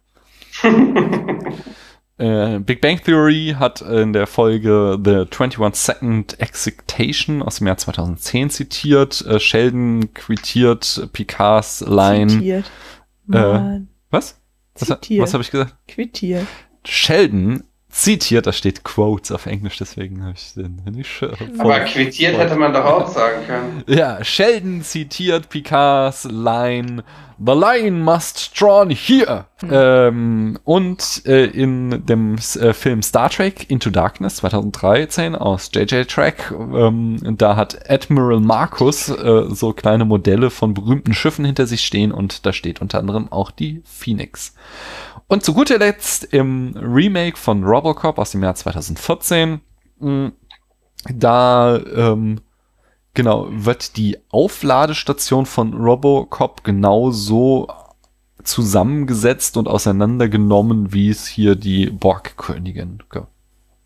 Äh, 2.20 2.59
Big 2.59 2.80
Bang 2.80 3.00
Theory 3.00 3.55
hat 3.60 3.80
in 3.80 4.12
der 4.12 4.26
Folge 4.26 4.98
The 5.00 5.24
21 5.30 5.74
Second 5.80 6.40
Excitation 6.40 7.42
aus 7.42 7.59
dem 7.59 7.68
Jahr 7.68 7.76
2010 7.76 8.50
zitiert. 8.50 9.24
Äh, 9.24 9.38
Sheldon 9.38 10.12
quittiert 10.14 11.09
Picards 11.12 11.80
Line. 11.86 12.26
Zitiert. 12.28 12.70
Äh, 13.32 13.82
Was? 14.10 14.36
Was, 14.74 14.88
Zitiert. 14.88 15.22
was 15.22 15.32
habe 15.32 15.44
ich 15.44 15.50
gesagt? 15.52 15.76
quittiert. 15.86 16.46
Sheldon 16.84 17.62
zitiert, 17.90 18.47
da 18.47 18.52
steht 18.52 18.85
Quotes 18.85 19.32
auf 19.32 19.47
Englisch, 19.47 19.78
deswegen 19.78 20.23
habe 20.23 20.35
ich 20.36 20.55
den 20.55 20.81
nicht. 20.93 21.23
äh, 21.23 21.28
Aber 21.59 21.81
quittiert 21.81 22.36
hätte 22.36 22.56
man 22.56 22.73
doch 22.73 22.85
auch 22.85 23.09
sagen 23.09 23.47
können. 23.47 23.85
Ja, 23.98 24.23
Sheldon 24.23 24.82
zitiert 24.82 25.48
Picards 25.48 26.24
Line, 26.24 27.02
The 27.44 27.52
line 27.52 27.93
must 28.02 28.60
drawn 28.60 28.90
here. 28.90 29.47
Ähm, 29.62 30.59
und 30.65 31.23
äh, 31.24 31.44
in 31.47 32.05
dem 32.05 32.36
äh, 32.36 32.73
Film 32.73 33.01
Star 33.02 33.31
Trek 33.31 33.70
Into 33.70 33.90
Darkness 33.90 34.36
2013 34.36 35.36
aus 35.36 35.70
JJ 35.73 36.02
Track, 36.05 36.52
ähm, 36.52 37.19
da 37.39 37.55
hat 37.56 37.89
Admiral 37.89 38.40
Marcus 38.40 39.09
äh, 39.09 39.44
so 39.51 39.73
kleine 39.73 40.05
Modelle 40.05 40.51
von 40.51 40.74
berühmten 40.74 41.15
Schiffen 41.15 41.44
hinter 41.44 41.66
sich 41.66 41.82
stehen 41.85 42.10
und 42.12 42.44
da 42.44 42.52
steht 42.52 42.81
unter 42.81 42.98
anderem 42.98 43.31
auch 43.31 43.51
die 43.52 43.82
Phoenix. 43.85 44.55
Und 45.28 45.44
zu 45.44 45.52
guter 45.52 45.78
Letzt 45.78 46.24
im 46.24 46.74
Remake 46.74 47.36
von 47.36 47.62
Robocop 47.62 48.18
aus 48.18 48.30
dem 48.30 48.42
Jahr 48.42 48.55
2014, 48.55 49.60
mh, 50.00 50.32
da 51.14 51.76
ähm, 51.76 52.40
genau 53.12 53.46
wird 53.50 53.96
die 53.98 54.16
Aufladestation 54.30 55.44
von 55.44 55.74
Robocop 55.74 56.64
genauso 56.64 57.68
zusammengesetzt 58.42 59.59
und 59.59 59.68
auseinandergenommen, 59.68 60.94
wie 60.94 61.10
es 61.10 61.26
hier 61.26 61.56
die 61.56 61.90
Borgkönigin 61.90 63.02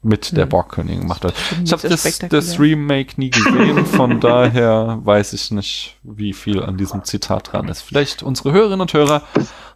mit 0.03 0.37
der 0.37 0.45
Hm. 0.45 0.49
Borgkönigin 0.51 1.01
gemacht 1.01 1.25
hat. 1.25 1.35
Ich 1.65 1.73
habe 1.73 1.89
das, 1.89 2.19
das 2.29 2.61
Remake 2.61 3.15
nie 3.17 3.31
gesehen, 3.31 3.85
von 3.87 4.21
daher 4.21 5.01
weiß 5.03 5.33
ich 5.33 5.51
nicht, 5.51 5.97
wie 6.03 6.33
viel 6.33 6.63
an 6.63 6.77
diesem 6.77 7.03
Zitat 7.05 7.53
dran 7.53 7.69
ist. 7.69 7.83
Vielleicht 7.83 8.23
unsere 8.23 8.53
Hörerinnen 8.53 8.81
und 8.81 8.93
Hörer 8.93 9.23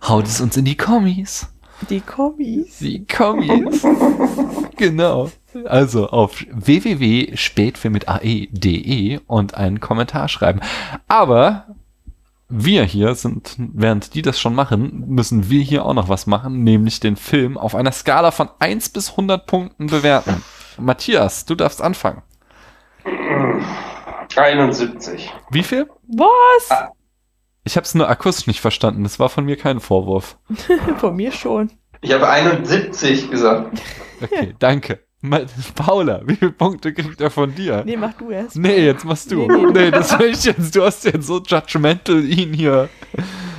haut 0.06 0.26
es 0.26 0.40
uns 0.40 0.56
in 0.56 0.64
die 0.64 0.76
Kommis. 0.76 1.48
Die 1.90 2.00
Kommis. 2.00 2.78
Die 2.78 3.06
Kommis. 3.06 3.86
genau. 4.76 5.30
Also 5.64 6.08
auf 6.08 6.44
www.spätfilm 6.50 7.92
mit 7.92 8.08
ae.de 8.08 9.20
und 9.26 9.54
einen 9.54 9.80
Kommentar 9.80 10.28
schreiben. 10.28 10.60
Aber 11.08 11.66
wir 12.48 12.84
hier 12.84 13.14
sind, 13.14 13.56
während 13.58 14.14
die 14.14 14.22
das 14.22 14.38
schon 14.38 14.54
machen, 14.54 15.04
müssen 15.08 15.50
wir 15.50 15.62
hier 15.62 15.84
auch 15.84 15.94
noch 15.94 16.08
was 16.08 16.26
machen, 16.26 16.62
nämlich 16.64 17.00
den 17.00 17.16
Film 17.16 17.58
auf 17.58 17.74
einer 17.74 17.92
Skala 17.92 18.30
von 18.30 18.48
1 18.58 18.90
bis 18.90 19.10
100 19.10 19.46
Punkten 19.46 19.86
bewerten. 19.88 20.42
Matthias, 20.78 21.44
du 21.44 21.54
darfst 21.54 21.82
anfangen. 21.82 22.22
71. 24.36 25.32
Wie 25.50 25.62
viel? 25.62 25.88
Was? 26.08 26.68
Ich 27.66 27.76
habe 27.76 27.84
es 27.84 27.94
nur 27.94 28.08
akustisch 28.08 28.46
nicht 28.46 28.60
verstanden. 28.60 29.02
Das 29.02 29.18
war 29.18 29.28
von 29.28 29.44
mir 29.44 29.56
kein 29.56 29.80
Vorwurf. 29.80 30.38
Von 30.98 31.16
mir 31.16 31.32
schon. 31.32 31.72
Ich 32.00 32.12
habe 32.12 32.28
71 32.28 33.30
gesagt. 33.30 33.82
Okay, 34.22 34.54
danke. 34.58 35.00
Paula, 35.74 36.20
wie 36.26 36.36
viele 36.36 36.52
Punkte 36.52 36.94
kriegt 36.94 37.20
er 37.20 37.30
von 37.30 37.52
dir? 37.54 37.82
Nee, 37.84 37.96
mach 37.96 38.12
du 38.14 38.30
erst. 38.30 38.56
Nee, 38.56 38.84
jetzt 38.86 39.04
machst 39.04 39.32
du. 39.32 39.38
Nee, 39.38 39.46
nee, 39.48 39.62
du- 39.62 39.70
Nee, 39.72 39.90
das 39.90 40.16
will 40.18 40.28
ich 40.30 40.44
jetzt. 40.44 40.76
Du 40.76 40.84
hast 40.84 41.04
jetzt 41.04 41.26
so 41.26 41.42
judgmental 41.42 42.24
ihn 42.24 42.52
hier. 42.52 42.88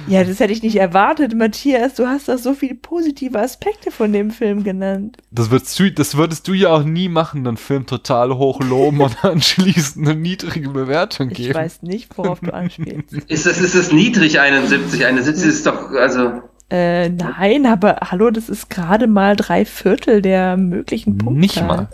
Ja, 0.07 0.23
das 0.23 0.39
hätte 0.39 0.53
ich 0.53 0.63
nicht 0.63 0.77
erwartet, 0.77 1.35
Matthias. 1.35 1.95
Du 1.95 2.07
hast 2.07 2.29
doch 2.29 2.37
so 2.37 2.53
viele 2.53 2.75
positive 2.75 3.37
Aspekte 3.39 3.91
von 3.91 4.13
dem 4.13 4.31
Film 4.31 4.63
genannt. 4.63 5.17
Das 5.31 5.51
würdest 5.51 5.77
du, 5.77 5.91
das 5.91 6.15
würdest 6.15 6.47
du 6.47 6.53
ja 6.53 6.69
auch 6.69 6.83
nie 6.83 7.09
machen, 7.09 7.45
einen 7.45 7.57
Film 7.57 7.85
total 7.85 8.37
hoch 8.37 8.61
loben 8.61 9.01
und 9.01 9.23
anschließend 9.25 10.07
eine 10.07 10.17
niedrige 10.17 10.69
Bewertung 10.69 11.29
Ich 11.31 11.37
geben. 11.37 11.55
weiß 11.55 11.81
nicht, 11.81 12.17
worauf 12.17 12.39
du 12.39 12.53
anspielst. 12.53 13.13
Ist 13.27 13.45
das, 13.45 13.59
ist 13.59 13.75
das 13.75 13.91
niedrig 13.91 14.39
71? 14.39 15.05
71 15.05 15.45
ist 15.45 15.65
doch, 15.67 15.91
also, 15.91 16.41
Äh, 16.69 17.09
nein, 17.09 17.65
aber 17.65 17.97
hallo, 18.09 18.29
das 18.31 18.47
ist 18.49 18.69
gerade 18.69 19.07
mal 19.07 19.35
drei 19.35 19.65
Viertel 19.65 20.21
der 20.21 20.55
möglichen 20.57 21.17
Punkte. 21.17 21.39
Nicht 21.39 21.61
mal. 21.61 21.89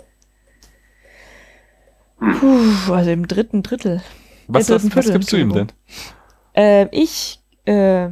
Puh, 2.18 2.92
also 2.92 3.10
im 3.10 3.26
dritten 3.28 3.62
Drittel. 3.62 4.02
Was, 4.46 4.66
Der 4.66 4.76
was, 4.76 4.96
was 4.96 5.10
gibst 5.12 5.32
du 5.32 5.36
ihm 5.36 5.52
denn? 5.52 5.68
Äh, 6.56 6.86
ich, 6.92 7.40
äh, 7.64 8.10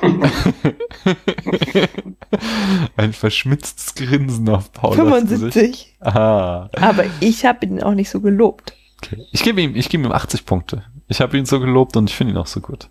ein 2.96 3.12
verschmitztes 3.12 3.94
Grinsen 3.94 4.48
auf 4.48 4.72
Gesicht. 4.72 4.96
75. 4.96 5.96
Ah. 6.00 6.68
Aber 6.72 7.04
ich 7.20 7.44
habe 7.44 7.66
ihn 7.66 7.80
auch 7.82 7.94
nicht 7.94 8.08
so 8.10 8.20
gelobt. 8.20 8.74
Okay. 9.02 9.26
Ich 9.32 9.42
gebe 9.42 9.60
ihm, 9.60 9.74
ich 9.76 9.88
gebe 9.88 10.04
ihm 10.04 10.12
80 10.12 10.46
Punkte. 10.46 10.84
Ich 11.08 11.20
habe 11.20 11.36
ihn 11.36 11.46
so 11.46 11.58
gelobt 11.60 11.96
und 11.96 12.10
ich 12.10 12.16
finde 12.16 12.34
ihn 12.34 12.38
auch 12.38 12.46
so 12.46 12.60
gut. 12.60 12.88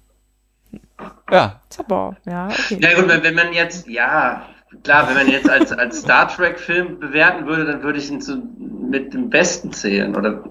Ja, 1.31 1.61
aber, 1.77 2.17
ja, 2.25 2.47
okay. 2.47 2.77
Na 2.81 2.93
gut, 2.95 3.07
wenn, 3.07 3.23
wenn 3.23 3.35
man 3.35 3.53
jetzt, 3.53 3.87
ja, 3.87 4.45
klar, 4.83 5.07
wenn 5.07 5.15
man 5.15 5.29
jetzt 5.29 5.49
als, 5.49 5.71
als 5.71 5.99
Star 5.99 6.27
Trek-Film 6.27 6.99
bewerten 6.99 7.45
würde, 7.45 7.65
dann 7.65 7.83
würde 7.83 7.99
ich 7.99 8.09
ihn 8.09 8.21
zu, 8.21 8.37
mit 8.57 9.13
dem 9.13 9.29
Besten 9.29 9.71
zählen 9.71 10.15
oder 10.15 10.43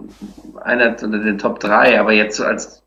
einer 0.62 0.90
unter 1.02 1.18
den 1.18 1.38
Top 1.38 1.60
3, 1.60 2.00
aber 2.00 2.12
jetzt 2.12 2.36
so 2.36 2.44
als 2.44 2.82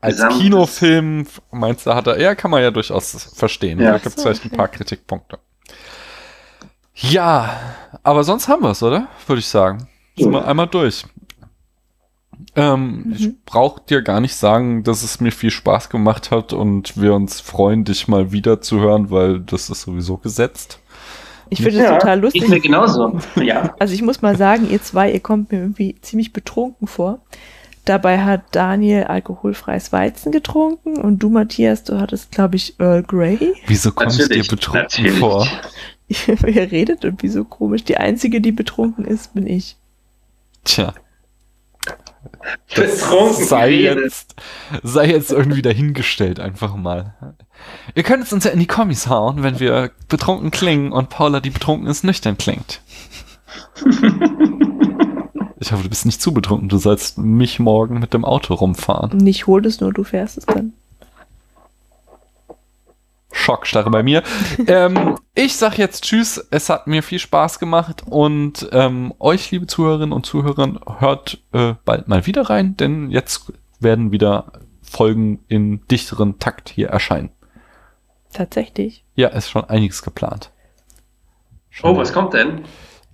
als 0.00 0.24
Kinofilm 0.28 1.26
meinst 1.50 1.84
du, 1.84 1.94
hat 1.94 2.06
er, 2.06 2.20
ja, 2.20 2.36
kann 2.36 2.52
man 2.52 2.62
ja 2.62 2.70
durchaus 2.70 3.34
verstehen. 3.34 3.80
Ja. 3.80 3.92
Da 3.92 3.98
gibt 3.98 4.16
es 4.16 4.22
vielleicht 4.22 4.44
ein 4.44 4.50
paar 4.50 4.68
Kritikpunkte. 4.68 5.40
Ja, 6.94 7.58
aber 8.04 8.22
sonst 8.22 8.46
haben 8.46 8.62
wir 8.62 8.70
es, 8.70 8.82
oder? 8.82 9.08
Würde 9.26 9.40
ich 9.40 9.48
sagen. 9.48 9.88
Sind 10.16 10.32
wir 10.32 10.46
einmal 10.46 10.68
durch. 10.68 11.04
Ähm, 12.56 13.14
Ich 13.16 13.30
brauche 13.44 13.82
dir 13.88 14.02
gar 14.02 14.20
nicht 14.20 14.34
sagen, 14.34 14.84
dass 14.84 15.02
es 15.02 15.20
mir 15.20 15.32
viel 15.32 15.50
Spaß 15.50 15.90
gemacht 15.90 16.30
hat 16.30 16.52
und 16.52 17.00
wir 17.00 17.14
uns 17.14 17.40
freuen, 17.40 17.84
dich 17.84 18.08
mal 18.08 18.32
wieder 18.32 18.60
zu 18.60 18.80
hören, 18.80 19.10
weil 19.10 19.40
das 19.40 19.70
ist 19.70 19.82
sowieso 19.82 20.16
gesetzt. 20.16 20.78
Ich 21.50 21.62
finde 21.62 21.82
es 21.82 21.88
total 21.88 22.20
lustig. 22.20 22.42
Ich 22.42 22.48
mir 22.48 22.60
genauso. 22.60 23.18
Ja. 23.36 23.74
Also 23.78 23.94
ich 23.94 24.02
muss 24.02 24.20
mal 24.20 24.36
sagen, 24.36 24.68
ihr 24.70 24.82
zwei, 24.82 25.10
ihr 25.10 25.20
kommt 25.20 25.50
mir 25.50 25.60
irgendwie 25.60 25.96
ziemlich 26.02 26.32
betrunken 26.32 26.86
vor. 26.86 27.20
Dabei 27.84 28.22
hat 28.22 28.42
Daniel 28.50 29.04
alkoholfreies 29.04 29.92
Weizen 29.92 30.30
getrunken 30.30 30.98
und 30.98 31.20
du, 31.20 31.30
Matthias, 31.30 31.84
du 31.84 31.98
hattest, 31.98 32.32
glaube 32.32 32.56
ich, 32.56 32.78
Earl 32.78 33.02
Grey. 33.02 33.54
Wieso 33.66 33.92
kommst 33.92 34.20
du 34.20 34.28
dir 34.28 34.44
betrunken 34.44 35.04
natürlich. 35.04 35.18
vor? 35.18 35.48
ihr 36.08 36.70
redet 36.70 37.04
irgendwie 37.04 37.28
so 37.28 37.44
komisch. 37.44 37.84
Die 37.84 37.96
einzige, 37.96 38.42
die 38.42 38.52
betrunken 38.52 39.06
ist, 39.06 39.32
bin 39.32 39.46
ich. 39.46 39.76
Tja. 40.64 40.92
Betrunken 42.74 43.44
sei 43.44 43.70
geredet. 43.70 44.04
jetzt, 44.04 44.34
sei 44.82 45.06
jetzt 45.06 45.32
irgendwie 45.32 45.62
dahingestellt, 45.62 46.40
einfach 46.40 46.74
mal. 46.76 47.14
Ihr 47.94 48.02
könnt 48.02 48.24
es 48.24 48.32
uns 48.32 48.44
ja 48.44 48.50
in 48.50 48.60
die 48.60 48.66
Kommis 48.66 49.08
hauen, 49.08 49.42
wenn 49.42 49.60
wir 49.60 49.90
betrunken 50.08 50.50
klingen 50.50 50.92
und 50.92 51.08
Paula, 51.08 51.40
die 51.40 51.50
betrunken 51.50 51.88
ist, 51.88 52.04
nüchtern 52.04 52.38
klingt. 52.38 52.80
Ich 55.60 55.72
hoffe, 55.72 55.82
du 55.82 55.88
bist 55.88 56.06
nicht 56.06 56.22
zu 56.22 56.32
betrunken. 56.32 56.68
Du 56.68 56.78
sollst 56.78 57.18
mich 57.18 57.58
morgen 57.58 57.98
mit 57.98 58.14
dem 58.14 58.24
Auto 58.24 58.54
rumfahren. 58.54 59.18
Nicht 59.18 59.46
hol 59.46 59.64
es 59.66 59.80
nur, 59.80 59.92
du 59.92 60.04
fährst 60.04 60.38
es 60.38 60.46
dann. 60.46 60.72
Schockstarre 63.38 63.90
bei 63.90 64.02
mir. 64.02 64.22
ähm, 64.66 65.16
ich 65.34 65.56
sag 65.56 65.78
jetzt 65.78 66.04
Tschüss. 66.04 66.46
Es 66.50 66.68
hat 66.68 66.86
mir 66.86 67.02
viel 67.02 67.18
Spaß 67.18 67.58
gemacht 67.58 68.02
und 68.06 68.68
ähm, 68.72 69.14
euch, 69.18 69.50
liebe 69.50 69.66
Zuhörerinnen 69.66 70.12
und 70.12 70.26
Zuhörer, 70.26 70.80
hört 70.98 71.38
äh, 71.52 71.74
bald 71.84 72.08
mal 72.08 72.26
wieder 72.26 72.50
rein, 72.50 72.76
denn 72.76 73.10
jetzt 73.10 73.52
werden 73.80 74.12
wieder 74.12 74.52
Folgen 74.82 75.44
in 75.48 75.86
dichteren 75.88 76.38
Takt 76.38 76.68
hier 76.68 76.88
erscheinen. 76.88 77.30
Tatsächlich. 78.32 79.04
Ja, 79.14 79.28
ist 79.28 79.50
schon 79.50 79.64
einiges 79.64 80.02
geplant. 80.02 80.50
Oh, 81.82 81.96
was 81.96 82.12
kommt 82.12 82.34
denn? 82.34 82.64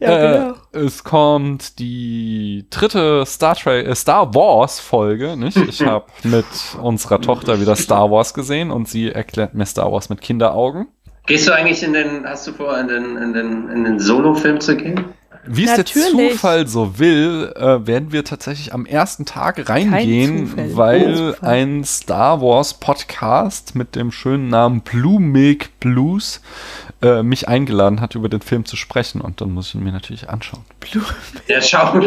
Ja, 0.00 0.18
äh, 0.18 0.38
genau. 0.38 0.54
Es 0.72 1.04
kommt 1.04 1.78
die 1.78 2.66
dritte 2.70 3.24
Star 3.26 3.54
Trek, 3.54 3.86
äh, 3.86 3.94
Star 3.94 4.34
Wars 4.34 4.80
Folge, 4.80 5.36
nicht? 5.36 5.56
Ich 5.56 5.82
habe 5.86 6.06
mit 6.24 6.46
unserer 6.80 7.20
Tochter 7.20 7.60
wieder 7.60 7.76
Star 7.76 8.10
Wars 8.10 8.34
gesehen 8.34 8.70
und 8.70 8.88
sie 8.88 9.10
erklärt 9.10 9.54
mir 9.54 9.66
Star 9.66 9.92
Wars 9.92 10.08
mit 10.08 10.20
Kinderaugen. 10.20 10.88
Gehst 11.26 11.48
du 11.48 11.52
eigentlich 11.52 11.82
in 11.82 11.94
den, 11.94 12.26
hast 12.26 12.46
du 12.46 12.52
vor, 12.52 12.78
in 12.78 12.88
den, 12.88 13.16
in 13.16 13.32
den, 13.32 13.68
in 13.70 13.84
den 13.84 13.98
Solo-Film 13.98 14.60
zu 14.60 14.76
gehen? 14.76 15.06
Wie 15.46 15.64
es 15.64 15.74
der. 15.74 15.84
Zufall 15.84 16.66
so 16.66 16.98
will, 16.98 17.52
äh, 17.56 17.86
werden 17.86 18.12
wir 18.12 18.24
tatsächlich 18.24 18.72
am 18.72 18.86
ersten 18.86 19.26
Tag 19.26 19.68
reingehen, 19.68 20.48
Zufall. 20.48 20.76
weil 20.76 21.34
Oh, 21.40 21.44
ein 21.46 21.84
Star 21.84 22.40
Wars 22.40 22.74
Podcast 22.74 23.74
mit 23.74 23.94
dem 23.94 24.10
schönen 24.10 24.48
Namen 24.48 24.80
Blue 24.80 25.20
Milk 25.20 25.78
Blues 25.80 26.40
äh, 27.04 27.22
mich 27.22 27.48
eingeladen 27.48 28.00
hat, 28.00 28.14
über 28.14 28.28
den 28.28 28.40
Film 28.40 28.64
zu 28.64 28.76
sprechen. 28.76 29.20
Und 29.20 29.40
dann 29.40 29.52
muss 29.52 29.68
ich 29.68 29.74
ihn 29.74 29.84
mir 29.84 29.92
natürlich 29.92 30.28
anschauen. 30.30 30.64
Der, 31.48 31.60
Schau 31.60 32.00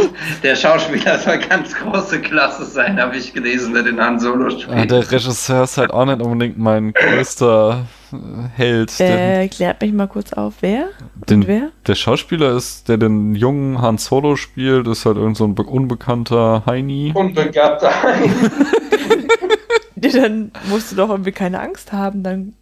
der 0.43 0.55
Schauspieler 0.55 1.19
soll 1.19 1.37
ganz 1.39 1.73
große 1.75 2.19
Klasse 2.21 2.65
sein, 2.65 2.99
habe 2.99 3.15
ich 3.17 3.33
gelesen, 3.33 3.73
der 3.73 3.83
den 3.83 3.99
Han 4.01 4.19
Solo 4.19 4.47
Ah, 4.47 4.49
spielt. 4.59 4.91
der 4.91 5.11
Regisseur 5.11 5.63
ist 5.63 5.77
halt 5.77 5.91
auch 5.91 6.05
nicht 6.05 6.21
unbedingt 6.21 6.57
mein 6.57 6.93
größter 6.93 7.85
äh, 8.11 8.15
Held. 8.55 8.97
Der, 8.99 9.41
Äh, 9.43 9.47
klärt 9.49 9.81
mich 9.81 9.93
mal 9.93 10.07
kurz 10.07 10.33
auf, 10.33 10.55
wer? 10.61 10.87
den, 11.29 11.41
Und 11.41 11.47
wer? 11.47 11.69
der 11.85 11.95
Schauspieler 11.95 12.55
ist, 12.55 12.87
der 12.89 12.97
den 12.97 13.35
jungen 13.35 13.81
Han 13.81 13.97
Solo 13.97 14.35
spielt, 14.35 14.87
ist 14.87 15.05
halt 15.05 15.17
irgend 15.17 15.37
so 15.37 15.45
ein 15.45 15.53
unbekannter 15.53 16.63
Heini. 16.65 17.11
Unbegabter. 17.13 17.91
Ja, 19.99 20.21
Dann 20.21 20.51
musst 20.69 20.91
du 20.91 20.95
doch 20.95 21.09
irgendwie 21.09 21.31
keine 21.31 21.59
Angst 21.59 21.91
haben, 21.91 22.21
dann 22.23 22.53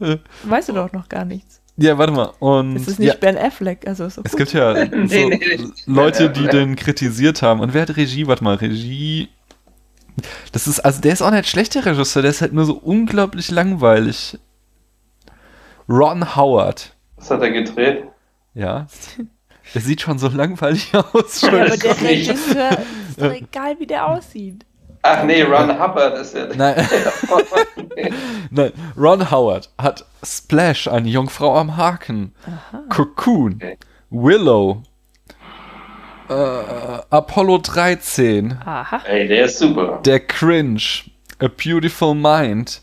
Äh. 0.00 0.18
weißt 0.44 0.68
du 0.68 0.72
doch 0.74 0.92
noch 0.92 1.08
gar 1.08 1.24
nichts. 1.24 1.60
Ja, 1.76 1.98
warte 1.98 2.12
mal. 2.12 2.32
Und 2.38 2.76
Es 2.76 2.86
ist 2.86 2.98
nicht 3.00 3.08
ja, 3.08 3.14
Ben 3.18 3.36
Affleck, 3.36 3.86
also 3.86 4.04
ist 4.04 4.20
es 4.22 4.36
gibt 4.36 4.52
ja 4.52 4.74
so 4.86 4.96
Nee, 4.96 5.26
nee. 5.26 5.58
Leute, 5.86 6.30
die 6.30 6.46
den 6.46 6.76
kritisiert 6.76 7.42
haben. 7.42 7.60
Und 7.60 7.74
wer 7.74 7.82
hat 7.82 7.96
Regie? 7.96 8.26
Warte 8.26 8.44
mal, 8.44 8.54
Regie. 8.54 9.28
Das 10.52 10.68
ist, 10.68 10.80
also 10.80 11.00
der 11.00 11.12
ist 11.12 11.22
auch 11.22 11.32
nicht 11.32 11.48
schlecht, 11.48 11.74
der 11.74 11.84
Regisseur, 11.84 12.22
der 12.22 12.30
ist 12.30 12.40
halt 12.40 12.52
nur 12.52 12.64
so 12.64 12.74
unglaublich 12.74 13.50
langweilig. 13.50 14.38
Ron 15.88 16.36
Howard. 16.36 16.94
Was 17.16 17.30
hat 17.30 17.42
er 17.42 17.50
gedreht? 17.50 18.04
Ja. 18.54 18.86
Der 19.74 19.80
sieht 19.80 20.00
schon 20.02 20.18
so 20.20 20.28
langweilig 20.28 20.92
aus. 21.12 21.40
Ja, 21.42 21.48
aber 21.48 21.76
der. 21.76 22.00
Regisseur 22.00 22.78
ist 23.08 23.20
doch 23.20 23.32
egal, 23.32 23.80
wie 23.80 23.86
der 23.86 24.06
aussieht. 24.06 24.64
Ach 25.06 25.22
nee, 25.24 25.42
Ron 25.42 25.68
Hubbard 25.78 26.16
ist 26.18 26.34
ja. 26.34 26.46
Nein. 26.56 26.76
Nein, 28.50 28.72
Ron 28.96 29.30
Howard 29.30 29.68
hat 29.76 30.04
Splash, 30.24 30.88
eine 30.88 31.08
Jungfrau 31.08 31.54
am 31.58 31.76
Haken, 31.76 32.34
Cocoon, 32.88 33.56
Okay. 33.56 33.76
Willow, 34.10 34.82
äh, 36.30 36.32
Apollo 37.10 37.58
13, 37.58 38.58
Aha. 38.64 39.02
Ey, 39.06 39.28
der 39.28 39.44
ist 39.44 39.58
super. 39.58 40.00
Der 40.06 40.20
Cringe, 40.20 40.80
A 41.38 41.48
Beautiful 41.48 42.14
Mind, 42.14 42.80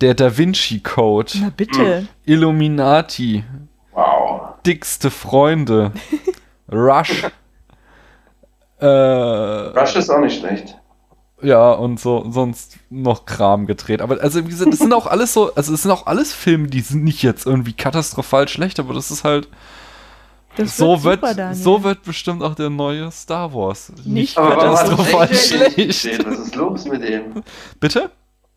Der 0.00 0.14
Da 0.14 0.36
Vinci 0.36 0.80
Code, 0.80 1.32
Na 1.40 1.50
bitte. 1.56 2.08
Illuminati, 2.24 3.44
Wow. 3.92 4.54
Dickste 4.66 5.10
Freunde, 5.10 5.92
Rush, 6.72 7.24
äh, 8.80 8.86
Rush 8.86 9.94
ist 9.96 10.10
auch 10.10 10.18
nicht 10.18 10.40
schlecht. 10.40 10.76
Ja, 11.42 11.72
und 11.72 11.98
so, 12.00 12.24
sonst 12.30 12.78
noch 12.90 13.26
Kram 13.26 13.66
gedreht. 13.66 14.00
Aber 14.00 14.20
also, 14.22 14.44
wie 14.44 14.48
gesagt, 14.50 14.72
das 14.72 14.78
sind 14.80 14.92
auch 14.92 15.06
alles 15.06 15.32
so, 15.32 15.54
also 15.54 15.74
es 15.74 15.82
sind 15.82 15.90
auch 15.90 16.06
alles 16.06 16.32
Filme, 16.32 16.68
die 16.68 16.80
sind 16.80 17.04
nicht 17.04 17.22
jetzt 17.22 17.46
irgendwie 17.46 17.72
katastrophal 17.72 18.48
schlecht, 18.48 18.78
aber 18.80 18.94
das 18.94 19.10
ist 19.10 19.24
halt, 19.24 19.48
Das 20.56 20.76
so 20.76 21.02
wird, 21.02 21.20
super, 21.20 21.34
Daniel. 21.34 21.54
so 21.62 21.82
wird 21.82 22.02
bestimmt 22.04 22.42
auch 22.42 22.54
der 22.54 22.70
neue 22.70 23.10
Star 23.10 23.52
Wars. 23.54 23.92
Nicht 24.04 24.36
hat 24.36 24.58
katastrophal 24.58 25.28
nicht 25.28 26.00
schlecht. 26.00 26.26
Was 26.26 26.38
ist 26.38 26.54
los 26.54 26.84
mit 26.84 27.02
dem? 27.02 27.42
Bitte? 27.80 28.10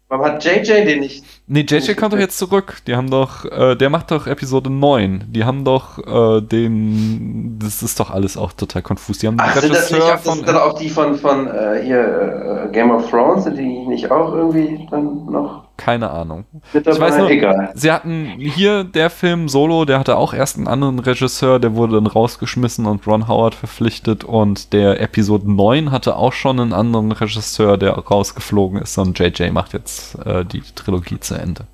Warum 0.07 0.25
hat 0.25 0.45
JJ 0.45 0.85
den 0.85 0.99
nicht? 0.99 1.25
Nee, 1.47 1.65
JJ 1.67 1.93
kommt 1.93 2.13
doch 2.13 2.19
jetzt 2.19 2.37
zurück. 2.37 2.77
Die 2.85 2.95
haben 2.95 3.09
doch, 3.09 3.43
äh, 3.45 3.75
der 3.75 3.89
macht 3.89 4.11
doch 4.11 4.27
Episode 4.27 4.69
9. 4.69 5.25
Die 5.29 5.43
haben 5.43 5.65
doch 5.65 5.97
äh, 5.97 6.41
den, 6.41 7.57
das 7.59 7.81
ist 7.81 7.99
doch 7.99 8.11
alles 8.11 8.37
auch 8.37 8.53
total 8.53 8.83
konfus. 8.83 9.17
Die 9.17 9.27
haben 9.27 9.37
Ach, 9.39 9.59
sind 9.59 9.73
das 9.73 9.91
nicht 9.91 10.03
auch, 10.03 10.11
das 10.11 10.21
von, 10.21 10.35
sind 10.35 10.47
dann 10.47 10.57
auch 10.57 10.77
die 10.77 10.89
von, 10.89 11.15
von 11.17 11.47
äh, 11.47 11.81
hier 11.83 12.67
äh, 12.67 12.71
Game 12.71 12.91
of 12.91 13.09
Thrones? 13.09 13.45
Sind 13.45 13.57
die 13.57 13.63
nicht 13.87 14.11
auch 14.11 14.31
irgendwie 14.31 14.87
dann 14.91 15.25
noch 15.25 15.64
keine 15.77 16.09
Ahnung. 16.09 16.45
Ich 16.73 16.85
weiß 16.85 17.17
nur, 17.17 17.29
Egal. 17.29 17.71
sie 17.75 17.91
hatten 17.91 18.25
hier 18.39 18.83
der 18.83 19.09
Film 19.09 19.49
Solo, 19.49 19.85
der 19.85 19.99
hatte 19.99 20.17
auch 20.17 20.33
erst 20.33 20.57
einen 20.57 20.67
anderen 20.67 20.99
Regisseur, 20.99 21.59
der 21.59 21.75
wurde 21.75 21.95
dann 21.95 22.07
rausgeschmissen 22.07 22.85
und 22.85 23.05
Ron 23.07 23.27
Howard 23.27 23.55
verpflichtet 23.55 24.23
und 24.23 24.73
der 24.73 25.01
Episode 25.01 25.51
9 25.51 25.91
hatte 25.91 26.15
auch 26.15 26.33
schon 26.33 26.59
einen 26.59 26.73
anderen 26.73 27.11
Regisseur, 27.11 27.77
der 27.77 27.91
rausgeflogen 27.91 28.81
ist 28.81 28.97
und 28.97 29.17
JJ 29.19 29.51
macht 29.51 29.73
jetzt 29.73 30.15
äh, 30.25 30.45
die 30.45 30.61
Trilogie 30.61 31.19
zu 31.19 31.35
Ende. 31.35 31.65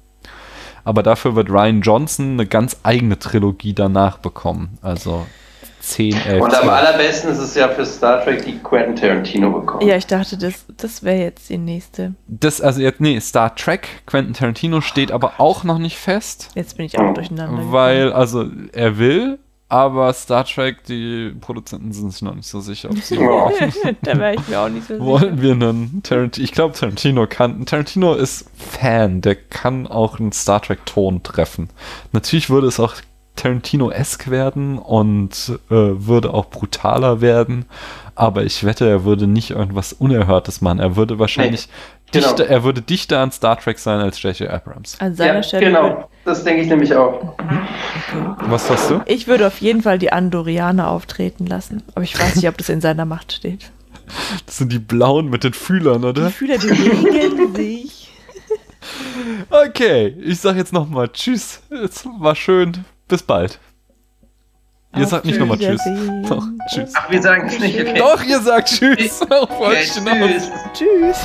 Aber 0.84 1.04
dafür 1.04 1.36
wird 1.36 1.50
Ryan 1.50 1.82
Johnson 1.82 2.34
eine 2.34 2.48
ganz 2.48 2.78
eigene 2.84 3.20
Trilogie 3.20 3.74
danach 3.74 4.18
bekommen. 4.18 4.78
Also 4.82 5.28
10, 5.82 6.14
11, 6.16 6.42
Und 6.42 6.54
am 6.54 6.62
12. 6.64 6.70
allerbesten 6.72 7.32
ist 7.32 7.40
es 7.40 7.56
ja 7.56 7.68
für 7.70 7.86
Star 7.86 8.24
Trek, 8.24 8.46
die 8.46 8.60
Quentin 8.60 8.96
Tarantino 8.96 9.52
bekommen. 9.52 9.88
Ja, 9.88 9.96
ich 9.98 10.06
dachte, 10.08 10.38
das, 10.38 10.66
das 10.78 11.04
wäre 11.04 11.18
jetzt 11.20 11.50
die 11.50 11.58
nächste. 11.58 12.14
Das, 12.28 12.62
also 12.62 12.82
jetzt, 12.82 13.02
nee, 13.02 13.20
Star 13.20 13.56
Trek, 13.56 13.88
Quentin 14.06 14.34
Tarantino 14.34 14.82
steht 14.82 15.12
aber 15.12 15.34
auch 15.40 15.64
noch 15.64 15.80
nicht 15.80 15.98
fest. 15.98 16.50
Jetzt 16.56 16.78
bin 16.78 16.86
ich 16.86 16.98
auch 17.00 17.14
durcheinander. 17.14 17.72
Weil, 17.72 18.14
also, 18.14 18.46
er 18.74 18.98
will, 19.00 19.40
aber 19.70 20.12
Star 20.14 20.44
Trek, 20.46 20.84
die 20.84 21.34
Produzenten 21.40 21.94
sind 21.94 22.12
sich 22.12 22.22
noch 22.22 22.36
nicht 22.36 22.48
so 22.48 22.60
sicher, 22.60 22.90
ob 22.90 22.98
sie 23.00 23.16
gekommen. 23.18 23.54
da 24.02 24.18
wäre 24.20 24.36
ich 24.36 24.48
mir 24.50 24.60
auch 24.60 24.70
nicht 24.70 24.86
so 24.86 24.94
sicher. 24.96 25.06
wollen 25.06 25.42
wir 25.42 25.52
einen 25.54 26.02
Tarantino. 26.04 26.44
Ich 26.44 26.52
glaube, 26.52 26.78
Tarantino 26.78 27.26
kann. 27.26 27.66
Tarantino 27.66 28.14
ist 28.14 28.46
Fan, 28.56 29.22
der 29.22 29.36
kann 29.36 29.88
auch 29.88 30.20
einen 30.20 30.32
Star 30.34 30.62
Trek-Ton 30.62 31.24
treffen. 31.24 31.70
Natürlich 32.12 32.50
würde 32.50 32.68
es 32.68 32.80
auch 32.80 32.96
Tarantino-esque 33.42 34.30
werden 34.30 34.78
und 34.78 35.60
äh, 35.70 35.74
würde 35.76 36.34
auch 36.34 36.46
brutaler 36.50 37.22
werden. 37.22 37.66
Aber 38.16 38.44
ich 38.44 38.64
wette, 38.66 38.88
er 38.88 39.04
würde 39.04 39.26
nicht 39.26 39.52
irgendwas 39.52 39.94
Unerhörtes 39.94 40.62
machen. 40.62 40.80
Er 40.80 40.96
würde 40.96 41.18
wahrscheinlich 41.18 41.68
genau. 42.12 42.28
dichter, 42.28 42.48
er 42.48 42.64
würde 42.64 42.82
dichter 42.82 43.20
an 43.20 43.32
Star 43.32 43.58
Trek 43.60 43.80
sein 43.80 44.00
als 44.00 44.22
J.J. 44.22 44.50
Abrams. 44.50 44.98
An 45.00 45.16
seiner 45.16 45.36
Ja, 45.36 45.44
Stelle. 45.44 45.66
genau. 45.66 46.10
Das 46.24 46.44
denke 46.44 46.62
ich 46.62 46.68
nämlich 46.68 46.94
auch. 46.94 47.36
Was 48.42 48.70
hast 48.70 48.92
du? 48.92 49.02
Ich 49.06 49.28
würde 49.28 49.48
auf 49.48 49.60
jeden 49.60 49.82
Fall 49.82 49.98
die 49.98 50.12
Andorianer 50.12 50.90
auftreten 50.90 51.48
lassen. 51.48 51.82
Aber 51.96 52.04
ich 52.04 52.20
weiß 52.20 52.36
nicht, 52.36 52.48
ob 52.48 52.58
das 52.58 52.70
in 52.70 52.82
seiner 52.82 53.06
Macht 53.06 53.32
steht. 53.34 53.72
Das 54.46 54.58
sind 54.58 54.74
die 54.74 54.80
blauen 54.80 55.30
mit 55.30 55.46
den 55.46 55.54
Fühlern, 55.54 56.02
Die 56.02 56.08
oder? 56.10 56.30
Fühler 56.32 56.58
bewegen 56.58 57.56
sich. 57.56 58.12
Okay, 59.50 60.08
ich 60.22 60.40
sag 60.40 60.58
jetzt 60.58 60.74
nochmal 60.74 61.08
Tschüss. 61.10 61.62
Es 61.70 62.06
war 62.20 62.36
schön. 62.36 62.84
Bis 63.12 63.22
bald. 63.22 63.60
Ihr 64.96 65.04
Auf 65.04 65.10
sagt 65.10 65.26
nicht 65.26 65.38
nochmal 65.38 65.58
Tschüss. 65.58 65.82
Doch, 66.30 66.46
tschüss. 66.74 66.94
Ach, 66.96 67.12
wir 67.12 67.22
sagen 67.22 67.46
es 67.46 67.60
nicht, 67.60 67.78
okay. 67.78 67.98
Doch, 67.98 68.24
ihr 68.24 68.40
sagt 68.40 68.70
Tschüss. 68.70 69.22
Okay, 69.30 69.84
tschüss. 69.84 70.50
tschüss. 70.74 71.18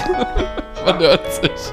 Man 0.85 0.99
hört 0.99 1.33
sich. 1.33 1.73